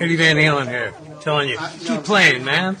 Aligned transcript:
Eddie 0.00 0.16
Van 0.16 0.36
Halen 0.36 0.68
here, 0.68 0.94
telling 1.20 1.48
you, 1.48 1.58
keep 1.80 2.02
playing, 2.04 2.44
man. 2.44 2.76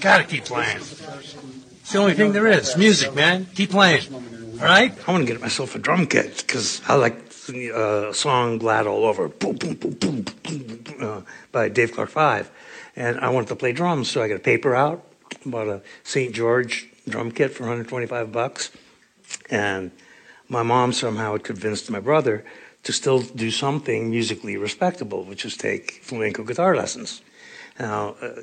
Gotta 0.00 0.24
keep 0.24 0.44
playing. 0.44 0.78
It's 0.78 1.92
the 1.92 1.98
only 1.98 2.14
thing 2.14 2.32
there 2.32 2.46
is. 2.46 2.76
Music, 2.76 3.14
man. 3.14 3.46
Keep 3.54 3.70
playing. 3.70 4.12
All 4.12 4.64
right? 4.64 4.92
I 5.06 5.12
want 5.12 5.26
to 5.26 5.32
get 5.32 5.40
myself 5.40 5.74
a 5.74 5.78
drum 5.78 6.06
kit 6.06 6.44
because 6.46 6.82
I 6.88 6.94
like 6.94 7.16
uh, 7.48 8.10
a 8.10 8.14
song 8.14 8.58
Glad 8.58 8.86
All 8.86 9.04
Over 9.04 9.28
boom, 9.28 9.56
boom, 9.56 9.74
boom, 9.74 9.92
boom, 9.94 10.22
boom, 10.22 10.84
uh, 11.00 11.20
by 11.52 11.68
Dave 11.68 11.92
Clark 11.92 12.10
5. 12.10 12.50
And 12.96 13.20
I 13.20 13.30
wanted 13.30 13.48
to 13.48 13.56
play 13.56 13.72
drums, 13.72 14.10
so 14.10 14.22
I 14.22 14.28
got 14.28 14.34
a 14.34 14.40
paper 14.40 14.74
out, 14.74 15.04
bought 15.46 15.68
a 15.68 15.82
St. 16.02 16.34
George 16.34 16.88
drum 17.08 17.30
kit 17.30 17.52
for 17.52 17.62
125 17.62 18.32
bucks. 18.32 18.70
And 19.48 19.92
my 20.48 20.62
mom 20.62 20.92
somehow 20.92 21.32
had 21.32 21.44
convinced 21.44 21.90
my 21.90 22.00
brother 22.00 22.44
to 22.88 22.92
still 22.94 23.20
do 23.20 23.50
something 23.50 24.08
musically 24.08 24.56
respectable, 24.56 25.22
which 25.22 25.44
is 25.44 25.58
take 25.58 26.00
flamenco 26.02 26.42
guitar 26.42 26.74
lessons. 26.74 27.20
Now, 27.78 28.16
uh, 28.22 28.40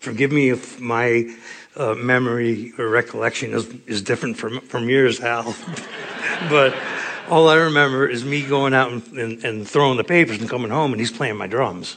forgive 0.00 0.32
me 0.32 0.48
if 0.50 0.80
my 0.80 1.32
uh, 1.76 1.94
memory 1.94 2.72
or 2.78 2.88
recollection 2.88 3.54
is, 3.54 3.68
is 3.86 4.02
different 4.02 4.36
from, 4.38 4.60
from 4.62 4.88
yours, 4.88 5.20
Hal. 5.20 5.54
but 6.50 6.74
all 7.28 7.48
I 7.48 7.58
remember 7.58 8.08
is 8.08 8.24
me 8.24 8.42
going 8.44 8.74
out 8.74 8.90
and, 8.90 9.06
and, 9.12 9.44
and, 9.44 9.68
throwing 9.68 9.98
the 9.98 10.02
papers 10.02 10.40
and 10.40 10.50
coming 10.50 10.72
home, 10.72 10.90
and 10.92 10.98
he's 10.98 11.12
playing 11.12 11.36
my 11.36 11.46
drums. 11.46 11.96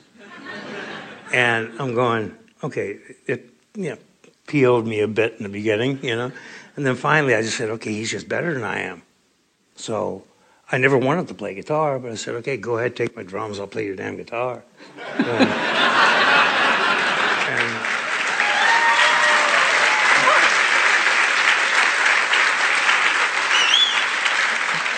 and 1.34 1.72
I'm 1.80 1.96
going, 1.96 2.36
okay, 2.64 3.00
it 3.26 3.50
you 3.76 3.90
know, 3.90 3.98
PO'd 4.46 4.86
me 4.86 5.00
a 5.00 5.08
bit 5.08 5.38
in 5.40 5.42
the 5.42 5.50
beginning, 5.50 5.98
you 6.04 6.16
know. 6.16 6.32
And 6.76 6.86
then 6.86 6.94
finally 6.94 7.34
I 7.34 7.42
just 7.42 7.58
said, 7.58 7.72
okay, 7.72 7.94
he's 7.94 8.12
just 8.12 8.30
better 8.30 8.54
than 8.54 8.64
I 8.64 8.82
am. 8.82 9.02
So 9.76 10.24
I 10.72 10.78
never 10.78 10.98
wanted 10.98 11.28
to 11.28 11.34
play 11.34 11.54
guitar, 11.54 12.00
but 12.00 12.12
I 12.12 12.16
said, 12.16 12.36
okay, 12.36 12.58
go 12.58 12.78
ahead, 12.78 12.96
take 12.96 13.16
my 13.16 13.24
drums, 13.24 13.60
I'll 13.60 13.68
play 13.68 13.86
your 13.86 13.96
damn 13.96 14.18
guitar. 14.18 14.64
and, 15.18 15.50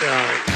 uh, 0.08 0.52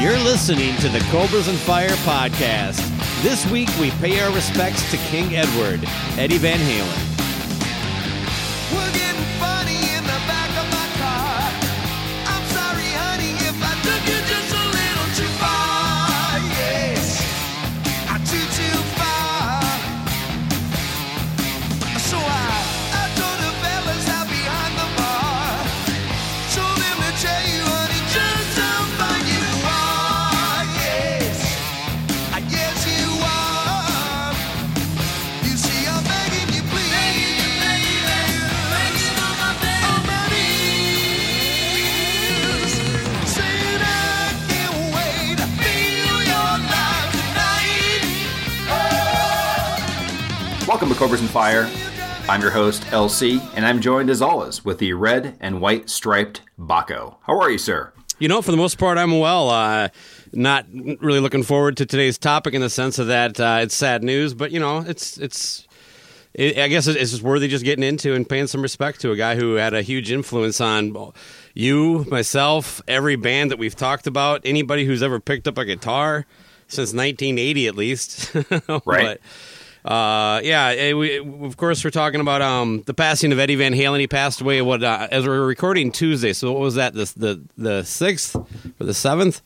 You're 0.00 0.18
listening 0.18 0.76
to 0.76 0.88
the 0.88 1.00
Cobras 1.10 1.48
and 1.48 1.58
Fire 1.58 1.88
podcast. 2.06 2.78
This 3.20 3.44
week 3.50 3.68
we 3.80 3.90
pay 3.92 4.20
our 4.20 4.32
respects 4.32 4.88
to 4.92 4.96
King 4.96 5.34
Edward, 5.34 5.80
Eddie 6.16 6.38
Van 6.38 6.60
Halen. 6.60 7.07
Welcome 50.78 50.94
to 50.94 51.00
Cobras 51.00 51.20
and 51.20 51.30
Fire. 51.30 51.68
I'm 52.28 52.40
your 52.40 52.52
host, 52.52 52.84
LC, 52.84 53.44
and 53.56 53.66
I'm 53.66 53.80
joined 53.80 54.10
as 54.10 54.22
always 54.22 54.64
with 54.64 54.78
the 54.78 54.92
red 54.92 55.36
and 55.40 55.60
white 55.60 55.90
striped 55.90 56.42
Baco. 56.56 57.16
How 57.22 57.40
are 57.40 57.50
you, 57.50 57.58
sir? 57.58 57.92
You 58.20 58.28
know, 58.28 58.40
for 58.42 58.52
the 58.52 58.56
most 58.56 58.78
part, 58.78 58.96
I'm 58.96 59.18
well. 59.18 59.50
Uh, 59.50 59.88
not 60.32 60.66
really 60.72 61.18
looking 61.18 61.42
forward 61.42 61.78
to 61.78 61.84
today's 61.84 62.16
topic 62.16 62.54
in 62.54 62.60
the 62.60 62.70
sense 62.70 63.00
of 63.00 63.08
that 63.08 63.40
uh, 63.40 63.58
it's 63.62 63.74
sad 63.74 64.04
news, 64.04 64.34
but 64.34 64.52
you 64.52 64.60
know, 64.60 64.78
it's 64.86 65.18
it's. 65.18 65.66
It, 66.32 66.58
I 66.58 66.68
guess 66.68 66.86
it's 66.86 67.10
just 67.10 67.24
worthy 67.24 67.48
just 67.48 67.64
getting 67.64 67.82
into 67.82 68.14
and 68.14 68.28
paying 68.28 68.46
some 68.46 68.62
respect 68.62 69.00
to 69.00 69.10
a 69.10 69.16
guy 69.16 69.34
who 69.34 69.54
had 69.54 69.74
a 69.74 69.82
huge 69.82 70.12
influence 70.12 70.60
on 70.60 71.12
you, 71.54 72.06
myself, 72.08 72.80
every 72.86 73.16
band 73.16 73.50
that 73.50 73.58
we've 73.58 73.74
talked 73.74 74.06
about, 74.06 74.42
anybody 74.44 74.84
who's 74.84 75.02
ever 75.02 75.18
picked 75.18 75.48
up 75.48 75.58
a 75.58 75.64
guitar 75.64 76.24
since 76.68 76.92
1980 76.92 77.66
at 77.66 77.74
least. 77.74 78.34
right. 78.84 78.84
But, 78.84 79.20
uh, 79.84 80.40
yeah, 80.42 80.68
eh, 80.68 80.92
we, 80.92 81.18
of 81.18 81.56
course, 81.56 81.84
we're 81.84 81.90
talking 81.90 82.20
about 82.20 82.42
um, 82.42 82.82
the 82.86 82.94
passing 82.94 83.32
of 83.32 83.38
Eddie 83.38 83.54
Van 83.54 83.72
Halen. 83.72 84.00
He 84.00 84.06
passed 84.06 84.40
away 84.40 84.60
what 84.60 84.82
uh, 84.82 85.08
as 85.10 85.26
we 85.26 85.30
are 85.30 85.46
recording 85.46 85.92
Tuesday. 85.92 86.32
So 86.32 86.52
what 86.52 86.60
was 86.60 86.74
that? 86.74 86.94
The 86.94 87.12
the 87.16 87.42
the 87.56 87.84
sixth 87.84 88.34
or 88.36 88.84
the 88.84 88.94
seventh? 88.94 89.40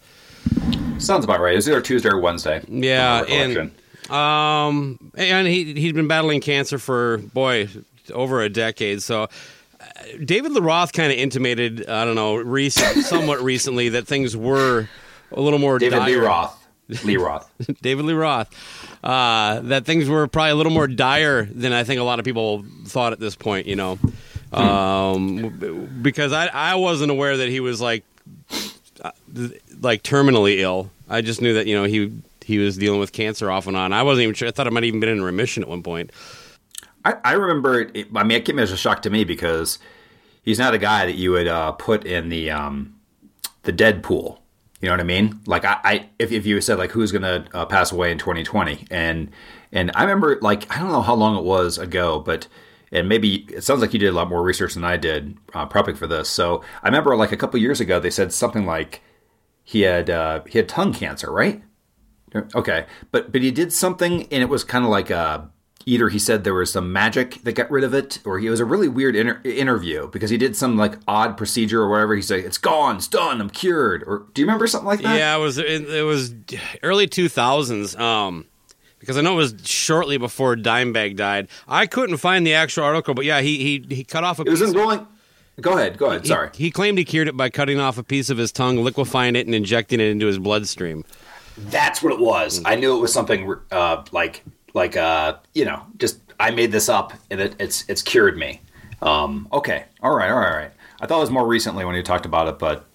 Sounds 0.98 1.24
about 1.24 1.40
right. 1.40 1.52
It 1.52 1.56
was 1.56 1.68
either 1.68 1.80
Tuesday 1.80 2.08
or 2.08 2.18
Wednesday. 2.18 2.62
Yeah, 2.68 3.24
and 3.28 3.72
um, 4.10 5.12
and 5.16 5.46
he 5.46 5.74
he's 5.74 5.92
been 5.92 6.08
battling 6.08 6.40
cancer 6.40 6.78
for 6.78 7.18
boy 7.18 7.68
over 8.12 8.42
a 8.42 8.48
decade. 8.48 9.02
So. 9.02 9.24
Uh, 9.24 9.86
David 10.24 10.52
Lee 10.52 10.60
Roth 10.60 10.92
kind 10.92 11.10
of 11.10 11.18
intimated, 11.18 11.88
I 11.88 12.04
don't 12.04 12.14
know, 12.14 12.36
recent, 12.36 13.04
somewhat 13.04 13.42
recently 13.42 13.88
that 13.88 14.06
things 14.06 14.36
were 14.36 14.88
a 15.32 15.40
little 15.40 15.58
more. 15.58 15.80
David 15.80 15.96
dire. 15.96 16.06
Lee 16.06 16.14
Roth. 16.14 16.68
Lee 17.04 17.16
Roth. 17.16 17.50
David 17.82 18.04
Lee 18.04 18.14
Roth 18.14 18.48
uh, 19.02 19.60
that 19.60 19.84
things 19.84 20.08
were 20.08 20.26
probably 20.28 20.52
a 20.52 20.54
little 20.54 20.72
more 20.72 20.86
dire 20.86 21.44
than 21.44 21.72
I 21.72 21.84
think 21.84 22.00
a 22.00 22.04
lot 22.04 22.18
of 22.18 22.24
people 22.24 22.64
thought 22.86 23.12
at 23.12 23.20
this 23.20 23.34
point. 23.34 23.66
You 23.66 23.76
know, 23.76 23.98
um, 24.52 25.98
because 26.02 26.32
I 26.32 26.46
I 26.46 26.74
wasn't 26.76 27.10
aware 27.10 27.38
that 27.38 27.48
he 27.48 27.60
was 27.60 27.80
like 27.80 28.04
uh, 29.02 29.10
like 29.80 30.02
terminally 30.02 30.58
ill. 30.58 30.90
I 31.08 31.20
just 31.20 31.42
knew 31.42 31.54
that 31.54 31.66
you 31.66 31.74
know 31.74 31.84
he 31.84 32.12
he 32.44 32.58
was 32.58 32.76
dealing 32.76 33.00
with 33.00 33.12
cancer 33.12 33.50
off 33.50 33.66
and 33.66 33.76
on. 33.76 33.92
I 33.92 34.02
wasn't 34.02 34.24
even 34.24 34.34
sure. 34.34 34.48
I 34.48 34.50
thought 34.50 34.66
it 34.66 34.72
might 34.72 34.84
even 34.84 35.00
been 35.00 35.08
in 35.08 35.22
remission 35.22 35.62
at 35.62 35.68
one 35.68 35.82
point. 35.82 36.10
I, 37.04 37.14
I 37.24 37.32
remember. 37.32 37.80
It, 37.80 38.08
I 38.14 38.22
mean, 38.22 38.38
it 38.38 38.44
came 38.44 38.58
as 38.58 38.70
a 38.70 38.76
shock 38.76 39.02
to 39.02 39.10
me 39.10 39.24
because 39.24 39.78
he's 40.42 40.58
not 40.58 40.74
a 40.74 40.78
guy 40.78 41.06
that 41.06 41.14
you 41.14 41.32
would 41.32 41.48
uh, 41.48 41.72
put 41.72 42.04
in 42.04 42.28
the 42.28 42.50
um, 42.50 42.94
the 43.62 43.72
dead 43.72 44.02
pool. 44.02 44.41
You 44.82 44.88
know 44.88 44.94
what 44.94 45.00
I 45.00 45.04
mean? 45.04 45.40
Like 45.46 45.64
I, 45.64 45.78
I 45.84 46.08
if, 46.18 46.32
if 46.32 46.44
you 46.44 46.60
said 46.60 46.76
like 46.76 46.90
who's 46.90 47.12
gonna 47.12 47.46
uh, 47.54 47.64
pass 47.66 47.92
away 47.92 48.10
in 48.10 48.18
2020, 48.18 48.88
and 48.90 49.30
and 49.70 49.92
I 49.94 50.02
remember 50.02 50.40
like 50.42 50.68
I 50.74 50.80
don't 50.80 50.90
know 50.90 51.02
how 51.02 51.14
long 51.14 51.38
it 51.38 51.44
was 51.44 51.78
ago, 51.78 52.18
but 52.18 52.48
and 52.90 53.08
maybe 53.08 53.46
it 53.48 53.62
sounds 53.62 53.80
like 53.80 53.92
you 53.92 54.00
did 54.00 54.08
a 54.08 54.12
lot 54.12 54.28
more 54.28 54.42
research 54.42 54.74
than 54.74 54.84
I 54.84 54.96
did 54.96 55.38
uh, 55.54 55.68
prepping 55.68 55.96
for 55.96 56.08
this. 56.08 56.28
So 56.28 56.64
I 56.82 56.88
remember 56.88 57.14
like 57.16 57.30
a 57.30 57.36
couple 57.36 57.60
years 57.60 57.80
ago 57.80 58.00
they 58.00 58.10
said 58.10 58.32
something 58.32 58.66
like 58.66 59.02
he 59.62 59.82
had 59.82 60.10
uh, 60.10 60.42
he 60.48 60.58
had 60.58 60.68
tongue 60.68 60.92
cancer, 60.92 61.30
right? 61.30 61.62
Okay, 62.34 62.86
but 63.12 63.30
but 63.30 63.40
he 63.40 63.52
did 63.52 63.72
something 63.72 64.22
and 64.32 64.42
it 64.42 64.48
was 64.48 64.64
kind 64.64 64.84
of 64.84 64.90
like 64.90 65.10
a 65.10 65.48
either 65.86 66.08
he 66.08 66.18
said 66.18 66.44
there 66.44 66.54
was 66.54 66.72
some 66.72 66.92
magic 66.92 67.42
that 67.44 67.54
got 67.54 67.70
rid 67.70 67.84
of 67.84 67.94
it, 67.94 68.18
or 68.24 68.38
he 68.38 68.46
it 68.46 68.50
was 68.50 68.60
a 68.60 68.64
really 68.64 68.88
weird 68.88 69.16
inter- 69.16 69.40
interview 69.44 70.08
because 70.08 70.30
he 70.30 70.36
did 70.38 70.56
some 70.56 70.76
like 70.76 70.94
odd 71.08 71.36
procedure 71.36 71.80
or 71.82 71.88
whatever. 71.88 72.14
He 72.14 72.22
said, 72.22 72.40
"It's 72.40 72.58
gone, 72.58 72.96
it's 72.96 73.08
done, 73.08 73.40
I'm 73.40 73.50
cured." 73.50 74.02
Or 74.06 74.26
do 74.34 74.40
you 74.42 74.46
remember 74.46 74.66
something 74.66 74.86
like 74.86 75.00
that? 75.02 75.16
Yeah, 75.16 75.36
it 75.36 75.40
was 75.40 75.58
it, 75.58 75.88
it 75.88 76.04
was 76.04 76.34
early 76.82 77.06
two 77.06 77.28
thousands. 77.28 77.96
Um, 77.96 78.46
because 78.98 79.18
I 79.18 79.20
know 79.20 79.32
it 79.32 79.36
was 79.36 79.54
shortly 79.64 80.16
before 80.16 80.54
Dimebag 80.54 81.16
died. 81.16 81.48
I 81.66 81.86
couldn't 81.86 82.18
find 82.18 82.46
the 82.46 82.54
actual 82.54 82.84
article, 82.84 83.14
but 83.14 83.24
yeah, 83.24 83.40
he 83.40 83.58
he 83.58 83.94
he 83.94 84.04
cut 84.04 84.22
off 84.24 84.38
a. 84.38 84.42
It 84.42 84.50
was 84.50 84.60
piece 84.60 84.70
in 84.70 84.76
Rolling. 84.76 85.06
Go 85.60 85.76
ahead. 85.76 85.98
Go 85.98 86.06
ahead. 86.06 86.22
he- 86.22 86.28
Sorry. 86.28 86.50
He, 86.54 86.70
claimed 86.70 86.96
he 86.98 87.04
cured 87.04 87.28
it 87.28 87.36
by 87.36 87.50
cutting 87.50 87.78
off 87.78 87.98
a 87.98 88.02
piece 88.02 88.30
of 88.30 88.38
his 88.38 88.52
tongue, 88.52 88.78
liquefying 88.78 89.36
it, 89.36 89.44
and 89.46 89.54
injecting 89.54 90.00
it 90.00 90.06
into 90.06 90.26
his 90.26 90.38
bloodstream. 90.38 91.04
That's 91.58 92.02
what 92.02 92.12
it 92.12 92.18
was. 92.18 92.62
I 92.64 92.76
knew 92.76 92.96
it 92.96 93.00
was 93.00 93.12
something 93.12 93.54
uh, 93.70 94.02
like 94.12 94.42
like 94.74 94.96
uh, 94.96 95.36
you 95.54 95.64
know, 95.64 95.82
just 95.96 96.18
I 96.38 96.50
made 96.50 96.72
this 96.72 96.88
up 96.88 97.12
and 97.30 97.40
it, 97.40 97.54
it's 97.58 97.84
it's 97.88 98.02
cured 98.02 98.36
me. 98.36 98.60
Um, 99.00 99.48
okay, 99.52 99.84
all 100.02 100.14
right, 100.14 100.30
all 100.30 100.38
right, 100.38 100.50
all 100.50 100.56
right. 100.56 100.70
I 101.00 101.06
thought 101.06 101.18
it 101.18 101.20
was 101.20 101.30
more 101.30 101.46
recently 101.46 101.84
when 101.84 101.96
you 101.96 102.02
talked 102.02 102.26
about 102.26 102.48
it, 102.48 102.58
but 102.58 102.86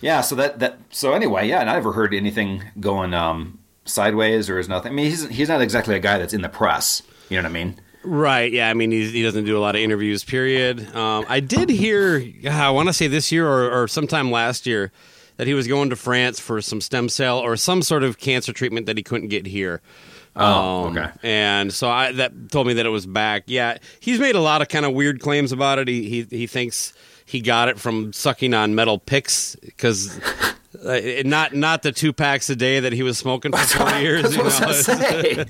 yeah. 0.00 0.20
So 0.20 0.34
that 0.36 0.60
that 0.60 0.78
so 0.90 1.12
anyway, 1.12 1.48
yeah. 1.48 1.60
And 1.60 1.68
I 1.68 1.74
never 1.74 1.92
heard 1.92 2.14
anything 2.14 2.64
going 2.78 3.14
um, 3.14 3.58
sideways 3.84 4.48
or 4.48 4.58
is 4.58 4.68
nothing. 4.68 4.92
I 4.92 4.94
mean, 4.94 5.06
he's 5.06 5.28
he's 5.28 5.48
not 5.48 5.60
exactly 5.60 5.94
a 5.94 6.00
guy 6.00 6.18
that's 6.18 6.34
in 6.34 6.42
the 6.42 6.48
press. 6.48 7.02
You 7.28 7.36
know 7.36 7.42
what 7.42 7.50
I 7.50 7.52
mean? 7.52 7.80
Right. 8.02 8.50
Yeah. 8.50 8.70
I 8.70 8.74
mean, 8.74 8.90
he, 8.90 9.10
he 9.10 9.22
doesn't 9.22 9.44
do 9.44 9.58
a 9.58 9.60
lot 9.60 9.74
of 9.74 9.82
interviews. 9.82 10.24
Period. 10.24 10.94
Um, 10.96 11.26
I 11.28 11.40
did 11.40 11.68
hear. 11.68 12.24
I 12.48 12.70
want 12.70 12.88
to 12.88 12.92
say 12.92 13.08
this 13.08 13.30
year 13.30 13.46
or, 13.46 13.82
or 13.82 13.88
sometime 13.88 14.30
last 14.30 14.66
year 14.66 14.90
that 15.36 15.46
he 15.46 15.54
was 15.54 15.66
going 15.66 15.90
to 15.90 15.96
France 15.96 16.38
for 16.40 16.60
some 16.60 16.80
stem 16.80 17.08
cell 17.08 17.38
or 17.38 17.56
some 17.56 17.82
sort 17.82 18.02
of 18.02 18.18
cancer 18.18 18.52
treatment 18.52 18.86
that 18.86 18.96
he 18.96 19.02
couldn't 19.02 19.28
get 19.28 19.46
here. 19.46 19.80
Oh, 20.36 20.86
Um, 20.86 20.96
okay. 20.98 21.10
And 21.22 21.72
so 21.72 21.88
I 21.90 22.12
that 22.12 22.50
told 22.50 22.66
me 22.66 22.74
that 22.74 22.86
it 22.86 22.90
was 22.90 23.06
back. 23.06 23.44
Yeah, 23.46 23.78
he's 24.00 24.18
made 24.20 24.34
a 24.36 24.40
lot 24.40 24.62
of 24.62 24.68
kind 24.68 24.84
of 24.86 24.92
weird 24.92 25.20
claims 25.20 25.52
about 25.52 25.78
it. 25.78 25.88
He 25.88 26.08
he, 26.08 26.22
he 26.30 26.46
thinks 26.46 26.92
he 27.26 27.40
got 27.40 27.68
it 27.68 27.78
from 27.80 28.12
sucking 28.12 28.54
on 28.54 28.74
metal 28.74 28.98
picks 28.98 29.56
because. 29.56 30.20
Uh, 30.86 31.00
not 31.24 31.52
not 31.52 31.82
the 31.82 31.90
two 31.90 32.12
packs 32.12 32.48
a 32.48 32.54
day 32.54 32.78
that 32.78 32.92
he 32.92 33.02
was 33.02 33.18
smoking 33.18 33.50
for 33.50 33.58
forty 33.58 33.98
years. 34.02 34.34
You 34.36 34.44
what 34.44 34.62
I 34.62 34.66
was 34.68 34.88
know? 34.88 35.44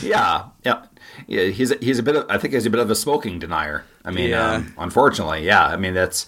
yeah, 0.00 0.44
yeah, 0.64 0.84
yeah. 1.26 1.42
He's 1.50 1.72
a, 1.72 1.76
he's 1.80 1.98
a 1.98 2.04
bit 2.04 2.14
of 2.14 2.24
I 2.30 2.38
think 2.38 2.54
he's 2.54 2.64
a 2.64 2.70
bit 2.70 2.78
of 2.80 2.88
a 2.88 2.94
smoking 2.94 3.40
denier. 3.40 3.84
I 4.04 4.12
mean, 4.12 4.30
Yeah. 4.30 4.52
um, 4.52 4.74
unfortunately, 4.78 5.44
yeah. 5.44 5.66
I 5.66 5.76
mean, 5.76 5.92
that's 5.92 6.26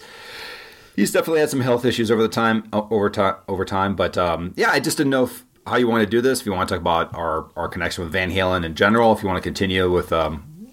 he's 0.95 1.11
definitely 1.13 1.39
had 1.39 1.49
some 1.49 1.61
health 1.61 1.85
issues 1.85 2.11
over 2.11 2.21
the 2.21 2.27
time 2.27 2.67
over 2.73 3.09
time 3.09 3.35
over 3.47 3.63
time. 3.63 3.95
But 3.95 4.17
um, 4.17 4.53
yeah, 4.57 4.71
I 4.71 4.81
just 4.81 4.97
didn't 4.97 5.11
know 5.11 5.23
if, 5.23 5.45
how 5.65 5.75
you 5.77 5.87
want 5.87 6.03
to 6.03 6.09
do 6.09 6.21
this. 6.21 6.41
If 6.41 6.45
you 6.45 6.51
want 6.53 6.69
to 6.69 6.75
talk 6.75 6.81
about 6.81 7.13
our 7.15 7.49
our 7.55 7.67
connection 7.67 8.03
with 8.03 8.13
Van 8.13 8.31
Halen 8.31 8.65
in 8.65 8.75
general, 8.75 9.13
if 9.13 9.21
you 9.21 9.27
want 9.27 9.37
to 9.37 9.47
continue 9.47 9.91
with 9.91 10.11
um, 10.11 10.67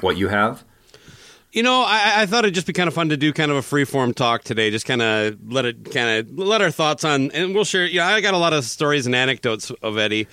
what 0.00 0.16
you 0.16 0.28
have. 0.28 0.64
You 1.52 1.64
know, 1.64 1.82
I, 1.82 2.22
I 2.22 2.26
thought 2.26 2.44
it'd 2.44 2.54
just 2.54 2.68
be 2.68 2.72
kind 2.72 2.86
of 2.86 2.94
fun 2.94 3.08
to 3.08 3.16
do 3.16 3.32
kind 3.32 3.50
of 3.50 3.56
a 3.56 3.62
free 3.62 3.84
form 3.84 4.14
talk 4.14 4.44
today. 4.44 4.70
Just 4.70 4.86
kind 4.86 5.02
of 5.02 5.36
let 5.52 5.64
it 5.64 5.90
kind 5.90 6.28
of 6.28 6.38
let 6.38 6.62
our 6.62 6.70
thoughts 6.70 7.02
on, 7.04 7.32
and 7.32 7.54
we'll 7.54 7.64
share. 7.64 7.86
Yeah, 7.86 8.06
I 8.06 8.20
got 8.20 8.34
a 8.34 8.38
lot 8.38 8.52
of 8.52 8.64
stories 8.64 9.06
and 9.06 9.14
anecdotes 9.14 9.70
of 9.82 9.98
Eddie. 9.98 10.28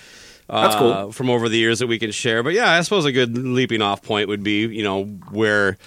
Uh, 0.49 0.61
That's 0.61 0.75
cool. 0.75 1.11
from 1.11 1.29
over 1.29 1.49
the 1.49 1.57
years 1.57 1.79
that 1.79 1.87
we 1.87 1.99
can 1.99 2.11
share. 2.11 2.43
But 2.43 2.53
yeah, 2.53 2.71
I 2.71 2.81
suppose 2.81 3.05
a 3.05 3.11
good 3.11 3.35
leaping 3.37 3.81
off 3.81 4.01
point 4.03 4.29
would 4.29 4.43
be 4.43 4.61
you 4.67 4.83
know 4.83 5.05
where 5.31 5.77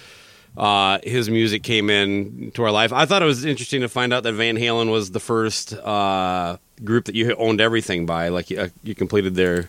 uh, 0.56 0.98
his 1.04 1.30
music 1.30 1.62
came 1.62 1.90
in 1.90 2.50
to 2.52 2.64
our 2.64 2.72
life. 2.72 2.92
I 2.92 3.06
thought 3.06 3.22
it 3.22 3.26
was 3.26 3.44
interesting 3.44 3.82
to 3.82 3.88
find 3.88 4.12
out 4.12 4.24
that 4.24 4.32
Van 4.32 4.56
Halen 4.56 4.90
was 4.90 5.12
the 5.12 5.20
first 5.20 5.72
uh, 5.74 6.58
group 6.84 7.06
that 7.06 7.14
you 7.14 7.34
owned 7.36 7.60
everything 7.60 8.06
by. 8.06 8.28
Like 8.28 8.50
you, 8.50 8.60
uh, 8.60 8.68
you 8.82 8.94
completed 8.94 9.34
their 9.34 9.68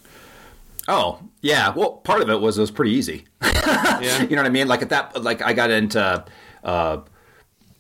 Oh 0.87 1.19
yeah, 1.41 1.73
well, 1.73 1.93
part 1.93 2.21
of 2.21 2.29
it 2.29 2.41
was 2.41 2.57
it 2.57 2.61
was 2.61 2.71
pretty 2.71 2.91
easy. 2.91 3.25
yeah. 3.41 4.21
you 4.23 4.35
know 4.35 4.41
what 4.41 4.45
I 4.45 4.49
mean? 4.49 4.67
Like 4.67 4.81
at 4.81 4.89
that, 4.89 5.21
like 5.21 5.41
I 5.41 5.53
got 5.53 5.69
into 5.69 6.25
uh, 6.63 7.01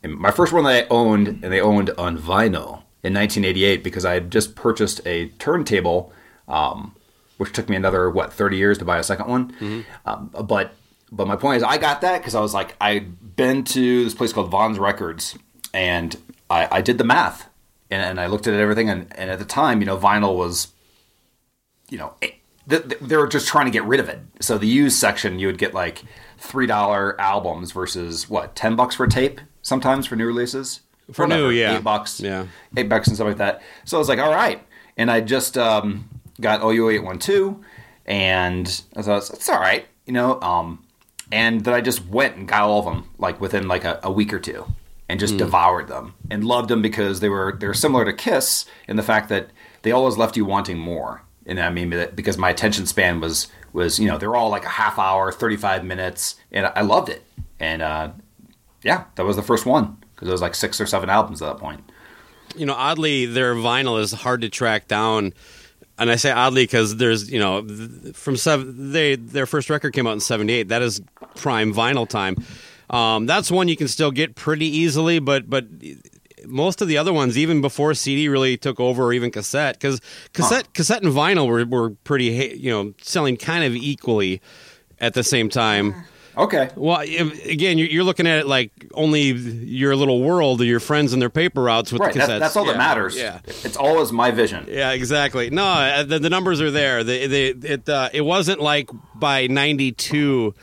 my 0.03 0.31
first 0.31 0.53
one 0.53 0.63
that 0.63 0.85
I 0.85 0.87
owned, 0.89 1.27
and 1.27 1.43
they 1.43 1.61
owned 1.61 1.89
on 1.91 2.17
vinyl 2.17 2.83
in 3.03 3.13
1988 3.13 3.83
because 3.83 4.05
I 4.05 4.13
had 4.13 4.31
just 4.31 4.55
purchased 4.55 5.01
a 5.05 5.27
turntable, 5.39 6.13
um, 6.47 6.95
which 7.37 7.51
took 7.53 7.69
me 7.69 7.75
another 7.75 8.09
what 8.09 8.31
30 8.33 8.57
years 8.57 8.77
to 8.77 8.85
buy 8.85 8.97
a 8.97 9.03
second 9.03 9.27
one. 9.27 9.85
Um, 10.05 10.29
but 10.43 10.73
but 11.11 11.27
my 11.27 11.35
point 11.35 11.57
is, 11.57 11.63
I 11.63 11.77
got 11.77 12.01
that 12.01 12.19
because 12.19 12.35
I 12.35 12.39
was 12.39 12.53
like, 12.53 12.75
I'd 12.79 13.35
been 13.35 13.63
to 13.65 14.03
this 14.03 14.13
place 14.13 14.31
called 14.31 14.49
Vaughn's 14.49 14.79
Records, 14.79 15.37
and 15.73 16.15
I, 16.49 16.77
I 16.77 16.81
did 16.81 16.97
the 16.97 17.03
math, 17.03 17.47
and, 17.91 18.01
and 18.01 18.19
I 18.19 18.25
looked 18.27 18.47
at 18.47 18.53
everything, 18.53 18.89
and, 18.89 19.07
and 19.17 19.29
at 19.29 19.37
the 19.39 19.45
time, 19.45 19.79
you 19.81 19.85
know, 19.85 19.97
vinyl 19.97 20.35
was 20.35 20.69
you 21.89 21.97
know, 21.97 22.13
it, 22.21 22.35
th- 22.69 22.83
th- 22.87 23.01
they 23.01 23.17
were 23.17 23.27
just 23.27 23.47
trying 23.47 23.65
to 23.65 23.71
get 23.71 23.83
rid 23.83 23.99
of 23.99 24.07
it. 24.07 24.19
So 24.39 24.57
the 24.57 24.65
used 24.67 24.97
section, 24.97 25.39
you 25.39 25.47
would 25.47 25.57
get 25.57 25.73
like 25.73 26.03
three 26.37 26.65
dollar 26.65 27.19
albums 27.19 27.71
versus 27.73 28.29
what 28.29 28.55
ten 28.55 28.75
bucks 28.75 28.95
for 28.95 29.07
tape 29.07 29.41
sometimes 29.61 30.07
for 30.07 30.15
new 30.15 30.25
releases. 30.25 30.81
For 31.11 31.27
new, 31.27 31.49
yeah. 31.49 31.75
eight 31.77 31.83
bucks, 31.83 32.21
Yeah. 32.21 32.45
eight 32.77 32.87
bucks 32.87 33.07
and 33.07 33.17
stuff 33.17 33.27
like 33.27 33.37
that. 33.37 33.61
So 33.83 33.97
I 33.97 33.99
was 33.99 34.07
like, 34.07 34.19
all 34.19 34.31
right, 34.33 34.65
and 34.95 35.11
I 35.11 35.19
just 35.19 35.57
um, 35.57 36.07
got 36.39 36.63
OU 36.63 36.89
eight 36.91 37.03
one 37.03 37.19
two, 37.19 37.61
and 38.05 38.67
I 38.95 39.01
thought 39.01 39.29
it's 39.29 39.49
all 39.49 39.59
right, 39.59 39.85
you 40.05 40.13
know. 40.13 40.39
Um, 40.41 40.85
and 41.29 41.61
then 41.65 41.73
I 41.73 41.81
just 41.81 42.05
went 42.07 42.37
and 42.37 42.47
got 42.47 42.61
all 42.61 42.79
of 42.79 42.85
them 42.85 43.09
like 43.17 43.41
within 43.41 43.67
like 43.67 43.83
a, 43.83 43.99
a 44.03 44.11
week 44.11 44.31
or 44.33 44.39
two, 44.39 44.65
and 45.11 45.19
just 45.19 45.35
devoured 45.37 45.87
them 45.89 46.13
and 46.29 46.43
loved 46.43 46.69
them 46.69 46.81
because 46.81 47.19
they 47.19 47.29
were 47.29 47.57
they're 47.59 47.73
similar 47.73 48.05
to 48.05 48.13
Kiss 48.13 48.65
in 48.87 48.95
the 48.95 49.03
fact 49.03 49.27
that 49.29 49.49
they 49.81 49.91
always 49.91 50.17
left 50.17 50.37
you 50.37 50.45
wanting 50.45 50.79
more. 50.79 51.21
And 51.45 51.59
I 51.59 51.69
mean 51.69 51.89
because 52.15 52.37
my 52.37 52.49
attention 52.49 52.85
span 52.85 53.19
was 53.19 53.47
was 53.73 53.99
you 53.99 54.07
know 54.07 54.17
they're 54.17 54.35
all 54.35 54.49
like 54.49 54.63
a 54.65 54.69
half 54.69 54.97
hour, 54.97 55.31
thirty 55.31 55.57
five 55.57 55.83
minutes, 55.83 56.35
and 56.51 56.65
I 56.75 56.81
loved 56.81 57.09
it. 57.09 57.23
And 57.59 57.81
uh, 57.81 58.11
yeah, 58.83 59.03
that 59.15 59.25
was 59.25 59.35
the 59.35 59.43
first 59.43 59.65
one 59.65 59.97
because 60.15 60.29
it 60.29 60.31
was 60.31 60.41
like 60.41 60.55
six 60.55 60.79
or 60.79 60.85
seven 60.85 61.09
albums 61.09 61.41
at 61.41 61.47
that 61.47 61.59
point. 61.59 61.81
you 62.55 62.65
know, 62.65 62.73
oddly, 62.73 63.25
their 63.25 63.55
vinyl 63.55 63.99
is 63.99 64.11
hard 64.11 64.41
to 64.41 64.49
track 64.49 64.87
down. 64.87 65.33
And 65.97 66.09
I 66.09 66.15
say 66.15 66.31
oddly 66.31 66.63
because 66.63 66.95
there's, 66.97 67.29
you 67.31 67.37
know, 67.37 67.67
from 68.13 68.35
seven, 68.37 68.91
they 68.91 69.15
their 69.17 69.45
first 69.45 69.69
record 69.69 69.93
came 69.93 70.07
out 70.07 70.13
in 70.13 70.19
'78. 70.19 70.69
That 70.69 70.81
is 70.81 71.01
prime 71.35 71.73
vinyl 71.73 72.07
time. 72.07 72.35
Um, 72.91 73.25
that's 73.25 73.49
one 73.49 73.67
you 73.67 73.75
can 73.77 73.87
still 73.87 74.11
get 74.11 74.35
pretty 74.35 74.67
easily, 74.67 75.17
but 75.19 75.49
but 75.49 75.65
most 76.45 76.81
of 76.81 76.87
the 76.87 76.97
other 76.97 77.13
ones, 77.13 77.37
even 77.37 77.61
before 77.61 77.93
CD 77.93 78.27
really 78.27 78.57
took 78.57 78.79
over, 78.79 79.05
or 79.05 79.13
even 79.13 79.31
cassette, 79.31 79.75
because 79.79 80.01
cassette 80.33 80.73
cassette 80.73 81.01
and 81.01 81.13
vinyl 81.13 81.47
were 81.47 81.65
were 81.65 81.91
pretty, 82.03 82.57
you 82.59 82.69
know, 82.69 82.93
selling 83.01 83.37
kind 83.37 83.63
of 83.63 83.75
equally 83.75 84.41
at 84.99 85.13
the 85.13 85.23
same 85.23 85.49
time. 85.49 85.95
Okay, 86.37 86.69
Well, 86.77 87.01
if- 87.03 87.45
again, 87.45 87.77
you're, 87.77 87.89
you're 87.89 88.03
looking 88.05 88.25
at 88.25 88.39
it 88.39 88.47
like 88.47 88.71
only 88.93 89.31
your 89.31 89.97
little 89.97 90.21
world, 90.21 90.61
or 90.61 90.65
your 90.65 90.79
friends 90.79 91.11
and 91.11 91.21
their 91.21 91.29
paper 91.29 91.61
routes 91.63 91.91
with 91.91 91.99
right. 92.01 92.15
cassettes. 92.15 92.39
that's 92.39 92.55
all 92.55 92.65
Yeah, 92.65 92.71
that 92.71 92.77
matters. 92.77 93.17
Yeah. 93.17 93.39
it's 93.45 93.75
always 93.75 94.13
my 94.13 94.31
vision. 94.31 94.65
Yeah, 94.69 94.91
exactly. 94.91 95.49
No, 95.49 95.65
uh, 95.65 96.03
the, 96.03 96.19
the 96.19 96.29
numbers 96.29 96.61
are 96.61 96.71
there. 96.71 97.03
The, 97.03 97.27
the, 97.27 97.73
it 97.73 97.89
uh, 97.89 98.09
it 98.13 98.21
wasn't 98.21 98.61
like 98.61 98.89
by 99.13 99.47
'92 99.47 100.53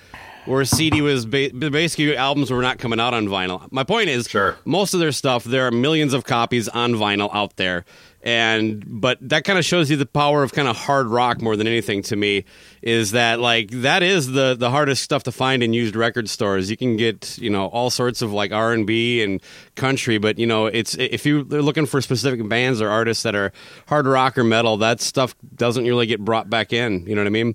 where 0.48 0.64
CD 0.64 1.00
was 1.00 1.26
ba- 1.26 1.50
basically 1.52 2.16
albums 2.16 2.50
were 2.50 2.62
not 2.62 2.78
coming 2.78 2.98
out 2.98 3.14
on 3.14 3.26
vinyl. 3.28 3.70
My 3.70 3.84
point 3.84 4.08
is, 4.08 4.28
Sure. 4.28 4.56
most 4.64 4.94
of 4.94 5.00
their 5.00 5.12
stuff 5.12 5.44
there 5.44 5.66
are 5.66 5.70
millions 5.70 6.12
of 6.14 6.24
copies 6.24 6.68
on 6.68 6.94
vinyl 6.94 7.28
out 7.34 7.56
there, 7.56 7.84
and 8.22 8.82
but 8.86 9.18
that 9.20 9.44
kind 9.44 9.58
of 9.58 9.64
shows 9.64 9.90
you 9.90 9.96
the 9.96 10.06
power 10.06 10.42
of 10.42 10.52
kind 10.52 10.66
of 10.66 10.76
hard 10.76 11.06
rock 11.06 11.40
more 11.40 11.54
than 11.56 11.66
anything 11.66 12.02
to 12.02 12.16
me. 12.16 12.44
Is 12.82 13.12
that 13.12 13.38
like 13.40 13.70
that 13.70 14.02
is 14.02 14.32
the 14.32 14.56
the 14.58 14.70
hardest 14.70 15.02
stuff 15.02 15.22
to 15.24 15.32
find 15.32 15.62
in 15.62 15.72
used 15.72 15.94
record 15.94 16.28
stores. 16.28 16.70
You 16.70 16.76
can 16.76 16.96
get 16.96 17.38
you 17.38 17.50
know 17.50 17.66
all 17.66 17.90
sorts 17.90 18.22
of 18.22 18.32
like 18.32 18.50
R 18.52 18.72
and 18.72 18.86
B 18.86 19.22
and 19.22 19.40
country, 19.76 20.18
but 20.18 20.38
you 20.38 20.46
know 20.46 20.66
it's 20.66 20.94
if 20.96 21.24
you're 21.26 21.42
looking 21.44 21.86
for 21.86 22.00
specific 22.00 22.46
bands 22.48 22.80
or 22.80 22.88
artists 22.88 23.22
that 23.22 23.34
are 23.34 23.52
hard 23.86 24.06
rock 24.06 24.36
or 24.38 24.44
metal, 24.44 24.76
that 24.78 25.00
stuff 25.00 25.34
doesn't 25.54 25.84
really 25.84 26.06
get 26.06 26.20
brought 26.24 26.50
back 26.50 26.72
in. 26.72 27.06
You 27.06 27.14
know 27.14 27.20
what 27.20 27.26
I 27.28 27.30
mean? 27.30 27.54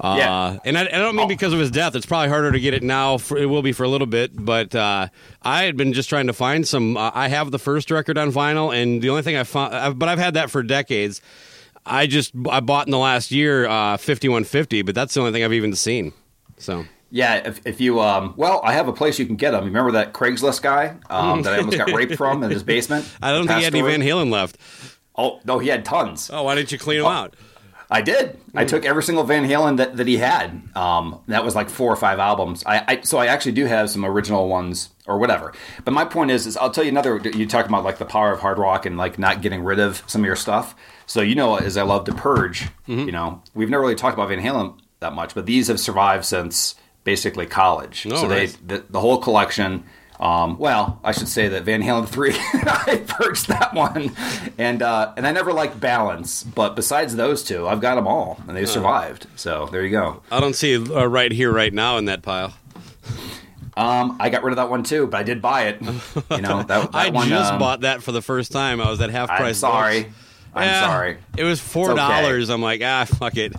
Uh, 0.00 0.14
Yeah. 0.18 0.58
And 0.64 0.76
I, 0.76 0.82
I 0.82 0.98
don't 0.98 1.16
mean 1.16 1.28
because 1.28 1.52
of 1.52 1.58
his 1.58 1.70
death. 1.70 1.94
It's 1.94 2.06
probably 2.06 2.28
harder 2.28 2.52
to 2.52 2.60
get 2.60 2.74
it 2.74 2.82
now. 2.82 3.18
For, 3.18 3.36
it 3.36 3.46
will 3.46 3.62
be 3.62 3.72
for 3.72 3.84
a 3.84 3.88
little 3.88 4.06
bit. 4.06 4.32
But 4.34 4.74
uh, 4.74 5.08
I 5.42 5.64
had 5.64 5.76
been 5.76 5.92
just 5.92 6.08
trying 6.08 6.26
to 6.26 6.32
find 6.32 6.66
some. 6.66 6.96
Uh, 6.96 7.10
I 7.14 7.28
have 7.28 7.50
the 7.50 7.58
first 7.58 7.90
record 7.90 8.18
on 8.18 8.30
vinyl, 8.32 8.74
and 8.74 9.00
the 9.00 9.10
only 9.10 9.22
thing 9.22 9.36
I 9.36 9.44
found, 9.44 9.74
I've, 9.74 9.98
but 9.98 10.08
I've 10.08 10.18
had 10.18 10.34
that 10.34 10.50
for 10.50 10.62
decades. 10.62 11.20
I 11.86 12.06
just 12.06 12.32
I 12.50 12.60
bought 12.60 12.86
in 12.86 12.90
the 12.90 12.98
last 12.98 13.30
year 13.30 13.66
uh, 13.66 13.96
5150, 13.96 14.82
but 14.82 14.94
that's 14.94 15.14
the 15.14 15.20
only 15.20 15.32
thing 15.32 15.44
I've 15.44 15.52
even 15.52 15.74
seen. 15.76 16.12
So 16.58 16.84
Yeah, 17.10 17.36
if, 17.46 17.64
if 17.64 17.80
you 17.80 18.00
um, 18.00 18.34
well, 18.36 18.60
I 18.64 18.72
have 18.72 18.88
a 18.88 18.92
place 18.92 19.18
you 19.18 19.26
can 19.26 19.36
get 19.36 19.52
them. 19.52 19.64
Remember 19.64 19.92
that 19.92 20.12
Craigslist 20.12 20.62
guy 20.62 20.96
um, 21.08 21.42
that 21.42 21.54
I 21.54 21.58
almost 21.58 21.78
got 21.78 21.90
raped 21.92 22.16
from 22.16 22.42
in 22.42 22.50
his 22.50 22.64
basement? 22.64 23.08
I 23.22 23.30
don't 23.30 23.46
think 23.46 23.58
he 23.58 23.64
had 23.64 23.74
any 23.74 23.82
Van? 23.82 24.00
Halen 24.00 24.30
left. 24.32 24.58
Oh 25.14 25.40
no, 25.44 25.60
he 25.60 25.68
had 25.68 25.84
tons. 25.84 26.28
Oh, 26.32 26.42
why 26.42 26.56
didn't 26.56 26.72
you 26.72 26.78
clean 26.78 26.98
them 26.98 27.06
out? 27.06 27.34
I 27.90 28.02
did. 28.02 28.38
I 28.54 28.64
took 28.64 28.84
every 28.84 29.02
single 29.02 29.22
Van 29.22 29.44
Halen 29.44 29.76
that, 29.76 29.96
that 29.96 30.08
he 30.08 30.16
had. 30.16 30.62
Um, 30.74 31.20
that 31.28 31.44
was 31.44 31.54
like 31.54 31.70
four 31.70 31.92
or 31.92 31.96
five 31.96 32.18
albums. 32.18 32.64
I, 32.66 32.84
I 32.88 33.00
so 33.02 33.18
I 33.18 33.26
actually 33.26 33.52
do 33.52 33.66
have 33.66 33.90
some 33.90 34.04
original 34.04 34.48
ones 34.48 34.90
or 35.06 35.18
whatever. 35.18 35.52
But 35.84 35.94
my 35.94 36.04
point 36.04 36.32
is, 36.32 36.46
is 36.46 36.56
I'll 36.56 36.70
tell 36.70 36.82
you 36.82 36.90
another. 36.90 37.18
You 37.18 37.46
talk 37.46 37.66
about 37.66 37.84
like 37.84 37.98
the 37.98 38.04
power 38.04 38.32
of 38.32 38.40
hard 38.40 38.58
rock 38.58 38.86
and 38.86 38.96
like 38.96 39.18
not 39.18 39.40
getting 39.40 39.62
rid 39.62 39.78
of 39.78 40.02
some 40.06 40.22
of 40.22 40.26
your 40.26 40.36
stuff. 40.36 40.74
So 41.06 41.20
you 41.20 41.36
know, 41.36 41.56
as 41.56 41.76
I 41.76 41.82
love 41.82 42.04
to 42.06 42.14
purge. 42.14 42.68
You 43.06 43.12
know, 43.12 43.42
we've 43.54 43.70
never 43.70 43.82
really 43.82 43.94
talked 43.94 44.14
about 44.14 44.28
Van 44.30 44.40
Halen 44.40 44.78
that 45.00 45.12
much, 45.12 45.34
but 45.34 45.46
these 45.46 45.68
have 45.68 45.78
survived 45.78 46.24
since 46.24 46.74
basically 47.04 47.46
college. 47.46 48.06
Oh, 48.10 48.22
so 48.22 48.28
they 48.28 48.46
the, 48.46 48.84
the 48.90 49.00
whole 49.00 49.18
collection. 49.18 49.84
Um, 50.18 50.58
well, 50.58 50.98
I 51.04 51.12
should 51.12 51.28
say 51.28 51.48
that 51.48 51.64
Van 51.64 51.82
Halen 51.82 52.08
three, 52.08 52.32
I 52.36 53.04
purged 53.06 53.48
that 53.48 53.74
one, 53.74 54.12
and 54.56 54.80
uh, 54.82 55.12
and 55.16 55.26
I 55.26 55.32
never 55.32 55.52
liked 55.52 55.78
Balance, 55.78 56.42
but 56.42 56.74
besides 56.74 57.16
those 57.16 57.42
two, 57.44 57.68
I've 57.68 57.80
got 57.82 57.96
them 57.96 58.06
all, 58.06 58.40
and 58.48 58.56
they've 58.56 58.68
survived. 58.68 59.26
So 59.36 59.68
there 59.70 59.82
you 59.82 59.90
go. 59.90 60.22
I 60.30 60.40
don't 60.40 60.54
see 60.56 60.74
uh, 60.76 61.04
right 61.06 61.30
here, 61.32 61.52
right 61.52 61.72
now 61.72 61.98
in 61.98 62.06
that 62.06 62.22
pile. 62.22 62.54
Um, 63.76 64.16
I 64.18 64.30
got 64.30 64.42
rid 64.42 64.52
of 64.52 64.56
that 64.56 64.70
one 64.70 64.82
too, 64.84 65.06
but 65.06 65.18
I 65.18 65.22
did 65.22 65.42
buy 65.42 65.64
it. 65.64 65.82
You 65.82 66.40
know 66.40 66.62
that, 66.62 66.68
that 66.68 66.94
I 66.94 67.10
one. 67.10 67.28
just 67.28 67.52
um, 67.52 67.58
bought 67.58 67.82
that 67.82 68.02
for 68.02 68.10
the 68.12 68.22
first 68.22 68.50
time. 68.52 68.80
I 68.80 68.88
was 68.90 69.00
at 69.02 69.10
half 69.10 69.30
I'm 69.30 69.36
price. 69.36 69.58
sorry. 69.58 70.04
Books. 70.04 70.14
I'm 70.54 70.64
Yeah, 70.66 70.86
sorry. 70.86 71.16
It 71.36 71.44
was 71.44 71.60
four 71.60 71.94
dollars. 71.94 72.48
I'm 72.48 72.62
like, 72.62 72.80
ah, 72.82 73.04
fuck 73.04 73.36
it. 73.36 73.52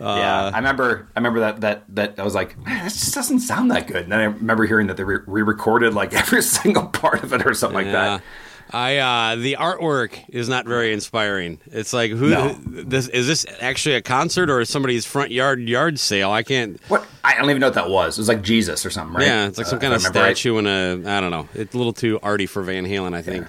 Uh, 0.00 0.16
yeah, 0.18 0.50
I 0.54 0.56
remember. 0.58 1.08
I 1.16 1.18
remember 1.18 1.40
that 1.40 1.60
that 1.62 1.84
that 1.96 2.18
I 2.18 2.22
was 2.22 2.34
like, 2.34 2.56
man, 2.58 2.84
this 2.84 3.00
just 3.00 3.14
doesn't 3.14 3.40
sound 3.40 3.70
that 3.72 3.86
good. 3.88 4.04
And 4.04 4.12
then 4.12 4.20
I 4.20 4.24
remember 4.24 4.64
hearing 4.66 4.86
that 4.88 4.96
they 4.96 5.04
re- 5.04 5.18
re-recorded 5.26 5.94
like 5.94 6.12
every 6.14 6.42
single 6.42 6.86
part 6.86 7.22
of 7.24 7.32
it 7.32 7.44
or 7.46 7.54
something 7.54 7.74
like 7.84 7.92
that. 7.92 8.22
I 8.70 8.98
uh, 8.98 9.36
the 9.36 9.56
artwork 9.58 10.18
is 10.28 10.46
not 10.48 10.66
very 10.66 10.92
inspiring. 10.92 11.58
It's 11.72 11.92
like 11.94 12.10
who 12.10 12.28
No. 12.28 12.52
this 12.66 13.08
is 13.08 13.26
this 13.26 13.46
actually 13.60 13.94
a 13.94 14.02
concert 14.02 14.50
or 14.50 14.62
somebody's 14.66 15.06
front 15.06 15.30
yard 15.30 15.60
yard 15.60 15.98
sale? 15.98 16.30
I 16.30 16.42
can't. 16.42 16.78
What? 16.88 17.06
I 17.24 17.34
don't 17.34 17.48
even 17.48 17.60
know 17.60 17.68
what 17.68 17.74
that 17.76 17.88
was. 17.88 18.18
It 18.18 18.20
was 18.20 18.28
like 18.28 18.42
Jesus 18.42 18.84
or 18.84 18.90
something, 18.90 19.16
right? 19.16 19.26
Yeah, 19.26 19.46
it's 19.48 19.56
like 19.56 19.66
some 19.66 19.78
Uh, 19.78 19.80
kind 19.80 19.94
of 19.94 20.04
right. 20.04 20.12
statue 20.12 20.58
and 20.58 20.68
a 20.68 21.10
I 21.10 21.20
don't 21.20 21.30
know. 21.30 21.48
It's 21.54 21.74
a 21.74 21.78
little 21.78 21.94
too 21.94 22.20
arty 22.22 22.44
for 22.46 22.62
Van 22.62 22.84
Halen, 22.84 23.14
I 23.14 23.22
think. 23.22 23.46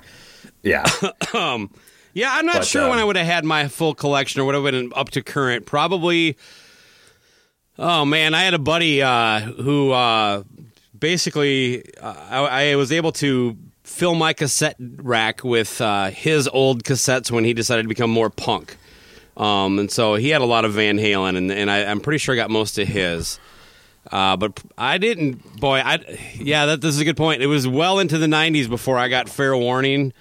Yeah. 0.64 0.86
Yeah, 1.34 1.66
I'm 2.28 2.46
not 2.46 2.58
But, 2.58 2.68
sure 2.68 2.84
when 2.84 2.94
um, 2.94 3.00
I 3.00 3.04
would 3.04 3.16
have 3.16 3.26
had 3.26 3.46
my 3.46 3.68
full 3.68 3.94
collection 3.94 4.42
or 4.42 4.46
would 4.46 4.56
have 4.56 4.64
been 4.64 4.92
up 4.96 5.10
to 5.12 5.22
current. 5.22 5.66
Probably. 5.66 6.38
Oh 7.78 8.04
man, 8.06 8.34
I 8.34 8.42
had 8.44 8.54
a 8.54 8.60
buddy 8.60 9.02
uh, 9.02 9.40
who 9.40 9.92
uh, 9.92 10.44
basically 10.98 11.84
uh, 11.96 12.14
I, 12.30 12.72
I 12.72 12.76
was 12.76 12.92
able 12.92 13.12
to 13.14 13.58
fill 13.84 14.16
my 14.16 14.34
cassette 14.34 14.76
rack 14.80 15.44
with 15.44 15.80
uh, 15.82 16.10
his 16.10 16.48
old 16.50 16.84
cassettes 16.84 17.32
when 17.32 17.44
he 17.44 17.54
decided 17.54 17.84
to 17.84 17.88
become 17.90 18.10
more 18.12 18.30
punk. 18.30 18.78
Um, 19.38 19.80
and 19.80 19.90
so 19.90 20.16
he 20.16 20.30
had 20.30 20.42
a 20.42 20.46
lot 20.46 20.66
of 20.66 20.74
Van 20.74 20.98
Halen, 20.98 21.38
and, 21.38 21.50
and 21.52 21.72
I, 21.72 21.86
I'm 21.86 22.02
pretty 22.02 22.18
sure 22.18 22.34
I 22.34 22.36
got 22.36 22.50
most 22.50 22.78
of 22.78 22.88
his. 22.88 23.40
Uh, 24.12 24.36
but 24.36 24.62
I 24.78 24.98
didn't. 24.98 25.60
Boy, 25.60 25.80
I 25.80 26.00
yeah, 26.36 26.66
that 26.68 26.82
this 26.82 26.96
is 26.96 27.02
a 27.02 27.06
good 27.06 27.18
point. 27.18 27.42
It 27.42 27.48
was 27.48 27.68
well 27.68 28.00
into 28.00 28.18
the 28.18 28.28
'90s 28.28 28.68
before 28.70 28.98
I 28.98 29.08
got 29.08 29.30
Fair 29.30 29.56
Warning. 29.56 30.14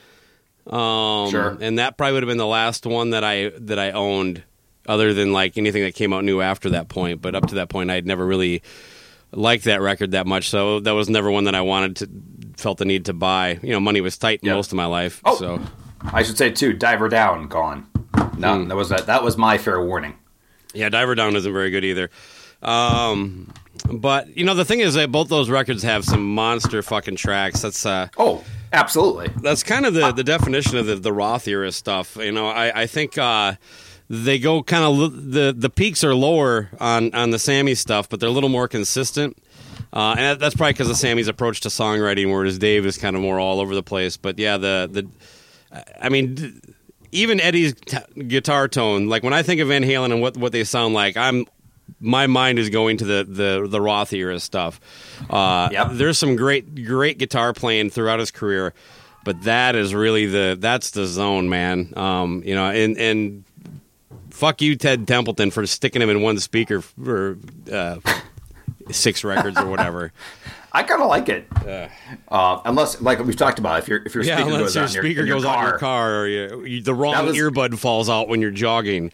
Um, 0.68 1.30
Sure. 1.30 1.56
And 1.60 1.78
that 1.78 1.96
probably 1.96 2.14
would 2.14 2.22
have 2.22 2.28
been 2.28 2.38
the 2.38 2.46
last 2.46 2.84
one 2.86 3.10
that 3.10 3.24
I 3.24 3.50
that 3.58 3.78
I 3.78 3.92
owned, 3.92 4.42
other 4.86 5.14
than 5.14 5.32
like 5.32 5.56
anything 5.56 5.82
that 5.82 5.94
came 5.94 6.12
out 6.12 6.24
new 6.24 6.40
after 6.40 6.70
that 6.70 6.88
point. 6.88 7.22
But 7.22 7.34
up 7.34 7.46
to 7.48 7.54
that 7.56 7.68
point, 7.68 7.90
I'd 7.90 8.06
never 8.06 8.24
really 8.26 8.62
liked 9.32 9.64
that 9.64 9.80
record 9.80 10.10
that 10.12 10.26
much. 10.26 10.48
So 10.50 10.80
that 10.80 10.92
was 10.92 11.08
never 11.08 11.30
one 11.30 11.44
that 11.44 11.54
I 11.54 11.60
wanted 11.62 11.96
to 11.96 12.08
felt 12.62 12.78
the 12.78 12.84
need 12.84 13.04
to 13.06 13.12
buy. 13.12 13.58
You 13.62 13.70
know, 13.70 13.80
money 13.80 14.00
was 14.00 14.18
tight 14.18 14.40
Yep. 14.42 14.54
most 14.56 14.72
of 14.72 14.76
my 14.76 14.86
life. 14.86 15.20
Oh. 15.24 15.36
So 15.36 15.60
I 16.12 16.22
should 16.22 16.36
say 16.38 16.50
too. 16.50 16.72
Diver 16.72 17.08
down, 17.08 17.48
gone. 17.48 17.86
No, 18.36 18.54
Hmm. 18.62 18.68
that 18.68 18.76
was 18.76 18.88
that. 18.90 19.06
That 19.06 19.22
was 19.22 19.36
my 19.36 19.58
fair 19.58 19.84
warning. 19.84 20.14
yeah, 20.74 20.88
Diver 20.90 21.14
Down 21.14 21.34
isn't 21.34 21.52
very 21.52 21.70
good 21.70 21.84
either. 21.84 22.10
Um, 22.62 23.52
but 23.92 24.36
you 24.36 24.44
know, 24.44 24.54
the 24.54 24.64
thing 24.64 24.80
is 24.80 24.94
that 24.94 25.10
both 25.12 25.28
those 25.28 25.48
records 25.50 25.82
have 25.82 26.04
some 26.04 26.34
monster 26.34 26.82
fucking 26.82 27.16
tracks. 27.16 27.62
That's 27.62 27.84
uh, 27.86 28.08
Oh, 28.16 28.44
absolutely. 28.72 29.28
that's 29.42 29.62
kind 29.62 29.86
of 29.86 29.94
the, 29.94 30.12
the 30.12 30.24
definition 30.24 30.76
of 30.76 30.86
the, 30.86 30.96
the 30.96 31.42
era 31.46 31.72
stuff. 31.72 32.16
You 32.16 32.32
know, 32.32 32.48
I, 32.48 32.82
I 32.82 32.86
think 32.86 33.18
uh, 33.18 33.54
they 34.08 34.38
go 34.38 34.62
kind 34.62 34.84
of 34.84 35.32
the 35.32 35.54
the 35.56 35.70
peaks 35.70 36.02
are 36.04 36.14
lower 36.14 36.70
on 36.80 37.14
on 37.14 37.30
the 37.30 37.38
Sammy 37.38 37.74
stuff, 37.74 38.08
but 38.08 38.20
they're 38.20 38.28
a 38.28 38.32
little 38.32 38.48
more 38.48 38.68
consistent. 38.68 39.36
Uh, 39.92 40.14
and 40.18 40.40
that's 40.40 40.54
probably 40.54 40.72
because 40.74 40.90
of 40.90 40.96
Sammy's 40.96 41.28
approach 41.28 41.60
to 41.62 41.68
songwriting, 41.68 42.30
whereas 42.30 42.58
Dave 42.58 42.84
is 42.84 42.98
kind 42.98 43.16
of 43.16 43.22
more 43.22 43.40
all 43.40 43.60
over 43.60 43.74
the 43.74 43.82
place. 43.82 44.16
But 44.16 44.38
yeah, 44.38 44.56
the 44.56 44.88
the 44.90 45.84
I 46.00 46.08
mean, 46.08 46.60
even 47.12 47.40
Eddie's 47.40 47.74
t- 47.74 48.22
guitar 48.24 48.68
tone, 48.68 49.08
like 49.08 49.22
when 49.22 49.32
I 49.32 49.42
think 49.42 49.60
of 49.60 49.68
Van 49.68 49.82
Halen 49.82 50.12
and 50.12 50.20
what 50.20 50.36
what 50.36 50.52
they 50.52 50.64
sound 50.64 50.94
like, 50.94 51.16
I'm 51.16 51.46
my 52.00 52.26
mind 52.26 52.58
is 52.58 52.70
going 52.70 52.96
to 52.98 53.04
the 53.04 53.24
the 53.28 53.66
the 53.68 53.80
Roth 53.80 54.12
era 54.12 54.38
stuff. 54.40 54.80
Uh, 55.30 55.68
Yep. 55.72 55.88
There's 55.92 56.18
some 56.18 56.36
great 56.36 56.84
great 56.84 57.18
guitar 57.18 57.52
playing 57.52 57.90
throughout 57.90 58.18
his 58.20 58.30
career, 58.30 58.74
but 59.24 59.42
that 59.42 59.74
is 59.74 59.94
really 59.94 60.26
the 60.26 60.56
that's 60.58 60.90
the 60.90 61.06
zone, 61.06 61.48
man. 61.48 61.92
Um, 61.96 62.42
you 62.44 62.54
know, 62.54 62.70
and 62.70 62.96
and 62.98 63.44
fuck 64.30 64.60
you, 64.62 64.76
Ted 64.76 65.06
Templeman, 65.08 65.50
for 65.50 65.66
sticking 65.66 66.00
him 66.02 66.10
in 66.10 66.22
one 66.22 66.38
speaker 66.38 66.80
for 66.80 67.36
uh, 67.72 67.96
six 68.90 69.24
records 69.24 69.58
or 69.58 69.66
whatever. 69.66 70.12
I 70.70 70.82
kind 70.82 71.00
of 71.02 71.08
like 71.08 71.28
it. 71.30 71.46
Uh, 72.28 72.60
unless, 72.66 73.00
like 73.00 73.18
we've 73.24 73.34
talked 73.36 73.58
about, 73.58 73.78
if 73.80 73.88
your 73.88 74.02
if 74.04 74.14
your 74.14 74.22
speaker 74.22 74.44
goes 74.44 74.74
your 74.74 74.82
your, 74.84 74.88
speaker 74.88 75.24
your 75.24 75.36
goes 75.36 75.44
car, 75.44 75.56
out 75.56 75.64
in 75.64 75.68
your 75.70 75.78
car, 75.78 76.20
or 76.20 76.26
you, 76.28 76.64
you, 76.64 76.82
the 76.82 76.94
wrong 76.94 77.26
was- 77.26 77.36
earbud 77.36 77.78
falls 77.78 78.08
out 78.10 78.28
when 78.28 78.40
you're 78.42 78.50
jogging. 78.50 79.10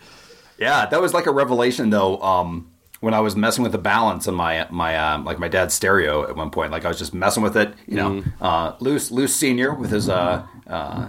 Yeah, 0.59 0.87
that 0.87 1.01
was 1.01 1.13
like 1.15 1.27
a 1.27 1.33
revelation 1.33 1.91
though. 1.91 2.19
Um, 2.21 2.71
when 3.01 3.13
I 3.13 3.21
was 3.21 3.37
messing 3.37 3.63
with 3.63 3.73
the 3.73 3.79
balance 3.79 4.27
on 4.29 4.35
my 4.35 4.67
my 4.71 4.97
um, 4.97 5.25
like 5.25 5.39
my 5.39 5.49
dad's 5.49 5.75
stereo 5.75 6.23
at 6.29 6.37
one 6.37 6.51
point, 6.51 6.73
like 6.73 6.85
I 6.85 6.89
was 6.89 6.99
just 6.99 7.13
messing 7.15 7.43
with 7.43 7.57
it, 7.57 7.75
you 7.87 7.97
know, 7.97 8.11
Mm-hmm. 8.11 8.43
uh, 8.45 8.73
loose 8.81 9.11
loose 9.11 9.35
senior 9.35 9.75
with 9.75 9.91
his 9.91 10.09
uh, 10.09 10.47
uh, 10.67 11.09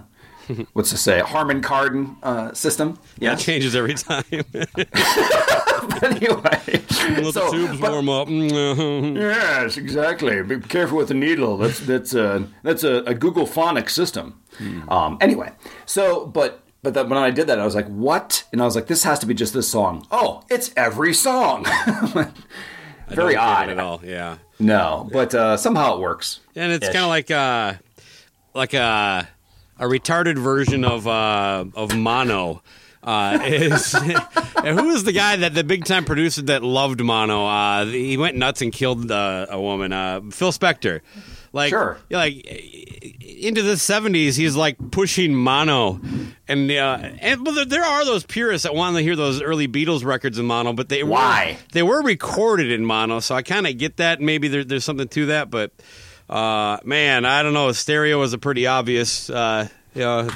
what's 0.73 0.89
to 0.89 0.97
say 0.97 1.19
Harman 1.21 1.61
Kardon 1.61 2.17
uh, 2.23 2.53
system. 2.53 2.99
That 3.19 3.21
Yeah, 3.21 3.35
changes 3.35 3.75
every 3.75 3.93
time. 3.93 4.23
but 4.51 6.03
anyway, 6.03 6.59
Let 6.67 7.33
so, 7.33 7.45
the 7.45 7.49
tubes 7.51 7.79
but- 7.79 7.91
warm 7.91 8.09
up. 8.09 8.27
Yes, 8.29 9.77
exactly. 9.77 10.41
Be 10.43 10.59
careful 10.59 10.97
with 10.97 11.07
the 11.09 11.13
needle. 11.13 11.57
That's 11.57 11.79
that's 11.79 12.13
a 12.13 12.47
that's 12.63 12.83
a, 12.83 13.03
a 13.03 13.13
Google 13.13 13.45
Phonics 13.47 13.91
system. 13.91 14.41
Um, 14.87 15.17
anyway, 15.21 15.51
so 15.85 16.25
but 16.25 16.61
but 16.85 16.93
that, 16.93 17.09
when 17.09 17.17
I 17.17 17.31
did 17.31 17.47
that, 17.47 17.59
I 17.59 17.65
was 17.65 17.73
like, 17.73 17.87
"What?" 17.87 18.43
And 18.53 18.61
I 18.61 18.65
was 18.65 18.75
like, 18.75 18.85
"This 18.85 19.03
has 19.03 19.17
to 19.19 19.25
be 19.25 19.33
just 19.33 19.53
this 19.53 19.67
song." 19.67 20.05
Oh, 20.11 20.43
it's 20.49 20.71
every 20.77 21.13
song. 21.15 21.65
Very 23.09 23.33
Don't 23.33 23.37
odd. 23.37 23.69
at 23.69 23.79
all. 23.79 24.01
Yeah, 24.03 24.37
No, 24.59 25.09
but 25.11 25.33
uh, 25.33 25.57
somehow 25.57 25.95
it 25.95 25.99
works. 25.99 26.39
and 26.55 26.71
it's 26.71 26.85
kind 26.85 26.99
of 26.99 27.07
like 27.09 27.31
uh, 27.31 27.73
like 28.53 28.73
a 28.75 29.27
a 29.79 29.85
retarded 29.85 30.37
version 30.37 30.85
of 30.85 31.07
uh, 31.07 31.65
of 31.75 31.95
mono. 31.95 32.61
Uh, 33.03 33.39
is 33.43 33.93
and 33.93 34.79
who 34.79 34.87
was 34.87 35.03
the 35.03 35.11
guy 35.11 35.35
that 35.35 35.53
the 35.55 35.63
big 35.63 35.85
time 35.85 36.05
producer 36.05 36.43
that 36.43 36.63
loved 36.63 37.03
mono? 37.03 37.45
Uh, 37.45 37.85
he 37.85 38.15
went 38.15 38.37
nuts 38.37 38.61
and 38.61 38.71
killed 38.71 39.11
uh, 39.11 39.47
a 39.49 39.59
woman. 39.59 39.91
Uh, 39.91 40.21
Phil 40.31 40.51
Spector. 40.51 41.01
Like, 41.55 41.69
Sure. 41.69 41.97
like 42.09 42.45
into 43.21 43.61
the 43.61 43.77
seventies, 43.77 44.35
he's 44.35 44.57
like 44.57 44.75
pushing 44.91 45.33
mono, 45.33 46.01
and 46.49 46.69
uh, 46.69 46.99
and 47.21 47.45
well, 47.45 47.55
there, 47.55 47.63
there 47.65 47.83
are 47.85 48.03
those 48.03 48.25
purists 48.25 48.63
that 48.63 48.75
want 48.75 48.97
to 48.97 49.01
hear 49.01 49.15
those 49.15 49.41
early 49.41 49.65
Beatles 49.69 50.03
records 50.03 50.37
in 50.37 50.45
mono, 50.45 50.73
but 50.73 50.89
they 50.89 51.01
Why? 51.01 51.53
were 51.57 51.65
they 51.71 51.81
were 51.81 52.01
recorded 52.01 52.71
in 52.71 52.85
mono, 52.85 53.21
so 53.21 53.35
I 53.35 53.41
kind 53.41 53.65
of 53.67 53.77
get 53.77 53.95
that. 53.97 54.19
Maybe 54.19 54.49
there, 54.49 54.65
there's 54.65 54.83
something 54.83 55.07
to 55.07 55.27
that, 55.27 55.49
but 55.49 55.71
uh, 56.29 56.77
man, 56.83 57.23
I 57.23 57.41
don't 57.41 57.53
know. 57.53 57.71
Stereo 57.71 58.19
was 58.19 58.33
a 58.33 58.37
pretty 58.37 58.67
obvious 58.67 59.29
uh, 59.29 59.69
you 59.93 60.01
know, 60.01 60.29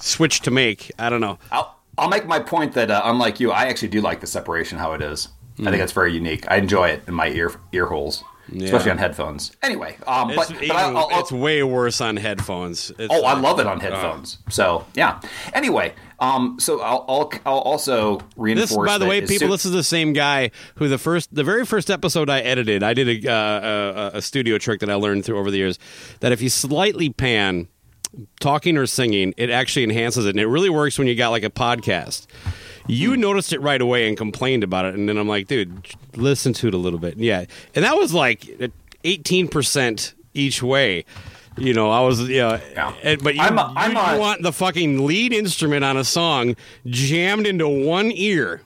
switch 0.00 0.40
to 0.42 0.50
make. 0.50 0.92
I 0.98 1.08
don't 1.08 1.22
know. 1.22 1.38
I'll, 1.52 1.74
I'll 1.96 2.10
make 2.10 2.26
my 2.26 2.40
point 2.40 2.74
that 2.74 2.90
uh, 2.90 3.00
unlike 3.06 3.40
you, 3.40 3.50
I 3.50 3.64
actually 3.64 3.88
do 3.88 4.02
like 4.02 4.20
the 4.20 4.26
separation 4.26 4.76
how 4.76 4.92
it 4.92 5.00
is. 5.00 5.28
I 5.60 5.70
think 5.70 5.82
it's 5.82 5.92
very 5.92 6.12
unique. 6.12 6.44
I 6.50 6.56
enjoy 6.56 6.88
it 6.88 7.02
in 7.08 7.14
my 7.14 7.28
ear 7.28 7.52
ear 7.72 7.86
holes, 7.86 8.22
especially 8.62 8.90
on 8.90 8.98
headphones. 8.98 9.52
Anyway, 9.62 9.96
um, 10.06 10.30
It's, 10.30 10.36
but, 10.36 10.48
but 10.54 10.62
even- 10.64 10.76
I'll, 10.76 10.96
I'll, 10.96 11.20
it's 11.20 11.32
way 11.32 11.62
worse 11.62 12.00
on 12.00 12.16
headphones. 12.16 12.90
It's 12.98 13.12
Oh, 13.12 13.24
I 13.24 13.38
love 13.38 13.58
it 13.60 13.66
on 13.66 13.80
headphones. 13.80 14.38
So 14.50 14.86
yeah. 14.94 15.20
Anyway, 15.52 15.94
um, 16.20 16.56
so 16.60 16.80
I'll, 16.80 17.04
I'll, 17.08 17.32
I'll 17.44 17.58
also 17.58 18.20
reinforce. 18.36 18.70
This, 18.70 18.76
by 18.76 18.98
the 18.98 19.06
way, 19.06 19.20
people, 19.20 19.38
soon- 19.38 19.50
this 19.50 19.64
is 19.64 19.72
the 19.72 19.82
same 19.84 20.12
guy 20.12 20.50
who 20.76 20.88
the 20.88 20.98
first, 20.98 21.34
the 21.34 21.44
very 21.44 21.64
first 21.66 21.90
episode 21.90 22.30
I 22.30 22.40
edited, 22.40 22.82
I 22.82 22.94
did 22.94 23.24
a, 23.26 23.30
uh, 23.32 24.10
a, 24.14 24.18
a 24.18 24.22
studio 24.22 24.58
trick 24.58 24.80
that 24.80 24.90
I 24.90 24.94
learned 24.94 25.24
through 25.24 25.38
over 25.38 25.50
the 25.50 25.58
years 25.58 25.78
that 26.20 26.32
if 26.32 26.40
you 26.42 26.48
slightly 26.48 27.10
pan 27.10 27.68
talking 28.40 28.76
or 28.76 28.86
singing, 28.86 29.34
it 29.36 29.50
actually 29.50 29.82
enhances 29.84 30.24
it, 30.26 30.30
and 30.30 30.38
it 30.40 30.46
really 30.46 30.70
works 30.70 30.98
when 30.98 31.08
you 31.08 31.16
got 31.16 31.30
like 31.30 31.42
a 31.42 31.50
podcast. 31.50 32.26
You 32.86 33.16
noticed 33.16 33.52
it 33.52 33.60
right 33.60 33.80
away 33.80 34.08
and 34.08 34.16
complained 34.16 34.62
about 34.62 34.84
it, 34.84 34.94
and 34.94 35.08
then 35.08 35.16
I'm 35.16 35.28
like, 35.28 35.46
dude, 35.48 35.86
listen 36.16 36.52
to 36.54 36.68
it 36.68 36.74
a 36.74 36.78
little 36.78 36.98
bit. 36.98 37.16
Yeah, 37.16 37.46
and 37.74 37.84
that 37.84 37.96
was 37.96 38.12
like 38.12 38.46
18 39.04 39.48
percent 39.48 40.14
each 40.34 40.62
way. 40.62 41.04
You 41.56 41.72
know, 41.72 41.90
I 41.90 42.00
was 42.00 42.28
yeah, 42.28 42.60
Yeah. 42.72 42.92
and- 43.02 43.22
but 43.22 43.36
you, 43.36 43.40
I'm 43.40 43.56
a- 43.58 43.72
I'm 43.76 43.92
you, 43.92 43.98
a- 43.98 44.18
want 44.18 44.42
the 44.42 44.52
fucking 44.52 45.06
lead 45.06 45.32
instrument 45.32 45.84
on 45.84 45.96
a 45.96 46.04
song 46.04 46.56
jammed 46.86 47.46
into 47.46 47.68
one 47.68 48.10
ear. 48.12 48.60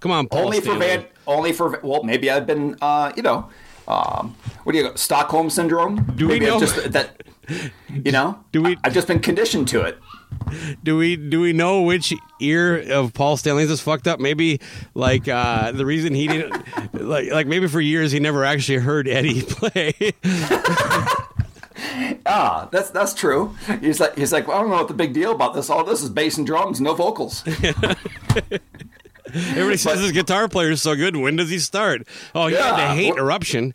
Come 0.00 0.12
on, 0.12 0.28
Paul 0.28 0.44
only 0.44 0.60
for 0.60 0.78
band, 0.78 1.06
only 1.26 1.52
for 1.52 1.80
well, 1.82 2.04
maybe 2.04 2.30
I've 2.30 2.46
been, 2.46 2.76
uh, 2.80 3.12
you 3.16 3.22
know, 3.22 3.48
um, 3.92 4.34
what 4.64 4.72
do 4.72 4.78
you 4.78 4.84
got? 4.84 4.98
Stockholm 4.98 5.50
syndrome? 5.50 6.04
Do 6.16 6.28
Maybe 6.28 6.46
I've 6.46 6.52
know- 6.54 6.60
just 6.60 6.92
that? 6.92 7.22
You 7.92 8.12
know, 8.12 8.38
Do 8.52 8.62
we- 8.62 8.78
I've 8.84 8.94
just 8.94 9.06
been 9.08 9.18
conditioned 9.20 9.68
to 9.68 9.82
it. 9.82 9.98
Do 10.82 10.96
we 10.96 11.16
do 11.16 11.40
we 11.40 11.52
know 11.52 11.82
which 11.82 12.12
ear 12.40 12.78
of 12.92 13.12
Paul 13.14 13.36
Stanley's 13.36 13.70
is 13.70 13.80
fucked 13.80 14.06
up? 14.06 14.18
Maybe 14.20 14.60
like 14.94 15.28
uh, 15.28 15.72
the 15.72 15.84
reason 15.84 16.14
he 16.14 16.26
didn't 16.28 16.62
like 16.94 17.30
like 17.30 17.46
maybe 17.46 17.66
for 17.68 17.80
years 17.80 18.12
he 18.12 18.20
never 18.20 18.44
actually 18.44 18.78
heard 18.78 19.08
Eddie 19.08 19.42
play. 19.48 19.94
Ah, 22.26 22.68
that's 22.70 22.90
that's 22.90 23.12
true. 23.14 23.54
He's 23.80 23.98
like 24.00 24.16
he's 24.16 24.32
like, 24.32 24.46
well, 24.48 24.58
I 24.58 24.60
don't 24.62 24.70
know 24.70 24.76
what 24.76 24.88
the 24.88 24.94
big 24.94 25.12
deal 25.12 25.32
about 25.32 25.54
this. 25.54 25.68
All 25.68 25.84
this 25.84 26.02
is 26.02 26.08
bass 26.10 26.38
and 26.38 26.46
drums, 26.46 26.80
no 26.80 26.94
vocals. 26.94 27.44
Everybody 29.26 29.76
says 29.76 30.00
his 30.00 30.12
guitar 30.12 30.48
player 30.48 30.70
is 30.70 30.82
so 30.82 30.94
good. 30.96 31.16
When 31.16 31.36
does 31.36 31.50
he 31.50 31.58
start? 31.58 32.06
Oh, 32.34 32.48
he 32.48 32.54
had 32.54 32.76
Yeah, 32.76 32.88
to 32.88 32.94
hate 32.94 33.16
eruption. 33.16 33.74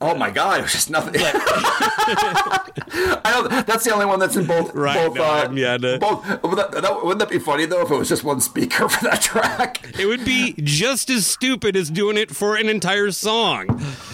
Oh 0.00 0.14
my 0.16 0.30
god, 0.30 0.58
it 0.58 0.62
was 0.62 0.72
just 0.72 0.90
nothing. 0.90 1.14
I 1.24 3.20
know 3.42 3.62
that's 3.62 3.84
the 3.84 3.92
only 3.92 4.06
one 4.06 4.18
that's 4.18 4.36
in 4.36 4.46
both. 4.46 4.74
Right, 4.82 4.94
Both. 4.94 5.14
no, 5.16 5.22
uh, 5.24 5.50
yeah, 5.54 5.76
the- 5.78 5.98
both. 6.00 6.26
Would 6.42 6.58
that, 6.58 6.72
that- 6.72 6.96
wouldn't 7.04 7.18
that 7.20 7.30
be 7.30 7.38
funny 7.38 7.66
though 7.66 7.82
if 7.82 7.90
it 7.90 7.96
was 7.96 8.08
just 8.08 8.24
one 8.24 8.40
speaker 8.40 8.88
for 8.90 9.04
that 9.04 9.20
track? 9.22 9.96
It 9.98 10.06
would 10.06 10.24
be 10.24 10.54
just 10.54 11.08
as 11.10 11.26
stupid 11.26 11.76
as 11.76 11.90
doing 11.90 12.16
it 12.16 12.30
for 12.34 12.56
an 12.56 12.68
entire 12.68 13.10
song. 13.12 13.66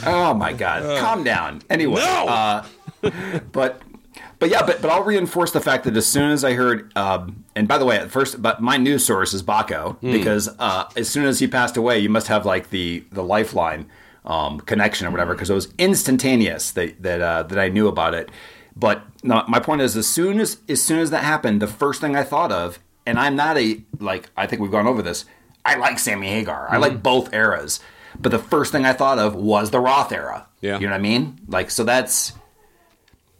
Oh 0.04 0.34
my 0.34 0.52
god, 0.52 1.00
calm 1.00 1.24
down. 1.24 1.62
Anyway, 1.70 2.00
No! 2.00 2.26
uh, 2.26 2.64
but 3.52 3.80
but 4.38 4.50
yeah, 4.50 4.64
but 4.64 4.80
but 4.80 4.90
I'll 4.90 5.02
reinforce 5.04 5.50
the 5.50 5.60
fact 5.60 5.84
that 5.84 5.96
as 5.96 6.06
soon 6.06 6.30
as 6.30 6.44
I 6.44 6.54
heard, 6.54 6.96
um, 6.96 7.44
and 7.54 7.66
by 7.66 7.78
the 7.78 7.84
way, 7.84 7.96
at 7.96 8.10
first, 8.10 8.40
but 8.40 8.60
my 8.60 8.76
news 8.76 9.04
source 9.04 9.34
is 9.34 9.42
Baco 9.42 10.00
because 10.00 10.48
uh, 10.58 10.88
as 10.96 11.08
soon 11.08 11.24
as 11.26 11.38
he 11.38 11.46
passed 11.46 11.76
away, 11.76 11.98
you 11.98 12.08
must 12.08 12.28
have 12.28 12.46
like 12.46 12.70
the 12.70 13.04
the 13.12 13.22
lifeline 13.22 13.88
um, 14.24 14.60
connection 14.60 15.06
or 15.06 15.10
whatever 15.10 15.34
because 15.34 15.50
it 15.50 15.54
was 15.54 15.72
instantaneous 15.78 16.70
that 16.72 17.02
that 17.02 17.20
uh, 17.20 17.42
that 17.44 17.58
I 17.58 17.68
knew 17.68 17.88
about 17.88 18.14
it. 18.14 18.30
But 18.76 19.02
no, 19.22 19.44
my 19.48 19.58
point 19.58 19.80
is, 19.80 19.96
as 19.96 20.06
soon 20.06 20.40
as 20.40 20.58
as 20.68 20.82
soon 20.82 21.00
as 21.00 21.10
that 21.10 21.24
happened, 21.24 21.60
the 21.60 21.66
first 21.66 22.00
thing 22.00 22.14
I 22.14 22.22
thought 22.22 22.52
of, 22.52 22.78
and 23.06 23.18
I'm 23.18 23.34
not 23.36 23.58
a 23.58 23.82
like 23.98 24.30
I 24.36 24.46
think 24.46 24.62
we've 24.62 24.70
gone 24.70 24.86
over 24.86 25.02
this. 25.02 25.24
I 25.64 25.74
like 25.74 25.98
Sammy 25.98 26.28
Hagar. 26.28 26.68
I 26.70 26.78
like 26.78 27.02
both 27.02 27.34
eras. 27.34 27.80
But 28.18 28.32
the 28.32 28.38
first 28.38 28.72
thing 28.72 28.84
I 28.86 28.92
thought 28.92 29.18
of 29.18 29.34
was 29.34 29.70
the 29.70 29.80
Roth 29.80 30.12
era. 30.12 30.46
Yeah. 30.60 30.78
You 30.78 30.86
know 30.86 30.92
what 30.92 30.98
I 30.98 31.02
mean? 31.02 31.40
Like, 31.46 31.70
so 31.70 31.84
that's, 31.84 32.32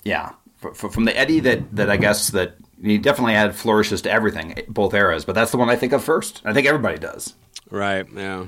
yeah. 0.04 0.32
From 0.74 1.04
the 1.04 1.16
Eddie 1.16 1.40
that, 1.40 1.74
that 1.76 1.88
I 1.88 1.96
guess 1.96 2.28
that 2.30 2.56
he 2.82 2.98
definitely 2.98 3.34
had 3.34 3.54
flourishes 3.54 4.02
to 4.02 4.10
everything, 4.10 4.54
both 4.68 4.92
eras, 4.92 5.24
but 5.24 5.34
that's 5.34 5.52
the 5.52 5.56
one 5.56 5.70
I 5.70 5.76
think 5.76 5.92
of 5.92 6.02
first. 6.02 6.42
I 6.44 6.52
think 6.52 6.66
everybody 6.66 6.98
does. 6.98 7.34
Right. 7.70 8.06
Yeah. 8.12 8.46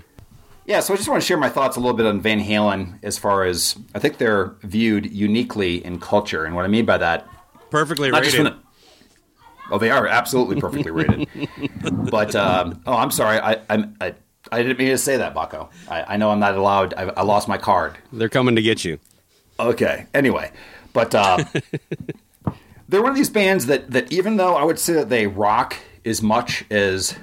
Yeah, 0.67 0.81
so 0.81 0.95
I 0.95 0.97
just 0.97 1.09
want 1.09 1.23
to 1.23 1.27
share 1.27 1.37
my 1.37 1.49
thoughts 1.49 1.77
a 1.77 1.81
little 1.81 1.97
bit 1.97 2.07
on 2.07 2.21
Van 2.21 2.41
Halen 2.41 2.99
as 3.03 3.19
far 3.19 3.45
as 3.45 3.77
I 3.95 3.99
think 3.99 4.19
they're 4.19 4.55
viewed 4.63 5.11
uniquely 5.11 5.85
in 5.85 5.99
culture. 5.99 6.45
And 6.45 6.55
what 6.55 6.65
I 6.65 6.69
mean 6.69 6.85
by 6.85 6.99
that, 6.99 7.27
Perfectly 7.71 8.11
rated. 8.11 8.47
the, 8.47 8.57
Oh, 9.71 9.79
they 9.79 9.91
are 9.91 10.07
absolutely 10.07 10.61
perfectly 10.61 10.91
rated. 10.91 11.29
but 12.11 12.35
um, 12.35 12.83
oh, 12.87 12.95
I'm 12.95 13.11
sorry, 13.11 13.39
I, 13.39 13.59
I'm, 13.69 13.97
I 14.01 14.15
I 14.51 14.63
didn't 14.63 14.79
mean 14.79 14.89
to 14.89 14.99
say 14.99 15.17
that, 15.17 15.35
Baco. 15.35 15.69
I, 15.89 16.15
I 16.15 16.17
know 16.17 16.31
I'm 16.31 16.41
not 16.41 16.57
allowed. 16.57 16.95
I, 16.95 17.03
I 17.03 17.23
lost 17.23 17.47
my 17.47 17.59
card. 17.59 17.97
They're 18.13 18.29
coming 18.29 18.57
to 18.57 18.63
get 18.63 18.85
you. 18.85 18.99
Okay. 19.61 20.07
Anyway, 20.15 20.51
but 20.93 21.15
uh, 21.15 21.45
they're 22.89 23.03
one 23.03 23.11
of 23.11 23.17
these 23.17 23.31
bands 23.31 23.67
that 23.67 23.91
that 23.91 24.13
even 24.13 24.37
though 24.37 24.55
I 24.57 24.65
would 24.65 24.79
say 24.79 24.93
that 24.95 25.09
they 25.09 25.27
rock 25.27 25.77
as 26.05 26.23
much 26.23 26.65
as 26.71 27.17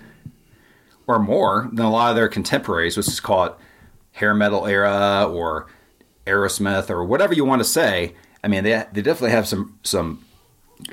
or 1.07 1.19
more 1.19 1.69
than 1.71 1.85
a 1.85 1.91
lot 1.91 2.09
of 2.09 2.15
their 2.15 2.27
contemporaries, 2.27 2.97
let's 2.97 3.07
just 3.07 3.23
call 3.23 3.45
it 3.45 3.53
hair 4.11 4.33
metal 4.33 4.65
era 4.67 5.25
or 5.29 5.67
Aerosmith 6.25 6.89
or 6.89 7.03
whatever 7.03 7.33
you 7.33 7.45
want 7.45 7.61
to 7.61 7.67
say. 7.67 8.13
I 8.43 8.47
mean, 8.47 8.63
they 8.63 8.83
they 8.91 9.01
definitely 9.01 9.31
have 9.31 9.47
some 9.47 9.79
some 9.83 10.23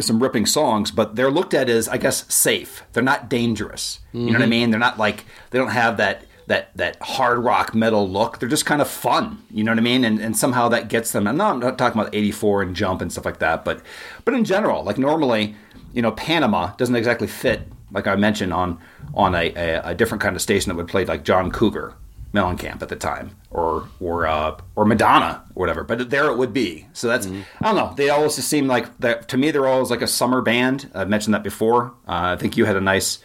some 0.00 0.23
ripping 0.23 0.47
songs, 0.47 0.90
but 0.90 1.16
they're 1.16 1.31
looked 1.31 1.54
at 1.54 1.69
as 1.69 1.88
I 1.88 1.99
guess 1.99 2.33
safe. 2.33 2.85
They're 2.93 3.02
not 3.02 3.28
dangerous. 3.28 4.00
You 4.12 4.26
know 4.26 4.38
what 4.38 4.43
I 4.43 4.47
mean? 4.47 4.71
They're 4.71 4.81
not 4.81 4.99
like 4.99 5.25
they 5.50 5.59
don't 5.59 5.69
have 5.69 5.99
that 5.99 6.25
that 6.47 6.77
that 6.77 7.01
hard 7.01 7.39
rock 7.39 7.75
metal 7.75 8.09
look. 8.09 8.39
They're 8.39 8.49
just 8.49 8.67
kind 8.67 8.81
of 8.83 8.89
fun. 8.89 9.43
You 9.51 9.65
know 9.65 9.73
what 9.73 9.79
I 9.79 9.83
mean? 9.83 10.05
And 10.05 10.21
and 10.21 10.37
somehow 10.37 10.69
that 10.69 10.89
gets 10.89 11.13
them. 11.13 11.27
And 11.27 11.39
no, 11.39 11.47
I'm 11.47 11.61
not 11.61 11.79
talking 11.79 12.01
about 12.01 12.15
'84 12.15 12.63
and 12.63 12.77
Jump 12.77 13.01
and 13.01 13.11
stuff 13.11 13.25
like 13.25 13.39
that, 13.39 13.65
but 13.65 13.83
but 14.25 14.35
in 14.35 14.45
general, 14.45 14.83
like 14.85 14.99
normally, 14.99 15.55
you 15.93 16.03
know, 16.03 16.13
Panama 16.13 16.75
doesn't 16.77 16.97
exactly 16.97 17.27
fit. 17.27 17.63
Like 17.93 18.07
I 18.07 18.17
mentioned 18.17 18.53
on 18.53 18.79
on 19.15 19.35
a, 19.35 19.53
a, 19.55 19.81
a 19.91 19.95
different 19.95 20.23
kind 20.23 20.37
of 20.37 20.43
station 20.43 20.71
that 20.71 20.77
would 20.77 20.89
play 20.89 21.05
like 21.05 21.25
John 21.25 21.51
Cougar. 21.51 21.95
Mellencamp 22.35 22.83
at 22.83 22.89
the 22.89 22.97
time, 22.97 23.30
or 23.52 23.89
or 24.00 24.26
uh, 24.26 24.59
or 24.75 24.85
Madonna, 24.85 25.45
or 25.54 25.61
whatever. 25.61 25.85
But 25.85 26.11
there 26.11 26.25
it 26.26 26.37
would 26.37 26.52
be. 26.52 26.89
So 26.93 27.07
that's 27.07 27.28
I 27.28 27.45
don't 27.61 27.76
know. 27.76 27.95
They 27.97 28.11
always 28.11 28.35
just 28.35 28.49
seem 28.49 28.67
like 28.67 28.99
that 28.99 29.28
to 29.28 29.37
me. 29.37 29.52
They're 29.52 29.69
always 29.69 29.89
like 29.89 30.02
a 30.02 30.09
summer 30.09 30.43
band. 30.43 30.91
I've 30.97 31.09
mentioned 31.09 31.33
that 31.35 31.45
before. 31.45 31.95
Uh, 32.09 32.35
I 32.35 32.37
think 32.37 32.57
you 32.57 32.65
had 32.65 32.75
a 32.75 32.80
nice 32.80 33.21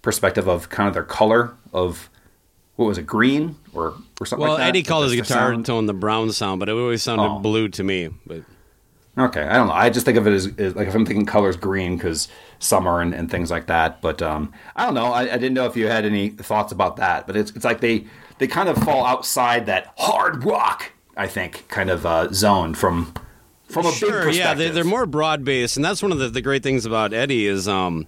perspective 0.00 0.48
of 0.48 0.70
kind 0.70 0.88
of 0.88 0.94
their 0.94 1.04
color 1.04 1.54
of 1.74 2.08
what 2.76 2.86
was 2.86 2.98
it, 2.98 3.06
green 3.06 3.56
or 3.74 3.94
or 4.20 4.26
something. 4.26 4.42
Well, 4.42 4.52
like 4.54 4.60
that? 4.60 4.68
Eddie 4.68 4.82
called 4.82 5.04
his 5.04 5.14
guitar 5.14 5.52
sound. 5.52 5.66
tone 5.66 5.86
the 5.86 5.94
brown 5.94 6.32
sound, 6.32 6.60
but 6.60 6.68
it 6.68 6.72
always 6.72 7.02
sounded 7.02 7.24
Oh. 7.24 7.38
blue 7.40 7.68
to 7.68 7.82
me. 7.82 8.10
But 8.26 8.42
Okay, 9.18 9.40
I 9.42 9.54
don't 9.54 9.68
know. 9.68 9.72
I 9.72 9.88
just 9.88 10.04
think 10.04 10.18
of 10.18 10.26
it 10.26 10.32
as, 10.34 10.46
as 10.58 10.76
like 10.76 10.88
if 10.88 10.94
I'm 10.94 11.06
thinking 11.06 11.24
colors 11.24 11.56
green 11.56 11.96
because 11.96 12.28
summer 12.58 13.00
and, 13.00 13.14
and 13.14 13.30
things 13.30 13.50
like 13.50 13.66
that. 13.68 14.02
But 14.02 14.20
um, 14.20 14.52
I 14.76 14.84
don't 14.84 14.92
know. 14.92 15.06
I, 15.06 15.22
I 15.22 15.38
didn't 15.38 15.54
know 15.54 15.64
if 15.64 15.74
you 15.74 15.86
had 15.88 16.04
any 16.04 16.28
thoughts 16.30 16.70
about 16.70 16.96
that. 16.96 17.26
But 17.26 17.34
it's 17.34 17.50
it's 17.52 17.64
like 17.64 17.80
they 17.80 18.06
they 18.38 18.46
kind 18.46 18.68
of 18.68 18.76
fall 18.76 19.06
outside 19.06 19.64
that 19.66 19.94
hard 19.96 20.44
rock. 20.44 20.92
I 21.16 21.28
think 21.28 21.66
kind 21.68 21.88
of 21.88 22.04
uh, 22.04 22.30
zone 22.34 22.74
from 22.74 23.14
from 23.70 23.86
a 23.86 23.88
big 23.88 23.94
sure, 23.98 24.10
perspective. 24.10 24.36
yeah, 24.36 24.52
they, 24.52 24.68
they're 24.68 24.84
more 24.84 25.06
broad 25.06 25.46
based, 25.46 25.76
and 25.76 25.84
that's 25.84 26.02
one 26.02 26.12
of 26.12 26.18
the, 26.18 26.28
the 26.28 26.42
great 26.42 26.62
things 26.62 26.84
about 26.84 27.14
Eddie 27.14 27.46
is 27.46 27.66
um, 27.66 28.06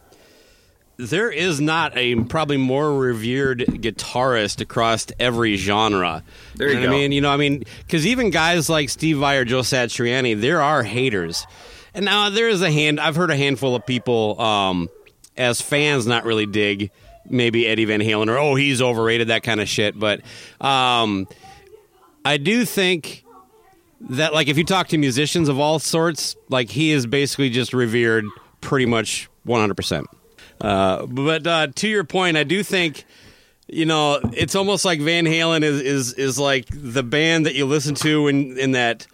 there 0.98 1.30
is 1.30 1.61
not 1.61 1.96
a 1.96 2.16
probably 2.24 2.56
more 2.56 2.92
revered 2.92 3.61
guitarist 3.61 4.61
across 4.61 5.06
every 5.20 5.56
genre. 5.56 6.24
There 6.56 6.68
you 6.68 6.74
know 6.74 6.82
go. 6.82 6.88
I 6.88 6.90
mean, 6.90 7.12
you 7.12 7.20
know, 7.20 7.30
I 7.30 7.37
mean, 7.37 7.62
because 7.87 8.04
even 8.04 8.30
guys 8.30 8.68
like 8.68 8.88
Steve 8.90 9.18
Vai 9.18 9.37
or 9.37 9.44
Joe 9.44 9.61
Satriani, 9.61 10.38
there 10.38 10.61
are 10.61 10.82
haters, 10.82 11.46
and 11.94 12.04
now 12.04 12.30
there 12.30 12.48
is 12.48 12.62
a 12.62 12.70
hand. 12.70 12.98
I've 12.98 13.14
heard 13.14 13.30
a 13.30 13.37
handful 13.37 13.76
of 13.76 13.87
people 13.87 14.40
um, 14.40 14.88
as 15.37 15.61
fans 15.61 16.06
not 16.06 16.24
really 16.24 16.46
dig 16.46 16.90
maybe 17.30 17.66
Eddie 17.66 17.84
Van 17.84 18.00
Halen 18.00 18.28
or 18.28 18.38
oh 18.38 18.54
he's 18.54 18.80
overrated 18.80 19.28
that 19.28 19.42
kind 19.42 19.61
of 19.61 19.68
shit, 19.68 19.98
but 19.98 20.20
um, 20.61 21.28
I 22.24 22.38
do 22.38 22.64
think 22.64 23.24
that 24.00 24.32
like 24.32 24.48
if 24.48 24.58
you 24.58 24.64
talk 24.64 24.88
to 24.88 24.98
musicians 24.98 25.48
of 25.48 25.61
all 25.61 25.78
sorts, 25.78 26.37
like 26.48 26.70
he 26.70 26.90
is 26.90 27.06
basically 27.06 27.50
just 27.50 27.72
revered 27.72 28.24
pretty 28.61 28.87
much 28.87 29.28
100%. 29.46 30.04
Uh, 30.61 31.07
but 31.07 31.47
uh, 31.47 31.66
to 31.77 31.88
your 31.88 32.05
point, 32.05 32.37
I 32.37 32.44
do 32.44 32.62
think 32.62 33.05
you 33.66 33.87
know 33.87 34.21
it's 34.33 34.55
almost 34.55 34.85
like 34.85 35.01
Van 35.01 35.25
Halen 35.25 35.62
is 35.62 35.81
is 35.81 36.12
is 36.14 36.38
like 36.38 36.66
the 36.71 37.03
band 37.03 37.47
that 37.47 37.55
you 37.55 37.66
listen 37.66 37.94
to 37.97 38.29
in 38.29 38.59
in 38.59 38.73
that 38.73 39.07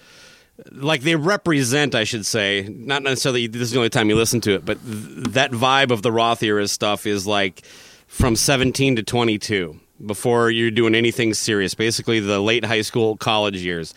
like 0.70 1.02
they 1.02 1.16
represent, 1.16 1.94
I 1.94 2.04
should 2.04 2.24
say, 2.26 2.68
not 2.70 3.02
necessarily 3.02 3.46
this 3.46 3.62
is 3.62 3.70
the 3.72 3.78
only 3.78 3.90
time 3.90 4.09
you 4.09 4.16
listen 4.16 4.40
to 4.42 4.54
it, 4.54 4.64
but 4.64 4.78
th- 4.85 5.26
that 5.30 5.50
vibe 5.50 5.90
of 5.90 6.02
the 6.02 6.12
Roth 6.12 6.42
era 6.42 6.68
stuff 6.68 7.07
is 7.07 7.26
like 7.26 7.64
from 8.07 8.37
17 8.37 8.96
to 8.96 9.02
22 9.02 9.80
before 10.07 10.50
you're 10.50 10.70
doing 10.70 10.94
anything 10.94 11.35
serious. 11.35 11.74
Basically, 11.74 12.20
the 12.20 12.40
late 12.40 12.64
high 12.64 12.83
school, 12.83 13.16
college 13.16 13.57
years. 13.57 13.94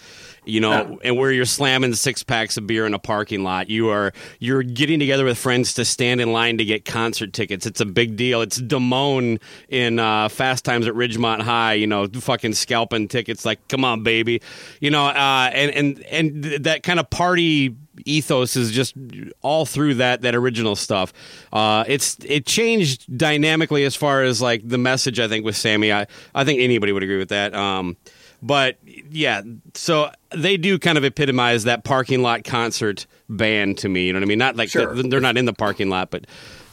You 0.48 0.62
know, 0.62 1.00
and 1.04 1.18
where 1.18 1.32
you're 1.32 1.46
slamming 1.46 1.94
six 1.94 2.24
packs 2.24 2.58
of 2.58 2.66
beer 2.68 2.86
in 2.86 2.94
a 2.94 3.00
parking 3.00 3.44
lot, 3.44 3.70
you 3.70 3.90
are 3.90 4.14
you're 4.40 4.64
getting 4.64 5.00
together 5.00 5.26
with 5.26 5.38
friends 5.38 5.74
to 5.76 5.86
stand 5.86 6.22
in 6.22 6.32
line 6.32 6.58
to 6.58 6.66
get 6.66 6.86
concert 6.86 7.34
tickets. 7.34 7.66
It's 7.66 7.82
a 7.82 7.86
big 7.86 8.16
deal. 8.16 8.42
It's 8.42 8.60
Damone 8.60 9.42
in 9.70 10.00
uh, 10.00 10.30
Fast 10.30 10.66
Times 10.66 10.88
at 10.88 10.94
Ridgemont 10.94 11.42
High. 11.42 11.74
You 11.74 11.88
know, 11.88 12.08
fucking 12.08 12.54
scalping 12.54 13.08
tickets. 13.08 13.46
Like, 13.46 13.68
come 13.68 13.84
on, 13.84 14.04
baby. 14.04 14.42
You 14.80 14.92
know, 14.92 15.06
uh, 15.06 15.50
and 15.54 15.72
and 15.72 16.00
and 16.06 16.44
th- 16.44 16.62
that 16.64 16.84
kind 16.84 17.00
of 17.00 17.10
party 17.10 17.76
ethos 18.06 18.56
is 18.56 18.72
just 18.72 18.94
all 19.42 19.66
through 19.66 19.96
that 19.96 20.22
that 20.22 20.36
original 20.36 20.76
stuff. 20.76 21.14
Uh, 21.52 21.84
it's 21.88 22.18
it 22.26 22.46
changed 22.46 23.18
dynamically 23.18 23.84
as 23.86 23.96
far 23.96 24.24
as 24.24 24.42
like 24.42 24.68
the 24.68 24.78
message. 24.78 25.20
I 25.20 25.28
think 25.28 25.46
with 25.46 25.56
Sammy, 25.56 25.92
I 25.92 26.08
I 26.34 26.44
think 26.44 26.60
anybody 26.62 26.92
would 26.92 27.04
agree 27.04 27.18
with 27.18 27.30
that. 27.30 27.54
Um, 27.54 27.98
but 28.42 28.78
yeah, 29.12 29.42
so 29.74 30.10
they 30.36 30.58
do 30.58 30.78
kind 30.80 30.98
of 30.98 31.04
epitomize 31.04 31.64
that 31.66 31.84
parking 31.84 32.22
lot 32.22 32.44
concert 32.44 33.06
band 33.30 33.78
to 33.80 33.90
me. 33.90 34.08
You 34.08 34.14
know 34.14 34.20
what 34.20 34.26
I 34.26 34.28
mean? 34.28 34.38
Not 34.40 34.56
like 34.56 34.70
Sure. 34.70 34.94
they're 34.96 35.20
not 35.22 35.38
in 35.38 35.46
the 35.46 35.54
parking 35.54 35.90
lot, 35.90 36.12
but. 36.12 36.26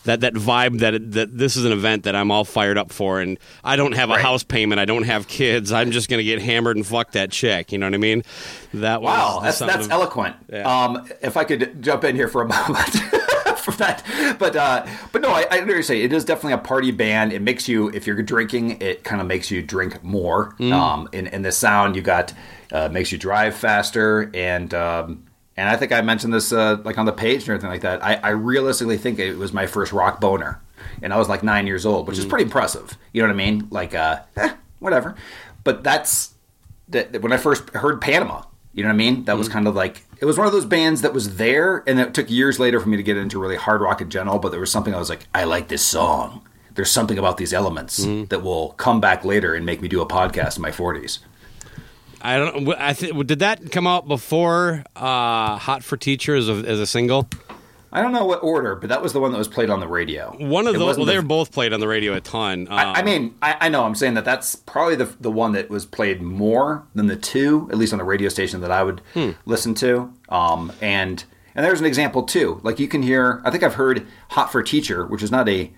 That, 0.07 0.21
that 0.21 0.35
vibe 0.35 0.81
that 0.81 1.13
that 1.13 1.39
this 1.39 1.57
is 1.57 1.65
an 1.65 1.73
event 1.73 2.03
that 2.03 2.15
I'm 2.15 2.31
all 2.31 2.45
fired 2.45 2.77
up 2.77 2.93
for, 2.93 3.23
and 3.23 3.39
I 3.65 3.77
don't 3.77 3.93
have 3.93 4.11
a 4.11 4.17
Right. 4.17 4.21
house 4.23 4.43
payment, 4.43 4.79
I 4.79 4.85
don't 4.85 5.05
have 5.05 5.29
kids, 5.29 5.73
I'm 5.73 5.93
just 5.93 6.11
gonna 6.11 6.23
get 6.23 6.43
hammered 6.43 6.77
and 6.77 6.87
fuck 6.87 7.13
that 7.13 7.31
chick. 7.31 7.73
You 7.73 7.79
know 7.79 7.87
what 7.87 7.95
I 7.95 7.97
mean? 7.97 8.23
That 8.75 9.01
was 9.01 9.09
Wow, 9.09 9.41
that's 9.43 9.61
that's 9.61 9.87
of- 9.87 9.91
eloquent. 9.93 10.37
Yeah. 10.53 10.65
Um, 10.85 11.09
if 11.23 11.39
I 11.39 11.45
could 11.45 11.83
jump 11.83 12.05
in 12.05 12.17
here 12.17 12.29
for 12.29 12.43
a 12.43 12.47
moment, 12.49 12.95
from 13.65 13.77
that. 13.77 14.05
But 14.39 14.55
uh, 14.57 14.87
but 15.13 15.23
no, 15.23 15.31
I, 15.31 15.47
I. 15.51 15.81
Say 15.81 16.03
it 16.03 16.13
is 16.13 16.25
definitely 16.25 16.53
a 16.53 16.59
party 16.59 16.91
band. 16.93 17.33
It 17.33 17.43
makes 17.43 17.69
you, 17.69 17.89
if 17.91 18.07
you're 18.07 18.23
drinking, 18.23 18.81
it 18.81 19.03
kind 19.03 19.21
of 19.21 19.27
makes 19.27 19.51
you 19.51 19.61
drink 19.63 20.03
more. 20.05 20.55
Mm. 20.59 20.73
Um, 20.73 21.09
in 21.13 21.27
in 21.29 21.43
the 21.43 21.53
sound, 21.53 21.97
you 21.97 22.03
got 22.03 22.33
uh, 22.71 22.89
makes 22.89 23.11
you 23.11 23.19
drive 23.19 23.55
faster, 23.57 24.31
and 24.35 24.73
um, 24.75 25.25
and 25.57 25.69
I 25.69 25.77
think 25.77 25.93
I 25.93 26.01
mentioned 26.03 26.33
this 26.33 26.53
uh, 26.53 26.79
like 26.85 26.99
on 26.99 27.07
the 27.07 27.13
page 27.13 27.43
and 27.43 27.51
everything 27.51 27.71
like 27.71 27.83
that. 27.83 28.05
I, 28.05 28.15
I 28.17 28.29
realistically 28.31 28.99
think 28.99 29.19
it 29.19 29.37
was 29.37 29.53
my 29.53 29.67
first 29.67 29.93
rock 29.93 30.21
boner, 30.21 30.61
and 31.03 31.13
I 31.13 31.19
was 31.19 31.29
like 31.29 31.43
nine 31.43 31.67
years 31.67 31.87
old, 31.87 32.07
which 32.07 32.19
is 32.19 32.27
pretty 32.27 32.45
impressive. 32.45 32.97
You 33.13 33.23
know 33.23 33.29
what 33.29 33.35
I 33.35 33.37
mean? 33.37 33.69
Like, 33.71 33.95
uh, 33.95 34.21
eh, 34.37 34.55
whatever. 34.79 35.15
But 35.63 35.83
that's 35.83 36.35
that 36.89 37.13
that 37.13 37.23
when 37.23 37.33
I 37.33 37.37
first 37.37 37.71
heard 37.71 38.01
Panama. 38.01 38.43
You 38.75 38.83
know 38.83 38.89
what 38.89 38.95
I 38.95 38.97
mean? 38.97 39.25
That 39.25 39.39
was 39.39 39.49
kind 39.49 39.69
of 39.69 39.75
like 39.75 40.05
it 40.21 40.25
was 40.25 40.37
one 40.37 40.47
of 40.47 40.53
those 40.53 40.65
bands 40.65 41.03
that 41.03 41.15
was 41.15 41.37
there, 41.37 41.85
and 41.87 42.01
it 42.01 42.13
took 42.13 42.29
years 42.29 42.59
later 42.59 42.81
for 42.81 42.89
me 42.89 42.97
to 42.97 43.03
get 43.03 43.17
into 43.17 43.39
really 43.41 43.57
hard 43.57 43.81
rock 43.81 44.01
in 44.01 44.11
general. 44.11 44.39
But 44.39 44.51
there 44.51 44.61
was 44.61 44.71
something 44.71 44.95
I 44.95 44.99
was 44.99 45.09
like, 45.09 45.27
I 45.35 45.45
like 45.45 45.69
this 45.69 45.83
song. 45.83 46.43
There's 46.75 46.91
something 46.91 47.19
about 47.19 47.37
these 47.37 47.53
elements 47.53 47.99
that 47.99 48.43
will 48.43 48.71
come 48.71 49.01
back 49.01 49.25
later 49.25 49.55
and 49.55 49.65
make 49.65 49.81
me 49.81 49.87
do 49.87 50.01
a 50.01 50.07
podcast 50.07 50.57
in 50.57 50.63
my 50.63 50.73
40s. 50.73 51.21
I 52.21 52.39
don't. 52.39 52.69
I 52.75 52.95
think 52.95 53.27
did 53.27 53.41
that 53.41 53.71
come 53.71 53.87
out 53.87 54.09
before 54.09 54.83
uh, 54.97 55.57
"Hot 55.59 55.85
for 55.85 55.97
Teacher" 55.97 56.35
as 56.35 56.49
a, 56.49 56.55
as 56.55 56.81
a 56.81 56.87
single? 56.87 57.29
I 57.95 58.03
don't 58.03 58.13
know 58.13 58.25
what 58.25 58.43
order, 58.43 58.75
but 58.75 58.89
that 58.89 59.01
was 59.03 59.13
the 59.13 59.21
one 59.21 59.31
that 59.33 59.39
was 59.39 59.47
played 59.49 59.71
on 59.71 59.79
the 59.81 59.87
radio. 59.89 60.35
One 60.39 60.67
of 60.67 60.75
It 60.75 60.79
those. 60.79 60.97
Well, 60.97 61.07
they 61.07 61.15
the- 61.15 61.23
were 61.23 61.27
both 61.27 61.53
played 61.53 61.73
on 61.73 61.79
the 61.81 61.87
radio 61.89 62.13
a 62.15 62.21
ton. 62.21 62.67
I, 62.69 62.93
I 62.95 62.99
Um, 62.99 63.05
mean, 63.05 63.35
I, 63.41 63.57
I 63.63 63.69
know. 63.69 63.85
I'm 63.85 63.95
saying 63.95 64.15
that 64.15 64.25
that's 64.25 64.57
probably 64.57 64.97
the 64.97 65.09
the 65.21 65.31
one 65.31 65.53
that 65.53 65.71
was 65.71 65.87
played 65.87 66.21
more 66.21 66.83
than 66.95 67.07
the 67.07 67.17
two, 67.17 67.69
at 67.71 67.79
least 67.79 67.93
on 67.93 67.99
the 68.01 68.05
radio 68.05 68.29
station 68.29 68.61
that 68.63 68.71
I 68.73 68.83
would 68.83 69.01
Hmm. 69.15 69.31
listen 69.47 69.75
to. 69.77 70.13
Um, 70.29 70.73
and 70.81 71.25
and 71.55 71.65
there's 71.65 71.79
an 71.79 71.87
example 71.87 72.25
too. 72.25 72.61
Like 72.65 72.81
you 72.81 72.89
can 72.89 73.03
hear. 73.03 73.41
I 73.45 73.51
think 73.53 73.63
I've 73.63 73.75
heard 73.75 74.07
"Hot 74.31 74.51
for 74.51 74.61
Teacher," 74.63 75.07
which 75.07 75.23
is 75.23 75.31
not 75.31 75.49
a 75.49 75.71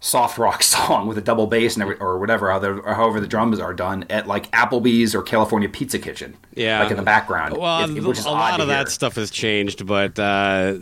soft 0.00 0.38
rock 0.38 0.62
song 0.74 1.08
with 1.08 1.18
a 1.18 1.20
double 1.20 1.48
bass 1.48 1.74
and 1.74 1.82
every, 1.82 1.96
or 1.96 2.20
whatever, 2.20 2.52
or 2.52 2.94
however 2.94 3.18
the 3.18 3.26
drums 3.26 3.58
are 3.58 3.74
done 3.74 4.04
at 4.08 4.28
like 4.28 4.48
Applebee's 4.52 5.12
or 5.12 5.22
California 5.24 5.68
Pizza 5.68 5.98
Kitchen. 5.98 6.36
yeah, 6.54 6.80
like 6.80 6.92
in 6.92 6.96
the 6.96 7.02
background. 7.02 7.56
Well, 7.56 7.82
It- 7.82 7.96
it- 7.96 8.04
which 8.04 8.18
is 8.20 8.24
a 8.26 8.30
lot 8.30 8.60
of 8.60 8.68
that 8.68 8.90
stuff 8.90 9.16
has 9.16 9.28
changed, 9.28 9.84
but 9.86 10.16
uh, 10.20 10.74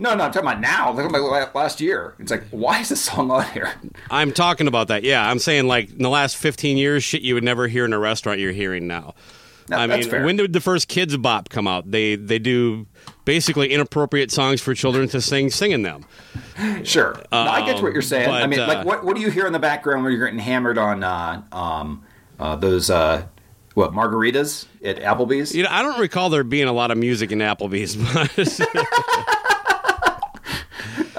No, 0.00 0.14
no, 0.14 0.24
I'm 0.24 0.32
talking 0.32 0.48
about 0.48 0.60
now. 0.60 0.92
Look 0.92 1.04
at 1.04 1.12
my 1.12 1.50
last 1.54 1.78
year. 1.78 2.14
It's 2.18 2.30
like, 2.30 2.44
why 2.48 2.80
is 2.80 2.88
this 2.88 3.02
song 3.02 3.30
on 3.30 3.44
here? 3.52 3.74
I'm 4.10 4.32
talking 4.32 4.66
about 4.66 4.88
that. 4.88 5.04
Yeah, 5.04 5.28
I'm 5.28 5.38
saying 5.38 5.66
like 5.66 5.90
in 5.90 5.98
the 5.98 6.08
last 6.08 6.38
15 6.38 6.78
years, 6.78 7.04
shit 7.04 7.20
you 7.20 7.34
would 7.34 7.44
never 7.44 7.68
hear 7.68 7.84
in 7.84 7.92
a 7.92 7.98
restaurant 7.98 8.40
you're 8.40 8.52
hearing 8.52 8.86
now. 8.86 9.14
No, 9.68 9.76
I 9.76 9.86
that's 9.86 10.06
mean, 10.06 10.10
fair. 10.10 10.24
when 10.24 10.36
did 10.36 10.54
the 10.54 10.60
first 10.60 10.88
Kidz 10.88 11.20
Bop 11.20 11.50
come 11.50 11.68
out? 11.68 11.90
They 11.90 12.16
they 12.16 12.38
do 12.38 12.86
basically 13.26 13.72
inappropriate 13.72 14.32
songs 14.32 14.60
for 14.62 14.74
children 14.74 15.06
to 15.10 15.20
sing, 15.20 15.50
singing 15.50 15.82
them. 15.82 16.06
Sure. 16.82 17.22
no, 17.30 17.38
I 17.38 17.64
get 17.64 17.82
what 17.82 17.92
you're 17.92 18.02
saying. 18.02 18.30
I 18.30 18.46
mean, 18.46 18.58
uh, 18.58 18.66
like, 18.66 18.86
what 18.86 19.04
what 19.04 19.14
do 19.14 19.22
you 19.22 19.30
hear 19.30 19.46
in 19.46 19.52
the 19.52 19.60
background 19.60 20.02
when 20.02 20.12
you're 20.12 20.24
getting 20.24 20.40
hammered 20.40 20.78
on 20.78 21.04
uh, 21.04 21.42
um, 21.52 22.04
uh, 22.38 22.56
those 22.56 22.88
uh, 22.88 23.26
what 23.74 23.92
margaritas 23.92 24.66
at 24.82 24.96
Applebee's? 24.96 25.54
You 25.54 25.64
know, 25.64 25.68
I 25.70 25.82
don't 25.82 26.00
recall 26.00 26.30
there 26.30 26.42
being 26.42 26.68
a 26.68 26.72
lot 26.72 26.90
of 26.90 26.96
music 26.96 27.30
in 27.30 27.38
Applebee's, 27.38 27.96
but 27.96 28.34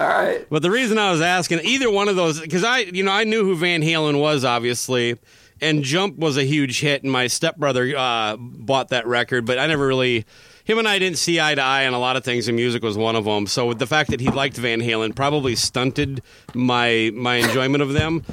All 0.01 0.07
right. 0.07 0.47
But 0.49 0.61
the 0.61 0.71
reason 0.71 0.97
I 0.97 1.11
was 1.11 1.21
asking 1.21 1.59
either 1.63 1.91
one 1.91 2.07
of 2.09 2.15
those 2.15 2.39
because 2.39 2.63
I, 2.63 2.79
you 2.79 3.03
know, 3.03 3.11
I 3.11 3.23
knew 3.23 3.43
who 3.43 3.55
Van 3.55 3.81
Halen 3.81 4.19
was 4.19 4.43
obviously, 4.43 5.17
and 5.61 5.83
Jump 5.83 6.17
was 6.17 6.37
a 6.37 6.43
huge 6.43 6.79
hit, 6.81 7.03
and 7.03 7.11
my 7.11 7.27
stepbrother 7.27 7.95
uh, 7.95 8.35
bought 8.37 8.89
that 8.89 9.05
record, 9.05 9.45
but 9.45 9.59
I 9.59 9.67
never 9.67 9.85
really. 9.85 10.25
Him 10.63 10.77
and 10.77 10.87
I 10.87 10.99
didn't 10.99 11.17
see 11.17 11.39
eye 11.39 11.55
to 11.55 11.61
eye 11.61 11.87
on 11.87 11.93
a 11.93 11.99
lot 11.99 12.15
of 12.15 12.23
things, 12.23 12.47
and 12.47 12.55
music 12.55 12.83
was 12.83 12.95
one 12.97 13.15
of 13.15 13.25
them. 13.25 13.47
So 13.47 13.73
the 13.73 13.87
fact 13.87 14.11
that 14.11 14.19
he 14.21 14.29
liked 14.29 14.57
Van 14.57 14.79
Halen 14.79 15.15
probably 15.15 15.55
stunted 15.55 16.21
my 16.53 17.11
my 17.13 17.35
enjoyment 17.35 17.81
of 17.81 17.93
them. 17.93 18.23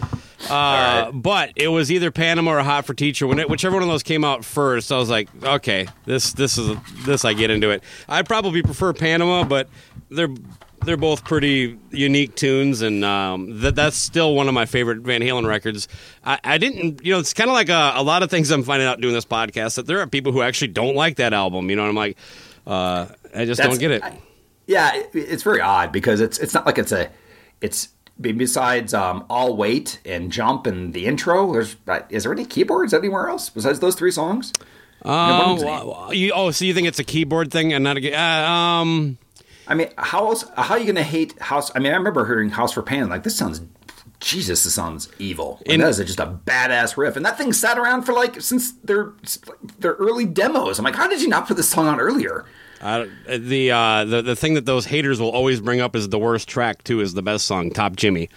Uh, 0.48 1.10
But 1.10 1.52
it 1.56 1.68
was 1.68 1.90
either 1.90 2.10
Panama 2.10 2.52
or 2.52 2.60
Hot 2.60 2.84
for 2.86 2.94
Teacher. 2.94 3.26
When 3.26 3.38
it, 3.38 3.50
whichever 3.50 3.74
one 3.74 3.82
of 3.82 3.88
those 3.88 4.02
came 4.02 4.24
out 4.24 4.44
first, 4.44 4.92
I 4.92 4.98
was 4.98 5.10
like, 5.10 5.28
okay, 5.42 5.88
this 6.04 6.32
this 6.32 6.58
is 6.58 6.76
this 7.04 7.24
I 7.24 7.32
get 7.32 7.50
into 7.50 7.70
it. 7.70 7.82
I 8.08 8.22
probably 8.22 8.62
prefer 8.62 8.92
Panama, 8.92 9.44
but 9.44 9.68
they're 10.10 10.28
they're 10.84 10.96
both 10.96 11.24
pretty 11.24 11.78
unique 11.90 12.34
tunes, 12.34 12.82
and 12.82 13.04
um, 13.04 13.60
that 13.60 13.74
that's 13.74 13.96
still 13.96 14.34
one 14.34 14.48
of 14.48 14.54
my 14.54 14.66
favorite 14.66 14.98
Van 15.00 15.20
Halen 15.20 15.46
records. 15.46 15.88
I, 16.24 16.38
I 16.44 16.58
didn't, 16.58 17.04
you 17.04 17.12
know, 17.12 17.18
it's 17.20 17.34
kind 17.34 17.50
of 17.50 17.54
like 17.54 17.68
a, 17.68 17.92
a 17.96 18.02
lot 18.02 18.22
of 18.22 18.30
things 18.30 18.50
I'm 18.50 18.62
finding 18.62 18.86
out 18.88 19.00
doing 19.00 19.14
this 19.14 19.24
podcast 19.24 19.76
that 19.76 19.86
there 19.86 20.00
are 20.00 20.06
people 20.06 20.32
who 20.32 20.42
actually 20.42 20.68
don't 20.68 20.94
like 20.94 21.16
that 21.16 21.32
album. 21.32 21.70
You 21.70 21.76
know, 21.76 21.82
and 21.82 21.90
I'm 21.90 21.96
like, 21.96 22.16
uh, 22.66 23.06
I 23.34 23.44
just 23.44 23.58
That's- 23.58 23.68
don't 23.68 23.78
get 23.78 23.90
it. 23.90 24.02
I- 24.02 24.18
yeah, 24.66 24.94
it, 24.96 25.10
it's 25.14 25.42
very 25.42 25.62
odd 25.62 25.92
because 25.92 26.20
it's 26.20 26.38
it's 26.38 26.52
not 26.52 26.66
like 26.66 26.76
it's 26.78 26.92
a 26.92 27.10
it's 27.62 27.88
besides 28.20 28.92
um, 28.92 29.24
all 29.30 29.56
weight 29.56 29.98
and 30.04 30.30
jump 30.30 30.66
and 30.66 30.92
the 30.92 31.06
intro. 31.06 31.52
There's 31.52 31.76
uh, 31.86 32.00
is 32.10 32.24
there 32.24 32.32
any 32.32 32.44
keyboards 32.44 32.92
anywhere 32.92 33.28
else 33.28 33.48
besides 33.48 33.80
those 33.80 33.94
three 33.94 34.10
songs? 34.10 34.52
Oh, 35.04 35.38
one 35.46 35.54
was 35.54 35.64
well, 35.64 36.12
you, 36.12 36.32
oh, 36.34 36.50
so 36.50 36.64
you 36.64 36.74
think 36.74 36.88
it's 36.88 36.98
a 36.98 37.04
keyboard 37.04 37.50
thing 37.50 37.72
and 37.72 37.84
not 37.84 37.96
a? 37.96 38.14
Uh, 38.14 38.50
um, 38.50 39.16
I 39.68 39.74
mean, 39.74 39.88
how 39.98 40.26
else? 40.28 40.44
How 40.56 40.74
are 40.74 40.78
you 40.78 40.86
going 40.86 40.96
to 40.96 41.02
hate 41.02 41.38
House? 41.40 41.70
I 41.74 41.78
mean, 41.78 41.92
I 41.92 41.96
remember 41.96 42.24
hearing 42.26 42.50
House 42.50 42.72
for 42.72 42.82
Pain. 42.82 43.08
Like 43.08 43.22
this 43.22 43.36
sounds, 43.36 43.60
Jesus, 44.18 44.64
this 44.64 44.74
sounds 44.74 45.08
evil. 45.18 45.60
In- 45.66 45.80
that 45.80 45.88
is 45.90 45.98
just 45.98 46.18
a 46.20 46.26
badass 46.26 46.96
riff, 46.96 47.16
and 47.16 47.24
that 47.26 47.36
thing 47.38 47.52
sat 47.52 47.78
around 47.78 48.02
for 48.02 48.12
like 48.14 48.40
since 48.40 48.72
their 48.84 49.12
their 49.78 49.92
early 49.92 50.24
demos. 50.24 50.78
I'm 50.78 50.84
like, 50.84 50.96
how 50.96 51.06
did 51.08 51.20
you 51.22 51.28
not 51.28 51.46
put 51.46 51.56
this 51.56 51.68
song 51.68 51.86
on 51.86 52.00
earlier? 52.00 52.44
I 52.80 52.98
don't- 53.26 53.48
the 53.48 53.70
uh, 53.72 54.04
the 54.04 54.22
the 54.22 54.36
thing 54.36 54.54
that 54.54 54.64
those 54.66 54.86
haters 54.86 55.20
will 55.20 55.30
always 55.30 55.60
bring 55.60 55.80
up 55.80 55.94
is 55.94 56.08
the 56.08 56.18
worst 56.18 56.48
track 56.48 56.82
too 56.84 57.00
is 57.00 57.12
the 57.14 57.22
best 57.22 57.44
song, 57.44 57.70
Top 57.70 57.94
Jimmy. 57.96 58.28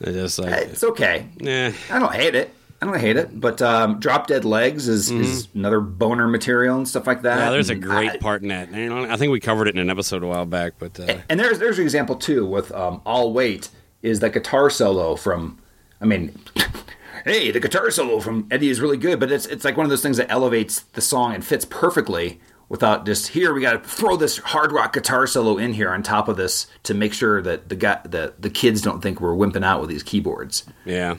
It's 0.00 0.12
just 0.12 0.38
like, 0.40 0.52
It's 0.68 0.82
okay. 0.82 1.26
eh. 1.40 1.72
I 1.90 1.98
don't 1.98 2.12
hate 2.12 2.34
it. 2.34 2.52
I 2.84 2.90
don't 2.92 3.00
hate 3.00 3.16
it. 3.16 3.40
But 3.40 3.62
um, 3.62 3.98
Drop 3.98 4.26
Dead 4.26 4.44
Legs 4.44 4.88
is, 4.88 5.10
is 5.10 5.48
another 5.54 5.80
boner 5.80 6.28
material 6.28 6.76
and 6.76 6.86
stuff 6.86 7.06
like 7.06 7.22
that. 7.22 7.38
Mm-hmm. 7.38 7.44
Yeah, 7.46 7.50
there's 7.50 7.70
a 7.70 7.74
great 7.74 8.10
I- 8.10 8.16
part 8.18 8.42
in 8.42 8.48
that. 8.48 8.68
I 8.74 9.16
think 9.16 9.32
we 9.32 9.40
covered 9.40 9.68
it 9.68 9.74
in 9.74 9.80
an 9.80 9.88
episode 9.90 10.22
a 10.22 10.26
while 10.26 10.44
back, 10.46 10.74
but 10.78 10.98
uh, 11.00 11.16
And 11.30 11.40
there's 11.40 11.58
there's 11.58 11.78
an 11.78 11.84
example 11.84 12.16
too 12.16 12.44
with 12.46 12.70
um, 12.72 13.00
I'll 13.06 13.32
Wait 13.32 13.70
is 14.02 14.20
that 14.20 14.32
guitar 14.34 14.68
solo 14.70 15.16
from. 15.16 15.58
I 16.00 16.04
mean, 16.04 16.38
hey, 17.24 17.50
the 17.50 17.60
guitar 17.60 17.90
solo 17.90 18.20
from 18.20 18.46
Eddie 18.50 18.68
is 18.68 18.80
really 18.80 18.98
good, 18.98 19.18
but 19.18 19.32
it's 19.32 19.46
it's 19.46 19.64
like 19.64 19.76
one 19.78 19.86
of 19.86 19.90
those 19.90 20.02
things 20.02 20.18
that 20.18 20.30
elevates 20.30 20.80
the 20.92 21.00
song 21.00 21.34
and 21.34 21.42
fits 21.44 21.64
perfectly 21.64 22.40
without 22.68 23.06
just 23.06 23.28
here 23.28 23.54
we 23.54 23.60
got 23.60 23.72
to 23.82 23.88
throw 23.88 24.16
this 24.16 24.38
hard 24.38 24.72
rock 24.72 24.92
guitar 24.92 25.26
solo 25.26 25.56
in 25.56 25.72
here 25.74 25.90
on 25.90 26.02
top 26.02 26.28
of 26.28 26.36
this 26.36 26.66
to 26.82 26.92
make 26.94 27.12
sure 27.14 27.40
that 27.40 27.68
the 27.70 27.76
guy 27.76 28.00
the 28.04 28.34
the 28.38 28.50
kids 28.50 28.82
don't 28.82 29.00
think 29.00 29.20
we're 29.20 29.34
wimping 29.34 29.64
out 29.64 29.80
with 29.80 29.88
these 29.88 30.02
keyboards. 30.02 30.64
yeah. 30.84 31.14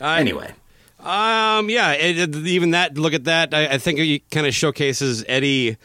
Anyway, 0.00 0.52
Um, 1.04 1.68
yeah, 1.68 1.92
it, 1.92 2.18
it- 2.18 2.46
even 2.46 2.70
that. 2.72 2.96
Look 2.96 3.12
at 3.14 3.24
that. 3.24 3.52
I, 3.54 3.66
I 3.74 3.78
think 3.78 3.98
it 3.98 4.30
kind 4.30 4.46
of 4.46 4.54
showcases 4.54 5.24
Eddie 5.28 5.76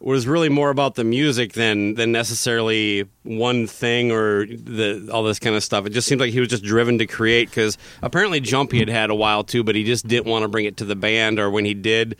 was 0.00 0.26
really 0.26 0.48
more 0.50 0.68
about 0.70 0.96
the 0.96 1.04
music 1.04 1.52
than 1.54 1.94
than 1.94 2.12
necessarily 2.12 3.04
one 3.22 3.66
thing 3.66 4.10
or 4.10 4.44
the 4.46 5.08
all 5.12 5.22
this 5.22 5.38
kind 5.38 5.54
of 5.56 5.62
stuff. 5.62 5.86
It 5.86 5.90
just 5.90 6.06
seemed 6.08 6.20
like 6.20 6.32
he 6.32 6.40
was 6.40 6.48
just 6.48 6.62
driven 6.64 6.98
to 6.98 7.06
create 7.06 7.48
because 7.50 7.78
apparently 8.02 8.40
Jump 8.40 8.72
he 8.72 8.80
had 8.80 8.88
had 8.88 9.10
a 9.10 9.14
while 9.14 9.44
too, 9.44 9.62
but 9.64 9.74
he 9.74 9.84
just 9.84 10.06
didn't 10.06 10.26
want 10.30 10.42
to 10.42 10.48
bring 10.48 10.64
it 10.66 10.78
to 10.78 10.84
the 10.84 10.96
band. 10.96 11.38
Or 11.38 11.50
when 11.50 11.64
he 11.64 11.74
did, 11.74 12.16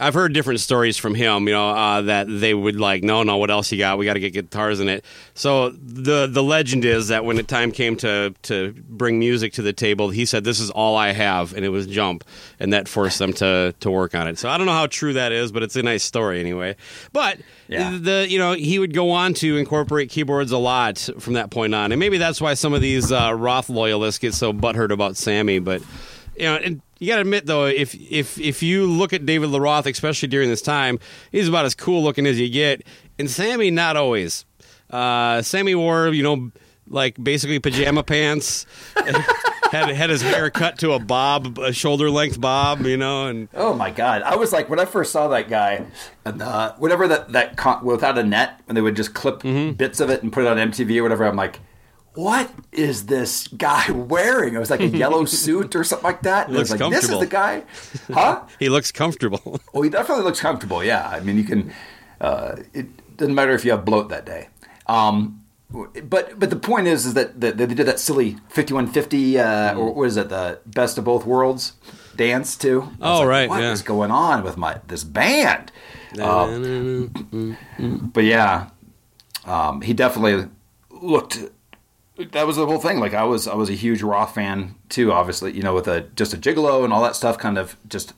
I've 0.00 0.14
heard 0.14 0.32
different 0.32 0.58
stories 0.58 0.96
from 0.96 1.14
him. 1.14 1.46
You 1.46 1.54
know 1.54 1.70
uh, 1.70 2.00
that 2.02 2.26
they 2.28 2.52
would 2.52 2.80
like, 2.80 3.04
no, 3.04 3.22
no, 3.22 3.36
what 3.36 3.50
else 3.50 3.70
you 3.70 3.78
got? 3.78 3.96
We 3.96 4.04
got 4.04 4.14
to 4.14 4.20
get 4.20 4.32
guitars 4.32 4.80
in 4.80 4.88
it. 4.88 5.04
So 5.34 5.70
the 5.70 6.26
the 6.26 6.42
legend 6.42 6.84
is 6.84 7.08
that 7.08 7.24
when 7.24 7.36
the 7.36 7.44
time 7.44 7.70
came 7.70 7.94
to 7.98 8.34
to 8.42 8.74
bring 8.88 9.20
music 9.20 9.52
to 9.54 9.62
the 9.62 9.72
table, 9.72 10.10
he 10.10 10.24
said, 10.26 10.42
"This 10.42 10.58
is 10.58 10.70
all 10.70 10.96
I 10.96 11.12
have," 11.12 11.54
and 11.54 11.64
it 11.64 11.68
was 11.68 11.86
Jump, 11.86 12.24
and 12.58 12.72
that 12.72 12.88
forced 12.88 13.20
them 13.20 13.32
to 13.34 13.72
to 13.80 13.90
work 13.90 14.16
on 14.16 14.26
it. 14.26 14.36
So 14.38 14.48
I 14.48 14.58
don't 14.58 14.66
know 14.66 14.72
how 14.72 14.88
true 14.88 15.12
that 15.12 15.30
is, 15.30 15.52
but 15.52 15.62
it's 15.62 15.76
a 15.76 15.82
nice 15.82 16.02
story 16.02 16.40
anyway. 16.40 16.74
But 17.12 17.38
Yeah. 17.68 17.96
the 18.00 18.26
you 18.28 18.38
know 18.38 18.54
he 18.54 18.80
would 18.80 18.94
go 18.94 19.12
on 19.12 19.32
to 19.34 19.56
incorporate 19.56 20.10
keyboards 20.10 20.50
a 20.50 20.58
lot 20.58 20.98
from 21.20 21.34
that 21.34 21.50
point 21.50 21.72
on, 21.72 21.92
and 21.92 22.00
maybe 22.00 22.18
that's 22.18 22.40
why 22.40 22.54
some 22.54 22.74
of 22.74 22.80
these 22.80 23.12
uh, 23.12 23.32
Roth 23.32 23.70
loyalists 23.70 24.18
get 24.18 24.34
so 24.34 24.52
butthurt 24.52 24.90
about 24.90 25.16
Sammy. 25.16 25.60
But 25.60 25.82
you 26.36 26.46
know, 26.46 26.56
and 26.56 26.80
you 27.04 27.10
got 27.10 27.16
to 27.16 27.20
admit 27.22 27.46
though, 27.46 27.66
if 27.66 27.94
if 27.94 28.38
if 28.40 28.62
you 28.62 28.86
look 28.86 29.12
at 29.12 29.26
David 29.26 29.50
Lee 29.50 29.58
Roth, 29.58 29.86
especially 29.86 30.28
during 30.28 30.48
this 30.48 30.62
time, 30.62 30.98
he's 31.30 31.48
about 31.48 31.64
as 31.64 31.74
cool 31.74 32.02
looking 32.02 32.26
as 32.26 32.38
you 32.40 32.48
get, 32.48 32.82
and 33.18 33.30
Sammy 33.30 33.70
not 33.70 33.96
always. 33.96 34.44
Uh, 34.90 35.42
Sammy 35.42 35.74
wore 35.74 36.08
you 36.08 36.22
know 36.22 36.50
like 36.88 37.22
basically 37.22 37.58
pajama 37.60 38.02
pants. 38.14 38.66
had 39.70 39.88
had 39.88 40.08
his 40.10 40.22
hair 40.22 40.50
cut 40.50 40.78
to 40.78 40.92
a 40.92 41.00
bob, 41.00 41.58
a 41.58 41.72
shoulder 41.72 42.08
length 42.08 42.40
bob, 42.40 42.82
you 42.86 42.96
know, 42.96 43.26
and 43.26 43.48
Oh 43.54 43.74
my 43.74 43.90
god! 43.90 44.22
I 44.22 44.36
was 44.36 44.52
like, 44.52 44.68
when 44.70 44.78
I 44.78 44.84
first 44.84 45.10
saw 45.10 45.26
that 45.28 45.48
guy, 45.48 45.84
and 46.24 46.40
uh, 46.40 46.74
whatever 46.76 47.08
that 47.08 47.32
that 47.32 47.56
con- 47.56 47.84
without 47.84 48.16
a 48.16 48.22
net, 48.22 48.60
and 48.68 48.76
they 48.76 48.80
would 48.80 48.94
just 48.94 49.14
clip 49.14 49.40
Mm-hmm. 49.40 49.72
bits 49.72 49.98
of 50.00 50.10
it 50.10 50.22
and 50.22 50.32
put 50.32 50.44
it 50.44 50.46
on 50.46 50.58
MTV 50.58 50.98
or 50.98 51.02
whatever, 51.02 51.24
I'm 51.24 51.34
like, 51.34 51.58
what 52.14 52.50
is 52.72 53.06
this 53.06 53.48
guy 53.48 53.90
wearing? 53.90 54.54
It 54.54 54.58
was 54.58 54.70
like 54.70 54.80
a 54.80 54.88
yellow 54.88 55.24
suit 55.42 55.74
or 55.74 55.84
something 55.84 56.04
like 56.04 56.22
that. 56.22 56.48
And 56.48 56.56
I 56.56 56.58
Looks 56.60 56.70
like, 56.70 56.90
this 56.90 57.08
is 57.08 57.18
the 57.18 57.26
guy, 57.26 57.64
huh? 58.12 58.42
he 58.58 58.68
looks 58.68 58.92
comfortable. 58.92 59.60
Well, 59.72 59.82
he 59.82 59.90
definitely 59.90 60.24
looks 60.24 60.40
comfortable. 60.40 60.82
Yeah, 60.82 61.08
I 61.08 61.20
mean, 61.20 61.36
you 61.36 61.44
can. 61.44 61.72
Uh, 62.20 62.56
it 62.72 63.16
doesn't 63.16 63.34
matter 63.34 63.52
if 63.52 63.64
you 63.64 63.70
have 63.72 63.84
bloat 63.84 64.08
that 64.08 64.24
day. 64.24 64.48
Um, 64.86 65.44
but 66.04 66.38
but 66.38 66.50
the 66.50 66.56
point 66.56 66.86
is 66.86 67.04
is 67.04 67.14
that, 67.14 67.40
that 67.40 67.56
they 67.56 67.66
did 67.66 67.86
that 67.86 67.98
silly 67.98 68.36
5150 68.48 69.38
uh, 69.38 69.74
or 69.74 69.92
what 69.92 70.04
is 70.04 70.16
it 70.16 70.28
the 70.28 70.60
best 70.66 70.98
of 70.98 71.04
both 71.04 71.26
worlds 71.26 71.72
dance 72.16 72.56
too. 72.56 72.88
Oh, 73.00 73.20
like, 73.20 73.28
right, 73.28 73.48
What 73.48 73.60
yeah. 73.60 73.72
is 73.72 73.82
going 73.82 74.10
on 74.12 74.44
with 74.44 74.56
my 74.56 74.80
this 74.86 75.02
band? 75.04 75.72
Um, 76.20 77.10
but 78.14 78.22
yeah, 78.24 78.70
um, 79.44 79.80
he 79.80 79.92
definitely 79.92 80.48
looked. 80.90 81.38
That 82.16 82.46
was 82.46 82.56
the 82.56 82.66
whole 82.66 82.78
thing. 82.78 83.00
Like 83.00 83.14
I 83.14 83.24
was, 83.24 83.48
I 83.48 83.54
was 83.54 83.68
a 83.70 83.74
huge 83.74 84.02
Roth 84.02 84.34
fan 84.34 84.76
too. 84.88 85.12
Obviously, 85.12 85.52
you 85.52 85.62
know, 85.62 85.74
with 85.74 85.88
a 85.88 86.02
just 86.14 86.32
a 86.32 86.36
gigolo 86.36 86.84
and 86.84 86.92
all 86.92 87.02
that 87.02 87.16
stuff. 87.16 87.38
Kind 87.38 87.58
of 87.58 87.76
just, 87.88 88.14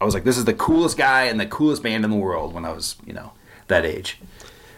I 0.00 0.04
was 0.04 0.14
like, 0.14 0.24
this 0.24 0.38
is 0.38 0.44
the 0.44 0.54
coolest 0.54 0.96
guy 0.96 1.24
and 1.24 1.40
the 1.40 1.46
coolest 1.46 1.82
band 1.82 2.04
in 2.04 2.10
the 2.10 2.16
world 2.16 2.54
when 2.54 2.64
I 2.64 2.72
was, 2.72 2.96
you 3.04 3.12
know, 3.12 3.32
that 3.66 3.84
age. 3.84 4.18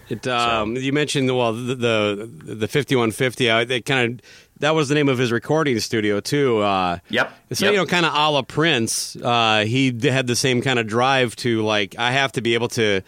It, 0.08 0.26
um, 0.26 0.76
You 0.76 0.92
mentioned 0.92 1.36
well 1.36 1.52
the, 1.52 2.30
the 2.44 2.68
fifty 2.68 2.94
one 2.96 3.10
fifty. 3.10 3.48
It 3.48 3.84
kind 3.84 4.20
of 4.20 4.26
that 4.60 4.74
was 4.74 4.88
the 4.88 4.94
name 4.94 5.08
of 5.08 5.18
his 5.18 5.30
recording 5.32 5.78
studio 5.80 6.20
too. 6.20 6.58
Uh, 6.58 6.98
Yep. 7.10 7.32
So 7.52 7.64
Yep. 7.66 7.72
you 7.72 7.78
know, 7.78 7.86
kind 7.86 8.06
of 8.06 8.12
a 8.14 8.30
la 8.30 8.42
Prince, 8.42 9.16
uh, 9.16 9.64
he 9.66 9.96
had 10.02 10.26
the 10.26 10.36
same 10.36 10.62
kind 10.62 10.78
of 10.78 10.86
drive 10.86 11.36
to 11.36 11.62
like 11.62 11.94
I 11.98 12.10
have 12.12 12.32
to 12.32 12.40
be 12.40 12.54
able 12.54 12.68
to 12.68 13.02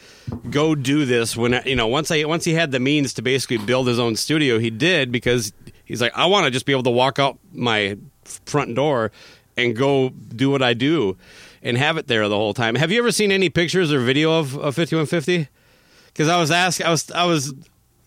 go 0.50 0.74
do 0.74 1.04
this 1.04 1.36
when 1.36 1.60
you 1.64 1.76
know 1.76 1.86
once 1.86 2.10
I 2.10 2.24
once 2.24 2.44
he 2.44 2.54
had 2.54 2.70
the 2.70 2.80
means 2.80 3.14
to 3.14 3.22
basically 3.22 3.58
build 3.58 3.88
his 3.88 3.98
own 3.98 4.16
studio, 4.16 4.58
he 4.58 4.70
did 4.70 5.10
because 5.10 5.52
he's 5.84 6.00
like 6.00 6.12
I 6.16 6.26
want 6.26 6.44
to 6.44 6.50
just 6.50 6.66
be 6.66 6.72
able 6.72 6.84
to 6.84 6.90
walk 6.90 7.18
out 7.18 7.38
my 7.52 7.96
front 8.44 8.74
door 8.74 9.10
and 9.56 9.74
go 9.74 10.10
do 10.10 10.50
what 10.50 10.62
I 10.62 10.74
do 10.74 11.16
and 11.62 11.76
have 11.76 11.96
it 11.96 12.06
there 12.06 12.28
the 12.28 12.36
whole 12.36 12.54
time. 12.54 12.76
Have 12.76 12.92
you 12.92 12.98
ever 13.00 13.10
seen 13.10 13.32
any 13.32 13.48
pictures 13.48 13.92
or 13.92 13.98
video 14.00 14.38
of, 14.38 14.56
of 14.56 14.74
fifty 14.76 14.94
one 14.96 15.06
fifty? 15.06 15.48
Because 16.06 16.28
I 16.28 16.38
was 16.38 16.50
asking, 16.50 16.86
I 16.86 16.90
was 16.90 17.10
I 17.10 17.24
was 17.24 17.54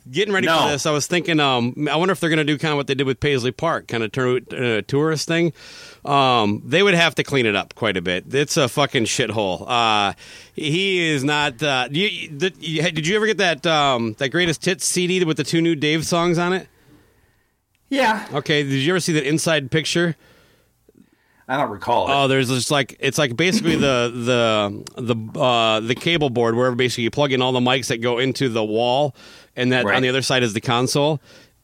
getting 0.09 0.33
ready 0.33 0.47
No. 0.47 0.61
for 0.63 0.69
this. 0.69 0.85
I 0.85 0.91
was 0.91 1.05
thinking, 1.07 1.39
um, 1.39 1.87
I 1.89 1.95
wonder 1.95 2.11
if 2.11 2.19
they're 2.19 2.29
going 2.29 2.37
to 2.37 2.43
do 2.43 2.57
kind 2.57 2.71
of 2.71 2.77
what 2.77 2.87
they 2.87 2.95
did 2.95 3.05
with 3.07 3.19
Paisley 3.19 3.51
Park, 3.51 3.87
kind 3.87 4.03
of 4.03 4.11
turn 4.11 4.37
it 4.37 4.53
uh, 4.53 4.81
tourist 4.87 5.27
thing. 5.27 5.53
Um, 6.05 6.61
they 6.65 6.81
would 6.81 6.93
have 6.95 7.15
to 7.15 7.23
clean 7.23 7.45
it 7.45 7.55
up 7.55 7.75
quite 7.75 7.97
a 7.97 8.01
bit. 8.01 8.33
It's 8.33 8.57
a 8.57 8.67
fucking 8.67 9.03
shithole. 9.03 9.65
Uh, 9.67 10.13
he 10.53 11.09
is 11.09 11.23
not. 11.23 11.61
Uh, 11.61 11.87
you, 11.91 12.29
the, 12.29 12.53
you, 12.59 12.81
did 12.91 13.05
you 13.05 13.15
ever 13.15 13.27
get 13.27 13.37
that 13.37 13.65
um, 13.67 14.13
that 14.19 14.29
greatest 14.29 14.65
hits 14.65 14.85
CD 14.85 15.23
with 15.23 15.37
the 15.37 15.43
two 15.43 15.61
new 15.61 15.75
Dave 15.75 16.05
songs 16.05 16.37
on 16.37 16.53
it? 16.53 16.67
Yeah, 17.89 18.25
Okay, 18.33 18.63
did 18.63 18.71
you 18.71 18.93
ever 18.93 19.01
see 19.01 19.11
that 19.13 19.25
inside 19.27 19.69
picture? 19.69 20.15
I 21.47 21.57
don't 21.57 21.69
recall 21.69 22.07
it. 22.07 22.13
Oh, 22.13 22.27
there's 22.29 22.47
just 22.47 22.71
like 22.71 22.95
it's 23.01 23.17
like 23.17 23.35
basically 23.35 23.75
the 23.75 24.09
the 24.95 25.01
the 25.01 25.39
uh, 25.39 25.81
the 25.81 25.95
cable 25.95 26.29
board 26.29 26.55
where 26.55 26.71
basically 26.73 27.03
you 27.03 27.11
plug 27.11 27.33
in 27.33 27.41
all 27.41 27.51
the 27.51 27.59
mics 27.59 27.87
that 27.87 27.97
go 27.97 28.19
into 28.19 28.47
the 28.47 28.63
wall, 28.63 29.13
and 29.55 29.71
that 29.71 29.85
Right. 29.85 29.95
on 29.95 30.01
the 30.01 30.09
other 30.09 30.21
side 30.21 30.43
is 30.43 30.53
the 30.53 30.61
console. 30.61 31.21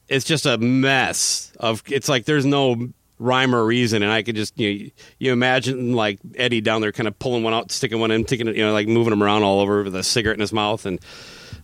It's 0.07 0.25
just 0.25 0.45
a 0.45 0.57
mess 0.57 1.51
of. 1.59 1.83
It's 1.87 2.07
like 2.07 2.25
there's 2.25 2.45
no 2.45 2.89
rhyme 3.19 3.53
or 3.55 3.65
reason, 3.65 4.03
and 4.03 4.11
I 4.11 4.23
could 4.23 4.35
just 4.35 4.57
you 4.59 4.73
know, 4.85 4.89
you 5.19 5.33
imagine 5.33 5.93
like 5.93 6.19
Eddie 6.35 6.61
down 6.61 6.81
there 6.81 6.91
kind 6.91 7.07
of 7.07 7.17
pulling 7.19 7.43
one 7.43 7.53
out, 7.53 7.71
sticking 7.71 7.99
one 7.99 8.11
in, 8.11 8.23
taking 8.23 8.47
it, 8.47 8.55
you 8.55 8.63
know, 8.65 8.73
like 8.73 8.87
moving 8.87 9.09
them 9.09 9.23
around 9.23 9.43
all 9.43 9.59
over 9.59 9.83
with 9.83 9.95
a 9.95 10.03
cigarette 10.03 10.37
in 10.37 10.41
his 10.41 10.53
mouth, 10.53 10.85
and 10.85 10.99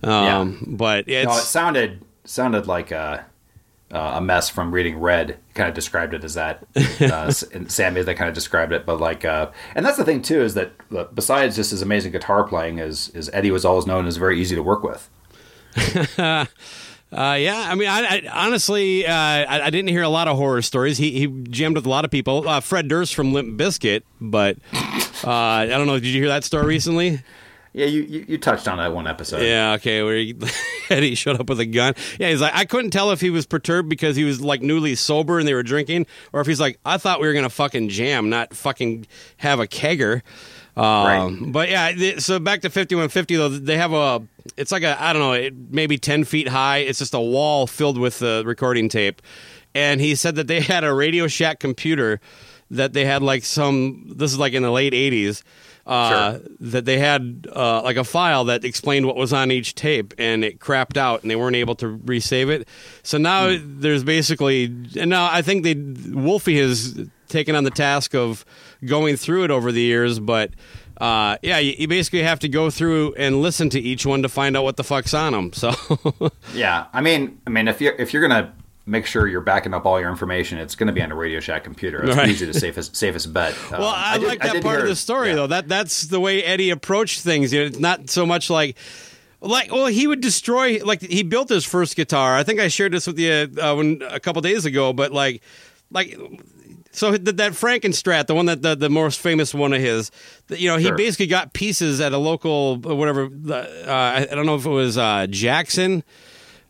um, 0.04 0.64
but 0.78 1.08
it's 1.08 1.28
no, 1.28 1.38
it 1.38 1.42
sounded 1.42 2.02
sounded 2.26 2.68
like 2.68 2.92
a 2.92 3.26
uh, 3.92 4.14
a 4.16 4.22
mess 4.22 4.50
from 4.50 4.74
reading 4.74 5.00
Red. 5.00 5.38
Kind 5.54 5.70
of 5.70 5.76
described 5.76 6.14
it 6.14 6.24
as 6.24 6.34
that. 6.34 6.66
Uh, 7.00 7.32
and 7.54 7.72
Sammy 7.72 8.02
that 8.02 8.16
kind 8.16 8.28
of 8.28 8.34
described 8.34 8.74
it, 8.74 8.86
but 8.86 9.00
like, 9.00 9.24
uh, 9.24 9.52
and 9.76 9.86
that's 9.86 9.98
the 9.98 10.04
thing 10.04 10.22
too 10.22 10.42
is 10.42 10.56
that 10.56 10.72
uh, 10.98 11.06
besides 11.14 11.56
just 11.56 11.72
his 11.72 11.82
amazing 11.82 12.12
guitar 12.12 12.44
playing, 12.44 12.80
is 12.80 13.10
is 13.10 13.30
Eddie 13.32 13.52
was 13.52 13.64
always 13.64 13.86
known 13.86 14.08
as 14.08 14.18
very 14.18 14.40
easy 14.42 14.56
to 14.56 14.64
work 14.64 14.84
with. 14.84 15.10
Uh, 17.14 17.36
yeah, 17.36 17.68
I 17.70 17.76
mean, 17.76 17.88
I, 17.88 18.02
I 18.02 18.46
honestly, 18.48 19.06
uh, 19.06 19.14
I, 19.14 19.62
I 19.66 19.70
didn't 19.70 19.90
hear 19.90 20.02
a 20.02 20.10
lot 20.10 20.28
of 20.28 20.36
horror 20.36 20.64
stories. 20.64 20.98
He 20.98 21.12
he 21.12 21.28
jammed 21.28 21.76
with 21.76 21.86
a 21.86 21.90
lot 21.90 22.06
of 22.06 22.12
people. 22.12 22.50
Uh, 22.50 22.60
Fred 22.60 22.88
Durst 22.88 23.14
from 23.14 23.34
Limp 23.34 23.56
Bizkit, 23.56 24.02
but 24.20 24.58
uh, 25.24 25.30
I 25.30 25.68
don't 25.68 25.86
know. 25.86 26.00
Did 26.00 26.08
you 26.08 26.22
hear 26.22 26.30
that 26.30 26.44
story 26.44 26.66
recently? 26.66 27.22
Yeah, 27.74 27.88
you, 27.88 28.04
you, 28.04 28.26
you 28.28 28.38
touched 28.38 28.68
on 28.68 28.78
that 28.78 28.94
one 28.94 29.08
episode. 29.08 29.42
Yeah, 29.42 29.74
okay. 29.74 30.04
Where 30.04 30.16
he, 30.16 30.36
Eddie 30.90 31.16
showed 31.16 31.40
up 31.40 31.50
with 31.50 31.60
a 31.60 31.66
gun. 31.66 31.96
Yeah, 32.20 32.30
he's 32.30 32.42
like, 32.42 32.54
I 32.56 32.66
couldn't 32.66 32.92
tell 32.92 33.12
if 33.12 33.20
he 33.20 33.32
was 33.32 33.48
perturbed 33.48 33.90
because 33.90 34.16
he 34.16 34.24
was 34.24 34.42
like 34.42 34.62
newly 34.62 34.94
sober 34.94 35.40
and 35.40 35.48
they 35.48 35.56
were 35.56 35.64
drinking, 35.64 36.06
or 36.34 36.42
if 36.42 36.48
he's 36.48 36.60
like, 36.60 36.80
I 36.86 36.98
thought 36.98 37.20
we 37.20 37.28
were 37.28 37.34
gonna 37.34 37.50
fucking 37.50 37.90
jam, 37.90 38.30
not 38.30 38.56
fucking 38.56 39.08
have 39.38 39.60
a 39.60 39.68
kegger. 39.68 40.22
Um, 40.76 40.84
Right. 41.06 41.52
But 41.52 41.70
yeah, 41.70 41.92
th- 41.92 42.20
so 42.22 42.40
back 42.40 42.62
to 42.62 42.70
fifty 42.70 42.96
one 42.96 43.10
fifty 43.10 43.36
though, 43.36 43.50
they 43.50 43.78
have 43.78 43.94
a. 43.94 44.22
It's 44.58 44.72
like 44.72 44.84
a 44.84 45.02
I 45.02 45.14
don't 45.14 45.22
know, 45.22 45.34
it, 45.34 45.54
maybe 45.72 45.98
ten 45.98 46.24
feet 46.24 46.48
high. 46.48 46.78
It's 46.80 47.00
just 47.00 47.14
a 47.14 47.20
wall 47.20 47.68
filled 47.68 47.98
with 47.98 48.22
uh, 48.24 48.44
recording 48.46 48.90
tape, 48.90 49.22
and 49.76 50.02
he 50.02 50.16
said 50.16 50.36
that 50.36 50.48
they 50.48 50.60
had 50.74 50.84
a 50.84 50.94
Radio 50.94 51.28
Shack 51.28 51.60
computer 51.60 52.20
that 52.72 52.94
they 52.94 53.06
had 53.06 53.22
like 53.22 53.44
some. 53.46 54.06
This 54.16 54.32
is 54.32 54.40
like 54.40 54.54
in 54.54 54.64
the 54.64 54.72
late 54.72 54.94
eighties. 54.94 55.44
Uh, 55.86 56.40
That 56.62 56.86
they 56.86 56.98
had 56.98 57.46
uh, 57.54 57.82
like 57.84 57.98
a 57.98 58.06
file 58.06 58.46
that 58.46 58.64
explained 58.64 59.06
what 59.06 59.18
was 59.18 59.34
on 59.34 59.52
each 59.52 59.76
tape, 59.76 60.14
and 60.18 60.44
it 60.46 60.60
crapped 60.60 60.96
out, 60.96 61.22
and 61.24 61.30
they 61.30 61.36
weren't 61.36 61.58
able 61.58 61.76
to 61.76 61.98
resave 61.98 62.50
it. 62.50 62.68
So 63.04 63.18
now 63.18 63.58
there's 63.62 64.04
basically, 64.06 64.64
and 64.98 65.10
now 65.10 65.30
I 65.30 65.42
think 65.42 65.64
they 65.66 65.76
Wolfie 65.76 66.58
has 66.60 66.98
taken 67.34 67.56
on 67.56 67.66
the 67.66 67.72
task 67.72 68.16
of 68.16 68.46
going 68.86 69.18
through 69.18 69.44
it 69.44 69.52
over 69.52 69.72
the 69.74 69.82
years, 69.82 70.20
but 70.20 70.52
uh, 71.02 71.36
yeah, 71.42 71.58
you, 71.58 71.74
you 71.78 71.88
basically 71.90 72.24
have 72.24 72.40
to 72.40 72.48
go 72.48 72.70
through 72.70 73.14
and 73.16 73.42
listen 73.42 73.70
to 73.72 73.80
each 73.80 74.06
one 74.06 74.22
to 74.22 74.30
find 74.30 74.56
out 74.56 74.64
what 74.64 74.78
the 74.78 74.84
fuck's 74.86 75.14
on 75.14 75.34
them. 75.34 75.52
So 75.52 75.72
Yeah, 76.54 76.86
I 76.94 77.02
mean, 77.02 77.42
I 77.46 77.50
mean, 77.50 77.68
if 77.68 77.82
you're 77.82 77.96
if 77.96 78.14
you're 78.14 78.22
gonna 78.26 78.54
make 78.86 79.06
sure 79.06 79.28
you're 79.28 79.42
backing 79.42 79.74
up 79.74 79.86
all 79.86 80.00
your 80.00 80.10
information, 80.10 80.58
it's 80.60 80.76
going 80.76 80.88
to 80.88 80.94
be 80.94 81.02
on 81.02 81.10
a 81.10 81.16
Radio 81.16 81.40
Shack 81.40 81.64
computer. 81.64 82.04
It's 82.04 82.18
Right. 82.18 82.28
usually 82.28 82.52
the 82.52 82.60
safest 82.60 82.96
safest 82.98 83.32
bet. 83.34 83.54
Um, 83.72 83.80
Well, 83.80 83.94
I, 83.96 84.18
did- 84.18 84.28
like 84.28 84.42
that 84.42 84.54
did 84.54 84.64
part 84.64 84.82
of 84.82 84.88
the 84.88 84.96
story 84.96 85.30
yeah. 85.30 85.36
though. 85.36 85.48
That 85.48 85.68
that's 85.70 86.04
the 86.08 86.20
way 86.20 86.44
Eddie 86.44 86.70
approached 86.70 87.22
things. 87.22 87.52
You 87.54 87.62
know, 87.62 87.66
it's 87.66 87.80
not 87.80 88.10
so 88.10 88.26
much 88.26 88.50
like 88.50 88.76
like 89.42 89.72
well, 89.72 89.88
he 89.88 90.06
would 90.06 90.22
destroy 90.22 90.80
like 90.84 91.02
he 91.02 91.24
built 91.24 91.50
his 91.50 91.66
first 91.66 91.96
guitar. 91.96 92.36
I 92.38 92.44
think 92.44 92.60
I 92.60 92.68
shared 92.68 92.92
this 92.94 93.08
with 93.08 93.18
you 93.18 93.50
uh, 93.62 93.74
when 93.76 94.02
a 94.10 94.20
couple 94.20 94.42
days 94.42 94.66
ago, 94.66 94.94
but 94.94 95.12
like 95.12 95.42
like 95.92 96.18
so 96.94 97.12
that, 97.12 97.38
that 97.38 97.52
Frankenstrat, 97.54 98.28
the 98.28 98.36
one 98.36 98.46
that 98.46 98.62
the, 98.62 98.76
the 98.76 98.90
most 98.90 99.20
famous 99.20 99.54
one 99.54 99.74
of 99.74 99.82
his, 99.82 100.12
you 100.50 100.70
know, 100.70 100.78
he 100.78 100.86
Sure. 100.86 100.96
basically 100.96 101.28
got 101.28 101.52
pieces 101.54 102.00
at 102.00 102.14
a 102.14 102.18
local 102.18 102.78
whatever. 102.78 103.26
Uh, 103.26 103.92
I 103.92 104.26
don't 104.32 104.46
know 104.46 104.56
if 104.56 104.66
it 104.66 104.70
was 104.70 104.98
uh, 104.98 105.28
Jackson 105.30 106.04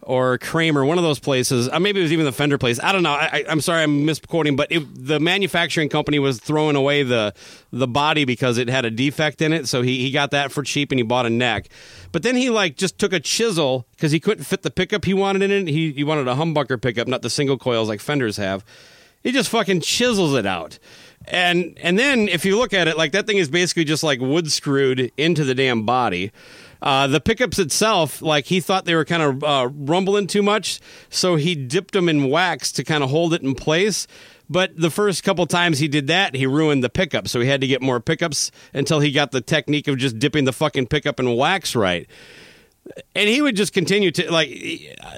or 0.05 0.37
Kramer, 0.37 0.83
one 0.83 0.97
of 0.97 1.03
those 1.03 1.19
places. 1.19 1.69
Uh, 1.69 1.79
maybe 1.79 1.99
it 1.99 2.03
was 2.03 2.11
even 2.11 2.25
the 2.25 2.31
Fender 2.33 2.57
place. 2.57 2.77
I 2.83 2.91
don't 2.91 3.03
know. 3.03 3.11
I, 3.11 3.45
I'm 3.47 3.61
sorry, 3.61 3.83
I'm 3.83 4.05
misquoting, 4.05 4.55
but 4.57 4.69
it, 4.69 4.83
the 4.93 5.19
manufacturing 5.19 5.87
company 5.87 6.19
was 6.19 6.39
throwing 6.39 6.75
away 6.75 7.03
the 7.03 7.33
the 7.71 7.87
body 7.87 8.25
because 8.25 8.57
it 8.57 8.67
had 8.69 8.83
a 8.85 8.91
defect 8.91 9.41
in 9.41 9.53
it. 9.53 9.67
So 9.67 9.81
he, 9.81 9.99
he 9.99 10.11
got 10.11 10.31
that 10.31 10.51
for 10.51 10.61
cheap 10.63 10.91
and 10.91 10.99
he 10.99 11.03
bought 11.03 11.25
a 11.25 11.29
neck. 11.29 11.69
But 12.11 12.23
then 12.23 12.35
he 12.35 12.49
like 12.49 12.75
just 12.75 12.99
took 12.99 13.13
a 13.13 13.19
chisel 13.19 13.87
because 13.91 14.11
he 14.11 14.19
couldn't 14.19 14.43
fit 14.43 14.61
the 14.61 14.71
pickup 14.71 15.05
he 15.05 15.13
wanted 15.13 15.41
in 15.43 15.51
it. 15.51 15.67
He 15.71 15.91
he 15.93 16.03
wanted 16.03 16.27
a 16.27 16.35
humbucker 16.35 16.81
pickup, 16.81 17.07
not 17.07 17.21
the 17.21 17.29
single 17.29 17.57
coils 17.57 17.87
like 17.87 17.99
Fenders 18.01 18.37
have. 18.37 18.65
He 19.23 19.31
just 19.31 19.49
fucking 19.49 19.81
chisels 19.81 20.35
it 20.35 20.45
out. 20.45 20.79
And 21.25 21.77
and 21.81 21.97
then 21.97 22.27
if 22.27 22.43
you 22.43 22.57
look 22.57 22.73
at 22.73 22.87
it, 22.87 22.97
like 22.97 23.13
that 23.13 23.25
thing 23.25 23.37
is 23.37 23.49
basically 23.49 23.85
just 23.85 24.03
like 24.03 24.19
wood 24.19 24.51
screwed 24.51 25.11
into 25.17 25.43
the 25.45 25.55
damn 25.55 25.85
body. 25.85 26.31
Uh, 26.81 27.07
the 27.07 27.21
pickups 27.21 27.59
itself, 27.59 28.21
like 28.21 28.45
he 28.47 28.59
thought 28.59 28.83
they 28.83 28.93
were 28.93 29.05
kind 29.05 29.23
of 29.23 29.41
uh, 29.41 29.69
rumbling 29.71 30.27
too 30.27 30.43
much, 30.43 30.81
so 31.09 31.37
he 31.37 31.55
dipped 31.55 31.93
them 31.93 32.09
in 32.09 32.29
wax 32.29 32.73
to 32.73 32.83
kind 32.83 33.05
of 33.05 33.09
hold 33.09 33.33
it 33.33 33.41
in 33.41 33.55
place. 33.55 34.05
But 34.49 34.77
the 34.77 34.89
first 34.89 35.23
couple 35.23 35.45
times 35.45 35.79
he 35.79 35.87
did 35.87 36.07
that, 36.07 36.35
he 36.35 36.45
ruined 36.45 36.83
the 36.83 36.89
pickup, 36.89 37.29
so 37.29 37.39
he 37.39 37.47
had 37.47 37.61
to 37.61 37.67
get 37.67 37.81
more 37.81 38.01
pickups 38.01 38.51
until 38.73 38.99
he 38.99 39.13
got 39.13 39.31
the 39.31 39.39
technique 39.39 39.87
of 39.87 39.97
just 39.97 40.19
dipping 40.19 40.43
the 40.43 40.51
fucking 40.51 40.87
pickup 40.87 41.21
in 41.21 41.33
wax 41.37 41.73
right 41.73 42.05
and 43.15 43.29
he 43.29 43.41
would 43.41 43.55
just 43.55 43.73
continue 43.73 44.11
to 44.11 44.31
like 44.31 44.49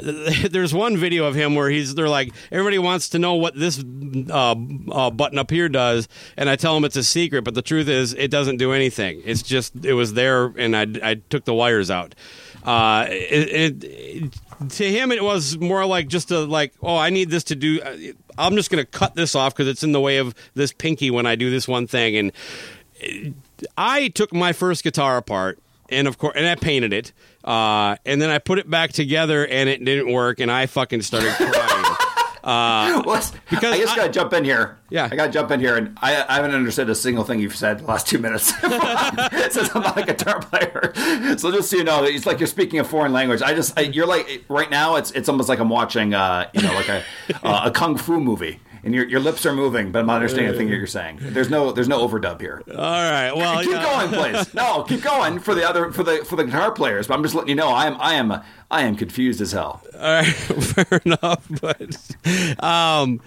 there's 0.52 0.74
one 0.74 0.98
video 0.98 1.26
of 1.26 1.36
him 1.36 1.56
where 1.56 1.70
he's 1.70 1.96
they're 1.96 2.10
like 2.10 2.32
everybody 2.52 2.78
wants 2.78 3.10
to 3.10 3.20
know 3.20 3.36
what 3.36 3.56
this 3.56 3.84
uh, 4.30 4.56
uh, 4.92 5.10
button 5.12 5.38
up 5.38 5.50
here 5.50 5.70
does 5.70 6.08
and 6.38 6.50
i 6.50 6.56
tell 6.56 6.76
him 6.76 6.86
it's 6.86 6.96
a 6.96 7.04
secret 7.04 7.44
but 7.44 7.54
the 7.54 7.62
truth 7.62 7.88
is 7.88 8.14
it 8.14 8.32
doesn't 8.32 8.58
do 8.58 8.72
anything. 8.72 9.22
It's 9.26 9.42
just 9.42 9.86
it 9.86 9.94
was 9.94 10.14
there 10.14 10.46
and 10.46 10.76
i, 10.76 10.88
I 11.04 11.16
took 11.16 11.46
the 11.46 11.54
wires 11.54 11.92
out. 11.92 12.16
Uh, 12.64 13.06
it, 13.10 13.84
it, 13.84 14.70
to 14.70 14.90
him 14.90 15.12
it 15.12 15.24
was 15.24 15.58
more 15.60 15.86
like 15.86 16.08
just 16.08 16.32
a 16.32 16.40
like 16.40 16.74
oh 16.82 16.98
i 16.98 17.12
need 17.12 17.30
this 17.30 17.44
to 17.44 17.56
do 17.56 17.80
i'm 18.38 18.56
just 18.56 18.72
going 18.72 18.84
to 18.84 18.90
cut 18.90 19.14
this 19.14 19.36
off 19.36 19.54
because 19.54 19.68
it's 19.68 19.84
in 19.84 19.92
the 19.92 20.02
way 20.02 20.18
of 20.18 20.34
this 20.56 20.72
pinky 20.72 21.12
when 21.12 21.28
i 21.28 21.36
do 21.36 21.52
this 21.52 21.68
one 21.68 21.86
thing 21.86 22.16
and 22.16 22.32
I 23.78 24.08
took 24.10 24.34
my 24.34 24.54
first 24.54 24.84
guitar 24.84 25.18
apart, 25.18 25.60
and 25.90 26.08
of 26.08 26.18
course, 26.18 26.34
and 26.36 26.48
I 26.48 26.56
painted 26.56 26.94
it, 26.94 27.12
uh, 27.46 27.96
and 28.06 28.22
then 28.22 28.30
I 28.30 28.40
put 28.40 28.60
it 28.60 28.70
back 28.70 28.92
together, 28.92 29.46
and 29.48 29.70
it 29.70 29.84
didn't 29.86 30.12
work, 30.12 30.40
and 30.40 30.52
I 30.52 30.66
fucking 30.66 31.02
started 31.04 31.34
crying. 31.36 31.52
Uh, 32.46 33.02
Well, 33.08 33.24
Because 33.50 33.74
I 33.74 33.78
just 33.80 33.94
I- 33.94 33.96
got 33.96 34.06
to 34.06 34.12
jump 34.12 34.32
in 34.34 34.44
here. 34.44 34.78
Yeah. 34.92 35.10
I 35.12 35.16
got 35.16 35.26
to 35.26 35.32
jump 35.32 35.50
in 35.50 35.60
here, 35.60 35.76
and 35.78 35.98
I, 36.00 36.24
I 36.30 36.36
haven't 36.36 36.54
understood 36.54 36.88
a 36.92 36.94
single 36.94 37.24
thing 37.24 37.40
you've 37.40 37.56
said 37.56 37.80
the 37.80 37.86
last 37.86 38.06
two 38.06 38.20
minutes 38.20 38.54
since 39.50 39.76
I'm 39.76 39.82
not 39.82 39.98
a 39.98 40.04
guitar 40.06 40.40
player. 40.42 40.94
So 41.40 41.52
just 41.52 41.72
so 41.72 41.78
you 41.78 41.84
know, 41.84 42.04
it's 42.04 42.28
like 42.28 42.40
you're 42.40 42.46
speaking 42.46 42.80
a 42.80 42.84
foreign 42.84 43.14
language. 43.14 43.42
I 43.42 43.56
just 43.56 43.76
I, 43.80 43.82
you're 43.82 44.06
like 44.06 44.44
right 44.48 44.70
now. 44.70 44.96
It's 44.98 45.10
it's 45.12 45.28
almost 45.28 45.50
like 45.50 45.58
I'm 45.58 45.70
watching 45.70 46.14
uh, 46.14 46.48
you 46.54 46.62
know 46.62 46.72
like 46.76 46.88
a 46.90 47.04
uh, 47.44 47.62
a 47.66 47.72
kung 47.72 47.98
fu 47.98 48.20
movie, 48.20 48.60
and 48.86 48.94
your 48.94 49.06
your 49.08 49.20
lips 49.20 49.46
are 49.46 49.54
moving, 49.54 49.92
but 49.92 50.00
I'm 50.00 50.06
not 50.06 50.18
understanding 50.18 50.54
a 50.54 50.58
thing 50.58 50.70
that 50.70 50.76
you're 50.78 50.86
saying. 50.88 51.18
There's 51.20 51.50
no 51.50 51.72
there's 51.72 51.88
no 51.88 52.08
overdub 52.08 52.40
here. 52.40 52.62
all 52.72 52.76
right. 52.78 53.32
Well, 53.36 53.62
keep 53.62 53.72
yeah. 53.72 53.84
going, 53.84 54.10
please. 54.10 54.54
No, 54.54 54.84
keep 54.84 55.02
going 55.02 55.40
for 55.40 55.54
the 55.56 55.68
other 55.68 55.92
for 55.92 56.04
the 56.04 56.24
for 56.24 56.36
the 56.36 56.46
guitar 56.46 56.72
players. 56.72 57.08
But 57.08 57.16
I'm 57.16 57.24
just 57.24 57.34
letting 57.36 57.50
you 57.50 57.56
know, 57.56 57.70
I 57.70 57.88
am 57.88 57.98
I 58.00 58.14
am 58.14 58.42
I 58.72 58.84
am 58.84 58.96
confused 58.96 59.42
as 59.42 59.52
hell. 59.52 59.82
All 59.96 60.00
right, 60.00 60.26
fair 60.28 61.02
enough. 61.04 61.46
But 61.60 62.64
um, 62.64 63.20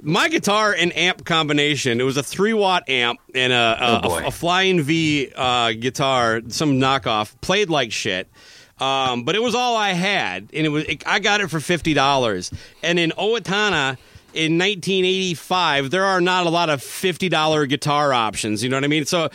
my 0.00 0.28
guitar 0.28 0.74
and 0.78 0.96
amp 0.96 1.24
combination, 1.24 2.00
it 2.00 2.04
was 2.04 2.16
a 2.16 2.22
three 2.22 2.54
watt 2.54 2.88
amp 2.88 3.18
and 3.34 3.52
a, 3.52 3.56
a, 3.56 3.98
Oh, 3.98 4.08
boy. 4.08 4.26
a, 4.26 4.30
Flying 4.30 4.80
V 4.82 5.32
uh, 5.34 5.72
guitar, 5.72 6.42
some 6.48 6.80
knockoff, 6.80 7.34
played 7.40 7.70
like 7.70 7.90
shit. 7.92 8.28
Um, 8.78 9.24
but 9.24 9.34
it 9.34 9.42
was 9.42 9.54
all 9.54 9.76
I 9.76 9.92
had, 9.92 10.48
and 10.52 10.64
it 10.66 10.70
was 10.70 10.84
it, 10.84 11.06
I 11.06 11.18
got 11.18 11.40
it 11.40 11.48
for 11.50 11.58
fifty 11.60 11.92
dollars. 11.92 12.52
And 12.82 12.98
in 12.98 13.10
Owatonna 13.18 13.98
in 14.34 14.58
1985, 14.58 15.90
there 15.90 16.04
are 16.04 16.20
not 16.20 16.46
a 16.46 16.50
lot 16.50 16.70
of 16.70 16.82
fifty 16.82 17.28
dollar 17.28 17.66
guitar 17.66 18.12
options. 18.12 18.62
You 18.62 18.70
know 18.70 18.76
what 18.76 18.84
I 18.84 18.88
mean? 18.88 19.04
So 19.04 19.28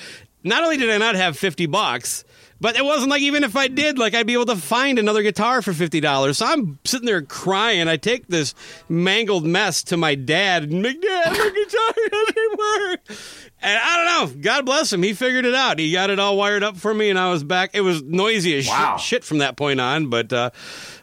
not 0.44 0.64
only 0.64 0.78
did 0.78 0.90
I 0.90 0.98
not 0.98 1.16
have 1.16 1.38
fifty 1.38 1.66
bucks. 1.66 2.24
But 2.60 2.76
it 2.76 2.84
wasn't 2.84 3.12
like 3.12 3.22
even 3.22 3.43
if 3.43 3.56
I 3.56 3.67
did, 3.67 4.00
like 4.00 4.15
I'd 4.15 4.26
be 4.28 4.34
able 4.34 4.48
to 4.48 4.56
find 4.56 4.98
another 4.98 5.22
guitar 5.22 5.62
for 5.62 5.74
fifty 5.74 6.00
dollars. 6.00 6.39
So 6.39 6.46
I'm 6.46 6.80
sitting 6.86 7.06
there 7.06 7.22
crying. 7.22 7.88
I 7.88 7.98
take 7.98 8.28
this 8.28 8.56
mangled 8.89 9.46
mess 9.46 9.84
to 9.84 9.98
my 9.98 10.15
dad 10.15 10.63
and 10.63 10.84
like, 10.84 11.00
Dad, 11.00 11.32
my 11.32 11.38
guitar 11.38 12.10
doesn't 12.12 12.58
work. 12.58 13.20
And 13.62 13.80
I 13.82 13.96
don't 14.22 14.36
know. 14.36 14.41
God 14.41 14.65
bless 14.65 14.93
him. 14.93 15.02
He 15.04 15.13
figured 15.13 15.46
it 15.46 15.56
out. 15.56 15.80
He 15.80 15.91
got 15.91 16.10
it 16.10 16.20
all 16.20 16.38
wired 16.38 16.63
up 16.63 16.78
for 16.78 16.93
me, 16.93 17.10
and 17.10 17.17
I 17.17 17.32
was 17.32 17.43
back. 17.43 17.72
It 17.74 17.82
was 17.82 18.02
noisy 18.04 18.58
as 18.58 18.67
Wow. 18.67 18.98
shit, 18.98 19.06
shit 19.06 19.24
from 19.24 19.39
that 19.39 19.58
point 19.58 19.80
on. 19.80 20.10
But 20.10 20.32
uh, 20.34 20.50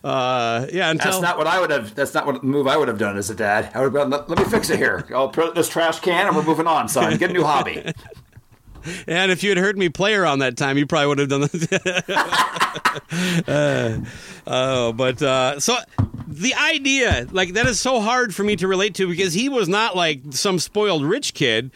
uh, 0.02 0.66
yeah, 0.72 0.90
until 0.90 1.10
That's 1.12 1.22
not 1.22 1.38
what 1.38 1.46
I 1.46 1.60
would 1.60 1.70
have. 1.70 1.94
That's 1.94 2.14
not 2.14 2.26
what 2.26 2.40
the 2.40 2.46
move 2.46 2.66
I 2.66 2.76
would 2.76 2.88
have 2.88 2.98
done 2.98 3.16
as 3.16 3.30
a 3.30 3.34
dad. 3.34 3.70
I 3.74 3.78
would 3.80 3.86
have 3.86 3.92
gone. 3.94 4.10
Let, 4.10 4.28
let 4.28 4.38
me 4.38 4.44
fix 4.44 4.70
it 4.70 4.78
here. 4.78 5.04
I'll 5.14 5.28
put 5.28 5.54
this 5.54 5.68
trash 5.68 6.00
can, 6.00 6.26
and 6.26 6.34
we're 6.36 6.42
moving 6.44 6.66
on, 6.66 6.88
son. 6.88 7.16
Get 7.16 7.30
a 7.30 7.32
new 7.32 7.44
hobby. 7.44 7.82
And 9.06 9.30
if 9.30 9.42
you 9.42 9.50
had 9.50 9.58
heard 9.58 9.78
me 9.78 9.88
play 9.88 10.14
around 10.14 10.40
that 10.40 10.56
time, 10.56 10.78
you 10.78 10.86
probably 10.86 11.08
would 11.08 11.18
have 11.18 11.28
done 11.28 11.40
that. 11.42 12.04
uh, 13.46 13.98
oh, 14.46 14.92
but 14.92 15.22
uh, 15.22 15.60
so 15.60 15.76
the 16.26 16.54
idea, 16.54 17.26
like 17.30 17.54
that, 17.54 17.66
is 17.66 17.80
so 17.80 18.00
hard 18.00 18.34
for 18.34 18.42
me 18.42 18.56
to 18.56 18.66
relate 18.66 18.94
to 18.96 19.08
because 19.08 19.34
he 19.34 19.48
was 19.48 19.68
not 19.68 19.94
like 19.94 20.20
some 20.30 20.58
spoiled 20.58 21.04
rich 21.04 21.34
kid. 21.34 21.70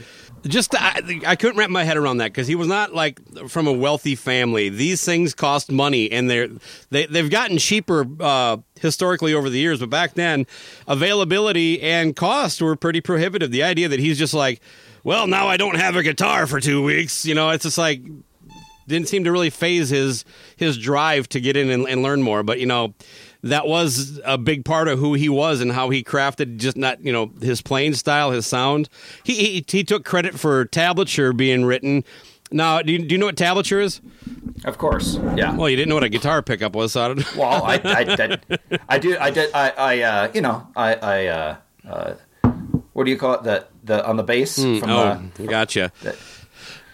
Just 0.46 0.74
I, 0.74 1.20
I 1.26 1.36
couldn't 1.36 1.58
wrap 1.58 1.70
my 1.70 1.84
head 1.84 1.96
around 1.96 2.18
that 2.18 2.28
because 2.28 2.46
he 2.46 2.54
was 2.54 2.68
not 2.68 2.94
like 2.94 3.20
from 3.48 3.66
a 3.66 3.72
wealthy 3.72 4.14
family. 4.14 4.68
These 4.68 5.04
things 5.04 5.34
cost 5.34 5.70
money, 5.70 6.10
and 6.10 6.30
they're 6.30 6.48
they 6.90 7.06
they've 7.06 7.30
gotten 7.30 7.58
cheaper 7.58 8.06
uh, 8.20 8.58
historically 8.80 9.34
over 9.34 9.50
the 9.50 9.58
years. 9.58 9.80
But 9.80 9.90
back 9.90 10.14
then, 10.14 10.46
availability 10.86 11.80
and 11.82 12.14
cost 12.14 12.62
were 12.62 12.76
pretty 12.76 13.00
prohibitive. 13.00 13.50
The 13.50 13.62
idea 13.64 13.88
that 13.88 14.00
he's 14.00 14.18
just 14.18 14.34
like, 14.34 14.60
well, 15.04 15.26
now 15.26 15.48
I 15.48 15.56
don't 15.56 15.76
have 15.76 15.96
a 15.96 16.02
guitar 16.02 16.46
for 16.46 16.60
two 16.60 16.82
weeks. 16.82 17.24
You 17.24 17.34
know, 17.34 17.50
it's 17.50 17.64
just 17.64 17.78
like 17.78 18.02
didn't 18.86 19.08
seem 19.08 19.24
to 19.24 19.32
really 19.32 19.50
faze 19.50 19.90
his 19.90 20.24
his 20.56 20.78
drive 20.78 21.28
to 21.28 21.40
get 21.40 21.56
in 21.56 21.70
and, 21.70 21.86
and 21.88 22.02
learn 22.02 22.22
more. 22.22 22.42
But 22.42 22.58
you 22.58 22.66
know, 22.66 22.94
that 23.42 23.66
was 23.66 24.20
a 24.24 24.38
big 24.38 24.64
part 24.64 24.88
of 24.88 24.98
who 24.98 25.14
he 25.14 25.28
was 25.28 25.60
and 25.60 25.72
how 25.72 25.90
he 25.90 26.02
crafted 26.02 26.56
just 26.56 26.76
not 26.76 27.04
you 27.04 27.12
know 27.12 27.30
his 27.40 27.62
playing 27.62 27.94
style, 27.94 28.30
his 28.30 28.46
sound. 28.46 28.88
He 29.22 29.34
he, 29.34 29.64
he 29.68 29.84
took 29.84 30.04
credit 30.04 30.38
for 30.38 30.64
tablature 30.66 31.36
being 31.36 31.64
written. 31.64 32.04
Now, 32.50 32.80
do 32.80 32.92
you, 32.92 32.98
do 33.00 33.14
you 33.14 33.18
know 33.18 33.26
what 33.26 33.36
tablature 33.36 33.82
is? 33.82 34.00
Of 34.64 34.78
course. 34.78 35.18
Yeah. 35.36 35.54
Well, 35.54 35.68
you 35.68 35.76
didn't 35.76 35.90
know 35.90 35.96
what 35.96 36.04
a 36.04 36.08
guitar 36.08 36.42
pickup 36.42 36.74
was, 36.74 36.92
so 36.92 37.02
I 37.02 37.08
don't. 37.08 37.36
Well, 37.36 37.62
I, 37.62 37.74
I, 37.84 38.38
I, 38.48 38.58
I 38.88 38.98
do, 38.98 39.18
I 39.18 39.30
did, 39.30 39.50
I, 39.52 39.70
I, 39.70 40.00
uh, 40.00 40.30
you 40.32 40.40
know, 40.40 40.66
I, 40.74 40.94
I, 40.94 41.26
uh, 41.26 41.56
uh, 41.86 42.14
what 42.94 43.04
do 43.04 43.10
you 43.10 43.18
call 43.18 43.34
it? 43.34 43.42
The, 43.42 43.66
the 43.88 44.06
on 44.06 44.16
the 44.16 44.22
bass 44.22 44.54
from 44.56 44.84
Oh, 44.84 45.20
the, 45.34 45.46
gotcha. 45.48 45.90
the- 46.02 46.16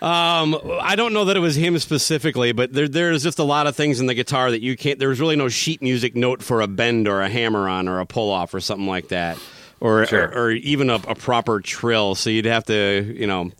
Um, 0.04 0.58
I 0.82 0.96
don't 0.96 1.12
know 1.14 1.24
that 1.26 1.36
it 1.36 1.40
was 1.40 1.56
him 1.56 1.78
specifically, 1.78 2.52
but 2.52 2.72
there 2.74 2.88
there's 2.88 3.22
just 3.22 3.38
a 3.38 3.44
lot 3.44 3.66
of 3.66 3.74
things 3.74 4.00
in 4.00 4.06
the 4.06 4.12
guitar 4.14 4.50
that 4.50 4.60
you 4.60 4.76
can't. 4.76 4.98
There's 4.98 5.18
really 5.20 5.36
no 5.36 5.48
sheet 5.48 5.80
music 5.80 6.14
note 6.14 6.42
for 6.42 6.60
a 6.60 6.66
bend 6.66 7.08
or 7.08 7.22
a 7.22 7.28
hammer 7.28 7.68
on 7.68 7.88
or 7.88 8.00
a 8.00 8.06
pull 8.06 8.30
off 8.30 8.52
or 8.52 8.60
something 8.60 8.86
like 8.86 9.08
that, 9.08 9.38
or 9.80 10.04
Sure. 10.06 10.24
or, 10.28 10.44
or 10.46 10.50
even 10.50 10.90
a, 10.90 10.96
a 10.96 11.14
proper 11.14 11.60
trill. 11.60 12.14
So 12.16 12.28
you'd 12.28 12.44
have 12.44 12.64
to, 12.64 13.14
you 13.18 13.26
know. 13.26 13.50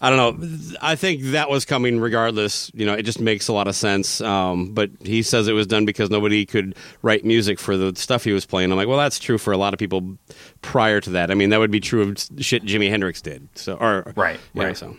I 0.00 0.10
don't 0.10 0.40
know. 0.40 0.76
I 0.80 0.94
think 0.94 1.22
that 1.32 1.50
was 1.50 1.64
coming 1.64 1.98
regardless. 1.98 2.70
You 2.72 2.86
know, 2.86 2.94
it 2.94 3.02
just 3.02 3.20
makes 3.20 3.48
a 3.48 3.52
lot 3.52 3.66
of 3.66 3.74
sense. 3.74 4.20
Um, 4.20 4.72
but 4.72 4.90
he 5.02 5.22
says 5.22 5.48
it 5.48 5.54
was 5.54 5.66
done 5.66 5.84
because 5.84 6.08
nobody 6.08 6.46
could 6.46 6.76
write 7.02 7.24
music 7.24 7.58
for 7.58 7.76
the 7.76 7.94
stuff 7.96 8.22
he 8.22 8.32
was 8.32 8.46
playing. 8.46 8.70
I'm 8.70 8.76
like, 8.78 8.86
well, 8.86 8.98
that's 8.98 9.18
true 9.18 9.38
for 9.38 9.52
a 9.52 9.56
lot 9.56 9.72
of 9.72 9.78
people 9.78 10.16
prior 10.62 11.00
to 11.00 11.10
that. 11.10 11.30
I 11.32 11.34
mean, 11.34 11.50
that 11.50 11.58
would 11.58 11.72
be 11.72 11.80
true 11.80 12.02
of 12.02 12.16
shit 12.38 12.62
Jimi 12.64 12.90
Hendrix 12.90 13.20
did. 13.20 13.48
So, 13.56 13.74
or 13.74 14.12
Right, 14.14 14.38
yeah. 14.54 14.64
right. 14.64 14.76
So. 14.76 14.96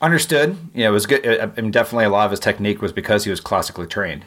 understood. 0.00 0.56
Yeah, 0.74 0.88
it 0.88 0.92
was 0.92 1.06
good. 1.06 1.24
I 1.24 1.46
mean, 1.60 1.70
definitely 1.70 2.06
a 2.06 2.10
lot 2.10 2.24
of 2.24 2.32
his 2.32 2.40
technique 2.40 2.82
was 2.82 2.92
because 2.92 3.24
he 3.24 3.30
was 3.30 3.40
classically 3.40 3.86
trained. 3.86 4.24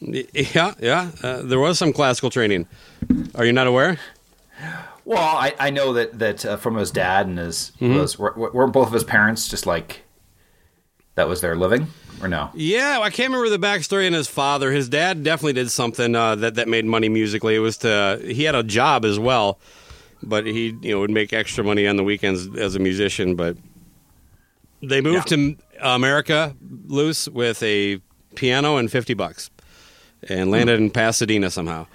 Yeah, 0.00 0.74
yeah. 0.80 1.10
Uh, 1.22 1.42
there 1.42 1.58
was 1.58 1.78
some 1.78 1.92
classical 1.92 2.30
training. 2.30 2.66
Are 3.34 3.44
you 3.44 3.52
not 3.52 3.66
aware? 3.66 3.98
Well, 5.08 5.18
I, 5.36 5.54
I 5.58 5.70
know 5.70 5.94
that 5.94 6.18
that 6.18 6.44
uh, 6.44 6.56
from 6.58 6.76
his 6.76 6.90
dad 6.90 7.26
and 7.26 7.38
his 7.38 7.72
Mm-hmm. 7.80 8.22
were, 8.22 8.50
weren't 8.52 8.74
both 8.74 8.88
of 8.88 8.92
his 8.92 9.04
parents 9.04 9.48
just 9.48 9.64
like 9.64 10.02
that 11.14 11.26
was 11.28 11.40
their 11.40 11.56
living 11.56 11.86
or 12.20 12.28
no? 12.28 12.50
Yeah, 12.54 12.98
I 13.00 13.08
can't 13.08 13.32
remember 13.32 13.48
the 13.48 13.58
backstory 13.66 14.06
on 14.06 14.12
his 14.12 14.28
father. 14.28 14.70
His 14.70 14.86
dad 14.90 15.24
definitely 15.24 15.54
did 15.54 15.70
something 15.70 16.14
uh, 16.14 16.34
that 16.36 16.56
that 16.56 16.68
made 16.68 16.84
money 16.84 17.08
musically. 17.08 17.54
It 17.54 17.60
was 17.60 17.78
to 17.78 18.20
he 18.22 18.44
had 18.44 18.54
a 18.54 18.62
job 18.62 19.06
as 19.06 19.18
well, 19.18 19.58
but 20.22 20.44
he 20.44 20.76
you 20.82 20.92
know 20.92 21.00
would 21.00 21.10
make 21.10 21.32
extra 21.32 21.64
money 21.64 21.86
on 21.86 21.96
the 21.96 22.04
weekends 22.04 22.46
as 22.58 22.74
a 22.74 22.78
musician. 22.78 23.34
But 23.34 23.56
they 24.82 25.00
moved 25.00 25.28
to 25.28 25.56
America 25.80 26.54
loose 26.86 27.28
with 27.30 27.62
a 27.62 28.00
piano 28.34 28.76
and 28.76 28.92
fifty 28.92 29.14
bucks, 29.14 29.48
and 30.28 30.50
landed 30.50 30.78
in 30.80 30.90
Pasadena 30.90 31.50
somehow. 31.50 31.86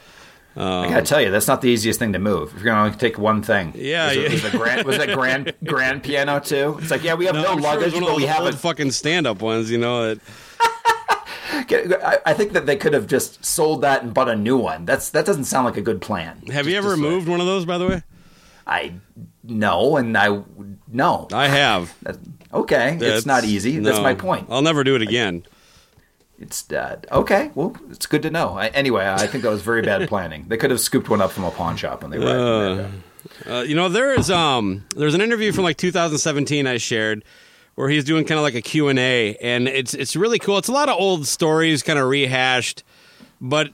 I 0.55 0.85
gotta 0.87 0.99
um, 0.99 1.05
tell 1.05 1.21
you, 1.21 1.31
that's 1.31 1.47
not 1.47 1.61
the 1.61 1.69
easiest 1.69 1.97
thing 1.99 2.13
to 2.13 2.19
move. 2.19 2.49
If 2.49 2.61
you're 2.61 2.65
gonna 2.65 2.85
only 2.85 2.97
take 2.97 3.17
one 3.17 3.41
thing, 3.41 3.73
Yeah, 3.75 4.07
was 4.07 4.17
it, 4.17 4.31
was, 4.31 4.45
it 4.45 4.51
grand, 4.51 4.85
was 4.85 4.97
it 4.97 5.13
grand 5.13 5.53
grand 5.63 6.03
piano 6.03 6.39
too? 6.39 6.77
It's 6.79 6.91
like 6.91 7.03
yeah, 7.03 7.15
we 7.15 7.25
have 7.25 7.35
no, 7.35 7.43
sure 7.43 7.57
it 7.57 7.61
luggage, 7.61 7.93
one 7.93 8.03
but 8.03 8.15
we 8.15 8.25
have 8.25 8.45
a 8.45 8.53
fucking 8.53 8.91
stand 8.91 9.25
up 9.25 9.41
ones, 9.41 9.71
you 9.71 9.79
know. 9.79 10.13
That, 10.13 10.21
I, 12.25 12.33
think 12.33 12.53
that 12.53 12.65
they 12.65 12.75
could 12.75 12.93
have 12.93 13.07
just 13.07 13.43
sold 13.43 13.81
that 13.81 14.03
and 14.03 14.13
bought 14.13 14.29
a 14.29 14.35
new 14.35 14.57
one. 14.57 14.85
That's 14.85 15.09
that 15.11 15.25
doesn't 15.25 15.45
sound 15.45 15.65
like 15.65 15.77
a 15.77 15.81
good 15.81 16.01
plan. 16.01 16.41
have 16.47 16.67
you 16.67 16.77
ever 16.77 16.97
moved 16.97 17.27
one 17.27 17.39
of 17.39 17.47
those, 17.47 17.65
by 17.65 17.77
the 17.77 17.87
way? 17.87 18.03
I 18.67 18.93
no, 19.43 19.97
and 19.97 20.15
I 20.17 20.43
no. 20.87 21.27
I 21.33 21.47
have. 21.47 21.95
That- 22.03 22.19
okay, 22.53 22.97
it's 23.01 23.25
not 23.25 23.43
easy. 23.43 23.79
That's 23.79 23.99
my 23.99 24.13
point. 24.13 24.47
I'll 24.49 24.61
never 24.61 24.83
do 24.83 24.95
it 24.95 25.01
again. 25.01 25.45
It's 26.43 26.69
uh, 26.71 26.99
okay. 27.09 27.51
Well, 27.55 27.75
it's 27.89 28.05
good 28.05 28.21
to 28.23 28.29
know. 28.29 28.49
I, 28.49 28.67
anyway, 28.67 29.07
I 29.07 29.27
think 29.27 29.43
that 29.43 29.49
was 29.49 29.61
very 29.61 29.81
bad 29.81 30.09
planning. 30.09 30.45
They 30.49 30.57
could 30.57 30.71
have 30.71 30.81
scooped 30.81 31.09
one 31.09 31.21
up 31.21 31.31
from 31.31 31.45
a 31.45 31.51
pawn 31.51 31.77
shop 31.77 32.01
when 32.01 32.11
they 32.11 32.19
were. 32.19 32.89
Uh, 33.49 33.61
you 33.61 33.75
know, 33.75 33.87
there 33.87 34.13
is 34.13 34.29
um, 34.29 34.83
there's 34.95 35.13
an 35.13 35.21
interview 35.21 35.53
from 35.53 35.63
like 35.63 35.77
2017 35.77 36.67
I 36.67 36.77
shared 36.77 37.23
where 37.75 37.89
he's 37.89 38.03
doing 38.03 38.25
kind 38.25 38.37
of 38.37 38.43
like 38.43 38.55
a 38.55 38.61
Q 38.61 38.89
and 38.89 38.99
A, 38.99 39.35
and 39.37 39.69
it's 39.69 39.93
it's 39.93 40.17
really 40.17 40.37
cool. 40.37 40.57
It's 40.57 40.67
a 40.67 40.73
lot 40.73 40.89
of 40.89 40.99
old 40.99 41.25
stories, 41.25 41.81
kind 41.81 41.97
of 41.97 42.07
rehashed, 42.09 42.83
but 43.39 43.69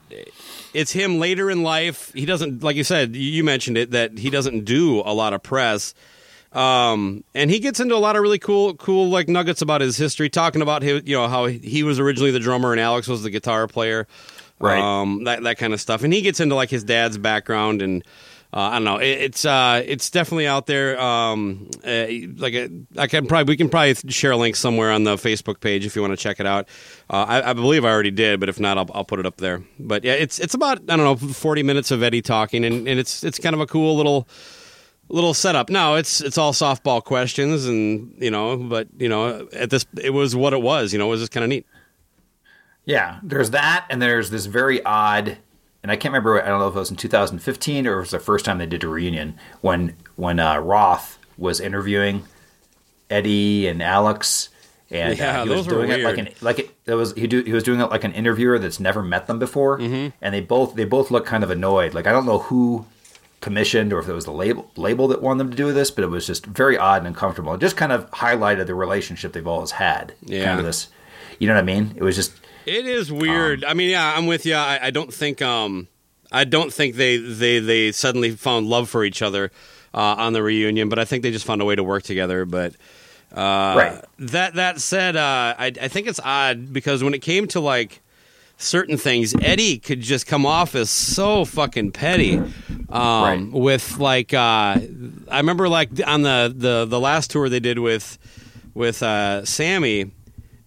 it's 0.73 0.91
him 0.91 1.19
later 1.19 1.49
in 1.49 1.63
life. 1.63 2.11
He 2.13 2.25
doesn't, 2.25 2.63
like 2.63 2.75
you 2.75 2.83
said, 2.83 3.15
you 3.15 3.43
mentioned 3.43 3.77
it 3.77 3.91
that 3.91 4.19
he 4.19 4.29
doesn't 4.29 4.65
do 4.65 4.99
a 4.99 5.13
lot 5.13 5.33
of 5.33 5.41
press. 5.41 5.95
Um, 6.51 7.23
and 7.35 7.51
he 7.51 7.59
gets 7.59 7.79
into 7.79 7.95
a 7.95 7.97
lot 7.97 8.15
of 8.15 8.23
really 8.23 8.39
cool, 8.39 8.73
cool 8.75 9.09
like 9.09 9.27
nuggets 9.27 9.61
about 9.61 9.81
his 9.81 9.97
history, 9.97 10.29
talking 10.29 10.61
about 10.61 10.81
his, 10.81 11.03
you 11.05 11.15
know, 11.15 11.27
how 11.27 11.45
he 11.45 11.83
was 11.83 11.99
originally 11.99 12.31
the 12.31 12.39
drummer 12.39 12.71
and 12.71 12.81
Alex 12.81 13.07
was 13.07 13.21
the 13.21 13.29
guitar 13.29 13.67
player, 13.67 14.07
Right. 14.59 14.79
Um, 14.79 15.23
that 15.23 15.43
that 15.43 15.57
kind 15.57 15.73
of 15.73 15.79
stuff. 15.79 16.03
And 16.03 16.11
he 16.13 16.21
gets 16.21 16.39
into 16.39 16.55
like 16.55 16.69
his 16.69 16.83
dad's 16.83 17.17
background 17.17 17.81
and. 17.81 18.03
Uh, 18.51 18.61
I 18.61 18.73
don't 18.77 18.83
know. 18.83 18.97
It, 18.97 19.09
it's 19.09 19.45
uh, 19.45 19.83
it's 19.85 20.09
definitely 20.09 20.47
out 20.47 20.65
there. 20.65 20.99
Um, 20.99 21.69
uh, 21.85 22.07
like 22.37 22.55
a, 22.55 22.67
I 22.97 23.05
can 23.05 23.27
probably 23.27 23.51
we 23.51 23.55
can 23.55 23.69
probably 23.69 23.93
share 24.11 24.31
a 24.31 24.37
link 24.37 24.55
somewhere 24.55 24.91
on 24.91 25.03
the 25.03 25.17
Facebook 25.17 25.59
page 25.59 25.85
if 25.85 25.95
you 25.95 26.01
want 26.01 26.13
to 26.13 26.17
check 26.17 26.39
it 26.39 26.47
out. 26.47 26.67
Uh, 27.11 27.25
I, 27.27 27.51
I 27.51 27.53
believe 27.53 27.85
I 27.85 27.91
already 27.91 28.09
did, 28.09 28.39
but 28.39 28.49
if 28.49 28.59
not, 28.59 28.79
I'll, 28.79 28.89
I'll 28.91 29.05
put 29.05 29.19
it 29.19 29.27
up 29.27 29.37
there. 29.37 29.61
But 29.79 30.03
yeah, 30.03 30.13
it's 30.13 30.39
it's 30.39 30.55
about 30.55 30.79
I 30.89 30.97
don't 30.97 31.21
know 31.21 31.31
forty 31.31 31.61
minutes 31.61 31.91
of 31.91 32.01
Eddie 32.01 32.23
talking, 32.23 32.65
and, 32.65 32.87
and 32.87 32.99
it's 32.99 33.23
it's 33.23 33.37
kind 33.37 33.53
of 33.53 33.59
a 33.59 33.67
cool 33.67 33.95
little 33.95 34.27
little 35.09 35.33
setup. 35.33 35.69
Now 35.69 35.95
it's 35.95 36.21
it's 36.21 36.37
all 36.37 36.53
softball 36.53 37.03
questions, 37.03 37.65
and 37.65 38.13
you 38.19 38.31
know, 38.31 38.55
but 38.57 38.87
you 38.97 39.09
know, 39.09 39.47
at 39.53 39.69
this 39.69 39.85
it 40.01 40.11
was 40.11 40.35
what 40.35 40.53
it 40.53 40.61
was. 40.61 40.93
You 40.93 40.99
know, 40.99 41.07
it 41.07 41.09
was 41.11 41.19
just 41.21 41.31
kind 41.31 41.43
of 41.43 41.49
neat. 41.49 41.65
Yeah, 42.85 43.19
there's 43.21 43.51
that, 43.51 43.85
and 43.89 44.01
there's 44.01 44.29
this 44.31 44.45
very 44.47 44.83
odd 44.83 45.37
and 45.81 45.91
I 45.91 45.95
can't 45.95 46.11
remember. 46.11 46.43
I 46.43 46.47
don't 46.47 46.59
know 46.59 46.67
if 46.67 46.75
it 46.75 46.79
was 46.79 46.91
in 46.91 46.97
2015 46.97 47.87
or 47.87 47.97
it 47.97 47.99
was 48.01 48.11
the 48.11 48.19
first 48.19 48.43
time 48.45 48.57
they 48.57 48.65
did 48.65 48.83
a 48.83 48.87
reunion 48.87 49.35
when 49.61 49.95
when 50.17 50.39
uh, 50.39 50.57
Roth 50.57 51.17
was 51.37 51.59
interviewing 51.61 52.23
Eddie 53.09 53.67
and 53.67 53.81
Alex, 53.81 54.49
and 54.91 55.17
Yeah, 55.17 55.41
uh, 55.41 55.43
he 55.45 55.49
was 55.49 55.67
doing 55.67 55.89
it 55.89 56.01
like 56.03 56.17
an 56.17 56.29
like 56.41 56.59
it, 56.59 56.71
it 56.85 56.95
was 56.95 57.13
he 57.13 57.27
do 57.27 57.43
he 57.43 57.53
was 57.53 57.63
doing 57.63 57.79
it 57.79 57.85
like 57.89 58.03
an 58.03 58.11
interviewer 58.13 58.59
that's 58.59 58.79
never 58.79 59.01
met 59.01 59.27
them 59.27 59.39
before, 59.39 59.79
Mm-hmm. 59.79 60.09
and 60.21 60.33
they 60.35 60.41
both 60.41 60.75
they 60.75 60.85
both 60.85 61.11
look 61.11 61.25
kind 61.25 61.43
of 61.43 61.49
annoyed. 61.49 61.93
Like 61.93 62.07
I 62.07 62.11
don't 62.11 62.25
know 62.25 62.39
who 62.39 62.85
commissioned 63.41 63.93
or 63.93 63.99
if 63.99 64.07
it 64.07 64.13
was 64.13 64.25
the 64.25 64.31
label 64.31 64.69
label 64.75 65.07
that 65.07 65.21
wanted 65.21 65.39
them 65.39 65.51
to 65.51 65.57
do 65.57 65.71
this, 65.71 65.91
but 65.91 66.03
it 66.03 66.07
was 66.07 66.27
just 66.27 66.45
very 66.45 66.77
odd 66.77 66.99
and 66.99 67.07
uncomfortable. 67.07 67.53
It 67.53 67.61
just 67.61 67.77
kind 67.77 67.91
of 67.91 68.09
highlighted 68.11 68.67
the 68.67 68.75
relationship 68.75 69.33
they've 69.33 69.47
always 69.47 69.71
had. 69.71 70.13
Yeah. 70.23 70.45
kind 70.45 70.59
of 70.59 70.65
this, 70.65 70.89
you 71.39 71.47
know 71.47 71.53
what 71.53 71.61
I 71.61 71.63
mean? 71.63 71.93
It 71.95 72.03
was 72.03 72.15
just 72.15 72.33
It 72.65 72.85
is 72.85 73.11
weird. 73.11 73.63
I 73.63 73.73
mean, 73.73 73.89
yeah, 73.89 74.13
I'm 74.15 74.27
with 74.27 74.45
you. 74.45 74.55
I, 74.55 74.79
I 74.83 74.91
don't 74.91 75.13
think 75.13 75.41
um, 75.41 75.87
I 76.31 76.43
don't 76.43 76.71
think 76.73 76.95
they 76.95 77.17
they 77.17 77.59
they 77.59 77.91
suddenly 77.91 78.31
found 78.31 78.67
love 78.67 78.89
for 78.89 79.03
each 79.03 79.21
other 79.21 79.51
uh, 79.93 80.15
on 80.17 80.33
the 80.33 80.43
reunion, 80.43 80.89
but 80.89 80.99
I 80.99 81.05
think 81.05 81.23
they 81.23 81.31
just 81.31 81.45
found 81.45 81.61
a 81.61 81.65
way 81.65 81.75
to 81.75 81.83
work 81.83 82.03
together. 82.03 82.45
But 82.45 82.73
uh, 83.33 83.75
Right. 83.77 84.05
That 84.19 84.55
that 84.55 84.81
said, 84.81 85.15
uh, 85.15 85.55
I 85.57 85.71
I 85.81 85.87
think 85.87 86.07
it's 86.07 86.19
odd 86.23 86.73
because 86.73 87.03
when 87.03 87.13
it 87.13 87.21
came 87.21 87.47
to 87.49 87.59
like 87.59 88.01
certain 88.59 88.97
things, 88.97 89.33
Eddie 89.41 89.79
could 89.79 90.01
just 90.01 90.27
come 90.27 90.45
off 90.45 90.75
as 90.75 90.89
so 90.91 91.45
fucking 91.45 91.91
petty. 91.93 92.37
Um, 92.37 92.51
Right. 92.91 93.51
With 93.51 93.97
like, 93.97 94.33
uh, 94.33 94.77
I 95.29 95.37
remember 95.37 95.67
like 95.69 95.89
on 96.05 96.21
the, 96.23 96.53
the 96.55 96.85
the 96.85 96.99
last 96.99 97.31
tour 97.31 97.47
they 97.49 97.59
did 97.59 97.79
with 97.79 98.17
with 98.73 99.01
uh, 99.01 99.45
Sammy. 99.45 100.11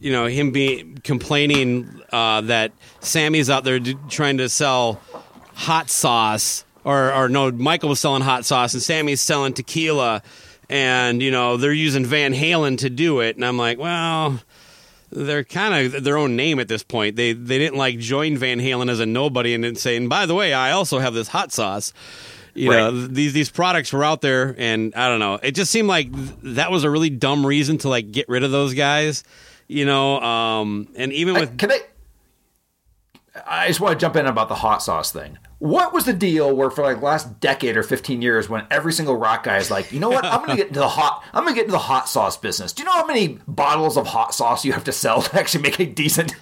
You 0.00 0.10
know 0.10 0.26
him 0.26 0.50
being 0.50 0.98
complaining 1.04 2.00
uh, 2.12 2.40
that 2.42 2.72
Sammy's 3.00 3.48
out 3.48 3.62
there 3.62 3.78
d- 3.78 3.96
trying 4.08 4.38
to 4.38 4.48
sell 4.48 5.00
hot 5.54 5.88
sauce, 5.90 6.64
or 6.84 7.12
or 7.12 7.28
no, 7.28 7.52
Michael 7.52 7.88
was 7.90 8.00
selling 8.00 8.22
hot 8.22 8.44
sauce 8.44 8.74
and 8.74 8.82
Sammy's 8.82 9.20
selling 9.20 9.52
tequila, 9.52 10.22
and 10.68 11.22
you 11.22 11.30
know 11.30 11.56
they're 11.56 11.72
using 11.72 12.04
Van 12.04 12.34
Halen 12.34 12.78
to 12.78 12.90
do 12.90 13.20
it, 13.20 13.36
and 13.36 13.44
I'm 13.44 13.56
like, 13.56 13.78
well, 13.78 14.40
they're 15.12 15.44
kind 15.44 15.94
of 15.94 16.02
their 16.04 16.16
own 16.18 16.36
name 16.36 16.58
at 16.58 16.68
this 16.68 16.82
point. 16.82 17.16
They 17.16 17.32
they 17.32 17.58
didn't 17.58 17.76
like 17.78 17.98
join 17.98 18.36
Van 18.38 18.58
Halen 18.60 18.90
as 18.90 18.98
a 19.00 19.06
nobody 19.06 19.54
and 19.54 19.62
then 19.62 19.76
saying, 19.76 20.08
by 20.08 20.26
the 20.26 20.34
way, 20.34 20.52
I 20.54 20.72
also 20.72 20.98
have 20.98 21.14
this 21.14 21.28
hot 21.28 21.52
sauce. 21.52 21.92
You 22.54 22.70
know, 22.70 22.84
Right. 22.90 22.90
th- 22.98 23.10
these 23.10 23.32
these 23.32 23.50
products 23.50 23.92
were 23.92 24.04
out 24.04 24.20
there, 24.20 24.54
and 24.58 24.94
I 24.94 25.08
don't 25.08 25.20
know. 25.20 25.34
It 25.42 25.52
just 25.52 25.70
seemed 25.70 25.88
like 25.88 26.12
th- 26.12 26.28
that 26.56 26.70
was 26.70 26.84
a 26.84 26.90
really 26.90 27.08
dumb 27.10 27.46
reason 27.46 27.78
to 27.78 27.88
like 27.88 28.10
get 28.12 28.28
rid 28.28 28.42
of 28.42 28.50
those 28.50 28.74
guys. 28.74 29.24
You 29.68 29.86
know, 29.86 30.20
um, 30.20 30.88
and 30.96 31.12
even 31.14 31.36
I- 31.36 31.40
with 31.40 31.56
can 31.58 31.72
I? 31.72 31.80
I 33.46 33.68
just 33.68 33.80
want 33.80 33.98
to 33.98 34.04
jump 34.04 34.16
in 34.16 34.26
about 34.26 34.48
the 34.48 34.56
hot 34.56 34.82
sauce 34.82 35.10
thing. 35.10 35.38
What 35.58 35.94
was 35.94 36.04
the 36.04 36.12
deal 36.12 36.54
where 36.54 36.70
for 36.70 36.82
like 36.82 37.00
last 37.00 37.40
decade 37.40 37.76
or 37.76 37.82
15 37.82 38.20
years 38.20 38.48
when 38.48 38.66
every 38.70 38.92
single 38.92 39.16
rock 39.16 39.44
guy 39.44 39.56
is 39.56 39.70
like, 39.70 39.90
you 39.90 40.00
know 40.00 40.10
what, 40.10 40.24
I'm 40.24 40.40
gonna 40.40 40.56
get 40.56 40.68
into 40.68 40.80
the 40.80 40.88
hot 40.88 41.24
I'm 41.32 41.44
gonna 41.44 41.54
get 41.54 41.62
into 41.62 41.72
the 41.72 41.78
hot 41.78 42.08
sauce 42.08 42.36
business. 42.36 42.72
Do 42.72 42.82
you 42.82 42.86
know 42.86 42.92
how 42.92 43.06
many 43.06 43.38
bottles 43.48 43.96
of 43.96 44.08
hot 44.08 44.34
sauce 44.34 44.64
you 44.64 44.72
have 44.72 44.84
to 44.84 44.92
sell 44.92 45.22
to 45.22 45.38
actually 45.38 45.62
make 45.62 45.80
a 45.80 45.86
decent 45.86 46.34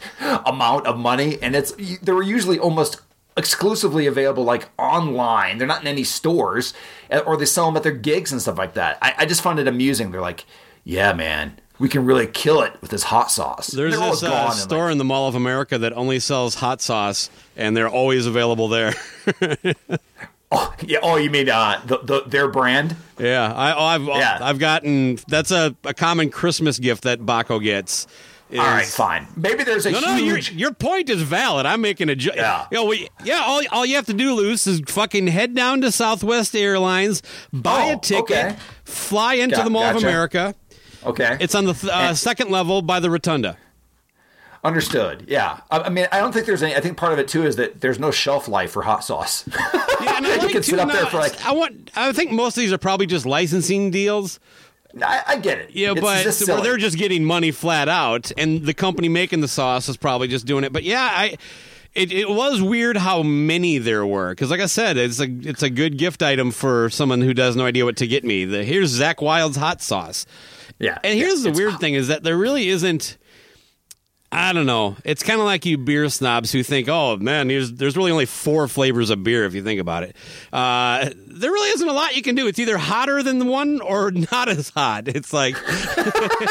amount 0.47 0.87
of 0.87 0.99
money? 0.99 1.39
And 1.41 1.55
it's 1.55 1.73
they 1.73 2.13
were 2.13 2.23
usually 2.23 2.59
almost 2.59 3.01
exclusively 3.37 4.07
available 4.07 4.43
like 4.43 4.69
online. 4.79 5.59
They're 5.59 5.69
not 5.69 5.83
in 5.83 5.87
any 5.87 6.05
stores, 6.05 6.75
eh, 7.11 7.21
or 7.21 7.37
they 7.37 7.47
sell 7.47 7.67
them 7.67 7.77
at 7.77 7.83
their 7.83 7.93
gigs 7.93 8.33
and 8.33 8.41
stuff 8.41 8.59
like 8.59 8.75
that. 8.75 8.99
I, 9.01 9.15
I 9.19 9.27
just 9.27 9.43
found 9.43 9.59
it 9.61 9.69
amusing. 9.69 10.11
They're 10.11 10.21
like, 10.21 10.45
yeah, 10.83 11.13
man, 11.13 11.61
we 11.81 11.89
can 11.89 12.05
really 12.05 12.29
kill 12.29 12.63
it 12.63 12.73
with 12.81 12.91
this 12.93 13.03
hot 13.03 13.31
sauce. 13.33 13.69
There's 13.69 13.97
They're 13.99 14.11
this 14.11 14.23
uh, 14.23 14.27
in, 14.27 14.33
like, 14.33 14.53
store 14.55 14.91
in 14.91 14.99
the 14.99 15.05
Mall 15.05 15.27
of 15.29 15.35
America 15.35 15.79
that 15.79 15.93
only 15.95 16.21
sells 16.21 16.55
hot 16.55 16.81
sauce, 16.81 17.29
and 17.57 17.77
they're 17.77 17.89
always 17.89 18.27
available 18.27 18.69
there. 18.69 18.95
Oh, 20.53 20.75
yeah. 20.85 20.99
Oh, 21.01 21.15
you 21.15 21.31
mean 21.31 21.49
uh, 21.49 21.81
the, 21.87 21.99
the 21.99 22.23
their 22.27 22.49
brand? 22.49 22.97
yeah, 23.21 23.53
I, 23.55 23.73
oh, 23.73 23.85
I've 23.85 24.03
Yeah. 24.03 24.39
I've 24.41 24.59
gotten 24.59 25.17
that's 25.29 25.53
a, 25.53 25.77
a 25.85 25.95
common 25.95 26.29
Christmas 26.31 26.77
gift 26.81 27.05
that 27.05 27.21
Baco 27.21 27.63
gets. 27.63 28.09
is- 28.51 28.59
All 28.59 28.67
right, 28.67 28.85
fine. 28.85 29.29
Maybe 29.37 29.63
there's 29.63 29.87
a 29.87 29.93
No, 29.93 30.01
no, 30.01 30.17
your 30.17 30.39
your 30.39 30.73
point 30.75 31.09
is 31.09 31.23
valid. 31.23 31.67
I'm 31.67 31.81
making 31.81 32.09
a 32.09 32.17
joke. 32.17 32.35
Yeah. 32.35 32.67
You 32.73 32.79
know, 32.79 32.85
we, 32.87 33.09
yeah. 33.23 33.43
All, 33.47 33.63
all 33.71 33.87
you 33.87 33.95
have 33.95 34.07
to 34.07 34.13
do, 34.13 34.35
Luce, 34.35 34.67
is 34.67 34.81
fucking 34.89 35.29
head 35.29 35.55
down 35.55 35.83
to 35.83 35.93
Southwest 35.93 36.57
Airlines, 36.57 37.23
buy 37.53 37.91
Oh, 37.93 37.97
a 37.97 38.01
ticket, 38.01 38.23
okay. 38.47 38.57
fly 38.83 39.35
into 39.35 39.55
Got- 39.55 39.65
the 39.65 39.71
Mall 39.71 39.85
of. 39.97 40.03
America. 40.03 40.57
Okay, 41.05 41.37
It's 41.41 41.55
on 41.55 41.65
the 41.65 41.73
th- 41.75 41.93
uh, 41.93 42.15
second 42.15 42.51
level 42.51 42.83
by 42.83 43.01
the 43.01 43.09
rotunda. 43.11 43.57
understood. 44.63 45.25
Yeah, 45.29 45.61
I, 45.71 45.79
I 45.81 45.89
mean, 45.89 46.07
I 46.13 46.19
don't 46.21 46.33
think 46.33 46.47
there's 46.47 46.63
any. 46.63 46.75
I 46.75 46.81
think 46.81 46.97
part 46.97 47.13
of 47.13 47.19
it 47.19 47.29
too 47.29 47.45
is 47.47 47.57
that 47.57 47.81
there's 47.81 47.99
no 47.99 48.11
shelf 48.11 48.49
life 48.49 48.73
for 48.73 48.83
hot 48.83 49.05
sauce. 49.05 49.49
Yeah, 50.01 50.17
and 50.17 50.27
I 50.27 50.35
You 50.37 50.41
like 50.45 50.53
can 50.53 50.63
sit 50.63 50.79
up 50.79 50.91
there 50.91 51.05
for, 51.07 51.19
like- 51.19 51.45
I 51.45 51.53
want. 51.53 51.91
I 51.95 52.11
think 52.13 52.33
most 52.33 52.57
of 52.57 52.63
these 52.63 52.73
are 52.73 52.79
probably 52.79 53.05
just 53.07 53.27
licensing 53.27 53.91
deals. 53.91 54.41
I, 55.03 55.23
I 55.29 55.37
get 55.37 55.59
it. 55.59 55.71
Yeah, 55.73 55.93
It's 55.93 56.01
but 56.01 56.23
just 56.23 56.41
where 56.41 56.57
silly. 56.57 56.63
they're 56.63 56.77
just 56.79 56.97
getting 56.97 57.23
money 57.23 57.51
flat 57.51 57.89
out, 57.91 58.33
and 58.39 58.65
the 58.65 58.73
company 58.75 59.09
making 59.11 59.41
the 59.43 59.47
sauce 59.49 59.89
is 59.91 59.99
probably 59.99 60.27
just 60.27 60.47
doing 60.47 60.65
it. 60.65 60.73
But 60.73 60.85
yeah, 60.85 61.09
I. 61.13 61.37
It, 61.95 62.13
it 62.13 62.31
was 62.31 62.63
weird 62.63 62.97
how 62.97 63.23
many 63.25 63.77
there 63.79 64.07
were 64.07 64.31
because, 64.31 64.49
like 64.51 64.61
I 64.61 64.67
said, 64.67 64.97
it's 64.97 65.21
a 65.21 65.25
it's 65.29 65.63
a 65.63 65.69
good 65.71 65.99
gift 65.99 66.23
item 66.23 66.51
for 66.51 66.89
someone 66.89 67.21
who 67.21 67.35
has 67.37 67.57
no 67.57 67.67
idea 67.67 67.85
what 67.85 67.97
to 67.99 68.07
get 68.07 68.25
me. 68.25 68.45
The, 68.47 68.63
here's 68.65 68.99
Zakk 68.99 69.21
Wylde's 69.21 69.57
hot 69.59 69.83
sauce, 69.83 70.25
yeah. 70.81 70.99
and 71.05 71.19
here's 71.19 71.45
yeah, 71.45 71.53
the 71.53 71.57
weird 71.57 71.73
hot. 71.73 71.81
thing 71.81 71.95
is 71.95 72.09
that 72.09 72.23
there 72.23 72.37
really 72.37 72.69
isn't. 72.69 73.17
I 74.33 74.53
don't 74.53 74.67
know. 74.67 74.97
It's 75.05 75.25
kind 75.25 75.41
of 75.41 75.47
like 75.47 75.67
you 75.67 75.77
beer 75.77 76.09
snobs 76.09 76.53
who 76.53 76.63
think, 76.63 76.89
"Oh 76.89 77.17
man, 77.17 77.49
there's 77.49 77.73
there's 77.73 77.97
really 77.97 78.13
only 78.13 78.27
four 78.27 78.69
flavors 78.69 79.11
of 79.11 79.25
beer 79.25 79.45
if 79.45 79.55
you 79.55 79.63
think 79.65 79.81
about 79.81 80.05
it." 80.05 80.15
Uh, 80.53 81.11
there 81.27 81.51
really 81.51 81.71
isn't 81.71 81.89
a 81.89 81.93
lot 81.93 82.15
you 82.15 82.23
can 82.23 82.37
do. 82.37 82.47
It's 82.47 82.61
either 82.61 82.79
hotter 82.79 83.25
than 83.25 83.41
the 83.41 83.45
one 83.45 83.81
or 83.81 84.11
not 84.33 84.49
as 84.49 84.69
hot. 84.71 85.09
It's 85.09 85.33
like 85.33 85.57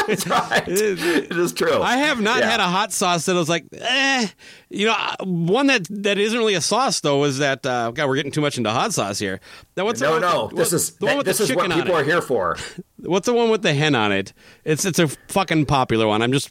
It's 0.08 0.26
right. 0.26 0.68
it 0.68 1.30
is 1.32 1.52
true. 1.54 1.80
I 1.80 1.96
have 1.96 2.20
not 2.20 2.40
Yeah. 2.40 2.50
had 2.50 2.60
a 2.60 2.64
hot 2.68 2.92
sauce 2.92 3.24
that 3.24 3.34
was 3.34 3.48
like, 3.48 3.64
eh. 3.72 4.26
You 4.68 4.86
know, 4.86 4.94
uh, 4.96 5.16
one 5.24 5.68
that 5.68 5.86
that 5.90 6.18
isn't 6.18 6.38
really 6.38 6.54
a 6.54 6.60
sauce 6.60 7.00
though 7.00 7.24
is 7.24 7.38
that. 7.38 7.64
Uh, 7.64 7.92
God, 7.92 8.08
we're 8.08 8.16
getting 8.16 8.30
too 8.32 8.42
much 8.42 8.58
into 8.58 8.70
hot 8.70 8.92
sauce 8.92 9.18
here. 9.18 9.40
Now, 9.76 9.86
what's 9.86 10.02
No, 10.02 10.18
no. 10.18 10.48
the- 10.48 10.56
This 10.56 10.72
what- 10.72 10.76
is 10.76 10.90
the 10.96 11.06
one 11.06 11.16
with 11.16 11.26
this 11.26 11.38
the 11.38 11.44
is 11.44 11.54
what 11.56 11.70
people 11.70 11.94
it. 11.96 12.00
are 12.00 12.04
here 12.04 12.20
for. 12.20 12.58
What's 12.98 13.24
the 13.24 13.32
one 13.32 13.48
with 13.48 13.62
the 13.62 13.72
hen 13.72 13.94
on 13.94 14.12
it? 14.12 14.34
It's 14.64 14.84
it's 14.84 14.98
a 14.98 15.08
fucking 15.28 15.64
popular 15.64 16.06
one. 16.06 16.20
I'm 16.20 16.32
just 16.32 16.50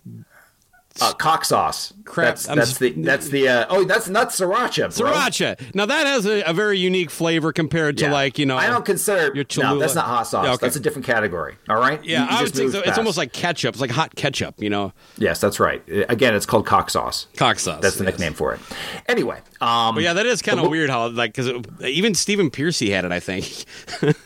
Uh, 1.02 1.14
cock 1.14 1.46
sauce. 1.46 1.94
Crap, 2.04 2.36
That's, 2.36 2.48
that's 2.48 2.78
the 2.80 2.90
that's 2.92 3.30
the 3.30 3.48
uh, 3.48 3.66
oh 3.70 3.86
that's 3.86 4.10
not 4.10 4.30
sriracha. 4.30 4.98
Bro. 4.98 5.12
Sriracha. 5.12 5.74
Now 5.76 5.86
that 5.86 6.08
has 6.08 6.26
a, 6.26 6.42
a 6.42 6.52
very 6.54 6.78
unique 6.80 7.10
flavor 7.12 7.54
compared 7.54 7.98
to 8.00 8.06
Yeah. 8.06 8.12
like 8.12 8.38
you 8.40 8.46
know. 8.46 8.58
I 8.58 8.68
don't 8.68 8.84
consider 8.84 9.34
your 9.36 9.46
no. 9.60 9.78
That's 9.80 9.96
not 9.96 10.06
hot 10.06 10.24
sauce. 10.24 10.46
Yeah, 10.46 10.54
okay. 10.54 10.66
That's 10.66 10.76
a 10.76 10.80
different 10.80 11.06
category. 11.06 11.56
All 11.70 11.78
right. 11.78 12.04
yeah, 12.04 12.24
You- 12.26 12.32
you 12.32 12.38
I 12.38 12.42
would 12.42 12.54
think 12.54 12.72
so. 12.72 12.80
It's 12.80 12.98
almost 12.98 13.18
like 13.18 13.32
ketchup. 13.32 13.76
It's 13.76 13.82
like 13.82 13.92
hot 13.92 14.16
ketchup. 14.16 14.56
You 14.58 14.72
know, 14.72 14.92
yes, 15.18 15.40
that's 15.40 15.60
right. 15.60 15.82
Uh, 15.90 16.04
Again, 16.10 16.34
it's 16.36 16.46
called 16.48 16.66
cock 16.66 16.90
sauce. 16.90 17.28
cock 17.38 17.60
sauce. 17.60 17.80
That's 17.82 17.96
the 17.98 18.04
yes. 18.04 18.14
nickname 18.14 18.34
for 18.34 18.54
it. 18.56 18.60
Anyway, 19.08 19.40
um, 19.62 19.96
But 19.96 20.04
yeah, 20.04 20.14
that 20.14 20.26
is 20.26 20.42
kind 20.42 20.60
of 20.60 20.70
weird 20.70 20.90
how 20.90 21.08
like 21.10 21.34
because 21.34 21.50
even 21.86 22.14
Stephen 22.16 22.50
Pearcy 22.50 22.90
had 22.90 23.06
it. 23.06 23.12
I 23.14 23.20
think. 23.22 23.64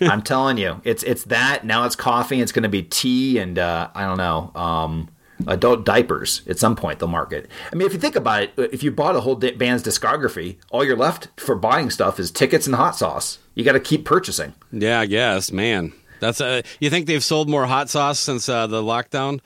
I'm 0.01 0.21
telling 0.23 0.57
you, 0.57 0.81
it's 0.85 1.03
it's 1.03 1.25
that. 1.25 1.65
Now 1.65 1.85
it's 1.85 1.95
coffee. 1.97 2.41
It's 2.41 2.51
going 2.53 2.63
to 2.63 2.69
be 2.69 2.81
tea 2.81 3.37
and 3.37 3.59
uh, 3.59 3.89
I 3.93 4.05
don't 4.05 4.17
know, 4.17 4.51
um, 4.59 5.09
adult 5.47 5.85
diapers. 5.85 6.41
At 6.47 6.59
some 6.59 6.75
point, 6.75 6.99
they'll 6.99 7.07
market. 7.09 7.49
I 7.71 7.75
mean, 7.75 7.85
if 7.85 7.93
you 7.93 7.99
think 7.99 8.15
about 8.15 8.43
it, 8.43 8.53
if 8.57 8.83
you 8.83 8.91
bought 8.91 9.15
a 9.15 9.21
whole 9.21 9.35
di- 9.35 9.51
band's 9.51 9.83
discography, 9.83 10.57
all 10.71 10.83
you're 10.83 10.97
left 10.97 11.27
for 11.37 11.55
buying 11.55 11.89
stuff 11.89 12.19
is 12.19 12.31
tickets 12.31 12.67
and 12.67 12.75
hot 12.75 12.95
sauce. 12.95 13.39
You 13.55 13.63
got 13.63 13.73
to 13.73 13.79
keep 13.79 14.05
purchasing. 14.05 14.53
Yeah, 14.71 14.99
I 14.99 15.05
guess, 15.05 15.51
man. 15.51 15.93
That's 16.19 16.39
uh, 16.39 16.61
you 16.79 16.89
think 16.89 17.07
they've 17.07 17.23
sold 17.23 17.49
more 17.49 17.65
hot 17.65 17.89
sauce 17.89 18.19
since 18.19 18.47
uh, 18.47 18.67
the 18.67 18.81
lockdown? 18.81 19.41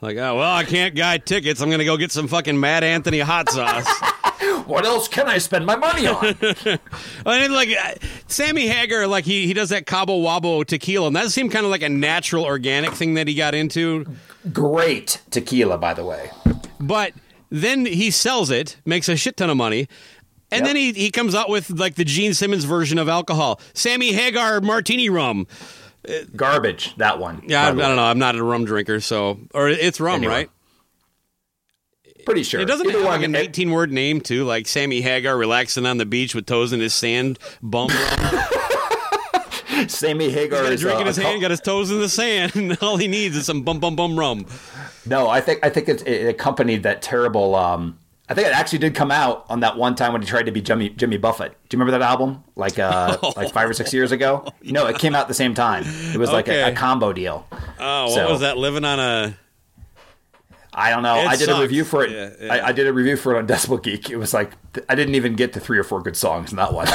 Like, 0.00 0.16
oh 0.16 0.36
well, 0.36 0.54
I 0.54 0.64
can't 0.64 0.96
buy 0.96 1.18
tickets. 1.18 1.60
I'm 1.60 1.70
gonna 1.70 1.84
go 1.84 1.98
get 1.98 2.10
some 2.10 2.26
fucking 2.26 2.58
Mad 2.58 2.84
Anthony 2.84 3.20
hot 3.20 3.50
sauce. 3.50 3.86
What 4.66 4.86
else 4.86 5.08
can 5.08 5.26
I 5.26 5.38
spend 5.38 5.66
my 5.66 5.74
money 5.74 6.06
on? 6.06 6.16
I 7.26 7.40
mean, 7.40 7.52
like 7.52 7.70
uh, 7.70 7.94
Sammy 8.28 8.68
Hagar, 8.68 9.06
like 9.08 9.24
he 9.24 9.46
he 9.46 9.52
does 9.52 9.70
that 9.70 9.84
Cabo 9.84 10.22
Wabo 10.22 10.64
tequila, 10.64 11.08
and 11.08 11.16
that 11.16 11.30
seemed 11.30 11.50
kind 11.50 11.64
of 11.64 11.70
like 11.70 11.82
a 11.82 11.88
natural, 11.88 12.44
organic 12.44 12.92
thing 12.92 13.14
that 13.14 13.26
he 13.26 13.34
got 13.34 13.54
into. 13.54 14.06
Great 14.52 15.20
tequila, 15.30 15.76
by 15.78 15.94
the 15.94 16.04
way. 16.04 16.30
But 16.78 17.12
then 17.50 17.84
he 17.86 18.10
sells 18.10 18.50
it, 18.50 18.76
makes 18.84 19.08
a 19.08 19.16
shit 19.16 19.36
ton 19.36 19.50
of 19.50 19.56
money. 19.56 19.88
And 20.52 20.60
Yep. 20.60 20.64
then 20.66 20.76
he, 20.76 20.92
he 20.92 21.10
comes 21.10 21.34
out 21.34 21.48
with 21.48 21.70
like 21.70 21.94
the 21.94 22.04
Gene 22.04 22.34
Simmons 22.34 22.64
version 22.64 22.98
of 22.98 23.08
alcohol, 23.08 23.60
Sammy 23.74 24.12
Hagar 24.12 24.60
martini 24.60 25.08
rum. 25.08 25.46
Garbage. 26.34 26.96
That 26.96 27.18
one. 27.18 27.42
Yeah, 27.46 27.62
I, 27.66 27.68
I 27.68 27.72
don't 27.74 27.96
know. 27.96 28.02
I'm 28.02 28.18
not 28.18 28.34
a 28.34 28.42
rum 28.42 28.64
drinker, 28.64 29.00
so 29.00 29.38
or 29.54 29.68
it's 29.68 30.00
rum, 30.00 30.16
Anyway. 30.16 30.32
right? 30.34 30.50
Pretty 32.24 32.42
sure. 32.42 32.60
It 32.60 32.64
doesn't 32.66 32.86
Either 32.86 32.98
have 32.98 33.06
like 33.06 33.20
one, 33.22 33.34
a 33.34 33.38
it- 33.38 33.44
19 33.44 33.70
word 33.70 33.92
name 33.92 34.20
too, 34.20 34.44
like 34.44 34.66
Sammy 34.66 35.00
Hagar 35.02 35.36
relaxing 35.36 35.86
on 35.86 35.98
the 35.98 36.06
beach 36.06 36.34
with 36.34 36.46
toes 36.46 36.72
in 36.72 36.80
his 36.80 36.94
sand 36.94 37.38
bum. 37.62 37.90
Sammy 39.88 40.30
Hagar 40.30 40.62
got 40.62 40.70
a 40.70 40.74
is 40.74 40.80
drink 40.80 40.98
uh, 40.98 41.00
in 41.00 41.06
his 41.06 41.16
hand, 41.16 41.40
got 41.40 41.50
his 41.50 41.60
toes 41.60 41.90
in 41.90 41.98
the 42.00 42.08
sand, 42.08 42.54
and 42.56 42.76
all 42.82 42.96
he 42.96 43.08
needs 43.08 43.36
is 43.36 43.46
some 43.46 43.62
bum 43.62 43.80
bum 43.80 43.96
bum 43.96 44.18
rum. 44.18 44.46
No, 45.06 45.28
I 45.28 45.40
think 45.40 45.64
I 45.64 45.70
think 45.70 45.88
it's, 45.88 46.02
it 46.02 46.26
accompanied 46.28 46.82
that 46.82 47.02
terrible 47.02 47.54
um, 47.54 47.98
I 48.28 48.34
think 48.34 48.46
it 48.46 48.54
actually 48.54 48.78
did 48.78 48.94
come 48.94 49.10
out 49.10 49.44
on 49.48 49.60
that 49.60 49.76
one 49.76 49.94
time 49.96 50.12
when 50.12 50.22
he 50.22 50.28
tried 50.28 50.46
to 50.46 50.52
be 50.52 50.60
Jimmy 50.60 50.90
Jimmy 50.90 51.16
Buffett. 51.16 51.52
Do 51.68 51.76
you 51.76 51.80
remember 51.80 51.98
that 51.98 52.08
album? 52.08 52.44
Like 52.54 52.78
uh, 52.78 53.16
like 53.36 53.52
five 53.52 53.68
or 53.68 53.72
six 53.74 53.92
years 53.92 54.12
ago? 54.12 54.46
No, 54.62 54.86
it 54.86 54.98
came 54.98 55.14
out 55.16 55.22
at 55.22 55.28
the 55.28 55.34
same 55.34 55.54
time. 55.54 55.84
It 55.86 56.16
was 56.18 56.30
like 56.30 56.46
a, 56.46 56.52
Okay. 56.62 56.72
a 56.72 56.76
combo 56.76 57.12
deal. 57.12 57.46
Oh, 57.80 58.04
what 58.04 58.14
So- 58.14 58.30
was 58.30 58.40
that? 58.40 58.56
Living 58.56 58.84
on 58.84 59.00
a. 59.00 59.36
I 60.72 60.90
don't 60.90 61.02
know. 61.02 61.16
It 61.20 61.26
I 61.26 61.36
did 61.36 61.46
sucks. 61.46 61.58
a 61.58 61.62
review 61.62 61.84
for 61.84 62.04
it. 62.04 62.10
Yeah, 62.10 62.46
yeah. 62.46 62.54
I, 62.54 62.68
I 62.68 62.72
did 62.72 62.86
a 62.86 62.92
review 62.92 63.16
for 63.16 63.34
it 63.34 63.38
on 63.38 63.46
Decibel 63.46 63.82
Geek. 63.82 64.08
It 64.10 64.16
was 64.16 64.32
like 64.32 64.52
I 64.88 64.94
didn't 64.94 65.16
even 65.16 65.34
get 65.34 65.52
to 65.54 65.60
three 65.60 65.78
or 65.78 65.82
four 65.82 66.00
good 66.00 66.16
songs 66.16 66.52
in 66.52 66.56
that 66.58 66.72
one. 66.72 66.86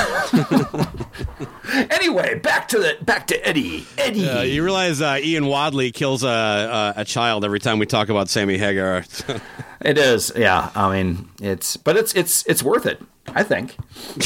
anyway, 1.91 2.39
back 2.39 2.69
to 2.69 2.80
the 2.80 2.97
back 3.01 3.28
to 3.28 3.47
Eddie. 3.47 3.86
Eddie. 3.97 4.30
Uh, 4.30 4.41
you 4.43 4.63
realize 4.63 5.01
uh, 5.01 5.19
Ian 5.21 5.47
Wadley 5.47 5.91
kills 5.91 6.23
a, 6.23 6.28
a, 6.28 6.93
a 7.01 7.05
child 7.05 7.43
every 7.43 7.59
time 7.59 7.80
we 7.80 7.86
talk 7.86 8.09
about 8.09 8.30
Sammy 8.30 8.57
Hagar. 8.57 9.03
It 9.82 9.99
is, 9.99 10.32
yeah. 10.36 10.71
I 10.73 10.91
mean, 10.91 11.30
it's 11.39 11.78
but 11.78 11.95
it's 11.95 12.11
it's 12.15 12.43
it's 12.47 12.63
worth 12.63 12.88
it. 12.88 12.99
I 13.28 13.43
think. 13.43 13.76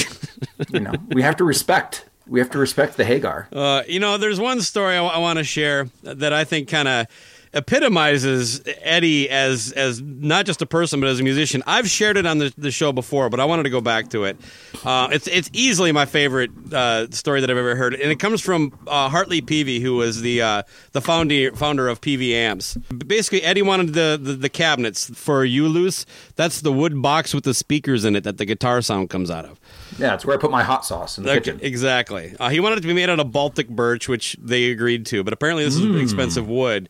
you 0.70 0.80
know, 0.80 0.94
we 1.10 1.22
have 1.22 1.36
to 1.38 1.44
respect. 1.44 2.06
We 2.28 2.40
have 2.40 2.50
to 2.52 2.58
respect 2.60 2.96
the 2.96 3.04
Hagar. 3.04 3.50
Uh, 3.52 3.84
you 3.86 4.00
know, 4.00 4.18
there's 4.18 4.40
one 4.40 4.62
story 4.62 4.96
I, 4.96 5.18
want 5.18 5.38
to 5.38 5.44
share 5.44 5.90
that 6.04 6.32
I 6.32 6.46
think 6.46 6.70
kind 6.70 6.88
of 6.88 7.08
epitomizes 7.54 8.62
Eddie 8.82 9.30
as 9.30 9.72
as 9.74 10.02
not 10.02 10.46
just 10.46 10.62
a 10.62 10.66
person 10.66 11.00
but 11.00 11.10
as 11.10 11.20
a 11.20 11.24
musician. 11.24 11.64
I've 11.66 11.90
shared 11.90 12.18
it 12.18 12.26
on 12.26 12.38
the, 12.38 12.54
the 12.58 12.72
show 12.72 12.92
before, 12.92 13.30
but 13.30 13.40
I 13.40 13.46
wanted 13.46 13.64
to 13.64 13.70
go 13.70 13.82
back 13.82 14.10
to 14.10 14.26
it. 14.26 14.38
Uh, 14.84 15.10
it's 15.12 15.28
it's 15.28 15.50
easily 15.54 15.92
my 15.92 16.06
favorite 16.06 16.52
uh, 16.74 17.10
story 17.12 17.42
that 17.42 17.50
I've 17.50 17.58
ever 17.58 17.76
heard, 17.76 17.94
and 17.94 18.12
it 18.12 18.20
comes 18.20 18.42
from 18.42 18.78
uh, 18.88 19.10
Hartley 19.10 19.42
Peavey, 19.42 19.82
who 19.82 19.96
was 19.96 20.22
the 20.22 20.42
uh, 20.42 20.64
the 20.92 21.02
founder 21.02 21.52
founder 21.54 21.88
of 21.88 22.02
Peavey 22.02 22.34
Amps. 22.34 22.76
Basically, 23.08 23.42
Eddie 23.44 23.62
wanted 23.62 23.94
the, 23.94 24.20
the 24.22 24.34
the 24.34 24.50
cabinets 24.50 25.10
for 25.18 25.44
Ulus. 25.46 26.06
That's 26.36 26.62
the 26.62 26.72
wood 26.72 27.02
box 27.02 27.34
with 27.34 27.44
the 27.44 27.54
speakers 27.54 28.06
in 28.06 28.16
it 28.16 28.24
that 28.24 28.38
the 28.38 28.46
guitar 28.46 28.82
sound 28.82 29.10
comes 29.10 29.32
out 29.32 29.46
of. 29.46 29.60
Yeah, 29.98 30.14
it's 30.14 30.26
where 30.26 30.38
I 30.38 30.40
put 30.40 30.52
my 30.52 30.64
hot 30.64 30.86
sauce 30.86 31.18
in 31.18 31.24
the 31.24 31.32
Okay, 31.32 31.40
kitchen. 31.40 31.60
Exactly. 31.62 32.36
Uh, 32.40 32.50
he 32.50 32.60
wanted 32.60 32.78
it 32.80 32.82
to 32.82 32.88
be 32.88 32.94
made 32.94 33.10
out 33.10 33.20
of 33.20 33.32
Baltic 33.32 33.68
birch, 33.70 34.08
which 34.08 34.38
they 34.42 34.72
agreed 34.72 35.06
to, 35.08 35.24
but 35.24 35.34
apparently 35.34 35.64
this 35.66 35.76
is 35.76 36.02
expensive 36.02 36.48
wood. 36.48 36.90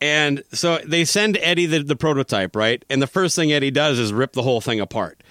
And 0.00 0.44
so 0.52 0.78
they 0.78 1.04
send 1.04 1.38
Eddie 1.40 1.66
the, 1.66 1.82
the 1.82 1.96
prototype, 1.96 2.54
right? 2.54 2.84
And 2.88 3.02
the 3.02 3.06
first 3.06 3.34
thing 3.34 3.52
Eddie 3.52 3.70
does 3.70 3.98
is 3.98 4.12
rip 4.12 4.32
the 4.32 4.42
whole 4.42 4.60
thing 4.60 4.80
apart. 4.80 5.22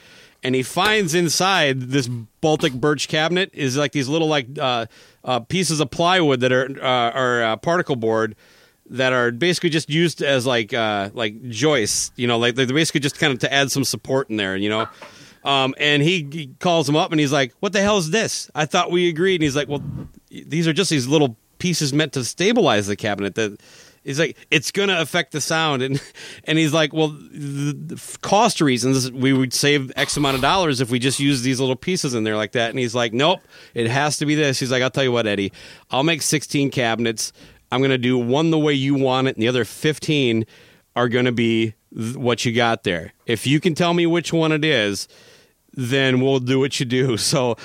And 0.43 0.53
he 0.55 0.63
finds 0.63 1.15
inside 1.15 1.82
this 1.82 2.07
Baltic 2.41 2.74
birch 2.74 3.07
cabinet 3.07 3.49
is 3.53 3.76
like 3.76 3.91
these 3.91 4.07
little 4.07 4.28
like 4.28 4.47
uh, 4.59 4.86
uh, 5.24 5.39
pieces 5.41 5.80
of 5.80 5.89
plywood 5.89 6.41
that 6.41 6.51
are 6.51 6.70
uh, 6.80 7.11
are 7.11 7.43
uh, 7.43 7.55
particle 7.57 7.95
board 7.95 8.36
that 8.89 9.13
are 9.13 9.32
basically 9.32 9.70
just 9.70 9.89
used 9.89 10.22
as 10.22 10.45
like 10.45 10.74
uh, 10.74 11.09
like 11.13 11.49
joists, 11.49 12.11
you 12.15 12.28
know, 12.28 12.38
like 12.38 12.55
they're 12.55 12.68
basically 12.68 13.01
just 13.01 13.20
kind 13.20 13.34
of 13.34 13.39
to 13.39 13.53
add 13.53 13.72
some 13.72 13.84
support 13.84 14.30
in 14.30 14.38
there, 14.38 14.55
you 14.55 14.70
know. 14.70 14.88
Um, 15.43 15.76
and 15.78 16.03
he, 16.03 16.28
he 16.32 16.47
calls 16.59 16.88
him 16.88 16.95
up 16.95 17.11
and 17.11 17.20
he's 17.20 17.32
like, 17.32 17.53
"What 17.59 17.74
the 17.74 17.82
hell 17.82 17.97
is 17.97 18.11
this? 18.11 18.51
I 18.53 18.65
thought 18.65 18.91
we 18.91 19.07
agreed." 19.09 19.36
And 19.36 19.43
he's 19.43 19.55
like, 19.55 19.68
"Well, 19.68 19.84
these 20.30 20.68
are 20.68 20.74
just 20.74 20.89
these 20.89 21.07
little 21.07 21.38
pieces 21.57 21.93
meant 21.93 22.13
to 22.13 22.24
stabilize 22.26 22.88
the 22.88 22.95
cabinet." 22.95 23.36
That 23.36 23.59
he's 24.08 24.20
like, 24.20 24.38
"It's 24.49 24.72
going 24.72 24.89
to 24.89 24.99
affect 24.99 25.32
the 25.32 25.41
sound," 25.41 25.82
and 25.84 26.01
and 26.45 26.58
he's 26.58 26.74
like, 26.74 26.93
"Well, 26.93 27.10
the, 27.10 27.74
the 27.74 28.18
cost 28.22 28.62
reasons, 28.62 29.12
we 29.12 29.34
would 29.34 29.53
save 29.53 29.91
X 29.95 30.18
amount 30.18 30.36
of 30.36 30.41
dollars 30.41 30.82
if 30.82 30.89
we 30.89 30.99
just 30.99 31.20
use 31.20 31.41
these 31.43 31.60
little 31.60 31.76
pieces 31.76 32.14
in 32.14 32.24
there 32.24 32.36
like 32.36 32.53
that." 32.53 32.70
And 32.70 32.80
he's 32.80 32.95
like, 32.95 33.14
"Nope, 33.14 33.41
it 33.74 33.88
has 33.88 34.18
to 34.18 34.26
be 34.26 34.36
this." 34.36 34.60
He's 34.60 34.72
like, 34.72 34.82
"I'll 34.82 34.89
tell 34.89 35.03
you 35.03 35.12
what, 35.12 35.28
Eddie, 35.28 35.51
I'll 35.91 36.03
make 36.03 36.22
16 36.22 36.72
cabinets. 36.72 37.32
I'm 37.72 37.82
going 37.82 37.91
to 37.91 37.97
do 37.97 38.18
one 38.18 38.49
the 38.49 38.60
way 38.60 38.74
you 38.74 38.95
want 38.95 39.28
it, 39.28 39.36
and 39.36 39.43
the 39.43 39.47
other 39.47 39.66
15 39.66 40.45
are 40.95 41.10
going 41.10 41.26
to 41.26 41.32
be 41.34 41.76
th- 41.93 42.16
what 42.16 42.45
you 42.45 42.53
got 42.53 42.84
there. 42.84 43.14
If 43.26 43.45
you 43.45 43.60
can 43.60 43.76
tell 43.76 43.93
me 43.93 44.05
which 44.05 44.34
one 44.34 44.51
it 44.51 44.66
is." 44.66 45.08
then 45.78 46.22
we'll 46.22 46.39
do 46.39 46.60
what 46.60 46.80
you 46.80 46.86
do. 46.86 47.18
So 47.28 47.55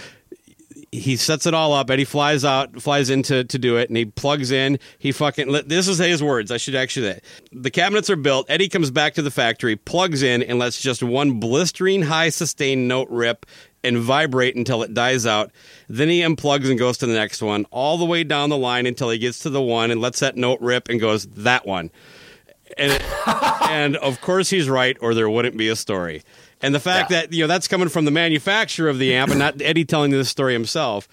he 0.92 1.16
sets 1.16 1.46
it 1.46 1.54
all 1.54 1.72
up. 1.72 1.90
Eddie 1.90 2.04
flies 2.04 2.44
out, 2.44 2.80
flies 2.80 3.08
in 3.08 3.22
to, 3.24 3.44
to 3.44 3.58
do 3.58 3.78
it, 3.78 3.88
and 3.88 3.96
he 3.96 4.04
plugs 4.04 4.50
in. 4.50 4.78
He 4.98 5.10
fucking. 5.10 5.50
This 5.66 5.88
is 5.88 5.96
his 5.96 6.22
words. 6.22 6.50
I 6.50 6.58
should 6.58 6.74
actually. 6.74 7.18
The 7.50 7.70
cabinets 7.70 8.10
are 8.10 8.16
built. 8.16 8.46
Eddie 8.50 8.68
comes 8.68 8.90
back 8.90 9.14
to 9.14 9.22
the 9.22 9.30
factory, 9.30 9.74
plugs 9.74 10.22
in, 10.22 10.42
and 10.42 10.58
lets 10.58 10.80
just 10.80 11.02
one 11.02 11.40
blistering 11.40 12.02
high 12.02 12.28
sustained 12.28 12.88
note 12.88 13.08
rip 13.10 13.46
and 13.82 13.98
vibrate 13.98 14.54
until 14.54 14.82
it 14.82 14.92
dies 14.92 15.24
out. 15.24 15.50
Then 15.88 16.10
he 16.10 16.20
unplugs 16.20 16.68
and 16.68 16.78
goes 16.78 16.98
to 16.98 17.06
the 17.06 17.14
next 17.14 17.42
one, 17.42 17.64
all 17.70 17.96
the 17.96 18.04
way 18.04 18.22
down 18.22 18.50
the 18.50 18.58
line 18.58 18.86
until 18.86 19.08
he 19.08 19.18
gets 19.18 19.40
to 19.40 19.50
the 19.50 19.62
one 19.62 19.90
and 19.90 20.00
lets 20.00 20.20
that 20.20 20.36
note 20.36 20.60
rip 20.60 20.88
and 20.88 21.00
goes, 21.00 21.26
that 21.28 21.66
one. 21.66 21.90
And, 22.76 23.02
and 23.70 23.96
of 23.96 24.20
course 24.20 24.50
he's 24.50 24.68
right, 24.68 24.96
or 25.00 25.14
there 25.14 25.28
wouldn't 25.28 25.56
be 25.56 25.68
a 25.68 25.76
story. 25.76 26.22
And 26.62 26.74
the 26.74 26.80
fact 26.80 27.10
Yeah. 27.10 27.20
that 27.22 27.32
you 27.32 27.42
know 27.42 27.46
that's 27.48 27.68
coming 27.68 27.88
from 27.88 28.04
the 28.04 28.10
manufacturer 28.10 28.88
of 28.88 28.98
the 28.98 29.14
amp 29.14 29.30
and 29.30 29.38
not 29.38 29.60
Eddie 29.60 29.84
telling 29.84 30.10
this 30.10 30.28
story 30.28 30.52
himself 30.52 31.08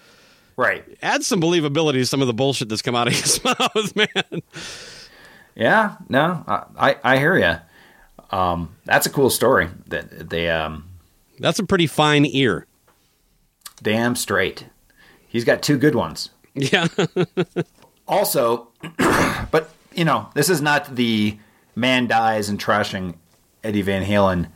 Right. 0.56 0.84
adds 1.02 1.26
some 1.26 1.40
believability 1.40 1.94
to 1.94 2.06
some 2.06 2.20
of 2.20 2.26
the 2.26 2.34
bullshit 2.34 2.68
that's 2.68 2.82
come 2.82 2.94
out 2.94 3.06
of 3.08 3.14
his 3.14 3.42
mouth, 3.44 3.96
man. 3.96 4.42
Yeah. 5.54 5.96
No, 6.08 6.44
I 6.46 6.64
I, 6.78 6.96
I 7.14 7.18
hear 7.18 7.36
you. 7.38 7.56
Um, 8.36 8.76
that's 8.84 9.06
a 9.06 9.10
cool 9.10 9.30
story. 9.30 9.68
That 9.88 10.30
they 10.30 10.48
um, 10.50 10.84
That's 11.40 11.58
a 11.58 11.64
pretty 11.64 11.86
fine 11.88 12.24
ear. 12.26 12.66
damn 13.82 14.14
straight. 14.14 14.66
He's 15.26 15.44
got 15.44 15.62
two 15.62 15.78
good 15.78 15.94
ones. 15.94 16.30
Yeah. 16.54 16.86
Also, 18.08 18.66
but 19.52 19.70
you 19.94 20.04
know, 20.04 20.28
this 20.34 20.50
is 20.50 20.60
not 20.60 20.96
the 20.96 21.38
man 21.76 22.08
dies 22.08 22.48
and 22.48 22.58
trashing 22.58 23.14
Eddie 23.62 23.82
Van 23.82 24.04
Halen 24.04 24.48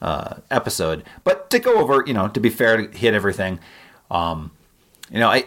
uh, 0.00 0.36
episode. 0.50 1.04
But 1.24 1.50
to 1.50 1.58
go 1.58 1.78
over, 1.78 2.04
you 2.06 2.14
know, 2.14 2.28
to 2.28 2.40
be 2.40 2.50
fair, 2.50 2.86
to 2.86 2.98
hit 2.98 3.14
everything. 3.14 3.58
Um, 4.10 4.52
you 5.10 5.18
know, 5.18 5.28
I, 5.28 5.44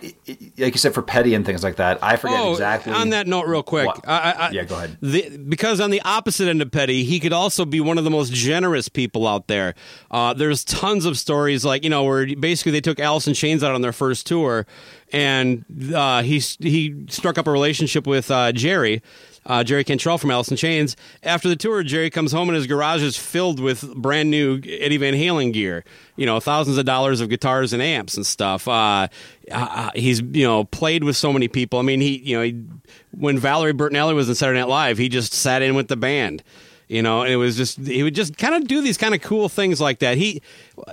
like 0.57 0.73
you 0.73 0.77
said 0.77 0.93
for 0.93 1.01
Petty 1.01 1.33
and 1.33 1.45
things 1.45 1.63
like 1.63 1.77
that. 1.77 2.03
I 2.03 2.17
forget 2.17 2.49
exactly. 2.49 2.91
Oh, 2.91 2.97
On 2.97 3.11
that 3.11 3.27
note, 3.27 3.47
real 3.47 3.63
quick, 3.63 3.89
I, 4.05 4.31
I, 4.31 4.49
Yeah, 4.49 4.65
go 4.65 4.75
ahead. 4.75 4.97
The, 5.01 5.37
because 5.37 5.79
on 5.79 5.89
the 5.89 6.01
opposite 6.01 6.49
end 6.49 6.61
of 6.61 6.69
Petty, 6.69 7.05
he 7.05 7.17
could 7.21 7.31
also 7.31 7.63
be 7.63 7.79
one 7.79 7.97
of 7.97 8.03
the 8.03 8.09
most 8.09 8.33
generous 8.33 8.89
people 8.89 9.25
out 9.25 9.47
there. 9.47 9.73
Uh, 10.11 10.33
there's 10.33 10.65
tons 10.65 11.05
of 11.05 11.17
stories 11.17 11.63
like 11.63 11.85
you 11.85 11.89
know 11.89 12.03
where 12.03 12.25
basically 12.35 12.73
they 12.73 12.81
took 12.81 12.99
Alice 12.99 13.25
in 13.25 13.33
Chains 13.33 13.63
out 13.63 13.73
on 13.73 13.81
their 13.81 13.93
first 13.93 14.27
tour, 14.27 14.67
and 15.13 15.63
uh, 15.95 16.23
he 16.23 16.39
he 16.59 17.05
struck 17.07 17.37
up 17.37 17.47
a 17.47 17.51
relationship 17.51 18.05
with 18.05 18.29
uh, 18.31 18.51
Jerry. 18.51 19.01
Uh, 19.45 19.63
Jerry 19.63 19.83
Cantrell 19.83 20.17
from 20.17 20.31
Alice 20.31 20.49
in 20.49 20.57
Chains. 20.57 20.95
After 21.21 21.49
the 21.49 21.55
tour, 21.55 21.83
Jerry 21.83 22.09
comes 22.09 22.31
home 22.31 22.49
and 22.49 22.55
his 22.55 22.67
garage 22.67 23.03
is 23.03 23.17
filled 23.17 23.59
with 23.59 23.93
brand 23.95 24.31
new 24.31 24.61
Eddie 24.65 24.97
Van 24.97 25.13
Halen 25.13 25.51
gear. 25.53 25.83
You 26.15 26.25
know, 26.25 26.39
thousands 26.39 26.77
of 26.77 26.85
dollars 26.85 27.21
of 27.21 27.29
guitars 27.29 27.73
and 27.73 27.81
amps 27.81 28.15
and 28.15 28.25
stuff. 28.25 28.67
Uh, 28.67 29.07
uh, 29.51 29.89
he's 29.95 30.21
you 30.21 30.45
know 30.45 30.63
played 30.65 31.03
with 31.03 31.17
so 31.17 31.33
many 31.33 31.47
people. 31.47 31.79
I 31.79 31.81
mean, 31.81 32.01
he 32.01 32.17
you 32.19 32.37
know 32.37 32.43
he, 32.43 32.63
when 33.11 33.37
Valerie 33.37 33.73
Bertinelli 33.73 34.15
was 34.15 34.29
in 34.29 34.35
Saturday 34.35 34.59
Night 34.59 34.69
Live, 34.69 34.97
he 34.97 35.09
just 35.09 35.33
sat 35.33 35.61
in 35.61 35.75
with 35.75 35.87
the 35.87 35.97
band. 35.97 36.43
You 36.87 37.01
know, 37.01 37.21
and 37.23 37.31
it 37.31 37.37
was 37.37 37.57
just 37.57 37.79
he 37.79 38.03
would 38.03 38.13
just 38.13 38.37
kind 38.37 38.53
of 38.55 38.67
do 38.67 38.81
these 38.81 38.97
kind 38.97 39.15
of 39.15 39.21
cool 39.21 39.49
things 39.49 39.81
like 39.81 39.99
that. 39.99 40.17
He 40.17 40.41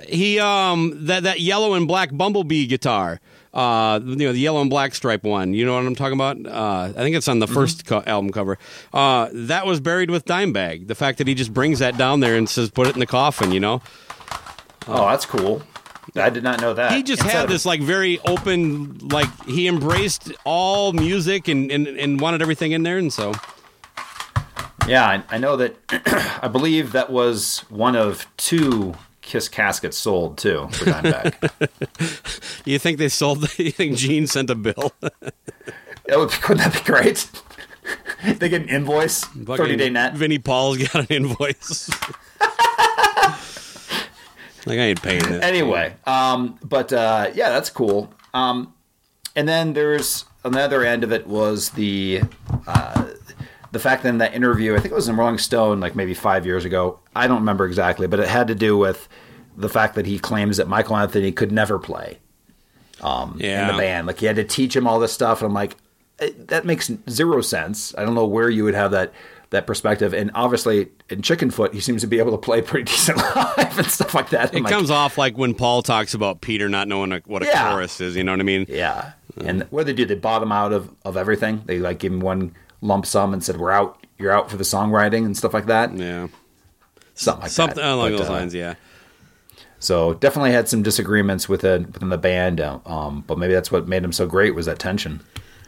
he 0.07 0.38
um 0.38 1.07
that 1.07 1.24
that 1.24 1.40
yellow 1.40 1.74
and 1.74 1.86
black 1.86 2.11
Bumblebee 2.12 2.66
guitar. 2.66 3.20
Uh, 3.53 3.98
you 4.05 4.16
know 4.16 4.32
the 4.32 4.38
yellow 4.38 4.61
and 4.61 4.70
black 4.70 4.94
stripe 4.94 5.24
one. 5.24 5.55
You 5.55 5.66
know 5.66 5.74
what 5.74 5.84
I'm 5.84 5.94
talking 5.96 6.14
about? 6.14 6.36
Uh, 6.46 6.92
I 6.96 7.03
think 7.03 7.16
it's 7.16 7.26
on 7.26 7.40
the 7.40 7.46
1st 7.46 7.84
co- 7.84 8.03
album 8.07 8.30
cover. 8.32 8.59
Uh, 8.92 9.28
that 9.32 9.66
was 9.66 9.80
buried 9.80 10.11
with 10.11 10.24
Dimebag. 10.24 10.86
The 10.86 10.94
fact 10.94 11.18
that 11.18 11.26
he 11.26 11.34
just 11.34 11.53
brings 11.53 11.80
that 11.80 11.96
down 11.98 12.20
there 12.20 12.36
and 12.36 12.48
says, 12.48 12.70
"Put 12.70 12.86
it 12.86 12.94
in 12.94 13.01
the 13.01 13.07
coffin," 13.07 13.51
you 13.51 13.59
know. 13.61 13.82
oh, 14.86 15.07
that's 15.09 15.26
cool. 15.26 15.62
I 16.16 16.30
did 16.30 16.42
not 16.42 16.61
know 16.61 16.74
that. 16.74 16.92
he 16.92 17.03
just 17.03 17.22
Instead 17.22 17.40
had 17.40 17.48
this 17.48 17.64
like 17.64 17.80
very 17.82 18.18
open 18.26 18.98
like 19.09 19.28
he 19.44 19.68
embraced 19.68 20.32
all 20.44 20.92
music 20.92 21.46
and, 21.46 21.70
and, 21.70 21.86
and 21.86 22.20
wanted 22.20 22.42
everything 22.42 22.72
in 22.72 22.82
there 22.82 22.98
and 22.98 23.12
so 23.12 23.32
Yeah, 24.88 25.07
I, 25.07 25.22
I 25.28 25.38
know 25.38 25.57
that. 25.57 25.76
I 26.42 26.48
believe 26.48 26.92
that 26.92 27.11
was 27.11 27.61
one 27.68 27.94
of 27.94 28.26
two 28.36 28.94
Kiss 29.31 29.49
caskets 29.49 29.97
sold 29.97 30.39
too 30.39 30.66
for 30.72 30.87
Dimebag. 30.87 32.64
you 32.64 32.81
think 32.81 32.99
they 32.99 33.09
sold 33.09 33.43
you 33.61 33.70
think 33.70 33.97
gene 33.97 34.26
sent 34.26 34.51
a 34.51 34.57
bill 34.57 34.93
That 36.07 36.18
would, 36.18 36.31
couldn't 36.31 36.64
that 36.64 36.72
be 36.74 36.81
great? 36.81 37.31
they 38.39 38.49
get 38.49 38.62
an 38.62 38.68
invoice, 38.68 39.24
thirty 39.24 39.76
day 39.76 39.89
net. 39.89 40.14
vinnie 40.14 40.41
paul's 40.41 40.78
got 40.78 40.97
an 40.97 41.07
invoice 41.11 41.89
like 44.66 44.78
i 44.81 44.83
ain't 44.83 45.01
paying 45.01 45.24
it 45.24 45.43
Anyway, 45.45 45.95
um, 46.07 46.59
but 46.64 46.93
uh, 46.93 47.31
yeah, 47.33 47.51
that's 47.51 47.70
cool. 47.70 48.12
Um, 48.35 48.74
and 49.37 49.49
then 49.49 49.74
there's 49.74 50.24
another 50.45 50.85
end 50.85 51.05
of 51.05 51.12
it 51.12 51.26
was 51.28 51.70
the 51.70 52.22
uh, 52.66 53.09
the 53.73 53.79
fact 53.79 54.03
that 54.03 54.09
in 54.09 54.18
that 54.18 54.35
interview, 54.35 54.75
I 54.75 54.81
think 54.81 54.93
it 54.93 54.95
was 54.95 55.09
in 55.09 55.16
Rolling 55.16 55.39
Stone, 55.39 55.81
like 55.81 55.95
maybe 55.95 56.14
five 56.14 56.45
years 56.47 56.64
ago. 56.64 56.99
I 57.14 57.27
don't 57.27 57.39
remember 57.41 57.66
exactly, 57.66 58.07
but 58.07 58.21
it 58.21 58.29
had 58.29 58.49
to 58.49 58.55
do 58.55 58.77
with 58.77 59.09
the 59.57 59.68
fact 59.68 59.95
that 59.95 60.07
he 60.07 60.18
claims 60.18 60.57
that 60.57 60.68
Michael 60.68 60.97
Anthony 60.97 61.33
could 61.33 61.53
never 61.53 61.79
play 61.79 62.18
um, 63.03 63.35
in 63.41 63.47
yeah 63.51 63.71
the 63.73 63.79
band. 63.79 64.07
Like 64.07 64.18
he 64.18 64.27
had 64.27 64.37
to 64.37 64.45
teach 64.45 64.75
him 64.75 64.87
all 64.87 64.99
this 64.99 65.12
stuff. 65.12 65.41
And 65.43 65.47
I'm 65.49 65.55
like, 65.55 65.77
that 66.47 66.64
makes 66.64 66.91
zero 67.09 67.41
sense. 67.41 67.95
I 67.97 68.05
don't 68.05 68.14
know 68.14 68.27
where 68.27 68.51
you 68.51 68.64
would 68.64 68.75
have 68.75 68.91
that 68.93 69.12
that 69.51 69.66
perspective. 69.66 70.14
And 70.14 70.31
obviously, 70.35 70.89
in 71.09 71.23
Chickenfoot, 71.23 71.73
he 71.75 71.81
seems 71.81 72.03
to 72.03 72.07
be 72.07 72.18
able 72.21 72.31
to 72.33 72.39
play 72.39 72.62
pretty 72.62 72.85
decent 72.91 73.18
live 73.18 73.79
and 73.79 73.87
stuff 73.87 74.14
like 74.14 74.31
that. 74.31 74.53
It 74.55 74.59
I'm 74.59 74.62
like, 74.62 74.73
comes 74.73 74.91
off 74.91 75.18
like 75.18 75.37
when 75.37 75.55
Paul 75.55 75.83
talks 75.83 76.14
about 76.14 76.41
Peter 76.41 76.68
not 76.68 76.87
knowing 76.89 77.12
a, 77.12 77.21
what 77.27 77.43
a 77.43 77.47
Yeah. 77.47 77.71
chorus 77.73 78.01
is. 78.01 78.16
You 78.16 78.23
know 78.25 78.33
what 78.33 78.41
I 78.41 78.45
mean? 78.45 78.66
yeah. 78.68 79.12
Uh. 79.39 79.45
And 79.45 79.62
what 79.71 79.87
did 79.87 79.97
they 79.97 80.03
do? 80.03 80.07
They 80.07 80.14
bottom 80.21 80.53
out 80.53 80.73
of 80.73 80.91
of 81.05 81.16
everything. 81.16 81.62
They 81.66 81.79
like 81.79 81.99
give 81.99 82.12
him 82.12 82.21
one 82.21 82.55
lump 82.81 83.07
sum 83.07 83.33
and 83.33 83.43
said, 83.45 83.57
"We're 83.59 83.70
out. 83.70 84.05
You're 84.18 84.33
out 84.33 84.51
for 84.51 84.57
the 84.57 84.64
songwriting 84.64 85.24
and 85.24 85.37
stuff 85.37 85.55
like 85.55 85.66
that." 85.66 85.97
Yeah. 85.97 86.28
Something 87.14 87.43
like 87.43 87.51
Something 87.51 87.76
that. 87.78 87.93
along 87.95 88.12
But, 88.12 88.18
those 88.18 88.28
uh, 88.28 88.33
lines. 88.33 88.55
Yeah. 88.55 88.74
So 89.78 90.14
definitely 90.14 90.53
had 90.53 90.68
some 90.68 90.83
disagreements 90.83 91.49
within 91.49 91.87
within 91.93 92.11
the 92.11 92.18
band, 92.18 92.61
uh, 92.61 92.78
um, 92.85 93.24
but 93.26 93.39
maybe 93.39 93.55
that's 93.55 93.70
what 93.72 93.89
made 93.89 94.05
him 94.05 94.12
so 94.12 94.26
great 94.26 94.55
was 94.55 94.66
that 94.66 94.78
tension. 94.78 95.20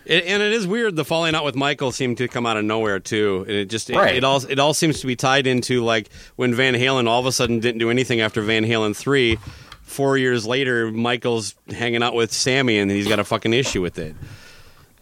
It, 0.05 0.25
and 0.27 0.43
it 0.43 0.53
is 0.53 0.67
weird. 0.67 0.97
The 0.97 1.05
falling 1.05 1.35
out 1.35 1.45
with 1.45 1.55
Michael 1.55 1.93
seemed 1.93 2.19
to 2.19 2.27
come 2.29 2.45
out 2.45 2.57
of 2.57 2.65
nowhere 2.65 2.99
too. 2.99 3.45
And 3.47 3.57
it 3.57 3.67
just 3.71 3.89
it, 3.89 3.97
Right. 3.97 4.17
it 4.17 4.25
all 4.25 4.45
it 4.47 4.59
all 4.59 4.75
seems 4.75 5.01
to 5.01 5.07
be 5.07 5.17
tied 5.17 5.47
into 5.47 5.83
like 5.85 6.11
when 6.37 6.55
Van 6.55 6.75
Halen 6.75 7.07
all 7.09 7.21
of 7.21 7.27
a 7.27 7.33
sudden 7.33 7.61
didn't 7.61 7.79
do 7.79 7.89
anything 7.89 8.21
after 8.21 8.43
Van 8.43 8.65
Halen 8.65 8.97
three. 8.97 9.39
Four 9.83 10.17
years 10.17 10.47
later, 10.47 10.91
Michael's 10.91 11.55
hanging 11.69 12.03
out 12.03 12.15
with 12.15 12.33
Sammy, 12.33 12.79
and 12.79 12.91
he's 12.91 13.07
got 13.07 13.19
a 13.19 13.25
fucking 13.25 13.53
issue 13.53 13.83
with 13.83 13.99
it. 13.99 14.17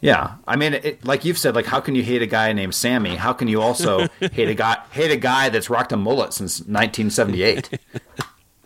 Yeah, 0.01 0.37
I 0.47 0.55
mean, 0.55 0.73
it, 0.73 1.05
like 1.05 1.25
you've 1.25 1.37
said, 1.37 1.53
like 1.53 1.67
how 1.67 1.79
can 1.79 1.93
you 1.93 2.01
hate 2.01 2.23
a 2.23 2.27
guy 2.27 2.51
named 2.53 2.73
Sammy? 2.73 3.15
How 3.15 3.33
can 3.33 3.47
you 3.47 3.61
also 3.61 4.07
hate 4.19 4.49
a 4.49 4.55
guy 4.55 4.77
hate 4.91 5.11
a 5.11 5.15
guy 5.17 5.49
that's 5.49 5.69
rocked 5.69 5.91
a 5.91 5.97
mullet 5.97 6.33
since 6.33 6.59
1978? 6.59 7.79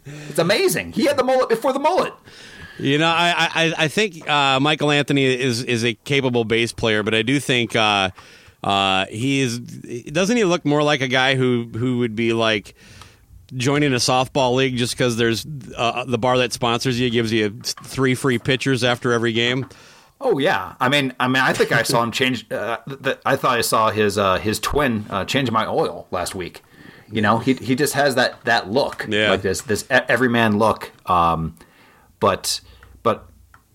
it's 0.05 0.39
amazing. 0.39 0.93
He 0.93 1.05
had 1.05 1.17
the 1.17 1.23
mullet 1.23 1.49
before 1.49 1.73
the 1.73 1.79
mullet. 1.79 2.13
You 2.79 2.97
know, 2.97 3.07
I 3.07 3.33
I, 3.37 3.73
I 3.77 3.87
think 3.89 4.27
uh, 4.29 4.61
Michael 4.61 4.91
Anthony 4.91 5.25
is 5.25 5.61
is 5.63 5.83
a 5.83 5.93
capable 5.93 6.45
bass 6.45 6.71
player, 6.71 7.03
but 7.03 7.13
I 7.13 7.21
do 7.21 7.39
think 7.41 7.75
uh, 7.75 8.11
uh, 8.63 9.05
he 9.07 9.41
is. 9.41 9.59
Doesn't 9.59 10.37
he 10.37 10.45
look 10.45 10.63
more 10.63 10.83
like 10.83 11.01
a 11.01 11.09
guy 11.09 11.35
who 11.35 11.69
who 11.75 11.99
would 11.99 12.15
be 12.15 12.31
like 12.31 12.75
joining 13.53 13.93
a 13.93 13.97
softball 13.97 14.55
league 14.55 14.77
just 14.77 14.93
because 14.93 15.17
there's 15.17 15.45
uh, 15.75 16.05
the 16.05 16.17
bar 16.17 16.37
that 16.37 16.53
sponsors 16.53 16.99
you 16.99 17.09
gives 17.09 17.31
you 17.31 17.59
three 17.61 18.15
free 18.15 18.39
pitchers 18.39 18.85
after 18.85 19.11
every 19.11 19.33
game? 19.33 19.67
Oh 20.27 20.39
yeah, 20.39 20.73
I 20.79 20.89
mean, 20.89 21.13
I 21.19 21.27
mean, 21.27 21.43
I 21.43 21.53
think 21.53 21.71
I 21.71 21.83
saw 21.83 22.01
him 22.01 22.11
change. 22.11 22.51
Uh, 22.51 22.77
th- 23.03 23.19
I 23.27 23.35
thought 23.35 23.59
I 23.59 23.61
saw 23.61 23.91
his 23.91 24.17
uh, 24.17 24.39
his 24.39 24.59
twin 24.59 25.05
uh, 25.11 25.23
change 25.23 25.51
my 25.51 25.67
oil 25.67 26.07
last 26.09 26.33
week. 26.33 26.63
You 27.11 27.21
know, 27.21 27.37
he 27.37 27.53
he 27.53 27.75
just 27.75 27.93
has 27.93 28.15
that 28.15 28.43
that 28.45 28.71
look, 28.71 29.05
Yeah. 29.07 29.29
like 29.29 29.43
this 29.43 29.61
this 29.61 29.85
everyman 29.89 30.57
look. 30.57 30.91
Um, 31.07 31.55
but 32.19 32.59
but 33.03 33.29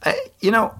I, 0.04 0.18
you 0.40 0.50
know, 0.50 0.74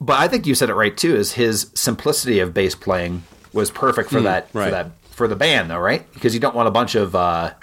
but 0.00 0.20
I 0.20 0.28
think 0.28 0.46
you 0.46 0.54
said 0.54 0.70
it 0.70 0.74
right 0.74 0.96
too. 0.96 1.16
Is 1.16 1.32
his 1.32 1.68
simplicity 1.74 2.38
of 2.38 2.54
bass 2.54 2.76
playing 2.76 3.24
was 3.52 3.72
perfect 3.72 4.10
for 4.10 4.20
that 4.20 4.48
right. 4.52 4.66
for 4.66 4.70
that 4.70 4.90
for 5.10 5.26
the 5.26 5.34
band 5.34 5.68
though, 5.68 5.80
right? 5.80 6.10
Because 6.14 6.32
you 6.32 6.38
don't 6.38 6.54
want 6.54 6.68
a 6.68 6.70
bunch 6.70 6.94
of 6.94 7.16
uh, 7.16 7.54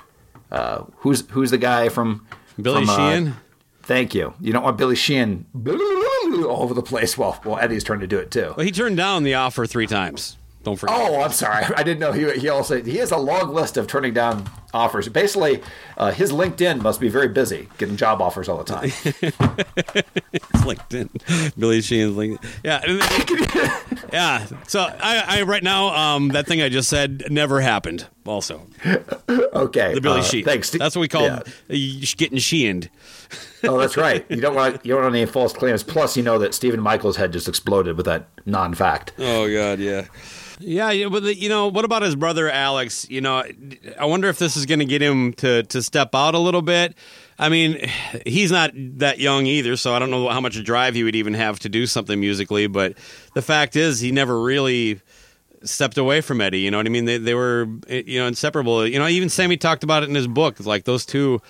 uh, 0.51 0.84
who's 0.97 1.21
who's 1.30 1.51
the 1.51 1.57
guy 1.57 1.88
from 1.88 2.28
Billy 2.61 2.86
from, 2.86 2.89
uh, 2.89 2.97
Sheehan. 2.97 3.36
Thank 3.84 4.13
you. 4.13 4.34
You 4.41 4.51
don't 4.53 4.63
want 4.63 4.78
Billy 4.78 4.95
Sheehan 4.95 5.45
all 6.42 6.64
over 6.64 6.74
the 6.74 6.82
place 6.82 7.18
Well, 7.18 7.34
while 7.44 7.60
Eddie's 7.60 7.84
trying 7.84 8.00
to 8.00 8.08
do 8.08 8.18
it 8.18 8.32
too. 8.32 8.54
Well, 8.58 8.66
he 8.66 8.72
turned 8.72 8.98
down 8.98 9.24
the 9.24 9.36
offer 9.36 9.66
three 9.66 9.88
times. 9.88 10.38
Don't 10.64 10.78
forget. 10.78 10.96
Oh, 10.98 11.22
I'm 11.22 11.32
sorry. 11.32 11.66
I 11.76 11.84
didn't 11.84 12.00
know 12.00 12.14
he 12.14 12.40
he 12.40 12.50
also 12.50 12.82
he 12.82 12.98
has 12.98 13.12
a 13.12 13.18
long 13.18 13.54
list 13.54 13.78
of 13.78 13.88
turning 13.88 14.14
down 14.14 14.50
offers. 14.74 15.07
Basically, 15.09 15.61
uh, 15.97 16.11
his 16.11 16.32
LinkedIn 16.32 16.82
must 16.82 16.99
be 16.99 17.09
very 17.09 17.28
busy 17.28 17.69
getting 17.78 17.95
job 17.97 18.21
offers 18.21 18.49
all 18.49 18.57
the 18.57 18.63
time. 18.63 18.91
It's 20.36 20.61
LinkedIn. 20.63 21.53
Billy 21.59 21.82
Sheehan's 21.82 22.15
LinkedIn. 22.17 22.43
Yeah. 22.63 22.82
yeah. 24.13 24.45
So 24.67 24.80
I, 24.82 25.24
I 25.28 25.41
right 25.43 25.61
now, 25.63 25.89
um, 25.89 26.30
that 26.30 26.47
thing 26.47 26.61
I 26.61 26.69
just 26.69 26.89
said 26.89 27.26
never 27.30 27.61
happened. 27.61 28.07
Also, 28.26 28.61
Okay, 29.53 29.93
the 29.93 30.01
Billy 30.01 30.21
uh, 30.21 30.24
Sheehan. 30.24 30.45
Thanks. 30.45 30.71
That's 30.71 30.95
what 30.95 31.01
we 31.01 31.07
call 31.07 31.24
Yeah. 31.24 31.39
uh, 31.69 31.76
getting 32.17 32.38
Sheehaned. 32.39 32.89
Oh, 33.63 33.78
that's 33.78 33.95
right. 33.97 34.26
You 34.34 34.41
don't 34.41 34.55
want 34.55 34.84
you 34.86 34.93
don't 34.93 35.03
want 35.03 35.15
any 35.15 35.26
false 35.28 35.53
claims. 35.53 35.84
Plus, 35.84 36.17
you 36.17 36.24
know 36.24 36.39
that 36.39 36.53
Stephen 36.55 36.82
Michaels' 36.82 37.17
head 37.17 37.32
just 37.32 37.47
exploded 37.47 37.95
with 37.97 38.05
that 38.07 38.28
non-fact. 38.45 39.13
Oh 39.19 39.51
God, 39.51 39.80
yeah. 39.80 40.05
Yeah, 40.59 40.91
yeah, 40.91 41.09
but 41.09 41.24
the, 41.24 41.36
you 41.36 41.49
know, 41.49 41.67
what 41.67 41.84
about 41.84 42.03
his 42.03 42.15
brother 42.15 42.49
Alex? 42.49 43.09
You 43.09 43.21
know, 43.21 43.43
I 43.99 44.05
wonder 44.05 44.30
if 44.30 44.39
this 44.39 44.55
is 44.55 44.62
going 44.66 44.80
to 44.80 44.86
get 44.86 45.01
him 45.01 45.34
to 45.34 45.64
to 45.64 45.82
step 45.82 46.14
out 46.14 46.36
a 46.36 46.39
little 46.39 46.61
bit. 46.61 46.95
I 47.39 47.49
mean, 47.49 47.89
he's 48.26 48.51
not 48.51 48.72
that 48.76 49.20
young 49.20 49.45
either, 49.47 49.76
so 49.76 49.93
I 49.93 49.99
don't 49.99 50.11
know 50.11 50.30
how 50.30 50.39
much 50.39 50.61
drive 50.64 50.95
he 50.95 51.03
would 51.03 51.16
even 51.16 51.34
have 51.34 51.59
to 51.59 51.70
do 51.70 51.88
something 51.88 52.20
musically. 52.20 52.68
But 52.68 52.97
the 53.34 53.41
fact 53.41 53.76
is, 53.76 53.99
he 53.99 54.11
never 54.11 54.39
really 54.41 55.01
stepped 55.64 55.97
away 55.97 56.22
from 56.22 56.41
Eddie. 56.41 56.59
You 56.59 56.72
know 56.72 56.78
what 56.78 56.86
I 56.86 56.89
mean? 56.89 57.05
They 57.05 57.18
they 57.18 57.34
were 57.34 57.68
eh, 57.88 58.03
you 58.05 58.20
know 58.20 58.28
inseparable. 58.28 58.86
You 58.88 58.99
know, 58.99 59.07
even 59.07 59.30
Sammy 59.30 59.57
talked 59.57 59.84
about 59.84 60.03
it 60.03 60.09
in 60.09 60.16
his 60.16 60.28
book. 60.28 60.59
Like 60.59 60.86
those 60.86 61.05
two, 61.05 61.41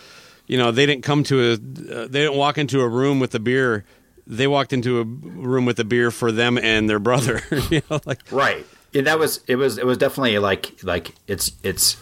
you 0.47 0.57
know, 0.57 0.71
they 0.71 0.85
didn't 0.85 1.03
come 1.03 1.23
to 1.25 1.53
a 1.53 1.57
they 1.57 2.21
didn't 2.21 2.37
walk 2.37 2.57
into 2.57 2.81
a 2.81 2.87
room 2.87 3.19
with 3.19 3.35
a 3.35 3.39
beer. 3.39 3.85
They 4.25 4.47
walked 4.47 4.71
into 4.71 5.01
a 5.01 5.03
room 5.03 5.65
with 5.65 5.79
a 5.79 5.83
beer 5.83 6.09
for 6.09 6.31
them 6.31 6.57
and 6.57 6.89
their 6.89 6.99
brother. 6.99 7.41
you 7.69 7.81
know, 7.89 7.99
like 8.05 8.19
Right. 8.31 8.65
Yeah, 8.93 9.01
that 9.01 9.19
was 9.19 9.41
it 9.47 9.55
was 9.55 9.77
it 9.77 9.85
was 9.85 9.97
definitely 9.97 10.37
like 10.39 10.83
like 10.83 11.13
it's 11.27 11.51
it's 11.63 11.97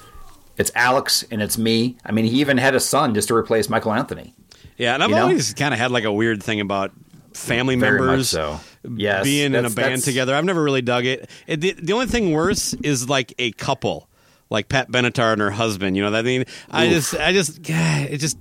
it's 0.61 0.71
Alex 0.75 1.25
and 1.31 1.41
it's 1.41 1.57
me. 1.57 1.97
I 2.05 2.11
mean, 2.13 2.23
he 2.25 2.39
even 2.39 2.57
had 2.57 2.73
a 2.75 2.79
son 2.79 3.13
just 3.13 3.27
to 3.27 3.35
replace 3.35 3.67
Michael 3.69 3.91
Anthony. 3.93 4.33
Yeah, 4.77 4.93
and 4.93 5.03
I've 5.03 5.09
You 5.09 5.17
always 5.17 5.53
kind 5.53 5.73
of 5.73 5.79
had 5.79 5.91
like 5.91 6.05
a 6.05 6.11
weird 6.13 6.41
thing 6.41 6.61
about 6.61 6.91
family 7.33 7.75
Very 7.75 7.99
members 7.99 8.29
so. 8.29 8.59
Yes, 8.95 9.23
being 9.23 9.53
in 9.53 9.65
a 9.65 9.69
band 9.69 10.01
together. 10.03 10.33
I've 10.33 10.45
never 10.45 10.63
really 10.63 10.81
dug 10.81 11.05
it. 11.05 11.29
it 11.45 11.61
the, 11.61 11.73
the 11.73 11.93
only 11.93 12.07
thing 12.07 12.31
worse 12.31 12.73
is 12.75 13.07
like 13.09 13.33
a 13.37 13.51
couple, 13.51 14.09
like 14.49 14.69
Pat 14.69 14.89
Benatar 14.89 15.33
and 15.33 15.41
her 15.41 15.51
husband. 15.51 15.95
You 15.97 16.03
know, 16.03 16.11
that 16.11 16.19
I 16.19 16.27
mean, 16.27 16.45
I 16.71 16.85
Oof. 16.87 16.93
just, 16.93 17.15
I 17.15 17.33
just, 17.33 17.59
it 17.69 18.17
just. 18.17 18.37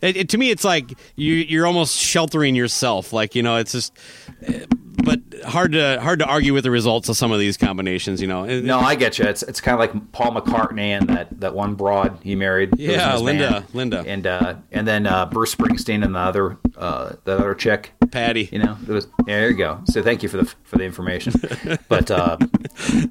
It, 0.00 0.16
it- 0.16 0.28
to 0.30 0.38
me, 0.38 0.50
it's 0.50 0.64
like 0.64 0.94
you, 1.14 1.34
you're 1.34 1.66
almost 1.66 1.96
sheltering 1.98 2.54
yourself. 2.54 3.12
Like 3.12 3.34
you 3.34 3.42
know, 3.42 3.56
it's 3.56 3.72
just, 3.72 3.92
but 5.04 5.20
hard 5.44 5.72
to 5.72 6.00
hard 6.00 6.18
to 6.20 6.26
argue 6.26 6.52
with 6.54 6.64
the 6.64 6.70
results 6.70 7.08
of 7.08 7.16
some 7.16 7.32
of 7.32 7.38
these 7.38 7.56
combinations. 7.56 8.20
You 8.20 8.26
know, 8.28 8.44
No, 8.60 8.78
I 8.80 8.94
get 8.94 9.18
you. 9.18 9.24
It's 9.24 9.42
it's 9.42 9.60
kind 9.60 9.74
of 9.74 9.78
like 9.80 10.12
Paul 10.12 10.32
McCartney 10.32 10.88
and 10.98 11.08
that, 11.08 11.40
that 11.40 11.54
one 11.54 11.74
broad 11.74 12.18
he 12.22 12.36
married. 12.36 12.70
who 12.70 12.86
was 12.86 12.94
in 12.94 13.00
Yeah, 13.00 13.16
Linda- 13.16 13.50
band. 13.50 13.64
Linda. 13.74 14.04
and 14.06 14.26
uh, 14.26 14.54
and 14.70 14.86
then 14.86 15.06
uh, 15.06 15.26
Bruce 15.26 15.54
Springsteen 15.54 16.04
and 16.04 16.14
the 16.14 16.18
other 16.18 16.56
uh, 16.76 17.14
that 17.24 17.38
other 17.38 17.54
chick. 17.54 17.92
Patty. 18.10 18.48
You 18.52 18.58
know, 18.58 18.76
there 18.82 18.94
was, 18.94 19.06
yeah, 19.26 19.40
there 19.40 19.50
you 19.50 19.56
go. 19.56 19.80
So 19.86 20.02
thank 20.02 20.22
you 20.22 20.28
for 20.28 20.36
the 20.36 20.44
for 20.64 20.76
the 20.76 20.84
information. 20.84 21.32
But 21.88 22.10
uh, 22.10 22.36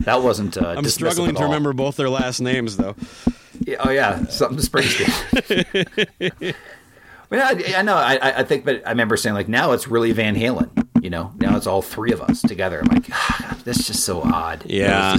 that 0.02 0.22
wasn't. 0.24 0.58
Uh, 0.58 0.76
I'm 0.78 0.86
struggling 0.86 1.36
to 1.36 1.44
remember 1.44 1.74
both 1.74 1.96
their 1.98 2.10
last 2.10 2.40
names 2.42 2.78
though. 2.78 2.96
Yeah, 3.66 3.78
oh 3.80 3.90
yeah, 3.92 4.26
something 4.26 4.58
Springsteen. 4.60 5.12
well, 7.30 7.42
I, 7.56 7.74
I 7.78 7.82
know. 7.82 7.96
I, 7.96 8.16
I- 8.22 8.40
I 8.40 8.44
think, 8.44 8.66
but 8.66 8.86
I 8.86 8.90
remember 8.92 9.18
saying 9.18 9.36
like, 9.36 9.48
now 9.48 9.72
it's 9.72 9.88
really 9.88 10.12
Van 10.12 10.36
Halen. 10.36 10.70
You 11.02 11.10
know, 11.10 11.34
now 11.38 11.58
it's 11.58 11.68
all 11.68 11.82
three 11.82 12.12
of 12.12 12.22
us 12.22 12.42
together. 12.42 12.80
I'm 12.80 12.88
like, 12.88 13.06
ah, 13.12 13.58
this 13.66 13.80
is 13.80 13.88
just 13.88 14.04
so 14.04 14.22
odd. 14.22 14.64
Yeah. 14.68 15.18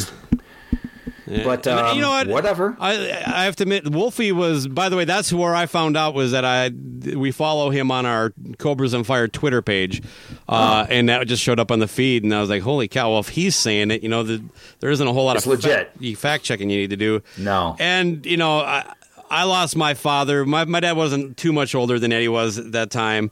but 1.45 1.67
um, 1.67 1.97
you 1.97 2.03
know 2.03 2.11
what? 2.11 2.27
Whatever. 2.29 2.77
I 2.79 2.93
I 3.27 3.45
have 3.45 3.57
to 3.57 3.63
admit, 3.65 3.89
Wolfie 3.91 4.33
was. 4.33 4.69
By 4.69 4.89
the 4.89 4.97
way, 4.97 5.05
that's 5.05 5.33
where 5.33 5.55
I 5.55 5.67
found 5.67 5.97
out 5.97 6.15
was 6.15 6.33
that 6.33 6.45
I 6.45 6.71
we 7.17 7.31
follow 7.33 7.71
him 7.71 7.91
on 7.91 8.07
our 8.07 8.33
Cobras 8.59 8.93
and 8.95 9.07
Fire 9.07 9.29
Twitter 9.29 9.63
page, 9.63 10.03
uh, 10.49 10.87
and 10.89 11.09
that 11.09 11.27
just 11.27 11.43
showed 11.43 11.59
up 11.59 11.71
on 11.71 11.79
the 11.79 11.89
feed, 11.89 12.23
and 12.23 12.35
I 12.35 12.41
was 12.41 12.51
like, 12.51 12.63
holy 12.63 12.87
cow! 12.89 13.11
Well, 13.11 13.21
if 13.21 13.31
he's 13.31 13.57
saying 13.57 13.91
it, 13.91 14.03
you 14.03 14.09
know, 14.09 14.23
the, 14.23 14.43
there 14.81 14.91
isn't 14.91 15.07
a 15.07 15.13
whole 15.13 15.25
lot 15.25 15.37
It's 15.37 15.47
of 15.47 15.53
legit. 15.53 15.93
fact, 15.99 16.17
fact 16.19 16.45
checking 16.45 16.71
you 16.71 16.79
need 16.79 16.91
to 16.91 16.97
do. 16.97 17.23
No. 17.39 17.77
and 17.79 18.25
you 18.27 18.37
know, 18.37 18.59
I 18.61 18.93
I 19.31 19.45
lost 19.45 19.75
my 19.77 19.95
father. 19.95 20.45
My 20.45 20.65
my 20.65 20.81
dad 20.81 20.97
wasn't 20.97 21.37
too 21.37 21.53
much 21.53 21.75
older 21.75 21.99
than 21.99 22.13
Eddie 22.13 22.29
was 22.29 22.59
at 22.59 22.73
that 22.73 22.91
time. 22.91 23.31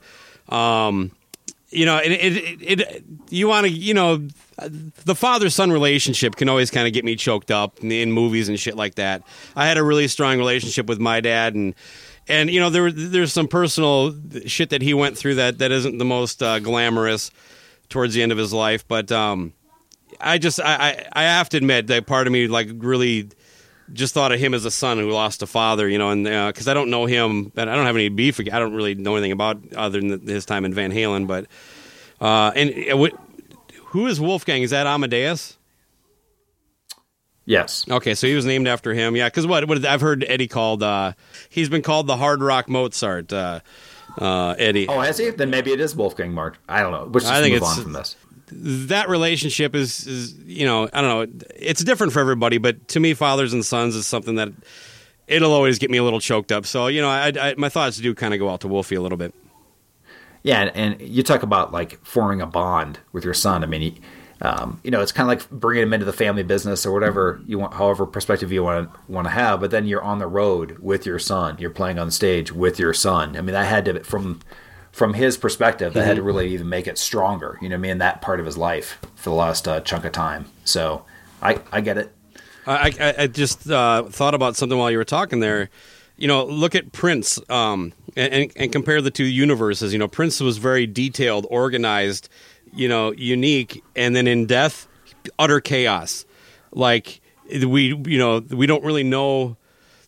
Um, 0.49 1.11
you 1.71 1.85
know, 1.85 1.97
it, 1.97 2.11
it, 2.11 2.79
it, 2.79 3.03
you 3.29 3.47
want 3.47 3.65
to, 3.65 3.71
you 3.71 3.93
know, 3.93 4.27
the 5.05 5.15
father 5.15 5.49
son 5.49 5.71
relationship 5.71 6.35
can 6.35 6.49
always 6.49 6.69
kind 6.69 6.85
of 6.85 6.93
get 6.93 7.05
me 7.05 7.15
choked 7.15 7.49
up 7.49 7.79
in, 7.79 7.91
in 7.91 8.11
movies 8.11 8.49
and 8.49 8.59
shit 8.59 8.75
like 8.75 8.95
that. 8.95 9.23
I 9.55 9.65
had 9.65 9.77
a 9.77 9.83
really 9.83 10.07
strong 10.07 10.37
relationship 10.37 10.85
with 10.87 10.99
my 10.99 11.21
dad, 11.21 11.55
and 11.55 11.73
and 12.27 12.49
you 12.49 12.59
know, 12.59 12.69
there 12.69 12.91
there's 12.91 13.33
some 13.33 13.47
personal 13.47 14.13
shit 14.45 14.69
that 14.69 14.81
he 14.81 14.93
went 14.93 15.17
through 15.17 15.35
that 15.35 15.59
that 15.59 15.71
isn't 15.71 15.97
the 15.97 16.05
most 16.05 16.43
uh, 16.43 16.59
glamorous 16.59 17.31
towards 17.89 18.13
the 18.13 18.21
end 18.21 18.31
of 18.31 18.37
his 18.37 18.53
life, 18.53 18.87
but 18.87 19.11
um, 19.11 19.53
I 20.19 20.37
just 20.37 20.59
I, 20.59 20.75
I 20.75 21.07
I 21.13 21.23
have 21.23 21.49
to 21.49 21.57
admit 21.57 21.87
that 21.87 22.05
part 22.05 22.27
of 22.27 22.33
me 22.33 22.47
like 22.47 22.69
really 22.75 23.29
just 23.93 24.13
thought 24.13 24.31
of 24.31 24.39
him 24.39 24.53
as 24.53 24.65
a 24.65 24.71
son 24.71 24.97
who 24.97 25.09
lost 25.11 25.41
a 25.41 25.47
father, 25.47 25.87
you 25.87 25.97
know, 25.97 26.09
and 26.09 26.23
because 26.23 26.67
I 26.67 26.73
don't 26.73 26.89
know 26.89 27.05
him, 27.05 27.51
and 27.55 27.69
I 27.69 27.75
don't 27.75 27.85
have 27.85 27.95
any 27.95 28.09
beef. 28.09 28.39
I 28.39 28.43
don't 28.59 28.73
really 28.73 28.95
know 28.95 29.15
anything 29.15 29.31
about 29.31 29.59
other 29.75 29.99
than 29.99 30.27
his 30.27 30.45
time 30.45 30.65
in 30.65 30.73
Van 30.73 30.91
Halen, 30.91 31.27
but 31.27 31.45
uh, 32.19 32.51
and 32.55 32.73
uh, 32.91 33.07
who 33.85 34.07
is 34.07 34.19
Wolfgang? 34.21 34.61
Is 34.63 34.69
that 34.71 34.87
Amadeus? 34.87 35.57
yes. 37.45 37.85
Okay, 37.89 38.15
so 38.15 38.27
he 38.27 38.35
was 38.35 38.45
named 38.45 38.67
after 38.67 38.93
him. 38.93 39.15
Yeah, 39.15 39.27
because 39.27 39.45
what, 39.47 39.67
what 39.67 39.83
I've 39.85 40.01
heard 40.01 40.23
Eddie 40.27 40.47
called, 40.47 40.83
uh, 40.83 41.13
he's 41.49 41.69
been 41.69 41.81
called 41.81 42.07
the 42.07 42.17
hard 42.17 42.41
rock 42.41 42.69
Mozart. 42.69 43.33
Uh, 43.33 43.59
uh, 44.17 44.55
Eddie. 44.57 44.87
Oh, 44.87 44.99
has 44.99 45.17
he? 45.17 45.29
Then 45.29 45.49
maybe 45.49 45.71
it 45.71 45.79
is 45.79 45.95
Wolfgang 45.95 46.33
March. 46.33 46.55
I 46.67 46.81
don't 46.81 46.91
know. 46.91 47.09
Let's 47.11 47.25
just 47.25 47.33
I 47.33 47.41
think 47.41 47.53
move 47.53 47.63
it's- 47.63 47.77
on 47.77 47.83
from 47.83 47.93
this. 47.93 48.15
That 48.51 49.09
relationship 49.09 49.75
is, 49.75 50.05
is 50.05 50.33
you 50.45 50.65
know 50.65 50.89
I 50.93 51.01
don't 51.01 51.31
know 51.31 51.45
it's 51.55 51.83
different 51.83 52.13
for 52.13 52.19
everybody, 52.19 52.57
but 52.57 52.87
to 52.89 52.99
me, 52.99 53.13
fathers 53.13 53.53
and 53.53 53.65
sons 53.65 53.95
is 53.95 54.05
something 54.05 54.35
that 54.35 54.51
it'll 55.27 55.53
always 55.53 55.79
get 55.79 55.89
me 55.89 55.97
a 55.97 56.03
little 56.03 56.19
choked 56.19 56.51
up. 56.51 56.65
So 56.65 56.87
you 56.87 57.01
know, 57.01 57.09
I, 57.09 57.31
I, 57.39 57.55
my 57.57 57.69
thoughts 57.69 57.97
do 57.97 58.13
kind 58.13 58.33
of 58.33 58.39
go 58.39 58.49
out 58.49 58.61
to 58.61 58.67
Wolfie 58.67 58.95
a 58.95 59.01
little 59.01 59.17
bit. 59.17 59.33
Yeah, 60.43 60.71
and, 60.73 60.99
you 60.99 61.21
talk 61.23 61.43
about 61.43 61.71
like 61.71 62.03
forming 62.03 62.41
a 62.41 62.47
bond 62.47 62.99
with 63.11 63.23
your 63.23 63.33
son. 63.33 63.63
I 63.63 63.67
mean, 63.67 64.01
um, 64.41 64.79
you 64.83 64.89
know, 64.89 64.99
it's 64.99 65.11
kind 65.11 65.31
of 65.31 65.37
like 65.37 65.49
bringing 65.51 65.83
him 65.83 65.93
into 65.93 66.05
the 66.05 66.13
family 66.13 66.41
business 66.41 66.83
or 66.83 66.91
whatever 66.91 67.39
you 67.45 67.59
want, 67.59 67.75
however 67.75 68.07
perspective 68.07 68.51
you 68.51 68.63
want 68.63 68.91
to 68.91 68.99
want 69.11 69.25
to 69.25 69.31
have. 69.31 69.61
But 69.61 69.71
then 69.71 69.85
you're 69.85 70.01
on 70.01 70.17
the 70.17 70.27
road 70.27 70.79
with 70.79 71.05
your 71.05 71.19
son. 71.19 71.57
You're 71.59 71.69
playing 71.69 71.99
on 71.99 72.09
stage 72.09 72.51
with 72.51 72.79
your 72.79 72.93
son. 72.93 73.37
I 73.37 73.41
mean, 73.41 73.55
i 73.55 73.63
had 73.63 73.85
to 73.85 74.03
from 74.03 74.39
from 74.91 75.13
his 75.13 75.37
perspective, 75.37 75.93
that 75.93 75.99
mm-hmm. 75.99 76.07
had 76.07 76.15
to 76.15 76.21
mm-hmm. 76.21 76.27
really 76.27 76.53
even 76.53 76.69
make 76.69 76.87
it 76.87 76.97
stronger. 76.97 77.57
You 77.61 77.69
know, 77.69 77.75
I 77.75 77.79
mean, 77.79 77.97
that 77.99 78.21
part 78.21 78.39
of 78.39 78.45
his 78.45 78.57
life 78.57 78.99
for 79.15 79.29
the 79.29 79.35
last 79.35 79.67
uh, 79.67 79.81
chunk 79.81 80.05
of 80.05 80.11
time. 80.11 80.45
So 80.65 81.05
I 81.41 81.59
I 81.71 81.81
get 81.81 81.97
it. 81.97 82.13
I 82.65 82.91
I, 82.99 83.15
I 83.23 83.27
just 83.27 83.69
uh, 83.69 84.03
thought 84.03 84.35
about 84.35 84.55
something 84.55 84.77
while 84.77 84.91
you 84.91 84.97
were 84.97 85.03
talking 85.03 85.39
there. 85.39 85.69
You 86.17 86.27
know, 86.27 86.45
look 86.45 86.75
at 86.75 86.91
Prince 86.91 87.39
um, 87.49 87.93
and, 88.15 88.51
and 88.55 88.71
compare 88.71 89.01
the 89.01 89.09
two 89.09 89.25
universes. 89.25 89.91
You 89.91 89.97
know, 89.97 90.07
Prince 90.07 90.39
was 90.39 90.59
very 90.59 90.85
detailed, 90.85 91.47
organized 91.49 92.29
you 92.73 92.87
know, 92.87 93.11
unique, 93.11 93.83
and 93.95 94.15
then 94.15 94.27
in 94.27 94.45
death, 94.45 94.87
utter 95.37 95.59
chaos. 95.59 96.25
Like 96.71 97.21
we, 97.49 97.95
you 98.05 98.17
know, 98.17 98.39
we 98.39 98.65
don't 98.65 98.83
really 98.83 99.03
know. 99.03 99.57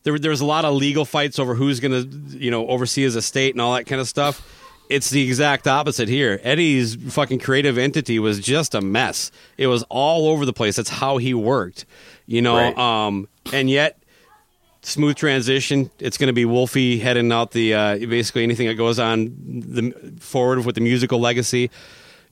There, 0.03 0.17
there's 0.19 0.41
a 0.41 0.45
lot 0.45 0.65
of 0.65 0.75
legal 0.75 1.05
fights 1.05 1.39
over 1.39 1.55
who's 1.55 1.79
going 1.79 1.91
to, 1.91 2.37
you 2.37 2.51
know, 2.51 2.67
oversee 2.67 3.03
his 3.03 3.15
estate 3.15 3.53
and 3.53 3.61
all 3.61 3.73
that 3.75 3.85
kind 3.85 4.01
of 4.01 4.07
stuff. 4.07 4.41
It's 4.89 5.09
the 5.09 5.25
exact 5.25 5.67
opposite 5.67 6.09
here. 6.09 6.39
Eddie's 6.43 6.95
fucking 7.13 7.39
creative 7.39 7.77
entity 7.77 8.19
was 8.19 8.39
just 8.39 8.75
a 8.75 8.81
mess. 8.81 9.31
It 9.57 9.67
was 9.67 9.83
all 9.89 10.27
over 10.27 10.45
the 10.45 10.53
place. 10.53 10.75
That's 10.75 10.89
how 10.89 11.17
he 11.17 11.33
worked, 11.33 11.85
you 12.25 12.41
know. 12.41 12.57
Right. 12.57 12.77
Um, 12.77 13.27
and 13.51 13.69
yet, 13.69 13.97
smooth 14.81 15.15
transition. 15.15 15.89
It's 15.99 16.17
going 16.17 16.27
to 16.27 16.33
be 16.33 16.45
Wolfie 16.45 16.99
heading 16.99 17.31
out 17.31 17.51
the 17.51 17.73
uh, 17.73 17.97
basically 17.97 18.43
anything 18.43 18.67
that 18.67 18.75
goes 18.75 18.99
on 18.99 19.33
the 19.45 20.13
forward 20.19 20.65
with 20.65 20.75
the 20.75 20.81
musical 20.81 21.19
legacy 21.19 21.71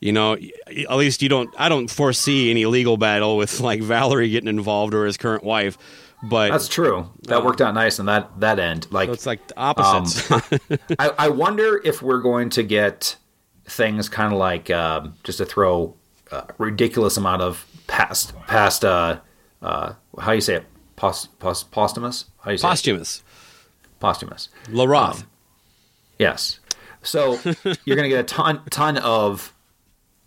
you 0.01 0.11
know, 0.11 0.35
at 0.67 0.95
least 0.95 1.21
you 1.21 1.29
don't. 1.29 1.53
I 1.57 1.69
don't 1.69 1.87
foresee 1.87 2.49
any 2.49 2.65
legal 2.65 2.97
battle 2.97 3.37
with 3.37 3.59
like 3.59 3.81
Valerie 3.81 4.29
getting 4.29 4.49
involved 4.49 4.95
or 4.95 5.05
his 5.05 5.15
current 5.15 5.43
wife. 5.43 5.77
But 6.23 6.51
that's 6.51 6.67
true. 6.67 7.09
That 7.23 7.39
uh, 7.39 7.43
worked 7.43 7.61
out 7.61 7.73
nice 7.73 7.99
on 7.99 8.05
that 8.05 8.39
that 8.39 8.59
end. 8.59 8.87
Like 8.91 9.07
so 9.07 9.13
it's 9.13 9.25
like 9.25 9.39
opposites. 9.57 10.29
Um, 10.31 10.41
I, 10.99 11.11
I 11.17 11.29
wonder 11.29 11.81
if 11.83 12.01
we're 12.01 12.21
going 12.21 12.49
to 12.51 12.63
get 12.63 13.15
things 13.65 14.09
kind 14.09 14.33
of 14.33 14.39
like 14.39 14.69
uh, 14.69 15.07
just 15.23 15.39
to 15.39 15.45
throw 15.45 15.95
a 16.31 16.45
ridiculous 16.57 17.17
amount 17.17 17.41
of 17.41 17.65
past 17.87 18.37
past 18.47 18.85
uh, 18.85 19.19
uh, 19.61 19.93
how 20.19 20.31
you 20.31 20.41
say 20.41 20.55
it 20.55 20.65
post, 20.95 21.37
post, 21.39 21.71
posthumous 21.71 22.25
how 22.41 22.51
you 22.51 22.57
say 22.57 22.67
posthumous 22.67 23.19
it? 23.19 23.99
posthumous 23.99 24.49
LaRoth. 24.65 25.21
Um, 25.21 25.27
yes. 26.19 26.59
So 27.03 27.39
you're 27.85 27.95
going 27.95 28.03
to 28.03 28.09
get 28.09 28.19
a 28.19 28.23
ton 28.23 28.61
ton 28.69 28.97
of 28.97 29.53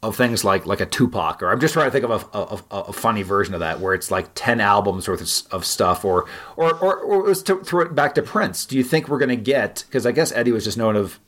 of 0.05 0.17
things 0.17 0.45
like 0.45 0.67
like 0.67 0.81
a 0.81 0.87
Tupac, 0.87 1.43
or 1.43 1.51
I'm 1.51 1.61
just 1.61 1.75
trying 1.75 1.87
to 1.87 1.91
think 1.91 2.05
of 2.05 2.29
a, 2.33 2.39
a, 2.75 2.81
a 2.89 2.93
funny 2.93 3.23
version 3.23 3.55
of 3.55 3.61
that, 3.61 3.81
where 3.81 3.95
it's 3.95 4.11
like 4.11 4.29
ten 4.35 4.61
albums 4.61 5.09
worth 5.09 5.53
of 5.53 5.65
stuff, 5.65 6.05
or 6.05 6.27
or 6.57 6.75
or, 6.75 6.99
or 6.99 7.29
let's 7.29 7.43
throw 7.43 7.81
it 7.81 7.95
back 7.95 8.15
to 8.15 8.23
Prince. 8.23 8.67
Do 8.67 8.77
you 8.77 8.85
think 8.85 9.09
we're 9.09 9.19
going 9.19 9.29
to 9.31 9.37
get? 9.37 9.85
Because 9.87 10.07
I 10.07 10.13
guess 10.13 10.33
Eddie 10.33 10.53
was 10.53 10.65
just 10.65 10.79
known 10.79 10.97
of 10.97 11.19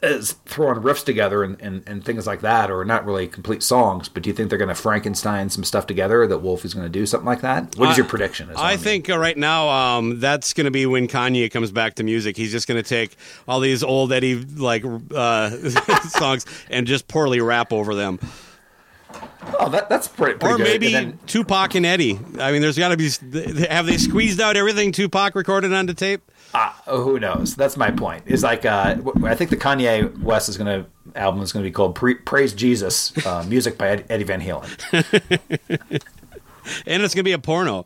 as 0.00 0.32
throwing 0.46 0.80
riffs 0.80 1.04
together 1.04 1.42
and, 1.42 1.60
and, 1.60 1.82
and 1.86 2.04
things 2.04 2.26
like 2.26 2.40
that, 2.40 2.70
or 2.70 2.84
not 2.84 3.04
really 3.04 3.26
complete 3.26 3.62
songs. 3.62 4.08
But 4.08 4.22
do 4.22 4.30
you 4.30 4.34
think 4.34 4.48
they're 4.48 4.58
going 4.58 4.68
to 4.68 4.74
Frankenstein 4.74 5.50
some 5.50 5.64
stuff 5.64 5.86
together 5.86 6.26
that 6.26 6.38
Wolf 6.38 6.64
is 6.64 6.72
going 6.72 6.86
to 6.86 6.90
do 6.90 7.04
something 7.04 7.26
like 7.26 7.40
that? 7.40 7.76
What 7.76 7.90
is 7.90 7.96
your 7.96 8.06
prediction? 8.06 8.50
I, 8.54 8.74
I 8.74 8.76
think 8.76 9.10
uh, 9.10 9.18
right 9.18 9.36
now 9.36 9.68
um, 9.68 10.20
that's 10.20 10.52
going 10.52 10.66
to 10.66 10.70
be 10.70 10.86
when 10.86 11.08
Kanye 11.08 11.50
comes 11.50 11.72
back 11.72 11.96
to 11.96 12.04
music. 12.04 12.36
He's 12.36 12.52
just 12.52 12.68
going 12.68 12.82
to 12.82 12.88
take 12.88 13.16
all 13.48 13.58
these 13.58 13.82
old 13.82 14.12
Eddie 14.12 14.36
like 14.36 14.84
uh, 15.14 15.50
songs 16.08 16.46
and 16.70 16.86
just 16.86 17.08
poorly 17.08 17.40
rap 17.40 17.72
over 17.72 17.94
them. 17.94 18.20
Oh, 19.58 19.68
that, 19.70 19.88
that's 19.88 20.06
pretty, 20.06 20.38
pretty 20.38 20.54
or 20.54 20.56
good. 20.58 20.64
maybe 20.64 20.92
then, 20.92 21.18
Tupac 21.26 21.74
and 21.74 21.86
Eddie. 21.86 22.18
I 22.38 22.52
mean, 22.52 22.60
there's 22.60 22.78
got 22.78 22.88
to 22.88 22.96
be. 22.96 23.08
Have 23.66 23.86
they 23.86 23.96
squeezed 23.96 24.40
out 24.40 24.56
everything 24.56 24.92
Tupac 24.92 25.34
recorded 25.34 25.72
onto 25.72 25.94
tape? 25.94 26.20
Uh, 26.54 26.72
who 26.86 27.20
knows? 27.20 27.54
That's 27.54 27.76
my 27.76 27.90
point. 27.90 28.24
Is 28.26 28.42
like 28.42 28.64
uh, 28.64 28.96
I 29.24 29.34
think 29.34 29.50
the 29.50 29.56
Kanye 29.56 30.18
West 30.20 30.48
is 30.48 30.56
to 30.56 30.86
album 31.14 31.42
is 31.42 31.52
going 31.52 31.64
to 31.64 31.68
be 31.68 31.72
called 31.72 31.94
Pre- 31.94 32.14
"Praise 32.14 32.52
Jesus," 32.52 33.14
uh, 33.26 33.44
music 33.48 33.76
by 33.76 34.04
Eddie 34.08 34.24
Van 34.24 34.40
Halen. 34.40 34.68
and 36.86 37.02
it's 37.02 37.14
gonna 37.14 37.24
be 37.24 37.32
a 37.32 37.38
porno. 37.38 37.84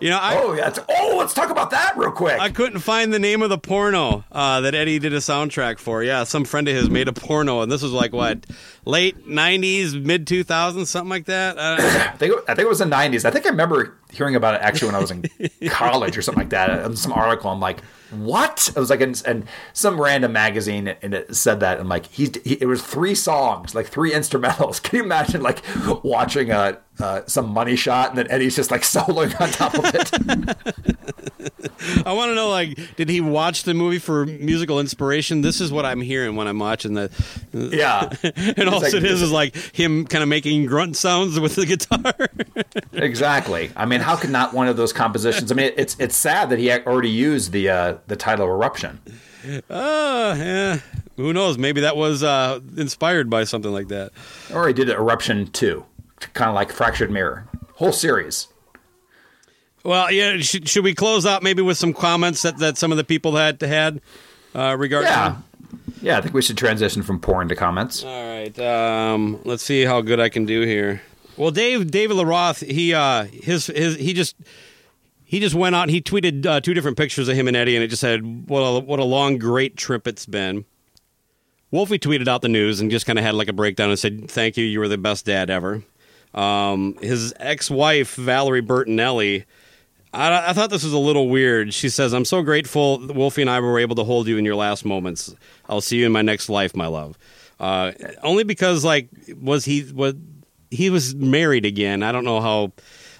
You 0.00 0.10
know, 0.10 0.18
I, 0.18 0.36
oh, 0.36 0.52
yeah, 0.52 0.74
oh, 0.88 1.16
let's 1.18 1.32
talk 1.32 1.50
about 1.50 1.70
that 1.70 1.96
real 1.96 2.10
quick. 2.10 2.38
I 2.38 2.50
couldn't 2.50 2.80
find 2.80 3.12
the 3.12 3.18
name 3.18 3.40
of 3.42 3.50
the 3.50 3.58
porno 3.58 4.24
uh, 4.32 4.60
that 4.62 4.74
Eddie 4.74 4.98
did 4.98 5.12
a 5.12 5.18
soundtrack 5.18 5.78
for. 5.78 6.02
Yeah, 6.02 6.24
some 6.24 6.44
friend 6.44 6.66
of 6.68 6.74
his 6.74 6.90
made 6.90 7.08
a 7.08 7.12
porno, 7.12 7.60
and 7.62 7.70
this 7.70 7.82
was 7.82 7.92
like 7.92 8.12
what 8.12 8.46
late 8.84 9.26
'90s, 9.26 10.00
mid 10.00 10.26
2000s, 10.26 10.86
something 10.86 11.08
like 11.08 11.26
that. 11.26 11.56
Uh, 11.58 11.76
I 12.14 12.16
think 12.16 12.34
I 12.48 12.54
think 12.54 12.66
it 12.66 12.68
was 12.68 12.80
the 12.80 12.84
'90s. 12.84 13.24
I 13.24 13.30
think 13.30 13.46
I 13.46 13.50
remember 13.50 13.96
hearing 14.12 14.34
about 14.34 14.54
it 14.54 14.60
actually 14.62 14.88
when 14.88 14.96
I 14.96 15.00
was 15.00 15.10
in 15.10 15.24
college 15.68 16.16
or 16.16 16.22
something 16.22 16.42
like 16.42 16.50
that. 16.50 16.84
In 16.84 16.96
some 16.96 17.12
article, 17.12 17.50
I'm 17.50 17.60
like, 17.60 17.80
what? 18.10 18.68
It 18.74 18.78
was 18.78 18.90
like 18.90 19.00
in, 19.00 19.14
in 19.26 19.46
some 19.72 20.00
random 20.00 20.32
magazine, 20.32 20.88
and 21.02 21.14
it 21.14 21.34
said 21.34 21.60
that. 21.60 21.80
I'm 21.80 21.88
like, 21.88 22.06
he, 22.06 22.30
he, 22.44 22.54
it 22.54 22.66
was 22.66 22.82
three 22.82 23.14
songs, 23.14 23.74
like 23.74 23.86
three 23.86 24.12
instrumentals. 24.12 24.82
Can 24.82 24.98
you 24.98 25.04
imagine 25.04 25.42
like 25.42 25.62
watching 26.04 26.50
a 26.50 26.78
uh, 27.00 27.22
some 27.26 27.50
money 27.50 27.76
shot, 27.76 28.10
and 28.10 28.18
then 28.18 28.30
Eddie's 28.30 28.56
just 28.56 28.70
like 28.70 28.82
soloing 28.94 29.38
on 29.40 29.50
top 29.50 29.74
of 29.74 29.84
it? 29.94 31.26
I 32.06 32.12
want 32.12 32.30
to 32.30 32.34
know, 32.34 32.48
like, 32.48 32.78
did 32.96 33.08
he 33.08 33.20
watch 33.20 33.64
the 33.64 33.74
movie 33.74 33.98
for 33.98 34.26
musical 34.26 34.80
inspiration? 34.80 35.42
This 35.42 35.60
is 35.60 35.70
what 35.70 35.84
I'm 35.84 36.00
hearing 36.00 36.36
when 36.36 36.48
I'm 36.48 36.58
watching 36.58 36.94
the. 36.94 37.10
Yeah, 37.52 38.10
and 38.56 38.68
all 38.68 38.80
like, 38.80 38.94
it 38.94 39.04
is 39.04 39.22
is 39.22 39.30
like 39.32 39.56
him 39.74 40.06
kind 40.06 40.22
of 40.22 40.28
making 40.28 40.66
grunt 40.66 40.96
sounds 40.96 41.38
with 41.38 41.56
the 41.56 41.66
guitar. 41.66 42.14
exactly. 42.92 43.70
I 43.76 43.86
mean, 43.86 44.00
how 44.00 44.16
could 44.16 44.30
not 44.30 44.54
one 44.54 44.68
of 44.68 44.76
those 44.76 44.92
compositions? 44.92 45.52
I 45.52 45.54
mean, 45.54 45.72
it's 45.76 45.96
it's 45.98 46.16
sad 46.16 46.50
that 46.50 46.58
he 46.58 46.70
already 46.72 47.10
used 47.10 47.52
the 47.52 47.68
uh, 47.68 47.98
the 48.06 48.16
title 48.16 48.46
"Eruption." 48.46 49.00
Oh, 49.70 50.30
uh, 50.30 50.34
yeah. 50.34 50.80
Who 51.16 51.32
knows? 51.32 51.56
Maybe 51.56 51.80
that 51.80 51.96
was 51.96 52.22
uh, 52.22 52.60
inspired 52.76 53.30
by 53.30 53.44
something 53.44 53.72
like 53.72 53.88
that. 53.88 54.12
Or 54.52 54.66
he 54.68 54.74
did 54.74 54.90
Eruption 54.90 55.46
2, 55.46 55.84
kind 56.34 56.48
of 56.48 56.54
like 56.54 56.72
Fractured 56.72 57.10
Mirror. 57.10 57.48
Whole 57.74 57.92
series. 57.92 58.48
Well, 59.84 60.10
yeah. 60.10 60.38
Should, 60.38 60.68
should 60.68 60.84
we 60.84 60.94
close 60.94 61.26
out 61.26 61.42
maybe 61.42 61.62
with 61.62 61.78
some 61.78 61.92
comments 61.92 62.42
that, 62.42 62.58
that 62.58 62.78
some 62.78 62.90
of 62.90 62.98
the 62.98 63.04
people 63.04 63.36
had 63.36 63.60
had 63.60 64.00
uh, 64.54 64.76
regarding? 64.78 65.10
Yeah. 65.10 65.36
Yeah, 66.02 66.18
I 66.18 66.20
think 66.20 66.34
we 66.34 66.42
should 66.42 66.58
transition 66.58 67.02
from 67.02 67.20
porn 67.20 67.48
to 67.48 67.56
comments. 67.56 68.04
All 68.04 68.28
right. 68.28 68.58
Um, 68.58 69.40
let's 69.44 69.62
see 69.62 69.84
how 69.84 70.00
good 70.02 70.20
I 70.20 70.28
can 70.28 70.44
do 70.44 70.60
here. 70.62 71.02
Well, 71.36 71.50
Dave 71.50 71.90
David 71.90 72.14
Lee 72.16 72.24
Roth, 72.24 72.60
he 72.60 72.94
uh, 72.94 73.24
his 73.24 73.66
his 73.66 73.96
he 73.96 74.12
just 74.12 74.36
he 75.24 75.40
just 75.40 75.54
went 75.54 75.74
out. 75.74 75.88
He 75.88 76.00
tweeted 76.00 76.46
uh, 76.46 76.60
two 76.60 76.74
different 76.74 76.96
pictures 76.96 77.28
of 77.28 77.36
him 77.36 77.48
and 77.48 77.56
Eddie, 77.56 77.76
and 77.76 77.84
it 77.84 77.88
just 77.88 78.00
said, 78.00 78.48
"What 78.48 78.60
a 78.60 78.80
what 78.80 79.00
a 79.00 79.04
long, 79.04 79.38
great 79.38 79.76
trip 79.76 80.06
it's 80.06 80.26
been." 80.26 80.64
Wolfie 81.70 81.98
tweeted 81.98 82.28
out 82.28 82.42
the 82.42 82.48
news 82.48 82.80
and 82.80 82.90
just 82.90 83.06
kind 83.06 83.18
of 83.18 83.24
had 83.24 83.34
like 83.34 83.48
a 83.48 83.52
breakdown 83.52 83.90
and 83.90 83.98
said, 83.98 84.30
"Thank 84.30 84.56
you, 84.56 84.64
you 84.64 84.78
were 84.78 84.88
the 84.88 84.98
best 84.98 85.26
dad 85.26 85.50
ever." 85.50 85.82
Um, 86.36 86.96
his 87.00 87.32
ex-wife 87.38 88.14
Valerie 88.14 88.62
Bertinelli 88.62 89.46
I, 90.16 90.50
I, 90.50 90.52
thought 90.52 90.70
this 90.70 90.84
was 90.84 90.92
a 90.92 90.98
little 90.98 91.28
weird. 91.28 91.74
She 91.74 91.88
says, 91.88 92.14
"I'm 92.14 92.24
so 92.24 92.42
grateful 92.42 93.06
Wolfie 93.08 93.42
and 93.42 93.50
I 93.50 93.60
were 93.60 93.78
able 93.78 93.96
to 93.96 94.04
hold 94.04 94.26
you 94.26 94.38
in 94.38 94.44
your 94.44 94.56
last 94.56 94.84
moments. 94.84 95.34
I'll 95.68 95.80
see 95.80 95.98
you 95.98 96.06
in 96.06 96.12
my 96.12 96.22
next 96.22 96.48
life, 96.48 96.74
my 96.74 96.86
love." 96.86 97.18
Uh, 97.60 97.92
only 98.22 98.44
because, 98.44 98.84
like, 98.84 99.08
was 99.40 99.64
he 99.64 99.84
was 99.92 100.14
he 100.70 100.90
was 100.90 101.14
married 101.14 101.66
again? 101.66 102.02
I 102.02 102.12
don't 102.12 102.24
know 102.24 102.40
how. 102.40 102.72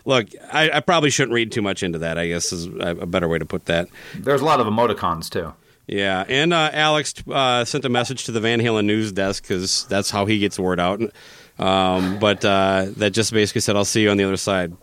Look, 0.05 0.29
I, 0.53 0.71
I 0.71 0.81
probably 0.81 1.11
shouldn't 1.11 1.35
read 1.35 1.51
too 1.51 1.63
much 1.63 1.83
into 1.83 1.99
that. 1.99 2.17
I 2.17 2.29
guess 2.29 2.53
is 2.53 2.67
a 2.67 3.07
better 3.07 3.29
way 3.29 3.39
to 3.39 3.47
put 3.47 3.67
that. 3.67 3.89
There's 4.15 4.41
a 4.41 4.45
lot 4.45 4.61
of 4.61 4.67
emoticons 4.67 5.29
too. 5.29 5.53
Yeah, 5.87 6.25
and 6.29 6.53
uh, 6.53 6.71
Alex 6.73 7.15
uh, 7.31 7.65
sent 7.65 7.85
a 7.85 7.89
message 7.89 8.25
to 8.25 8.33
the 8.33 8.41
Van 8.41 8.61
Halen 8.61 8.87
news 8.87 9.13
desk 9.13 9.43
because 9.43 9.85
that's 9.87 10.11
how 10.11 10.27
he 10.27 10.39
gets 10.39 10.59
word 10.59 10.81
out. 10.81 11.01
Um, 11.59 12.19
but 12.19 12.45
uh, 12.45 12.87
that 12.97 13.11
just 13.11 13.33
basically 13.33 13.61
said, 13.63 13.77
"I'll 13.77 13.85
see 13.85 14.03
you 14.03 14.11
on 14.11 14.17
the 14.17 14.25
other 14.25 14.37
side." 14.37 14.77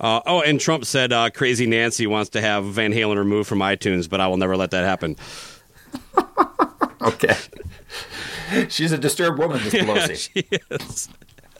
Uh, 0.00 0.20
oh, 0.26 0.40
and 0.40 0.58
Trump 0.58 0.86
said 0.86 1.12
uh, 1.12 1.30
Crazy 1.30 1.66
Nancy 1.66 2.06
wants 2.06 2.30
to 2.30 2.40
have 2.40 2.64
Van 2.64 2.92
Halen 2.92 3.16
removed 3.18 3.48
from 3.48 3.58
iTunes, 3.58 4.08
but 4.08 4.20
I 4.20 4.28
will 4.28 4.38
never 4.38 4.56
let 4.56 4.70
that 4.70 4.84
happen. 4.84 5.16
okay. 7.02 7.36
She's 8.68 8.92
a 8.92 8.98
disturbed 8.98 9.38
woman, 9.38 9.58
Pelosi. 9.60 10.30
Yeah, 10.34 10.58
she 10.58 10.58
is. 10.70 11.08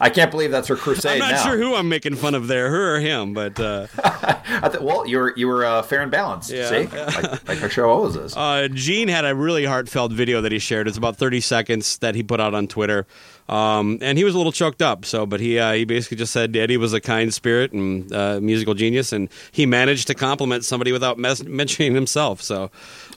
I 0.02 0.08
can't 0.08 0.30
believe 0.30 0.50
that's 0.50 0.68
her 0.68 0.76
crusade. 0.76 1.12
I'm 1.12 1.18
not 1.18 1.32
now. 1.32 1.44
sure 1.44 1.58
who 1.58 1.74
I'm 1.74 1.90
making 1.90 2.16
fun 2.16 2.34
of 2.34 2.48
there, 2.48 2.70
her 2.70 2.96
or 2.96 3.00
him, 3.00 3.34
but 3.34 3.60
uh, 3.60 3.86
I 4.02 4.70
th- 4.70 4.82
well, 4.82 5.06
you 5.06 5.18
were 5.18 5.34
you 5.36 5.46
were 5.46 5.62
uh, 5.62 5.82
fair 5.82 6.00
and 6.00 6.10
balanced. 6.10 6.50
Yeah. 6.50 6.68
See, 6.70 6.86
like, 6.86 7.48
like 7.48 7.62
our 7.62 7.68
show 7.68 7.90
always 7.90 8.16
is. 8.16 8.34
uh, 8.34 8.68
Gene 8.72 9.08
had 9.08 9.26
a 9.26 9.34
really 9.34 9.66
heartfelt 9.66 10.12
video 10.12 10.40
that 10.40 10.52
he 10.52 10.58
shared. 10.58 10.88
It's 10.88 10.96
about 10.96 11.16
30 11.16 11.42
seconds 11.42 11.98
that 11.98 12.14
he 12.14 12.22
put 12.22 12.40
out 12.40 12.54
on 12.54 12.66
Twitter, 12.66 13.06
um, 13.50 13.98
and 14.00 14.16
he 14.16 14.22
was 14.22 14.34
a 14.34 14.38
little 14.38 14.52
choked 14.52 14.80
up. 14.80 15.04
So, 15.04 15.26
but 15.26 15.40
he 15.40 15.58
uh, 15.58 15.72
he 15.72 15.84
basically 15.84 16.16
just 16.16 16.32
said 16.32 16.56
Eddie 16.56 16.76
was 16.76 16.92
a 16.92 17.00
kind 17.00 17.34
spirit 17.34 17.72
and 17.72 18.10
uh, 18.12 18.38
musical 18.40 18.74
genius, 18.74 19.12
and 19.12 19.28
he 19.50 19.66
managed 19.66 20.06
to 20.06 20.14
compliment 20.14 20.64
somebody 20.64 20.92
without 20.92 21.18
mes- 21.18 21.44
mentioning 21.44 21.94
himself. 21.94 22.40
So. 22.40 22.70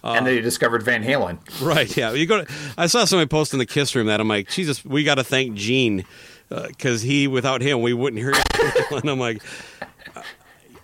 and 0.04 0.26
then 0.26 0.34
you 0.34 0.42
discovered 0.42 0.84
Van 0.84 1.04
Halen. 1.04 1.38
Right. 1.64 1.96
Yeah. 1.96 2.12
You 2.12 2.26
go. 2.26 2.44
To, 2.44 2.54
I 2.78 2.88
saw 2.88 3.06
somebody 3.06 3.30
post 3.30 3.54
in 3.54 3.60
the 3.60 3.66
kiss 3.66 3.96
room 3.96 4.08
that 4.08 4.20
I'm 4.20 4.28
like, 4.28 4.50
Jesus, 4.50 4.84
we 4.84 5.04
got 5.04 5.16
to 5.16 5.24
thank 5.24 5.56
Gene 5.56 6.04
because 6.50 7.02
he, 7.04 7.28
without 7.28 7.62
him, 7.62 7.82
we 7.82 7.94
wouldn't 7.94 8.22
hear. 8.22 8.34
and 8.92 9.10
I'm 9.10 9.20
like, 9.20 9.42
uh, 9.82 9.86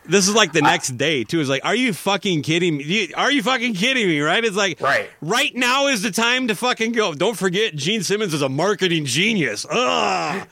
this 0.09 0.27
is 0.27 0.35
like 0.35 0.51
the 0.53 0.61
next 0.61 0.97
day 0.97 1.23
too. 1.23 1.39
It's 1.39 1.49
like, 1.49 1.63
are 1.63 1.75
you 1.75 1.93
fucking 1.93 2.41
kidding 2.41 2.77
me? 2.77 3.13
Are 3.13 3.31
you 3.31 3.43
fucking 3.43 3.73
kidding 3.75 4.07
me? 4.07 4.19
Right? 4.21 4.43
It's 4.43 4.55
like, 4.55 4.81
Right. 4.81 5.09
Right 5.21 5.55
now 5.55 5.87
is 5.87 6.01
the 6.01 6.11
time 6.11 6.47
to 6.47 6.55
fucking 6.55 6.91
go. 6.93 7.13
Don't 7.13 7.37
forget, 7.37 7.75
Gene 7.75 8.03
Simmons 8.03 8.33
is 8.33 8.41
a 8.41 8.49
marketing 8.49 9.05
genius. 9.05 9.65
Ugh. 9.69 10.47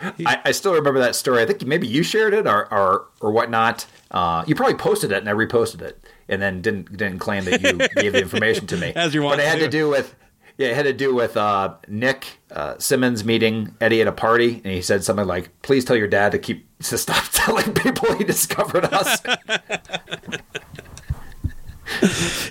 I, 0.00 0.40
I 0.44 0.52
still 0.52 0.74
remember 0.74 1.00
that 1.00 1.14
story. 1.14 1.42
I 1.42 1.46
think 1.46 1.64
maybe 1.66 1.86
you 1.86 2.02
shared 2.02 2.34
it 2.34 2.46
or 2.46 2.72
or, 2.72 3.06
or 3.20 3.30
whatnot. 3.30 3.86
Uh, 4.10 4.44
you 4.46 4.54
probably 4.54 4.74
posted 4.74 5.10
it 5.10 5.18
and 5.18 5.28
I 5.28 5.32
reposted 5.32 5.82
it, 5.82 6.04
and 6.28 6.40
then 6.40 6.60
didn't 6.62 6.96
didn't 6.96 7.18
claim 7.18 7.44
that 7.46 7.62
you 7.62 7.78
gave 8.02 8.12
the 8.12 8.20
information 8.20 8.66
to 8.68 8.76
me. 8.76 8.92
As 8.94 9.14
you 9.14 9.22
want 9.22 9.38
but 9.38 9.44
it 9.44 9.48
had 9.48 9.58
to 9.60 9.68
do 9.68 9.88
with 9.88 10.14
yeah, 10.58 10.68
it 10.68 10.74
had 10.74 10.84
to 10.84 10.92
do 10.92 11.14
with 11.14 11.36
uh, 11.36 11.74
Nick 11.88 12.38
uh, 12.50 12.78
Simmons 12.78 13.24
meeting 13.24 13.74
Eddie 13.80 14.00
at 14.00 14.06
a 14.06 14.12
party, 14.12 14.60
and 14.64 14.72
he 14.72 14.80
said 14.82 15.04
something 15.04 15.26
like, 15.26 15.50
"Please 15.62 15.84
tell 15.84 15.96
your 15.96 16.08
dad 16.08 16.32
to 16.32 16.38
keep 16.38 16.65
to 16.82 16.98
stop 16.98 17.24
telling 17.32 17.72
people 17.74 18.14
he 18.14 18.24
discovered 18.24 18.84
us." 18.86 19.20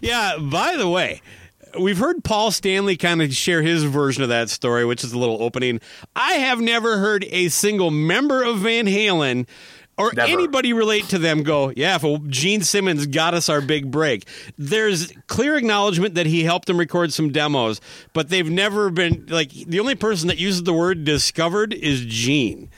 Yeah, 0.01 0.37
by 0.39 0.75
the 0.77 0.87
way, 0.87 1.21
we've 1.79 1.97
heard 1.97 2.23
Paul 2.23 2.51
Stanley 2.51 2.95
kind 2.97 3.21
of 3.21 3.33
share 3.33 3.61
his 3.61 3.83
version 3.83 4.23
of 4.23 4.29
that 4.29 4.49
story, 4.49 4.85
which 4.85 5.03
is 5.03 5.13
a 5.13 5.19
little 5.19 5.41
opening. 5.43 5.81
I 6.15 6.33
have 6.33 6.61
never 6.61 6.97
heard 6.99 7.25
a 7.29 7.49
single 7.49 7.91
member 7.91 8.43
of 8.43 8.59
Van 8.59 8.85
Halen 8.85 9.47
or 9.97 10.11
Never. 10.13 10.31
anybody 10.31 10.73
relate 10.73 11.05
to 11.09 11.17
them 11.17 11.43
go, 11.43 11.71
yeah, 11.75 11.97
if 12.01 12.27
Gene 12.27 12.61
Simmons 12.61 13.07
got 13.07 13.33
us 13.33 13.47
our 13.49 13.61
big 13.61 13.91
break. 13.91 14.27
There's 14.57 15.11
clear 15.27 15.55
acknowledgement 15.55 16.15
that 16.15 16.25
he 16.25 16.43
helped 16.43 16.67
them 16.67 16.77
record 16.77 17.13
some 17.13 17.31
demos, 17.31 17.79
but 18.13 18.29
they've 18.29 18.49
never 18.49 18.89
been 18.89 19.25
like 19.29 19.51
the 19.51 19.79
only 19.79 19.95
person 19.95 20.27
that 20.27 20.37
uses 20.37 20.63
the 20.63 20.73
word 20.73 21.05
discovered 21.05 21.73
is 21.73 22.05
Gene. 22.05 22.69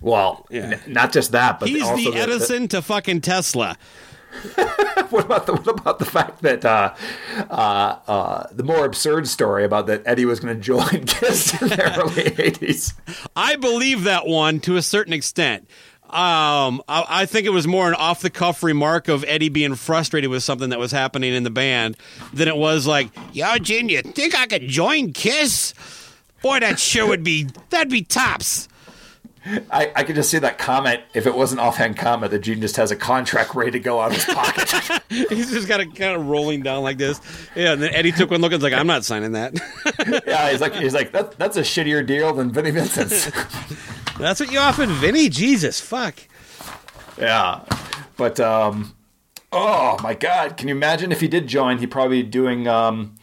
Well, 0.00 0.46
Yeah. 0.50 0.62
n- 0.62 0.80
not 0.86 1.12
just 1.12 1.32
that, 1.32 1.58
but 1.60 1.68
He's 1.68 1.82
also 1.82 2.10
the 2.10 2.18
Edison 2.18 2.68
to 2.68 2.82
fucking 2.82 3.20
Tesla. 3.22 3.76
what 5.10 5.24
about 5.24 5.46
the 5.46 5.54
what 5.54 5.80
about 5.80 5.98
the 5.98 6.04
fact 6.04 6.42
that 6.42 6.62
uh, 6.64 6.94
uh, 7.48 7.96
uh, 8.06 8.46
the 8.52 8.62
more 8.62 8.84
absurd 8.84 9.26
story 9.28 9.64
about 9.64 9.86
that 9.86 10.02
Eddie 10.04 10.26
was 10.26 10.40
going 10.40 10.54
to 10.56 10.60
join 10.60 11.04
Kiss 11.06 11.60
in 11.62 11.68
the 11.68 11.98
early 11.98 12.22
'80s? 12.52 12.92
I 13.34 13.56
believe 13.56 14.04
that 14.04 14.26
one 14.26 14.60
to 14.60 14.76
a 14.76 14.82
certain 14.82 15.12
extent. 15.14 15.66
Um, 16.04 16.82
I, 16.86 17.04
I 17.08 17.26
think 17.26 17.46
it 17.46 17.50
was 17.50 17.66
more 17.66 17.88
an 17.88 17.94
off 17.94 18.20
the 18.20 18.30
cuff 18.30 18.62
remark 18.62 19.08
of 19.08 19.24
Eddie 19.26 19.48
being 19.48 19.74
frustrated 19.74 20.30
with 20.30 20.42
something 20.44 20.68
that 20.70 20.78
was 20.78 20.92
happening 20.92 21.32
in 21.34 21.42
the 21.42 21.50
band 21.50 21.96
than 22.34 22.46
it 22.46 22.56
was 22.56 22.86
like, 22.86 23.08
"Yo, 23.32 23.56
Gene, 23.58 23.88
you 23.88 24.02
think 24.02 24.38
I 24.38 24.46
could 24.46 24.68
join 24.68 25.12
Kiss? 25.12 25.72
Boy, 26.42 26.60
that 26.60 26.78
sure 26.78 27.06
would 27.08 27.24
be 27.24 27.48
that'd 27.70 27.88
be 27.90 28.02
tops." 28.02 28.68
I, 29.70 29.92
I 29.94 30.04
could 30.04 30.16
just 30.16 30.30
see 30.30 30.38
that 30.38 30.58
comment 30.58 31.02
if 31.14 31.26
it 31.26 31.34
was 31.34 31.52
an 31.52 31.58
offhand 31.58 31.96
comment 31.96 32.32
that 32.32 32.40
Gene 32.40 32.60
just 32.60 32.76
has 32.76 32.90
a 32.90 32.96
contract 32.96 33.54
ready 33.54 33.70
to 33.72 33.78
go 33.78 34.00
out 34.00 34.10
of 34.10 34.16
his 34.16 34.24
pocket. 34.24 35.02
He's 35.08 35.50
just 35.50 35.68
got 35.68 35.80
it 35.80 35.94
kind 35.94 36.16
of 36.16 36.26
rolling 36.26 36.62
down 36.62 36.82
like 36.82 36.98
this. 36.98 37.20
Yeah, 37.54 37.72
and 37.72 37.82
then 37.82 37.94
Eddie 37.94 38.12
took 38.12 38.30
one 38.30 38.40
look 38.40 38.52
and 38.52 38.60
was 38.60 38.70
like, 38.70 38.78
"I'm 38.78 38.86
not 38.86 39.04
signing 39.04 39.32
that." 39.32 39.54
yeah, 40.26 40.50
he's 40.50 40.60
like 40.60 40.74
he's 40.74 40.94
like 40.94 41.12
that, 41.12 41.38
that's 41.38 41.56
a 41.56 41.62
shittier 41.62 42.04
deal 42.04 42.32
than 42.34 42.50
Vinnie 42.50 42.70
Vincent's. 42.70 43.30
That's 44.18 44.40
what 44.40 44.50
you 44.50 44.58
offered, 44.58 44.88
Vinny. 44.88 45.28
Jesus, 45.28 45.78
fuck. 45.78 46.14
yeah, 47.18 47.60
but 48.16 48.40
um, 48.40 48.94
oh 49.52 49.98
my 50.02 50.14
god, 50.14 50.56
can 50.56 50.68
you 50.68 50.74
imagine 50.74 51.12
if 51.12 51.20
he 51.20 51.28
did 51.28 51.46
join? 51.46 51.78
He'd 51.78 51.90
probably 51.90 52.22
be 52.22 52.28
doing 52.28 52.66
um, 52.66 53.16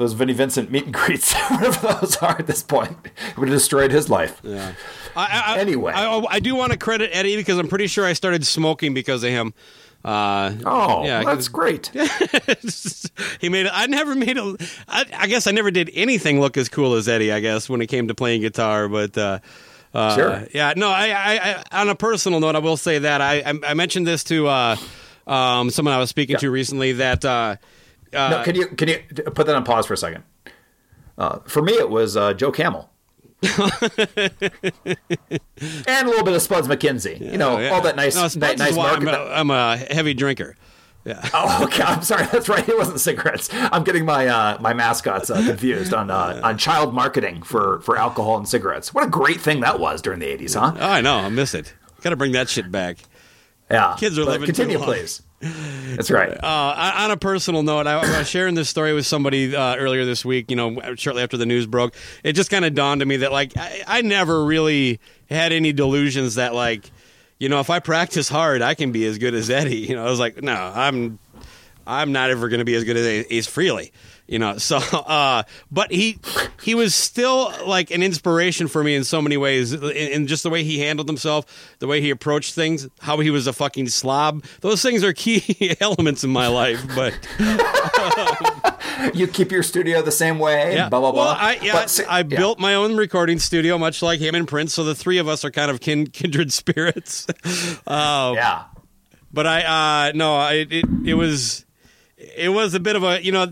those 0.00 0.14
Vinnie 0.14 0.32
Vincent 0.32 0.70
meet 0.70 0.86
and 0.86 0.94
greets, 0.94 1.32
whatever 1.50 1.98
those 2.00 2.16
are 2.16 2.38
at 2.38 2.46
this 2.46 2.62
point. 2.62 2.96
It 3.04 3.38
would 3.38 3.48
have 3.48 3.56
destroyed 3.56 3.92
his 3.92 4.08
life. 4.08 4.40
Yeah. 4.42 4.72
I, 5.14 5.54
I, 5.56 5.58
Anyway. 5.58 5.92
I, 5.92 6.18
I 6.28 6.40
do 6.40 6.54
want 6.54 6.72
to 6.72 6.78
credit 6.78 7.10
Eddie 7.12 7.36
because 7.36 7.58
I'm 7.58 7.68
pretty 7.68 7.86
sure 7.86 8.04
I 8.04 8.14
started 8.14 8.46
smoking 8.46 8.94
because 8.94 9.22
of 9.22 9.30
him. 9.30 9.52
Uh, 10.02 10.54
Oh, 10.64 11.04
Yeah, 11.04 11.22
that's 11.24 11.48
great. 11.48 11.88
he 13.40 13.50
made. 13.50 13.66
I 13.66 13.86
never 13.86 14.14
made 14.14 14.38
a. 14.38 14.56
I, 14.88 15.04
I 15.14 15.26
guess 15.26 15.46
I 15.46 15.50
never 15.50 15.70
did 15.70 15.90
anything 15.92 16.40
look 16.40 16.56
as 16.56 16.70
cool 16.70 16.94
as 16.94 17.06
Eddie. 17.06 17.30
I 17.30 17.40
guess 17.40 17.68
when 17.68 17.82
it 17.82 17.88
came 17.88 18.08
to 18.08 18.14
playing 18.14 18.40
guitar, 18.40 18.88
but 18.88 19.18
uh, 19.18 19.40
uh, 19.92 20.16
Sure. 20.16 20.46
yeah, 20.54 20.72
no. 20.74 20.88
I, 20.88 21.08
I, 21.08 21.62
I, 21.72 21.82
on 21.82 21.90
a 21.90 21.94
personal 21.94 22.40
note, 22.40 22.56
I 22.56 22.60
will 22.60 22.78
say 22.78 23.00
that 23.00 23.20
I, 23.20 23.42
I, 23.44 23.74
mentioned 23.74 24.06
this 24.06 24.24
to 24.24 24.46
uh, 24.46 24.76
um, 25.26 25.68
someone 25.68 25.92
I 25.92 25.98
was 25.98 26.08
speaking 26.08 26.38
to 26.38 26.50
recently 26.50 26.92
that. 26.92 27.58
Uh, 28.12 28.28
no, 28.30 28.42
can 28.42 28.54
you 28.54 28.66
can 28.68 28.88
you 28.88 28.98
put 29.34 29.46
that 29.46 29.54
on 29.54 29.64
pause 29.64 29.86
for 29.86 29.94
a 29.94 29.96
second? 29.96 30.24
Uh, 31.16 31.38
for 31.46 31.62
me, 31.62 31.74
it 31.74 31.90
was 31.90 32.16
uh, 32.16 32.32
Joe 32.32 32.50
Camel. 32.50 32.90
and 33.42 33.58
a 35.58 36.04
little 36.04 36.24
bit 36.24 36.34
of 36.34 36.42
Spuds 36.42 36.68
MacKenzie. 36.68 37.20
You 37.20 37.38
know, 37.38 37.56
oh, 37.56 37.58
yeah. 37.58 37.70
all 37.70 37.80
that 37.82 37.96
nice, 37.96 38.14
No, 38.14 38.28
Spuds 38.28 38.58
nice 38.58 38.76
I'm, 38.76 39.08
I'm 39.08 39.50
a 39.50 39.76
heavy 39.76 40.14
drinker. 40.14 40.56
Yeah. 41.04 41.26
Oh, 41.34 41.64
okay. 41.64 41.82
I'm 41.82 42.02
sorry. 42.02 42.26
That's 42.26 42.48
right. 42.48 42.68
It 42.68 42.76
wasn't 42.76 43.00
cigarettes. 43.00 43.48
I'm 43.52 43.84
getting 43.84 44.04
my 44.04 44.26
uh, 44.26 44.58
my 44.60 44.74
mascots 44.74 45.30
uh, 45.30 45.42
confused 45.46 45.94
on 45.94 46.10
uh, 46.10 46.40
on 46.44 46.58
child 46.58 46.92
marketing 46.92 47.42
for 47.42 47.80
for 47.80 47.96
alcohol 47.96 48.36
and 48.36 48.46
cigarettes. 48.46 48.92
What 48.92 49.04
a 49.06 49.08
great 49.08 49.40
thing 49.40 49.60
that 49.60 49.80
was 49.80 50.02
during 50.02 50.18
the 50.20 50.26
80s, 50.26 50.58
huh? 50.58 50.72
Oh, 50.78 50.90
I 50.90 51.00
know. 51.00 51.16
I 51.16 51.28
miss 51.30 51.54
it. 51.54 51.72
Got 52.02 52.10
to 52.10 52.16
bring 52.16 52.32
that 52.32 52.48
shit 52.48 52.70
back. 52.70 52.98
Yeah. 53.70 53.94
Kids 53.98 54.18
are 54.18 54.24
living 54.24 54.46
Continue, 54.46 54.78
please. 54.78 55.22
That's 55.40 56.10
right. 56.10 56.32
Uh, 56.32 56.92
on 56.96 57.10
a 57.10 57.16
personal 57.16 57.62
note, 57.62 57.86
I, 57.86 57.94
I 57.94 58.18
was 58.18 58.28
sharing 58.28 58.54
this 58.54 58.68
story 58.68 58.92
with 58.92 59.06
somebody 59.06 59.54
uh, 59.54 59.76
earlier 59.76 60.04
this 60.04 60.24
week. 60.24 60.50
You 60.50 60.56
know, 60.56 60.94
shortly 60.96 61.22
after 61.22 61.36
the 61.36 61.46
news 61.46 61.66
broke, 61.66 61.94
it 62.24 62.34
just 62.34 62.50
kind 62.50 62.64
of 62.64 62.74
dawned 62.74 63.00
on 63.00 63.08
me 63.08 63.18
that 63.18 63.32
like 63.32 63.56
I, 63.56 63.82
I 63.86 64.02
never 64.02 64.44
really 64.44 65.00
had 65.30 65.52
any 65.52 65.72
delusions 65.72 66.34
that 66.34 66.54
like, 66.54 66.90
you 67.38 67.48
know, 67.48 67.60
if 67.60 67.70
I 67.70 67.78
practice 67.78 68.28
hard, 68.28 68.60
I 68.60 68.74
can 68.74 68.92
be 68.92 69.06
as 69.06 69.18
good 69.18 69.34
as 69.34 69.48
Eddie. 69.50 69.76
You 69.90 69.96
know, 69.96 70.06
I 70.06 70.10
was 70.10 70.20
like, 70.20 70.42
no, 70.42 70.52
I'm, 70.52 71.18
I'm 71.86 72.12
not 72.12 72.30
ever 72.30 72.48
going 72.48 72.58
to 72.58 72.64
be 72.64 72.74
as 72.74 72.84
good 72.84 72.96
as 72.96 73.26
Ace 73.30 73.46
Frehley. 73.48 73.92
You 74.30 74.38
know, 74.38 74.58
so 74.58 74.76
uh, 74.76 75.42
but 75.72 75.90
he 75.90 76.20
he 76.62 76.76
was 76.76 76.94
still 76.94 77.52
like 77.66 77.90
an 77.90 78.00
inspiration 78.00 78.68
for 78.68 78.84
me 78.84 78.94
in 78.94 79.02
so 79.02 79.20
many 79.20 79.36
ways, 79.36 79.72
in, 79.72 79.82
in 79.90 80.26
just 80.28 80.44
the 80.44 80.50
way 80.50 80.62
he 80.62 80.78
handled 80.78 81.08
himself, 81.08 81.74
the 81.80 81.88
way 81.88 82.00
he 82.00 82.10
approached 82.10 82.54
things, 82.54 82.86
how 83.00 83.18
he 83.18 83.30
was 83.30 83.48
a 83.48 83.52
fucking 83.52 83.88
slob. 83.88 84.44
Those 84.60 84.82
things 84.82 85.02
are 85.02 85.12
key 85.12 85.74
elements 85.80 86.22
in 86.22 86.30
my 86.30 86.46
life. 86.46 86.80
But 86.94 87.12
you 89.14 89.26
keep 89.26 89.50
your 89.50 89.62
studio 89.64 90.02
the 90.02 90.12
same 90.12 90.38
way. 90.38 90.74
yeah, 90.74 90.88
Blah 90.88 91.00
blah 91.00 91.12
blah. 91.12 91.24
Well, 91.24 91.36
I, 91.36 91.58
yeah, 91.60 91.72
But 91.72 92.00
I 92.08 92.18
yeah. 92.18 92.22
built 92.22 92.58
my 92.60 92.74
own 92.76 92.96
recording 92.96 93.40
studio, 93.40 93.78
much 93.78 94.00
like 94.02 94.20
him 94.20 94.34
and 94.36 94.46
Prince. 94.46 94.74
So 94.74 94.84
the 94.84 94.94
three 94.94 95.18
of 95.18 95.26
us 95.28 95.44
are 95.44 95.50
kind 95.50 95.72
of 95.72 95.80
kin- 95.80 96.06
kindred 96.06 96.52
spirits. 96.62 97.26
uh, 97.86 98.32
Yeah. 98.36 98.64
but 99.32 99.46
I 99.46 100.06
uh 100.08 100.12
no, 100.14 100.36
I 100.36 100.66
it 100.70 100.84
it 101.04 101.14
was 101.14 101.64
it 102.16 102.50
was 102.52 102.74
a 102.74 102.80
bit 102.80 102.96
of 102.96 103.02
a 103.02 103.24
you 103.24 103.32
know 103.32 103.46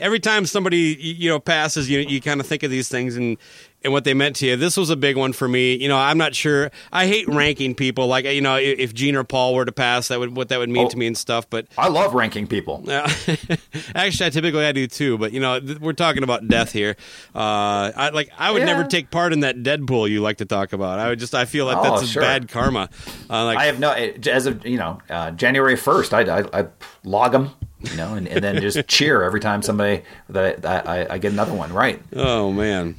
every 0.00 0.20
time 0.20 0.46
somebody 0.46 0.96
you 1.00 1.28
know 1.30 1.38
passes 1.38 1.88
you 1.88 2.00
you 2.00 2.20
kind 2.20 2.40
of 2.40 2.46
think 2.46 2.62
of 2.62 2.70
these 2.70 2.88
things 2.88 3.16
and 3.16 3.36
and 3.82 3.94
what 3.94 4.04
they 4.04 4.12
meant 4.12 4.36
to 4.36 4.46
you. 4.46 4.56
This 4.56 4.76
was 4.76 4.90
a 4.90 4.96
big 4.96 5.16
one 5.16 5.32
for 5.32 5.48
me. 5.48 5.74
You 5.74 5.88
know, 5.88 5.96
I'm 5.96 6.18
not 6.18 6.34
sure. 6.34 6.70
I 6.92 7.06
hate 7.06 7.26
ranking 7.28 7.74
people. 7.74 8.08
Like 8.08 8.26
you 8.26 8.42
know, 8.42 8.56
if 8.56 8.78
if 8.78 8.94
Gene 8.94 9.16
or 9.16 9.24
Paul 9.24 9.54
were 9.54 9.64
to 9.64 9.72
pass, 9.72 10.08
that 10.08 10.18
would 10.20 10.36
what 10.36 10.50
that 10.50 10.58
would 10.58 10.68
mean 10.68 10.86
Oh. 10.86 10.90
to 10.90 10.96
me 10.98 11.06
and 11.06 11.16
stuff. 11.16 11.48
But 11.48 11.66
I 11.78 11.88
love 11.88 12.12
ranking 12.14 12.46
people. 12.46 12.84
uh, 12.88 13.08
actually, 13.94 14.26
I 14.26 14.30
typically 14.30 14.64
I 14.66 14.72
do 14.72 14.86
too. 14.86 15.16
But 15.18 15.32
you 15.32 15.40
know, 15.40 15.60
th- 15.60 15.78
we're 15.80 15.92
talking 15.94 16.22
about 16.22 16.46
death 16.48 16.72
here. 16.72 16.96
Uh, 17.34 17.90
I 17.96 18.10
like 18.12 18.30
I 18.38 18.50
would 18.50 18.60
Yeah. 18.60 18.66
never 18.66 18.84
take 18.84 19.10
part 19.10 19.32
in 19.32 19.40
that 19.40 19.56
Deadpool 19.62 20.10
you 20.10 20.20
like 20.20 20.38
to 20.38 20.44
talk 20.44 20.72
about. 20.72 20.98
I 20.98 21.08
would 21.08 21.18
just 21.18 21.34
I 21.34 21.44
feel 21.46 21.64
like 21.66 21.78
Oh, 21.78 21.96
that's 21.98 22.10
sure. 22.10 22.22
bad 22.22 22.48
karma. 22.48 22.90
Uh, 23.30 23.44
like 23.46 23.58
I 23.58 23.64
have 23.66 23.78
no 23.78 23.92
as 23.92 24.46
of 24.46 24.66
you 24.66 24.76
know 24.76 24.98
uh, 25.08 25.30
January 25.30 25.76
first. 25.76 26.12
I, 26.12 26.40
I, 26.40 26.60
I 26.60 26.66
log 27.04 27.32
them, 27.32 27.50
you 27.82 27.96
know, 27.96 28.14
and, 28.14 28.26
and 28.28 28.42
then 28.42 28.60
just 28.60 28.86
cheer 28.88 29.22
every 29.22 29.40
time 29.40 29.62
somebody 29.62 30.02
that 30.28 30.64
I, 30.66 30.78
I, 31.02 31.14
I 31.14 31.18
get 31.18 31.32
another 31.32 31.54
one 31.54 31.72
right. 31.72 32.00
oh 32.14 32.52
man. 32.52 32.96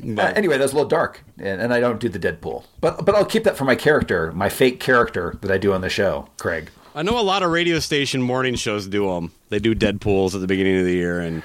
Uh, 0.00 0.32
anyway, 0.36 0.58
that's 0.58 0.70
a 0.72 0.74
little 0.76 0.88
dark, 0.88 1.22
and, 1.38 1.60
and 1.60 1.74
I 1.74 1.80
don't 1.80 1.98
do 1.98 2.08
the 2.08 2.20
Deadpool, 2.20 2.64
but 2.80 3.04
but 3.04 3.14
I'll 3.16 3.24
keep 3.24 3.42
that 3.44 3.56
for 3.56 3.64
my 3.64 3.74
character, 3.74 4.30
my 4.32 4.48
fake 4.48 4.78
character 4.78 5.36
that 5.40 5.50
I 5.50 5.58
do 5.58 5.72
on 5.72 5.80
the 5.80 5.88
show, 5.90 6.28
Craig. 6.38 6.70
I 6.94 7.02
know 7.02 7.18
a 7.18 7.22
lot 7.22 7.42
of 7.42 7.50
radio 7.50 7.78
station 7.80 8.22
morning 8.22 8.54
shows 8.54 8.86
do 8.86 9.06
them. 9.08 9.32
They 9.48 9.58
do 9.58 9.74
Deadpools 9.74 10.34
at 10.34 10.40
the 10.40 10.46
beginning 10.46 10.78
of 10.78 10.84
the 10.84 10.92
year, 10.92 11.18
and 11.20 11.42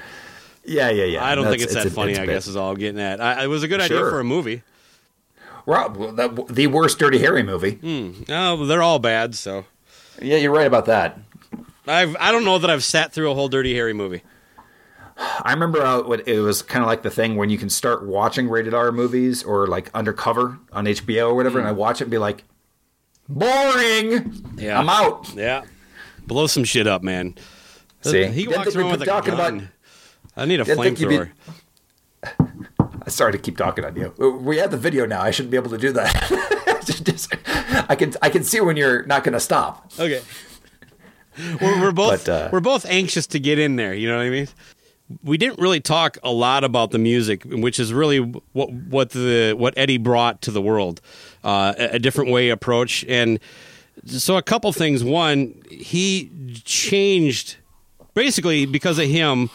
Yeah, 0.64 0.88
yeah, 0.90 1.04
yeah. 1.04 1.24
I 1.24 1.34
don't 1.34 1.46
think 1.46 1.60
That's- 1.62 1.74
it's 1.76 1.84
that 1.84 1.90
a- 1.90 1.94
funny. 1.94 2.12
it's 2.12 2.20
I 2.20 2.26
guess 2.26 2.46
is 2.46 2.54
all 2.56 2.70
I'm 2.70 2.76
getting 2.78 3.00
at. 3.00 3.20
I, 3.20 3.44
it 3.44 3.46
was 3.48 3.62
a 3.64 3.68
good 3.68 3.80
idea 3.80 3.98
for 3.98 4.20
a 4.20 4.24
movie. 4.24 4.62
Rob, 5.66 5.96
the, 6.16 6.44
the 6.50 6.66
worst 6.66 6.98
Dirty 6.98 7.18
Harry 7.18 7.42
movie. 7.42 7.78
Oh, 8.28 8.66
they're 8.66 8.82
all 8.82 8.98
bad. 8.98 9.34
So 9.34 9.64
Yeah, 10.20 10.36
you're 10.36 10.52
right 10.52 10.66
about 10.66 10.86
that. 10.86 11.18
I've 11.86 12.16
I 12.18 12.32
don't 12.32 12.44
know 12.44 12.58
that 12.58 12.70
I've 12.70 12.84
sat 12.84 13.12
through 13.12 13.30
a 13.30 13.34
whole 13.34 13.48
Dirty 13.48 13.74
Harry 13.74 13.92
movie. 13.92 14.22
I 15.16 15.52
remember 15.52 15.82
uh, 15.84 16.02
what 16.02 16.26
it 16.26 16.40
was 16.40 16.62
kind 16.62 16.82
of 16.82 16.88
like 16.88 17.02
the 17.02 17.10
thing 17.10 17.36
when 17.36 17.48
you 17.48 17.58
can 17.58 17.70
start 17.70 18.04
watching 18.04 18.48
rated 18.48 18.74
R 18.74 18.90
movies 18.90 19.44
or 19.44 19.68
like 19.68 19.90
Undercover 19.94 20.58
on 20.72 20.86
HBO 20.86 21.28
or 21.28 21.34
whatever, 21.34 21.58
and 21.58 21.66
mm. 21.66 21.70
I 21.70 21.72
watch 21.72 22.00
it 22.00 22.04
and 22.04 22.10
be 22.10 22.18
like, 22.18 22.44
boring. 23.28 24.44
Yeah. 24.56 24.78
I'm 24.78 24.88
out. 24.88 25.32
Yeah, 25.34 25.62
blow 26.26 26.46
some 26.46 26.64
shit 26.64 26.86
up, 26.86 27.02
man. 27.02 27.36
Uh, 28.04 28.10
see, 28.10 28.26
he 28.26 28.48
walks 28.48 28.74
around 28.74 28.90
with 28.92 29.02
a 29.02 29.06
gun. 29.06 29.28
about- 29.28 29.62
I 30.36 30.46
need 30.46 30.60
a 30.60 30.64
flamethrower. 30.64 31.30
Sorry 33.06 33.32
to 33.32 33.38
keep 33.38 33.56
talking 33.56 33.84
on 33.84 33.94
you. 33.94 34.12
Uh, 34.20 34.30
we 34.30 34.56
have 34.56 34.72
the 34.72 34.76
video 34.78 35.06
now. 35.06 35.22
I 35.22 35.30
shouldn't 35.30 35.52
be 35.52 35.56
able 35.56 35.70
to 35.70 35.78
do 35.78 35.92
that. 35.92 36.82
Just- 36.84 37.04
just- 37.04 37.34
I 37.88 37.94
can 37.96 38.14
I 38.20 38.30
can 38.30 38.44
see 38.44 38.60
when 38.60 38.76
you're 38.76 39.06
not 39.06 39.24
going 39.24 39.32
to 39.32 39.40
stop. 39.40 39.92
Okay. 39.98 40.20
We're, 41.60 41.80
we're 41.80 41.92
both 41.92 42.26
But, 42.26 42.32
uh, 42.32 42.48
we're 42.52 42.60
both 42.60 42.86
anxious 42.86 43.26
to 43.28 43.40
get 43.40 43.58
in 43.58 43.76
there. 43.76 43.94
You 43.94 44.08
know 44.08 44.16
what 44.18 44.26
I 44.26 44.30
mean? 44.30 44.48
We 45.22 45.36
didn't 45.36 45.58
really 45.58 45.80
talk 45.80 46.16
a 46.22 46.30
lot 46.30 46.64
about 46.64 46.90
the 46.90 46.98
music, 46.98 47.44
which 47.44 47.78
is 47.78 47.92
really 47.92 48.18
what 48.18 48.72
what 48.72 49.10
the 49.10 49.52
what 49.52 49.74
Eddie 49.76 49.98
brought 49.98 50.40
to 50.42 50.50
the 50.50 50.62
world, 50.62 51.00
uh, 51.42 51.74
a, 51.78 51.84
a 51.96 51.98
different 51.98 52.30
way 52.30 52.48
approach, 52.50 53.04
and 53.06 53.38
so 54.06 54.36
a 54.36 54.42
couple 54.42 54.72
things. 54.72 55.04
One, 55.04 55.60
he 55.70 56.30
changed 56.64 57.56
basically 58.14 58.64
because 58.66 58.98
of 58.98 59.06
him. 59.06 59.50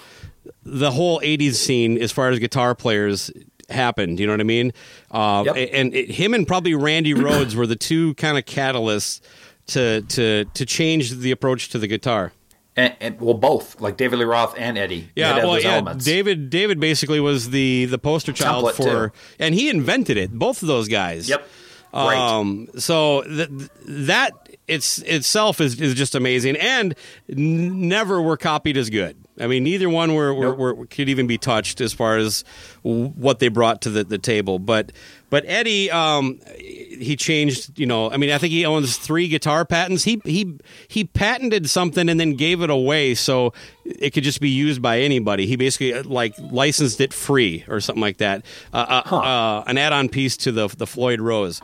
The 0.64 0.92
whole 0.92 1.20
'80s 1.22 1.54
scene, 1.56 1.98
as 2.02 2.12
far 2.12 2.30
as 2.30 2.38
guitar 2.40 2.76
players, 2.76 3.32
happened. 3.70 4.20
You 4.20 4.28
know 4.28 4.34
what 4.34 4.42
I 4.42 4.44
mean? 4.44 4.72
Uh, 5.12 5.44
Yep. 5.46 5.70
And 5.74 5.94
it, 5.96 6.12
him 6.12 6.34
and 6.34 6.48
probably 6.48 6.76
Randy 6.76 7.14
Rhoads 7.14 7.56
were 7.56 7.66
the 7.68 7.76
two 7.76 8.14
kind 8.16 8.38
of 8.38 8.46
catalysts 8.46 9.22
to 9.70 10.02
to 10.02 10.46
to 10.46 10.66
change 10.66 11.12
the 11.12 11.32
approach 11.32 11.70
to 11.70 11.80
the 11.80 11.88
guitar. 11.88 12.34
And, 12.76 12.96
and 13.02 13.20
well, 13.20 13.34
both 13.34 13.82
like 13.82 13.98
David 13.98 14.20
Lee 14.20 14.26
Roth 14.26 14.56
and 14.58 14.78
Eddie. 14.78 15.10
Yeah, 15.16 15.38
well, 15.38 15.54
those 15.54 15.64
yeah. 15.64 15.74
elements. 15.74 16.06
David 16.06 16.50
David 16.50 16.80
basically 16.80 17.20
was 17.20 17.50
the 17.50 17.86
the 17.86 17.98
poster 17.98 18.32
child 18.32 18.66
Template, 18.66 18.76
for, 18.76 19.10
too. 19.10 19.14
and 19.38 19.56
he 19.56 19.70
invented 19.70 20.18
it. 20.18 20.32
Both 20.32 20.62
of 20.62 20.68
those 20.68 20.88
guys. 20.88 21.28
Yep. 21.28 21.48
Right. 21.92 22.18
Um. 22.18 22.68
So 22.78 23.24
th- 23.24 23.50
th- 23.50 23.70
that 23.86 24.50
it's 24.68 25.00
itself 25.00 25.60
is 25.60 25.82
is 25.82 25.96
just 25.96 26.16
amazing, 26.16 26.56
and 26.58 26.96
n- 27.28 27.90
never 27.90 28.22
were 28.22 28.38
copied 28.38 28.78
as 28.78 28.90
good. 28.90 29.18
I 29.40 29.48
mean, 29.48 29.64
neither 29.64 29.90
one 29.90 30.14
were, 30.14 30.34
were, 30.34 30.46
Nope. 30.56 30.58
were 30.58 30.86
could 30.86 31.10
even 31.10 31.28
be 31.28 31.38
touched 31.38 31.82
as 31.82 31.94
far 31.94 32.18
as 32.18 32.44
what 32.84 33.40
they 33.40 33.48
brought 33.48 33.82
to 33.84 33.90
the, 33.90 34.04
the 34.04 34.18
table. 34.18 34.60
But 34.60 34.92
but 35.30 35.44
Eddie, 35.46 35.92
um, 35.92 36.40
he 36.58 37.16
changed. 37.16 37.78
You 37.80 37.86
know, 37.86 38.12
I 38.12 38.18
mean, 38.18 38.32
I 38.32 38.38
think 38.38 38.52
he 38.52 38.66
owns 38.66 38.98
three 38.98 39.28
guitar 39.28 39.66
patents. 39.66 40.04
He 40.04 40.22
he 40.26 40.58
he 40.88 41.04
patented 41.06 41.70
something 41.70 42.10
and 42.10 42.20
then 42.20 42.36
gave 42.36 42.62
it 42.62 42.70
away 42.70 43.16
so 43.16 43.54
it 43.86 44.12
could 44.12 44.24
just 44.24 44.42
be 44.42 44.50
used 44.50 44.82
by 44.82 45.00
anybody. 45.00 45.46
He 45.46 45.56
basically 45.56 45.94
uh, 45.94 46.04
like 46.04 46.34
licensed 46.40 47.00
it 47.00 47.14
free 47.14 47.64
or 47.68 47.80
something 47.80 48.02
like 48.02 48.18
that. 48.18 48.44
Uh, 48.74 49.02
uh, 49.12 49.16
uh, 49.16 49.64
an 49.68 49.78
add-on 49.78 50.10
piece 50.10 50.36
to 50.38 50.52
the 50.52 50.68
the 50.68 50.88
Floyd 50.88 51.22
Rose. 51.22 51.62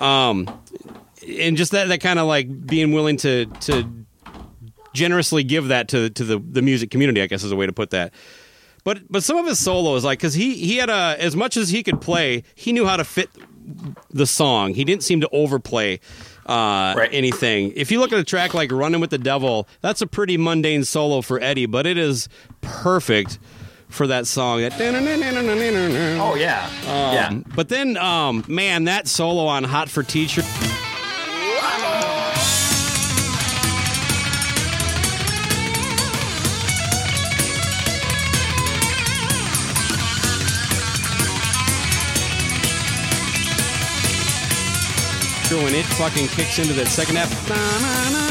Um, 0.00 0.46
and 1.26 1.56
just 1.56 1.72
that 1.72 1.88
that 1.88 2.00
kind 2.00 2.18
of 2.18 2.26
like 2.26 2.66
being 2.66 2.92
willing 2.92 3.16
to 3.18 3.46
to 3.46 4.05
generously 4.96 5.44
give 5.44 5.68
that 5.68 5.88
to 5.88 6.10
to 6.10 6.24
the 6.24 6.38
the 6.38 6.62
music 6.62 6.90
community. 6.90 7.20
I 7.22 7.26
guess 7.26 7.44
is 7.44 7.52
a 7.52 7.56
way 7.56 7.66
to 7.66 7.72
put 7.72 7.90
that. 7.90 8.12
But 8.82 9.10
but 9.10 9.22
some 9.22 9.36
of 9.36 9.46
his 9.46 9.58
solos, 9.58 10.04
like 10.04 10.18
because 10.18 10.34
he 10.34 10.54
he 10.54 10.76
had 10.78 10.90
a 10.90 11.16
as 11.18 11.36
much 11.36 11.56
as 11.56 11.68
he 11.68 11.82
could 11.82 12.00
play, 12.00 12.42
he 12.54 12.72
knew 12.72 12.86
how 12.86 12.96
to 12.96 13.04
fit 13.04 13.28
the 14.10 14.26
song. 14.26 14.74
He 14.74 14.84
didn't 14.84 15.02
seem 15.02 15.20
to 15.22 15.28
overplay 15.32 15.98
uh, 16.46 16.94
Right. 16.96 17.10
anything. 17.12 17.72
If 17.74 17.90
you 17.90 17.98
look 17.98 18.12
at 18.12 18.18
a 18.20 18.24
track 18.24 18.54
like 18.54 18.70
"Running 18.70 19.00
with 19.00 19.10
the 19.10 19.18
Devil," 19.18 19.66
that's 19.80 20.02
a 20.02 20.06
pretty 20.06 20.36
mundane 20.36 20.84
solo 20.84 21.20
for 21.20 21.40
Eddie, 21.40 21.66
but 21.66 21.84
it 21.86 21.98
is 21.98 22.28
perfect 22.60 23.40
for 23.88 24.06
that 24.06 24.26
song. 24.28 24.60
Oh 26.20 26.34
yeah. 26.36 26.70
yeah. 26.84 27.28
um, 27.30 27.44
But 27.56 27.68
then, 27.68 27.96
um, 27.96 28.44
man, 28.46 28.84
that 28.84 29.08
solo 29.08 29.46
on 29.46 29.64
"Hot 29.64 29.88
for 29.88 30.04
Teacher." 30.04 30.42
When 45.48 45.76
it 45.76 45.86
fucking 45.86 46.26
kicks 46.26 46.58
into 46.58 46.72
that 46.72 46.88
second 46.88 47.16
half. 47.16 48.25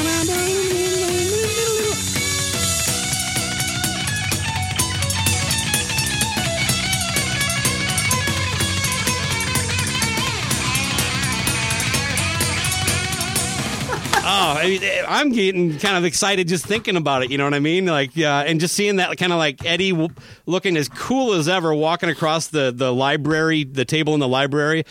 I 14.27 14.63
mean, 14.65 14.81
I'm 15.07 15.31
getting 15.31 15.77
kind 15.77 15.97
of 15.97 16.03
excited 16.05 16.47
just 16.47 16.65
thinking 16.65 16.95
about 16.97 17.23
it. 17.23 17.31
You 17.31 17.37
know 17.37 17.43
what 17.43 17.53
I 17.53 17.59
mean? 17.59 17.85
Like, 17.85 18.17
uh, 18.17 18.43
and 18.47 18.59
just 18.59 18.73
seeing 18.75 18.95
that 18.97 19.15
kind 19.17 19.31
of 19.31 19.37
like 19.37 19.63
Eddie 19.65 19.91
w- 19.91 20.09
looking 20.45 20.77
as 20.77 20.89
cool 20.89 21.33
as 21.33 21.47
ever, 21.47 21.73
walking 21.73 22.09
across 22.09 22.47
the 22.47 22.71
the 22.75 22.93
library, 22.93 23.63
the 23.63 23.85
table 23.85 24.13
in 24.13 24.19
the 24.19 24.27
library, 24.27 24.83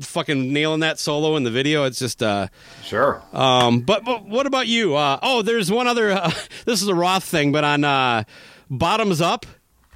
fucking 0.00 0.52
nailing 0.52 0.80
that 0.80 0.98
solo 0.98 1.36
in 1.36 1.42
the 1.44 1.50
video. 1.50 1.84
It's 1.84 1.98
just, 1.98 2.22
uh, 2.22 2.48
Sure. 2.84 3.22
um, 3.32 3.80
but, 3.80 4.04
but 4.04 4.26
what 4.26 4.46
about 4.46 4.66
you? 4.66 4.94
Uh, 4.94 5.18
oh, 5.22 5.42
there's 5.42 5.70
one 5.70 5.86
other. 5.86 6.10
Uh, 6.12 6.30
this 6.66 6.82
is 6.82 6.88
a 6.88 6.94
Roth 6.94 7.24
thing, 7.24 7.50
but 7.52 7.64
on 7.64 7.84
uh, 7.84 8.24
bottoms 8.70 9.20
up, 9.20 9.46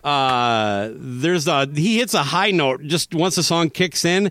uh, 0.05 0.90
there's 0.94 1.47
a 1.49 1.66
he 1.66 1.99
hits 1.99 2.14
a 2.14 2.22
high 2.22 2.51
note 2.51 2.82
just 2.84 3.14
once 3.14 3.36
the 3.36 3.42
song 3.42 3.68
kicks 3.70 4.05
in. 4.05 4.30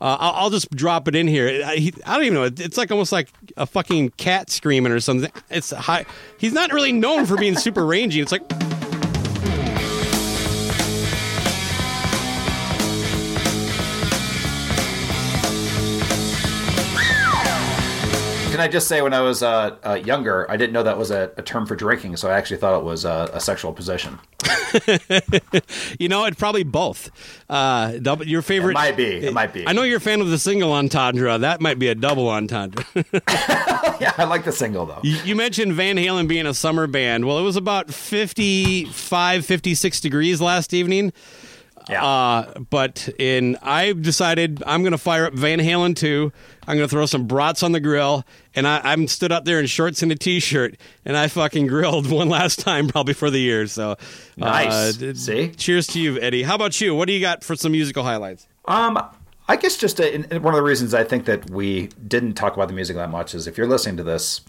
Uh, 0.00 0.16
I'll, 0.20 0.32
I'll 0.44 0.50
just 0.50 0.70
drop 0.70 1.08
it 1.08 1.14
in 1.14 1.26
here. 1.26 1.62
I, 1.64 1.76
he, 1.76 1.94
I 2.04 2.14
don't 2.16 2.24
even 2.24 2.34
know. 2.34 2.44
It- 2.44 2.60
It's 2.60 2.76
like 2.76 2.90
almost 2.90 3.12
like 3.12 3.28
a 3.56 3.66
fucking 3.66 4.10
cat 4.10 4.50
screaming 4.50 4.92
or 4.92 5.00
something. 5.00 5.30
It's 5.50 5.70
high. 5.70 6.04
He's 6.38 6.52
not 6.52 6.72
really 6.72 6.92
known 6.92 7.26
for 7.26 7.36
being 7.36 7.56
super 7.56 7.84
rangy. 7.86 8.20
It's 8.20 8.32
like 8.32 8.42
Can 18.56 18.64
I 18.64 18.68
just 18.68 18.88
say, 18.88 19.02
when 19.02 19.12
I 19.12 19.20
was 19.20 19.42
uh, 19.42 19.76
uh, 19.84 19.94
younger, 20.02 20.50
I 20.50 20.56
didn't 20.56 20.72
know 20.72 20.82
that 20.82 20.96
was 20.96 21.10
a, 21.10 21.30
a 21.36 21.42
term 21.42 21.66
for 21.66 21.76
drinking, 21.76 22.16
so 22.16 22.30
I 22.30 22.38
actually 22.38 22.56
thought 22.56 22.78
it 22.78 22.84
was 22.84 23.04
uh, 23.04 23.30
a 23.34 23.38
sexual 23.38 23.70
position. 23.74 24.18
you 25.98 26.08
know, 26.08 26.24
it's 26.24 26.38
probably 26.38 26.62
both. 26.62 27.10
Uh, 27.50 27.98
double, 27.98 28.26
your 28.26 28.40
favorite 28.40 28.70
It 28.70 28.74
might 28.74 28.96
be. 28.96 29.04
It 29.26 29.34
might 29.34 29.52
be. 29.52 29.68
I 29.68 29.74
know 29.74 29.82
you're 29.82 29.98
a 29.98 30.00
fan 30.00 30.22
of 30.22 30.30
the 30.30 30.38
single 30.38 30.72
entendre. 30.72 31.36
That 31.36 31.60
might 31.60 31.78
be 31.78 31.88
a 31.88 31.94
double 31.94 32.30
entendre. 32.30 32.82
yeah, 32.94 34.14
I 34.16 34.24
like 34.24 34.44
the 34.46 34.52
single 34.52 34.86
though. 34.86 35.00
You- 35.02 35.20
You 35.22 35.36
mentioned 35.36 35.74
Van 35.74 35.96
Halen 35.96 36.26
being 36.26 36.46
a 36.46 36.54
summer 36.54 36.86
band. 36.86 37.26
Well, 37.26 37.38
it 37.38 37.42
was 37.42 37.56
about 37.56 37.92
55, 37.92 39.44
56 39.44 40.00
degrees 40.00 40.40
last 40.40 40.72
evening. 40.72 41.12
Yeah. 41.88 42.04
Uh, 42.04 42.58
but 42.70 43.08
in 43.18 43.56
I've 43.62 44.02
decided 44.02 44.62
I'm 44.66 44.82
going 44.82 44.92
to 44.92 44.98
fire 44.98 45.26
up 45.26 45.34
Van 45.34 45.60
Halen 45.60 45.94
2. 45.94 46.32
I'm 46.66 46.76
going 46.76 46.88
to 46.88 46.90
throw 46.90 47.06
some 47.06 47.26
brats 47.26 47.62
on 47.62 47.70
the 47.72 47.78
grill. 47.80 48.24
And 48.56 48.66
I, 48.66 48.80
I'm 48.82 49.06
stood 49.06 49.30
up 49.30 49.44
there 49.44 49.60
in 49.60 49.66
shorts 49.66 50.02
and 50.02 50.10
a 50.10 50.16
t-shirt. 50.16 50.76
And 51.04 51.16
I 51.16 51.28
fucking 51.28 51.68
grilled 51.68 52.10
one 52.10 52.28
last 52.28 52.58
time 52.58 52.88
probably 52.88 53.14
for 53.14 53.30
the 53.30 53.38
year. 53.38 53.66
So 53.68 53.92
uh, 53.92 53.96
Nice. 54.36 54.96
d- 54.96 55.14
See? 55.14 55.50
Cheers 55.50 55.86
to 55.88 56.00
you, 56.00 56.20
Eddie. 56.20 56.42
How 56.42 56.56
about 56.56 56.80
you? 56.80 56.94
What 56.94 57.06
do 57.06 57.12
you 57.12 57.20
got 57.20 57.44
for 57.44 57.54
some 57.54 57.70
musical 57.72 58.02
highlights? 58.02 58.48
Um, 58.64 58.98
I 59.48 59.54
guess 59.54 59.76
just 59.76 60.00
uh 60.00 60.04
and 60.04 60.42
one 60.42 60.54
of 60.54 60.58
the 60.58 60.64
reasons 60.64 60.92
I 60.92 61.04
think 61.04 61.26
that 61.26 61.48
we 61.50 61.86
didn't 62.08 62.34
talk 62.34 62.54
about 62.56 62.66
the 62.66 62.74
music 62.74 62.96
that 62.96 63.10
much 63.10 63.32
is 63.32 63.46
if 63.46 63.56
you're 63.56 63.68
listening 63.68 63.96
to 63.98 64.02
this, 64.02 64.40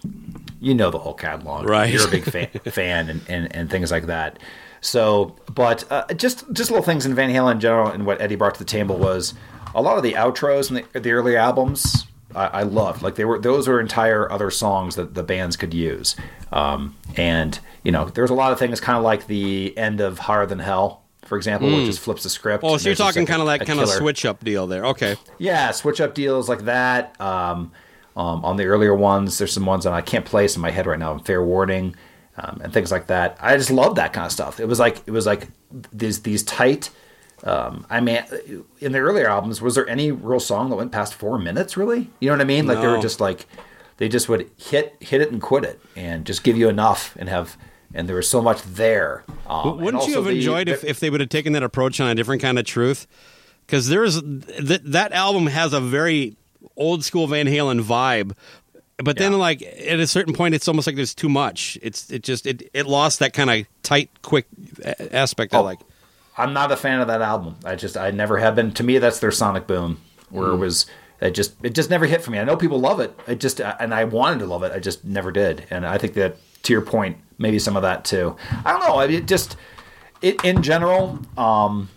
you 0.60 0.74
know 0.74 0.90
the 0.90 0.98
whole 0.98 1.14
catalog. 1.14 1.70
Right. 1.70 1.94
You're 1.94 2.08
a 2.08 2.10
big 2.10 2.24
fan, 2.32 2.48
fan 2.72 3.10
and, 3.10 3.22
and, 3.30 3.56
and 3.56 3.70
things 3.70 3.92
like 3.92 4.08
that. 4.08 4.40
So, 4.88 5.36
but 5.54 5.84
uh, 5.92 6.06
just 6.14 6.52
just 6.54 6.72
little 6.72 6.84
things 6.84 7.06
in 7.06 7.14
Van 7.14 7.30
Halen 7.30 7.54
in 7.54 7.60
general 7.60 7.90
and 7.90 8.06
what 8.06 8.22
Eddie 8.22 8.36
brought 8.36 8.54
to 8.54 8.60
the 8.60 8.66
table 8.66 8.98
was 8.98 9.34
a 9.76 9.82
lot 9.82 9.98
of 9.98 10.04
the 10.04 10.14
outros 10.14 10.70
in 10.70 10.86
the, 10.94 11.00
the 11.00 11.12
early 11.12 11.36
albums. 11.36 12.08
I, 12.34 12.46
I 12.48 12.64
loved 12.64 13.02
like 13.02 13.16
they 13.16 13.26
were 13.26 13.38
those 13.38 13.68
were 13.68 13.82
entire 13.82 14.32
other 14.32 14.50
songs 14.50 14.96
that 14.96 15.14
the 15.14 15.24
bands 15.24 15.58
could 15.58 15.74
use, 15.74 16.16
um, 16.54 16.96
and 17.18 17.60
you 17.84 17.92
know 17.92 18.06
there's 18.06 18.30
a 18.30 18.34
lot 18.34 18.54
of 18.54 18.60
things 18.60 18.80
kind 18.80 18.98
of 18.98 19.04
like 19.04 19.28
the 19.28 19.78
end 19.78 20.00
of 20.00 20.20
Higher 20.20 20.46
Than 20.46 20.60
Hell, 20.60 21.04
for 21.26 21.38
example, 21.38 21.70
which 21.70 21.86
just 21.88 22.00
flips 22.00 22.24
the 22.24 22.30
script. 22.30 22.64
Oh, 22.64 22.78
so 22.78 22.88
you're 22.88 22.96
talking 22.96 23.26
kind 23.26 23.42
of 23.42 23.48
like 23.48 23.66
kind 23.66 23.80
of 23.82 23.90
switch 23.90 24.26
up 24.26 24.44
deal 24.44 24.68
there. 24.68 24.86
Okay. 24.86 25.18
yeah, 25.38 25.72
switch 25.72 26.00
up 26.00 26.14
deals 26.16 26.48
like 26.48 26.64
that. 26.66 27.20
Um, 27.20 27.72
um, 28.16 28.44
on 28.46 28.56
the 28.56 28.66
earlier 28.66 28.96
ones, 28.96 29.38
there's 29.38 29.54
some 29.54 29.66
ones 29.66 29.84
that 29.84 29.94
I 29.94 30.02
can't 30.02 30.26
place 30.26 30.56
in 30.56 30.62
my 30.62 30.72
head 30.72 30.88
right 30.88 30.98
now. 30.98 31.18
Fair 31.20 31.44
warning, 31.44 31.96
um, 32.38 32.62
and 32.64 32.72
things 32.72 32.92
like 32.92 33.08
that. 33.08 33.38
I 33.42 33.58
just 33.58 33.72
love 33.72 33.96
that 33.96 34.14
kind 34.14 34.26
of 34.26 34.32
stuff. 34.32 34.60
It 34.60 34.66
was 34.66 34.80
like 34.80 34.98
it 35.06 35.12
was 35.12 35.26
like 35.26 35.48
these 35.92 36.22
these 36.22 36.44
tight 36.44 36.90
um, 37.44 37.86
I 37.90 38.02
mean, 38.02 38.24
in 38.80 38.92
the 38.94 39.00
earlier 39.00 39.30
albums, 39.30 39.62
was 39.62 39.76
there 39.76 39.88
any 39.88 40.12
real 40.12 40.40
song 40.40 40.70
that 40.70 40.76
went 40.76 40.92
past 40.92 41.14
four 41.14 41.38
minutes? 41.38 41.78
Really, 41.78 42.10
you 42.20 42.30
know 42.30 42.34
what 42.34 42.42
I 42.42 42.46
mean? 42.46 42.66
Like 42.66 42.82
they 42.82 42.88
were 42.88 43.00
just 43.00 43.20
like 43.20 43.46
they 43.98 44.10
just 44.10 44.28
would 44.28 44.50
hit 44.58 44.96
hit 45.00 45.22
it 45.22 45.32
and 45.32 45.42
quit 45.42 45.64
it, 45.64 45.80
and 45.96 46.26
just 46.26 46.44
give 46.44 46.58
you 46.58 46.70
enough 46.70 47.16
and 47.18 47.30
have. 47.30 47.58
And 47.94 48.10
there 48.10 48.18
was 48.18 48.30
so 48.30 48.42
much 48.42 48.62
there. 48.64 49.24
Um, 49.48 49.80
Wouldn't 49.80 50.08
you 50.08 50.16
have 50.16 50.26
the- 50.26 50.32
enjoyed 50.32 50.68
if, 50.68 50.84
if 50.84 51.00
they 51.00 51.10
would 51.10 51.22
have 51.22 51.30
taken 51.30 51.54
that 51.54 51.64
approach 51.64 52.02
on 52.02 52.10
a 52.10 52.16
different 52.16 52.42
kind 52.42 52.60
of 52.60 52.66
truth? 52.66 53.08
Because 53.66 53.88
there's 53.88 54.22
th- 54.22 54.82
that 54.84 55.14
album 55.14 55.48
has 55.48 55.72
a 55.72 55.80
very 55.80 56.36
old 56.76 57.06
school 57.06 57.28
Van 57.28 57.46
Halen 57.48 57.82
vibe, 57.82 58.34
but 59.04 59.18
then 59.18 59.32
Yeah. 59.34 59.38
like 59.38 59.62
at 59.62 60.00
a 60.00 60.08
certain 60.08 60.34
point, 60.34 60.56
it's 60.56 60.68
almost 60.68 60.88
like 60.88 60.96
there's 60.96 61.14
too 61.16 61.30
much. 61.30 61.78
It's 61.82 62.10
it 62.10 62.24
just 62.24 62.46
it, 62.48 62.70
it 62.74 62.86
lost 62.88 63.20
that 63.20 63.34
kind 63.34 63.50
of 63.50 63.66
tight, 63.84 64.10
quick 64.22 64.46
aspect. 65.12 65.54
I 65.54 65.60
Oh, 65.60 65.64
like. 65.64 65.80
I'm 66.38 66.54
not 66.54 66.72
a 66.72 66.78
fan 66.78 67.00
of 67.00 67.08
that 67.08 67.22
album. 67.22 67.56
I 67.66 67.76
just 67.76 67.98
I 67.98 68.12
never 68.12 68.38
have 68.38 68.56
been. 68.56 68.72
To 68.74 68.84
me, 68.84 69.00
that's 69.00 69.20
their 69.20 69.32
sonic 69.32 69.66
boom, 69.68 70.00
where 70.30 70.50
Mm. 70.50 70.54
it 70.54 70.58
was 70.58 70.86
it 71.20 71.32
just 71.32 71.54
it 71.64 71.74
just 71.74 71.90
never 71.90 72.06
hit 72.06 72.22
for 72.22 72.30
me. 72.32 72.38
I 72.40 72.44
know 72.44 72.56
people 72.56 72.80
love 72.80 73.00
it. 73.00 73.18
I 73.28 73.34
just 73.36 73.60
and 73.60 73.94
I 73.94 74.04
wanted 74.04 74.40
to 74.40 74.46
love 74.46 74.62
it. 74.64 74.72
I 74.72 74.80
just 74.80 75.04
never 75.04 75.32
did. 75.32 75.66
And 75.72 75.86
I 75.86 75.98
think 75.98 76.14
that 76.14 76.38
to 76.64 76.74
your 76.74 76.82
point, 76.84 77.18
maybe 77.40 77.58
some 77.60 77.76
of 77.76 77.82
that 77.82 78.06
too. 78.06 78.36
I 78.66 78.72
don't 78.72 78.82
know. 78.82 78.96
I 78.98 79.06
it 79.06 79.26
just 79.28 79.56
it 80.22 80.44
in 80.44 80.62
general. 80.62 81.20
Um, 81.38 81.90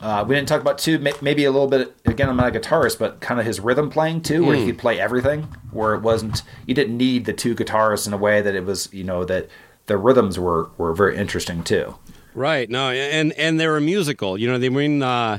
uh, 0.00 0.24
we 0.26 0.34
didn't 0.34 0.48
talk 0.48 0.60
about 0.60 0.78
too. 0.78 0.98
may- 0.98 1.12
Maybe 1.22 1.44
a 1.44 1.50
little 1.50 1.68
bit. 1.68 1.94
Again, 2.06 2.28
I'm 2.28 2.36
not 2.36 2.54
a 2.54 2.58
guitarist, 2.58 2.98
but 2.98 3.20
kind 3.20 3.40
of 3.40 3.46
his 3.46 3.60
rhythm 3.60 3.90
playing 3.90 4.22
too, 4.22 4.44
where 4.44 4.56
he 4.56 4.66
could 4.66 4.78
play 4.78 5.00
everything. 5.00 5.42
Where 5.70 5.94
it 5.94 6.02
wasn't, 6.02 6.42
you 6.66 6.74
didn't 6.74 6.96
need 6.96 7.24
the 7.24 7.32
two 7.32 7.54
guitarists 7.54 8.06
in 8.06 8.12
a 8.12 8.16
way 8.18 8.42
that 8.42 8.54
it 8.54 8.64
was. 8.64 8.88
You 8.92 9.04
know 9.04 9.24
that 9.24 9.48
the 9.86 9.96
rhythms 9.96 10.38
were 10.38 10.70
were 10.78 10.92
very 10.94 11.16
interesting 11.16 11.62
too. 11.62 11.94
Right. 12.34 12.68
No, 12.68 12.90
and 12.90 13.32
and 13.34 13.58
they 13.60 13.66
were 13.68 13.80
musical. 13.80 14.36
You 14.38 14.48
know, 14.48 14.58
they 14.58 14.68
mean 14.68 15.02
uh, 15.02 15.38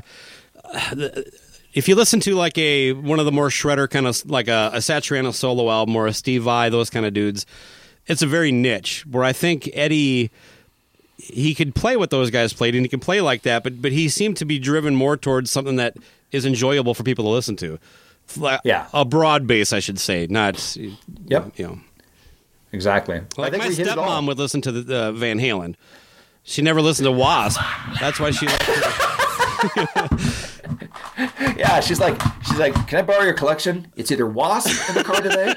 the- 0.92 1.30
if 1.74 1.88
you 1.88 1.94
listen 1.94 2.20
to 2.20 2.34
like 2.34 2.56
a 2.56 2.92
one 2.94 3.18
of 3.18 3.26
the 3.26 3.32
more 3.32 3.48
shredder 3.48 3.88
kind 3.88 4.06
of 4.06 4.24
like 4.30 4.48
a, 4.48 4.70
a 4.72 4.78
Satriani 4.78 5.32
solo 5.34 5.70
album 5.70 5.94
or 5.94 6.06
a 6.06 6.12
Steve 6.12 6.44
Vai, 6.44 6.70
those 6.70 6.88
kind 6.88 7.04
of 7.04 7.12
dudes, 7.12 7.44
it's 8.06 8.22
a 8.22 8.26
very 8.26 8.50
niche. 8.50 9.04
Where 9.06 9.22
I 9.24 9.32
think 9.34 9.68
Eddie 9.74 10.30
he 11.18 11.54
could 11.54 11.74
play 11.74 11.96
what 11.96 12.10
those 12.10 12.30
guys 12.30 12.52
played 12.52 12.74
and 12.74 12.84
he 12.84 12.88
can 12.88 13.00
play 13.00 13.20
like 13.20 13.42
that, 13.42 13.62
but 13.62 13.80
but 13.80 13.92
he 13.92 14.08
seemed 14.08 14.36
to 14.38 14.44
be 14.44 14.58
driven 14.58 14.94
more 14.94 15.16
towards 15.16 15.50
something 15.50 15.76
that 15.76 15.96
is 16.32 16.44
enjoyable 16.44 16.94
for 16.94 17.02
people 17.02 17.24
to 17.24 17.30
listen 17.30 17.56
to. 17.56 17.78
Yeah. 18.64 18.88
a 18.92 19.04
broad 19.04 19.46
base, 19.46 19.72
I 19.72 19.78
should 19.80 19.98
say, 20.00 20.26
not 20.28 20.76
Yep. 21.26 21.58
you 21.58 21.66
know. 21.66 21.78
Exactly. 22.72 23.16
I 23.16 23.40
Like 23.40 23.52
think 23.52 23.62
my 23.62 23.68
we 23.68 23.74
hit 23.76 23.86
it 23.86 23.96
all. 23.98 24.08
stepmom 24.22 24.26
would 24.26 24.38
listen 24.38 24.60
to 24.62 24.72
the 24.72 24.96
uh, 24.96 25.12
Van 25.12 25.38
Halen. 25.38 25.76
She 26.42 26.60
never 26.62 26.82
listened 26.82 27.06
to 27.06 27.12
Wasp. 27.12 27.60
That's 28.00 28.18
why 28.20 28.30
she. 28.32 28.46
Liked 28.46 28.66
Yeah, 31.56 31.80
she's 31.80 32.00
like, 32.00 32.20
she's 32.46 32.58
like, 32.58 32.74
can 32.86 32.98
I 32.98 33.02
borrow 33.02 33.22
your 33.22 33.32
collection? 33.34 33.90
It's 33.96 34.10
either 34.12 34.26
Wasp 34.26 34.88
in 34.90 34.94
the 34.96 35.04
car 35.04 35.20
today, 35.22 35.54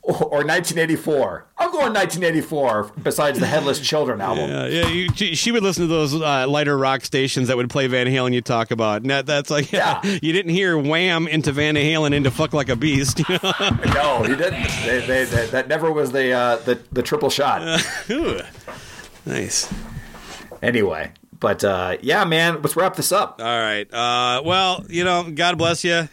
or, 0.02 0.14
or 0.14 0.44
1984. 0.44 1.46
I'm 1.58 1.70
going 1.70 1.92
1984. 1.92 2.92
Besides 3.02 3.38
the 3.38 3.46
Headless 3.46 3.80
Children 3.80 4.20
album. 4.20 4.48
Yeah, 4.50 4.66
yeah. 4.66 4.88
You, 4.88 5.08
she, 5.14 5.34
she 5.34 5.52
would 5.52 5.62
listen 5.62 5.82
to 5.82 5.88
those 5.88 6.14
uh, 6.14 6.46
lighter 6.48 6.76
rock 6.78 7.04
stations 7.04 7.48
that 7.48 7.56
would 7.56 7.68
play 7.68 7.86
Van 7.86 8.06
Halen. 8.06 8.32
You 8.32 8.40
talk 8.40 8.70
about, 8.70 9.02
and 9.02 9.10
that, 9.10 9.26
that's 9.26 9.50
like, 9.50 9.72
yeah, 9.72 10.00
Yeah. 10.02 10.18
you 10.22 10.32
didn't 10.32 10.52
hear 10.52 10.78
Wham 10.78 11.28
into 11.28 11.52
Van 11.52 11.74
Halen 11.74 12.14
into 12.14 12.30
Fuck 12.30 12.52
Like 12.52 12.68
a 12.68 12.76
Beast. 12.76 13.18
You 13.28 13.38
know? 13.42 13.52
No, 13.94 14.22
he 14.22 14.34
didn't. 14.36 14.62
They, 14.84 15.04
they, 15.06 15.24
they, 15.24 15.46
that 15.46 15.68
never 15.68 15.92
was 15.92 16.12
the 16.12 16.32
uh, 16.32 16.56
the 16.56 16.80
the 16.92 17.02
triple 17.02 17.28
shot. 17.28 17.82
Ooh. 18.10 18.40
nice. 19.26 19.72
Anyway, 20.62 21.12
but 21.38 21.64
uh, 21.64 21.96
yeah, 22.02 22.24
man, 22.24 22.60
let's 22.62 22.76
wrap 22.76 22.96
this 22.96 23.12
up. 23.12 23.40
All 23.40 23.46
right. 23.46 23.92
Uh, 23.92 24.42
well, 24.44 24.84
you 24.88 25.04
know, 25.04 25.30
God 25.30 25.58
bless 25.58 25.84
you. 25.84 26.08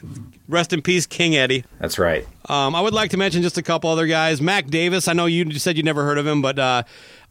Rest 0.48 0.72
in 0.72 0.82
peace, 0.82 1.06
King 1.06 1.36
Eddie. 1.36 1.66
That's 1.80 2.00
right. 2.00 2.26
Um, 2.48 2.74
I 2.76 2.82
would 2.82 2.94
like 2.94 3.12
to 3.12 3.18
mention 3.18 3.42
just 3.42 3.58
a 3.58 3.64
couple 3.64 3.90
other 3.90 4.08
guys. 4.08 4.42
Mac 4.42 4.68
Davis. 4.68 5.08
I 5.08 5.14
know 5.14 5.26
you 5.26 5.52
said 5.60 5.76
you 5.76 5.84
never 5.84 6.06
heard 6.06 6.18
of 6.18 6.26
him, 6.26 6.42
but 6.42 6.58
uh, 6.58 6.84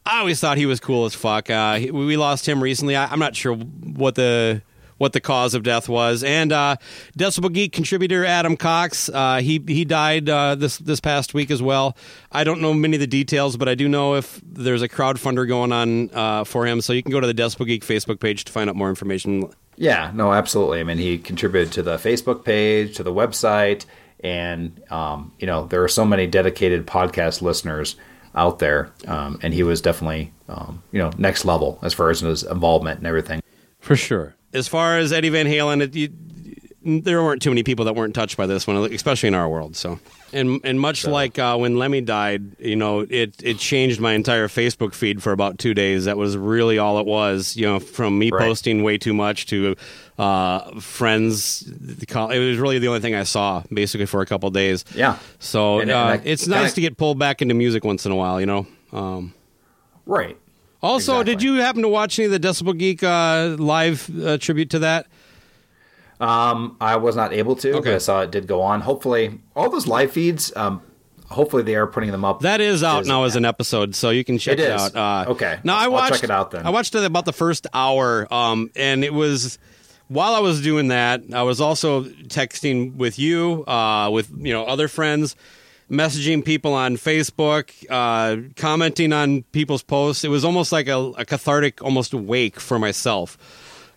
I 0.04 0.18
always 0.20 0.38
thought 0.38 0.58
he 0.58 0.66
was 0.66 0.80
cool 0.80 1.06
as 1.06 1.14
fuck. 1.14 1.48
Uh, 1.48 1.76
he, 1.76 1.90
we 1.90 2.16
lost 2.16 2.46
him 2.46 2.62
recently. 2.62 2.94
I, 2.94 3.06
I'm 3.06 3.18
not 3.18 3.34
sure 3.34 3.54
what 3.54 4.14
the 4.16 4.62
what 4.98 5.12
the 5.12 5.20
cause 5.20 5.54
of 5.54 5.62
death 5.62 5.88
was. 5.88 6.24
And 6.24 6.52
uh, 6.52 6.76
Decibel 7.18 7.52
Geek 7.52 7.72
contributor 7.72 8.24
Adam 8.24 8.56
Cox. 8.56 9.08
Uh, 9.08 9.38
he 9.38 9.62
he 9.66 9.84
died 9.84 10.28
uh, 10.28 10.54
this 10.54 10.78
this 10.78 11.00
past 11.00 11.34
week 11.34 11.50
as 11.50 11.62
well. 11.62 11.96
I 12.32 12.44
don't 12.44 12.60
know 12.60 12.72
many 12.74 12.96
of 12.96 13.00
the 13.00 13.06
details, 13.06 13.56
but 13.56 13.68
I 13.68 13.74
do 13.74 13.88
know 13.88 14.14
if 14.14 14.40
there's 14.44 14.82
a 14.82 14.88
crowdfunder 14.88 15.48
going 15.48 15.72
on 15.72 16.10
uh, 16.10 16.44
for 16.44 16.66
him. 16.66 16.80
So 16.80 16.92
you 16.92 17.02
can 17.02 17.12
go 17.12 17.20
to 17.20 17.26
the 17.26 17.34
Decibel 17.34 17.66
Geek 17.66 17.84
Facebook 17.84 18.20
page 18.20 18.44
to 18.44 18.52
find 18.52 18.70
out 18.70 18.76
more 18.76 18.88
information. 18.88 19.50
Yeah, 19.76 20.10
no, 20.14 20.32
absolutely. 20.32 20.80
I 20.80 20.84
mean, 20.84 20.98
he 20.98 21.18
contributed 21.18 21.72
to 21.74 21.82
the 21.82 21.96
Facebook 21.96 22.44
page, 22.44 22.96
to 22.96 23.02
the 23.02 23.12
website, 23.12 23.84
and 24.20 24.82
um, 24.90 25.32
you 25.38 25.46
know, 25.46 25.66
there 25.66 25.82
are 25.84 25.88
so 25.88 26.04
many 26.04 26.26
dedicated 26.26 26.86
podcast 26.86 27.42
listeners 27.42 27.96
out 28.34 28.58
there, 28.58 28.92
um, 29.06 29.38
and 29.42 29.52
he 29.54 29.62
was 29.62 29.80
definitely, 29.80 30.32
um, 30.48 30.82
you 30.92 30.98
know, 30.98 31.10
next 31.18 31.44
level 31.44 31.78
as 31.82 31.94
far 31.94 32.10
as 32.10 32.20
his 32.20 32.42
involvement 32.42 32.98
and 32.98 33.06
everything. 33.06 33.42
For 33.80 33.96
sure. 33.96 34.34
As 34.52 34.68
far 34.68 34.98
as 34.98 35.12
Eddie 35.12 35.28
Van 35.28 35.46
Halen, 35.46 35.82
it, 35.82 35.94
you, 35.94 36.08
there 37.02 37.22
weren't 37.22 37.42
too 37.42 37.50
many 37.50 37.62
people 37.62 37.84
that 37.84 37.94
weren't 37.94 38.14
touched 38.14 38.36
by 38.36 38.46
this 38.46 38.66
one, 38.66 38.76
especially 38.92 39.28
in 39.28 39.34
our 39.34 39.48
world. 39.48 39.76
So, 39.76 39.98
and 40.32 40.60
and 40.64 40.80
much 40.80 41.06
like 41.06 41.38
uh, 41.38 41.56
when 41.56 41.76
Lemmy 41.76 42.00
died, 42.00 42.42
you 42.58 42.76
know, 42.76 43.00
it 43.08 43.34
it 43.42 43.58
changed 43.58 44.00
my 44.00 44.12
entire 44.14 44.48
Facebook 44.48 44.94
feed 44.94 45.22
for 45.22 45.32
about 45.32 45.58
two 45.58 45.72
days. 45.74 46.04
That 46.06 46.16
was 46.16 46.36
really 46.36 46.78
all 46.78 46.98
it 46.98 47.06
was. 47.06 47.56
You 47.56 47.66
know, 47.66 47.78
from 47.80 48.18
me 48.18 48.30
Right. 48.30 48.40
posting 48.40 48.82
way 48.82 48.98
too 48.98 49.14
much 49.14 49.46
to 49.46 49.76
uh, 50.18 50.80
friends. 50.80 51.62
It 51.68 52.14
was 52.14 52.58
really 52.58 52.78
the 52.78 52.88
only 52.88 53.00
thing 53.00 53.14
I 53.14 53.22
saw 53.24 53.62
basically 53.72 54.06
for 54.06 54.20
a 54.22 54.26
couple 54.26 54.50
days. 54.50 54.84
Yeah. 54.94 55.18
So 55.38 55.80
And- 55.80 55.90
and 55.90 55.98
uh, 55.98 56.04
I- 56.14 56.20
it's 56.24 56.46
nice 56.46 56.72
I- 56.72 56.74
to 56.76 56.80
get 56.80 56.96
pulled 56.96 57.18
back 57.18 57.42
into 57.42 57.54
music 57.54 57.84
once 57.84 58.04
in 58.06 58.12
a 58.12 58.16
while. 58.16 58.40
You 58.40 58.46
know. 58.46 58.66
Um, 58.92 59.32
Right. 60.06 60.36
also, 60.82 61.22
did 61.22 61.42
you 61.42 61.54
happen 61.54 61.82
to 61.82 61.88
watch 61.88 62.18
any 62.18 62.26
of 62.26 62.32
the 62.32 62.38
Decibel 62.40 62.76
Geek 62.78 63.02
uh, 63.02 63.56
live 63.58 64.08
uh, 64.24 64.38
tribute 64.38 64.70
to 64.70 64.78
that? 64.80 65.06
Um, 66.20 66.76
I 66.80 66.96
was 66.96 67.14
not 67.16 67.32
able 67.32 67.56
to, 67.56 67.72
Okay. 67.72 67.90
but 67.90 67.94
I 67.94 67.98
saw 67.98 68.20
it 68.22 68.30
did 68.30 68.46
go 68.46 68.62
on. 68.62 68.80
Hopefully, 68.80 69.38
all 69.54 69.68
those 69.70 69.86
live 69.86 70.10
feeds. 70.12 70.54
Um, 70.56 70.80
hopefully, 71.28 71.62
they 71.62 71.74
are 71.74 71.86
putting 71.86 72.10
them 72.10 72.24
up. 72.24 72.40
That 72.40 72.60
is 72.60 72.82
out 72.82 73.04
now 73.06 73.24
as 73.24 73.36
an 73.36 73.44
episode, 73.44 73.94
so 73.94 74.10
you 74.10 74.24
can 74.24 74.38
check 74.38 74.54
It 74.54 74.60
it, 74.60 74.70
out. 74.70 74.96
Uh, 74.96 75.30
Okay. 75.30 75.58
Now 75.64 75.76
I 75.76 75.84
I'll 75.84 75.92
watched. 75.92 76.14
check 76.14 76.24
it 76.24 76.30
out 76.30 76.50
then. 76.52 76.66
I 76.66 76.70
watched 76.70 76.94
it 76.94 77.04
about 77.04 77.24
the 77.26 77.32
first 77.32 77.66
hour, 77.74 78.32
um, 78.32 78.70
and 78.76 79.04
it 79.04 79.12
was 79.12 79.58
while 80.08 80.34
I 80.34 80.38
was 80.40 80.62
doing 80.62 80.88
that, 80.88 81.22
I 81.32 81.42
was 81.42 81.60
also 81.60 82.04
texting 82.04 82.94
with 82.96 83.18
you, 83.18 83.64
uh, 83.66 84.08
with 84.10 84.30
you 84.38 84.52
know 84.52 84.64
other 84.64 84.88
friends, 84.88 85.36
messaging 85.90 86.44
people 86.44 86.72
on 86.74 86.96
Facebook, 86.96 87.70
uh, 87.90 88.48
commenting 88.56 89.12
on 89.12 89.42
people's 89.52 89.82
posts. 89.82 90.24
It 90.24 90.28
was 90.28 90.44
almost 90.44 90.72
like 90.72 90.88
a, 90.88 90.96
a 91.18 91.24
cathartic, 91.24 91.82
almost 91.82 92.14
wake 92.14 92.58
for 92.58 92.78
myself. 92.78 93.36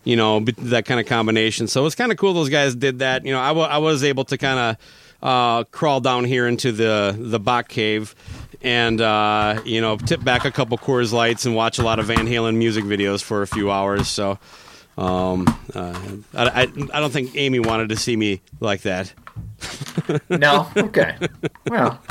You 0.04 0.16
know 0.16 0.40
that 0.40 0.86
kind 0.86 1.00
of 1.00 1.06
combination. 1.06 1.68
So 1.68 1.86
it's 1.86 1.96
kind 1.96 2.12
of 2.12 2.18
cool. 2.18 2.34
Those 2.34 2.50
guys 2.50 2.76
did 2.76 3.00
that. 3.00 3.26
You 3.26 3.34
know, 3.34 3.40
I 3.40 3.52
I 3.52 3.78
was 3.78 4.04
able 4.04 4.24
to 4.26 4.38
kind 4.38 4.60
of 4.60 4.78
uh, 5.22 5.64
crawl 5.66 6.00
down 6.00 6.24
here 6.24 6.48
into 6.48 6.72
the 6.72 7.16
the 7.18 7.40
Bach 7.40 7.68
cave 7.68 8.16
and 8.62 9.02
uh, 9.02 9.62
you 9.66 9.82
know 9.82 9.98
tip 9.98 10.24
back 10.24 10.46
a 10.46 10.52
couple 10.52 10.78
Coors 10.78 11.12
Lights 11.12 11.46
and 11.46 11.56
watch 11.56 11.80
a 11.80 11.84
lot 11.84 12.00
of 12.00 12.06
Van 12.06 12.28
Halen 12.28 12.56
music 12.56 12.86
videos 12.86 13.22
for 13.22 13.42
a 13.42 13.48
few 13.48 13.72
hours. 13.72 14.08
So 14.08 14.40
um, 14.98 15.48
uh, 15.74 16.00
I, 16.34 16.46
I 16.46 16.62
I 16.94 17.00
don't 17.00 17.12
think 17.12 17.36
Amy 17.36 17.60
wanted 17.60 17.90
to 17.90 17.96
see 17.96 18.16
me 18.16 18.42
like 18.60 18.82
that. 18.82 19.14
No. 20.30 20.68
Okay. 20.78 21.18
well, 21.70 22.02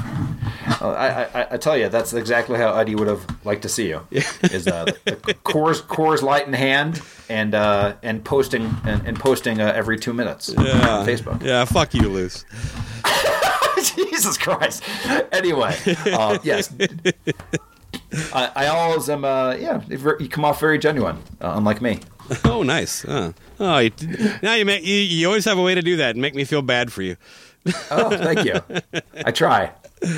uh, 0.81 0.89
I, 0.91 1.41
I, 1.41 1.47
I 1.53 1.57
tell 1.57 1.77
you, 1.77 1.89
that's 1.89 2.13
exactly 2.13 2.59
how 2.59 2.75
Eddie 2.75 2.95
would 2.95 3.09
have 3.09 3.25
liked 3.45 3.63
to 3.63 3.69
see 3.69 3.89
you. 3.89 4.07
Is 4.11 4.67
uh, 4.67 4.85
the 5.05 5.35
Coors 5.45 5.83
Coors 5.83 6.23
Light 6.23 6.47
in 6.47 6.53
hand 6.53 7.03
and 7.29 7.55
uh, 7.55 7.95
and 8.03 8.25
posting 8.25 8.75
and, 8.85 9.07
and 9.07 9.19
posting 9.19 9.61
uh, 9.61 9.73
every 9.75 9.99
two 9.99 10.13
minutes 10.13 10.51
on 10.51 10.65
Facebook. 11.07 11.43
Yeah, 11.43 11.65
fuck 11.65 11.95
you, 11.95 12.09
Luce. 12.09 12.45
Jesus 13.97 14.37
Christ. 14.39 14.83
Anyway, 15.33 15.77
uh, 16.07 16.39
yes. 16.43 16.73
I, 18.33 18.51
I 18.55 18.67
always 18.69 19.09
am. 19.09 19.25
Uh, 19.25 19.55
yeah, 19.55 19.83
you 19.89 20.29
come 20.29 20.45
off 20.45 20.61
very 20.61 20.79
genuine, 20.79 21.19
uh, 21.41 21.55
unlike 21.57 21.81
me. 21.81 22.01
Oh, 22.45 22.63
nice. 22.63 23.07
Uh, 23.07 23.33
oh, 23.59 23.79
you, 23.79 23.91
now 24.43 24.53
you 24.53 24.67
make 24.67 24.85
you, 24.85 24.95
you 24.97 25.27
always 25.27 25.47
have 25.47 25.57
a 25.57 25.63
way 25.63 25.75
to 25.75 25.81
do 25.81 25.97
that 25.97 26.11
and 26.11 26.21
make 26.21 26.35
me 26.35 26.45
feel 26.45 26.61
bad 26.61 26.93
for 26.93 27.01
you. 27.01 27.17
Oh, 27.91 28.11
thank 28.11 28.45
you. 28.45 28.61
I 29.25 29.31
try. 29.31 29.73
All 30.03 30.11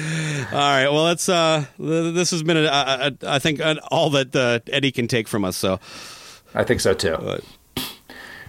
right. 0.52 0.88
Well, 0.88 1.08
it's 1.08 1.28
uh, 1.28 1.66
this 1.78 2.32
has 2.32 2.42
been 2.42 2.56
a, 2.56 2.62
a, 2.64 2.66
a, 2.66 3.16
I 3.34 3.38
think 3.38 3.60
an, 3.60 3.78
all 3.92 4.10
that 4.10 4.34
uh, 4.34 4.58
Eddie 4.72 4.90
can 4.90 5.06
take 5.06 5.28
from 5.28 5.44
us. 5.44 5.56
So 5.56 5.78
I 6.52 6.64
think 6.64 6.80
so 6.80 6.94
too. 6.94 7.40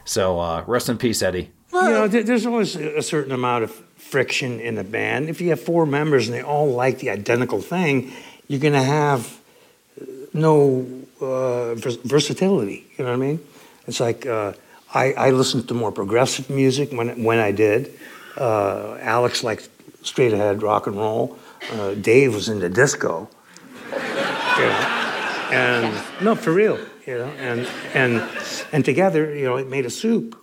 So 0.05 0.39
uh, 0.39 0.63
rest 0.65 0.89
in 0.89 0.97
peace, 0.97 1.21
Eddie. 1.21 1.51
You 1.71 1.81
know, 1.81 2.07
there's 2.07 2.45
always 2.45 2.75
a 2.75 3.01
certain 3.01 3.31
amount 3.31 3.63
of 3.63 3.71
friction 3.95 4.59
in 4.59 4.77
a 4.77 4.83
band. 4.83 5.29
If 5.29 5.39
you 5.39 5.49
have 5.49 5.61
four 5.61 5.85
members 5.85 6.27
and 6.27 6.35
they 6.35 6.41
all 6.41 6.69
like 6.71 6.99
the 6.99 7.09
identical 7.09 7.61
thing, 7.61 8.11
you're 8.51 8.59
going 8.59 8.73
to 8.73 8.83
have 8.83 9.39
no 10.33 10.85
uh, 11.21 11.73
versatility. 11.75 12.85
You 12.97 13.05
know 13.05 13.11
what 13.11 13.23
I 13.23 13.27
mean? 13.27 13.39
It's 13.87 14.01
like 14.01 14.25
uh, 14.25 14.51
I, 14.93 15.13
I 15.13 15.29
listened 15.29 15.69
to 15.69 15.73
more 15.73 15.93
progressive 15.93 16.49
music 16.49 16.91
when 16.91 17.23
when 17.23 17.39
I 17.39 17.53
did. 17.53 17.97
Uh, 18.35 18.97
Alex 18.99 19.41
liked 19.41 19.69
straight 20.03 20.33
ahead 20.33 20.61
rock 20.63 20.85
and 20.87 20.97
roll. 20.97 21.37
Uh, 21.71 21.93
Dave 21.93 22.35
was 22.35 22.49
into 22.49 22.67
disco. 22.69 23.29
You 24.57 24.67
know? 24.67 24.97
And 25.51 26.03
no, 26.21 26.35
for 26.35 26.51
real, 26.51 26.77
you 27.07 27.17
know. 27.17 27.31
And 27.39 27.67
and 27.93 28.21
and 28.73 28.83
together, 28.83 29.33
you 29.33 29.45
know, 29.45 29.55
it 29.55 29.67
made 29.67 29.85
a 29.85 29.89
soup. 29.89 30.35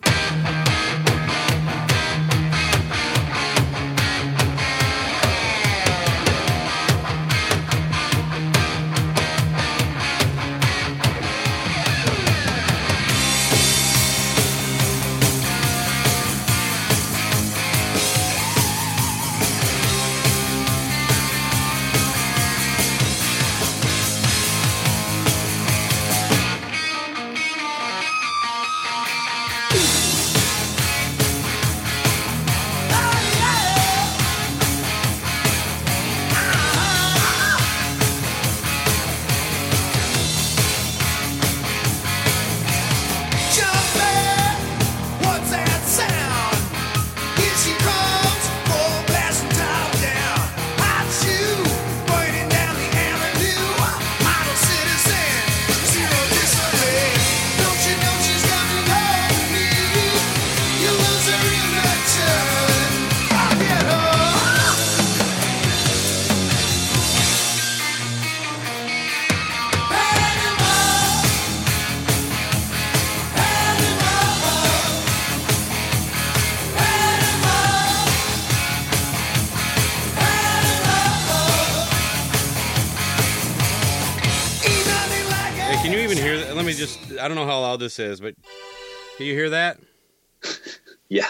This 87.88 87.98
is, 87.98 88.20
but 88.20 88.34
can 89.16 89.26
you 89.26 89.32
hear 89.32 89.50
that? 89.50 89.78
Yeah. 91.10 91.26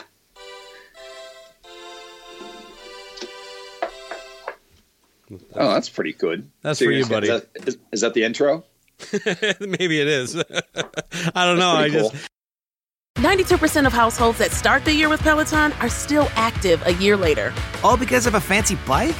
Oh, 5.54 5.72
that's 5.72 5.88
pretty 5.88 6.14
good. 6.14 6.50
That's 6.62 6.80
for 6.80 6.90
you, 6.90 7.06
buddy. 7.06 7.28
Is 7.28 7.42
that, 7.42 7.68
is, 7.68 7.78
is 7.92 8.00
that 8.00 8.14
the 8.14 8.24
intro? 8.24 8.64
Maybe 9.60 10.00
it 10.00 10.08
is. 10.08 10.34
I 11.36 11.44
don't 11.44 11.60
know. 11.60 11.76
I 11.76 11.90
cool. 11.90 12.10
just, 12.10 12.28
92% 13.18 13.86
of 13.86 13.92
households 13.92 14.38
that 14.38 14.50
start 14.50 14.84
the 14.84 14.92
year 14.92 15.08
with 15.08 15.20
Peloton 15.20 15.72
are 15.74 15.88
still 15.88 16.28
active 16.34 16.84
a 16.84 16.94
year 16.94 17.16
later. 17.16 17.54
All 17.84 17.96
because 17.96 18.26
of 18.26 18.34
a 18.34 18.40
fancy 18.40 18.76
bike? 18.84 19.14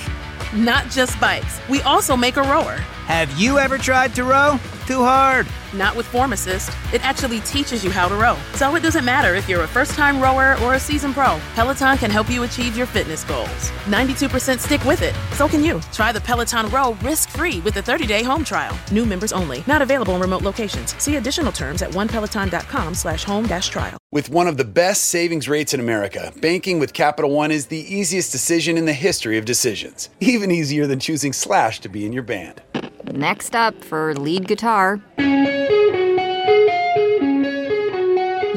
Not 0.53 0.91
just 0.91 1.21
bikes, 1.21 1.61
we 1.69 1.81
also 1.83 2.17
make 2.17 2.37
a 2.37 2.43
rower. 2.43 2.79
Have 3.07 3.31
you 3.39 3.59
ever 3.59 3.79
tried 3.79 4.13
to 4.17 4.25
row? 4.25 4.59
Too 4.89 5.05
hard. 5.05 5.47
Not 5.75 5.97
with 5.97 6.07
Form 6.07 6.33
Assist. 6.33 6.71
It 6.93 7.05
actually 7.05 7.41
teaches 7.41 7.85
you 7.85 7.91
how 7.91 8.09
to 8.09 8.15
row. 8.15 8.37
So 8.55 8.75
it 8.77 8.83
doesn't 8.83 9.05
matter 9.05 9.35
if 9.35 9.49
you're 9.49 9.65
a 9.65 9.69
first 9.69 9.93
time 9.93 10.21
rower 10.21 10.57
or 10.63 10.75
a 10.75 10.81
seasoned 10.81 11.15
pro, 11.15 11.41
Peloton 11.55 11.99
can 11.99 12.11
help 12.11 12.31
you 12.31 12.45
achieve 12.45 12.77
your 12.77 12.87
fitness 12.87 13.25
goals. 13.25 13.71
92% 13.87 14.59
stick 14.59 14.85
with 14.85 15.03
it. 15.03 15.15
So 15.35 15.49
can 15.49 15.63
you. 15.63 15.81
Try 15.93 16.13
the 16.13 16.21
Peloton 16.21 16.69
Row 16.71 16.93
risk 17.03 17.31
free 17.31 17.61
with 17.61 17.77
a 17.77 17.83
30 17.83 18.07
day 18.07 18.23
home 18.23 18.45
trial. 18.45 18.79
New 18.93 19.05
members 19.05 19.33
only. 19.33 19.65
Not 19.67 19.83
available 19.83 20.15
in 20.15 20.21
remote 20.21 20.43
locations. 20.43 20.97
See 21.03 21.17
additional 21.17 21.53
terms 21.53 21.83
at 21.83 21.91
onepeloton.com 21.91 22.95
slash 22.95 23.25
home 23.25 23.47
dash 23.47 23.69
trial. 23.69 23.99
With 24.11 24.31
one 24.31 24.47
of 24.47 24.57
the 24.57 24.65
best 24.65 25.07
savings 25.07 25.49
rates 25.49 25.75
in 25.75 25.81
America, 25.81 26.33
banking 26.41 26.79
with 26.79 26.95
Capital 26.95 27.31
One 27.31 27.51
is 27.51 27.67
the 27.67 27.95
easiest 27.95 28.33
decision 28.33 28.79
in 28.79 28.87
the 28.87 28.95
history 28.95 29.37
of 29.37 29.45
decisions. 29.45 30.09
Even 30.21 30.51
easier 30.51 30.87
than 30.87 30.99
choosing 30.99 31.33
Slash 31.33 31.81
to 31.81 31.89
be 31.89 32.07
in 32.07 32.13
your 32.13 32.23
band. 32.23 32.63
Next 33.13 33.55
up 33.55 33.85
for 33.85 34.15
lead 34.15 34.49
guitar. 34.49 35.01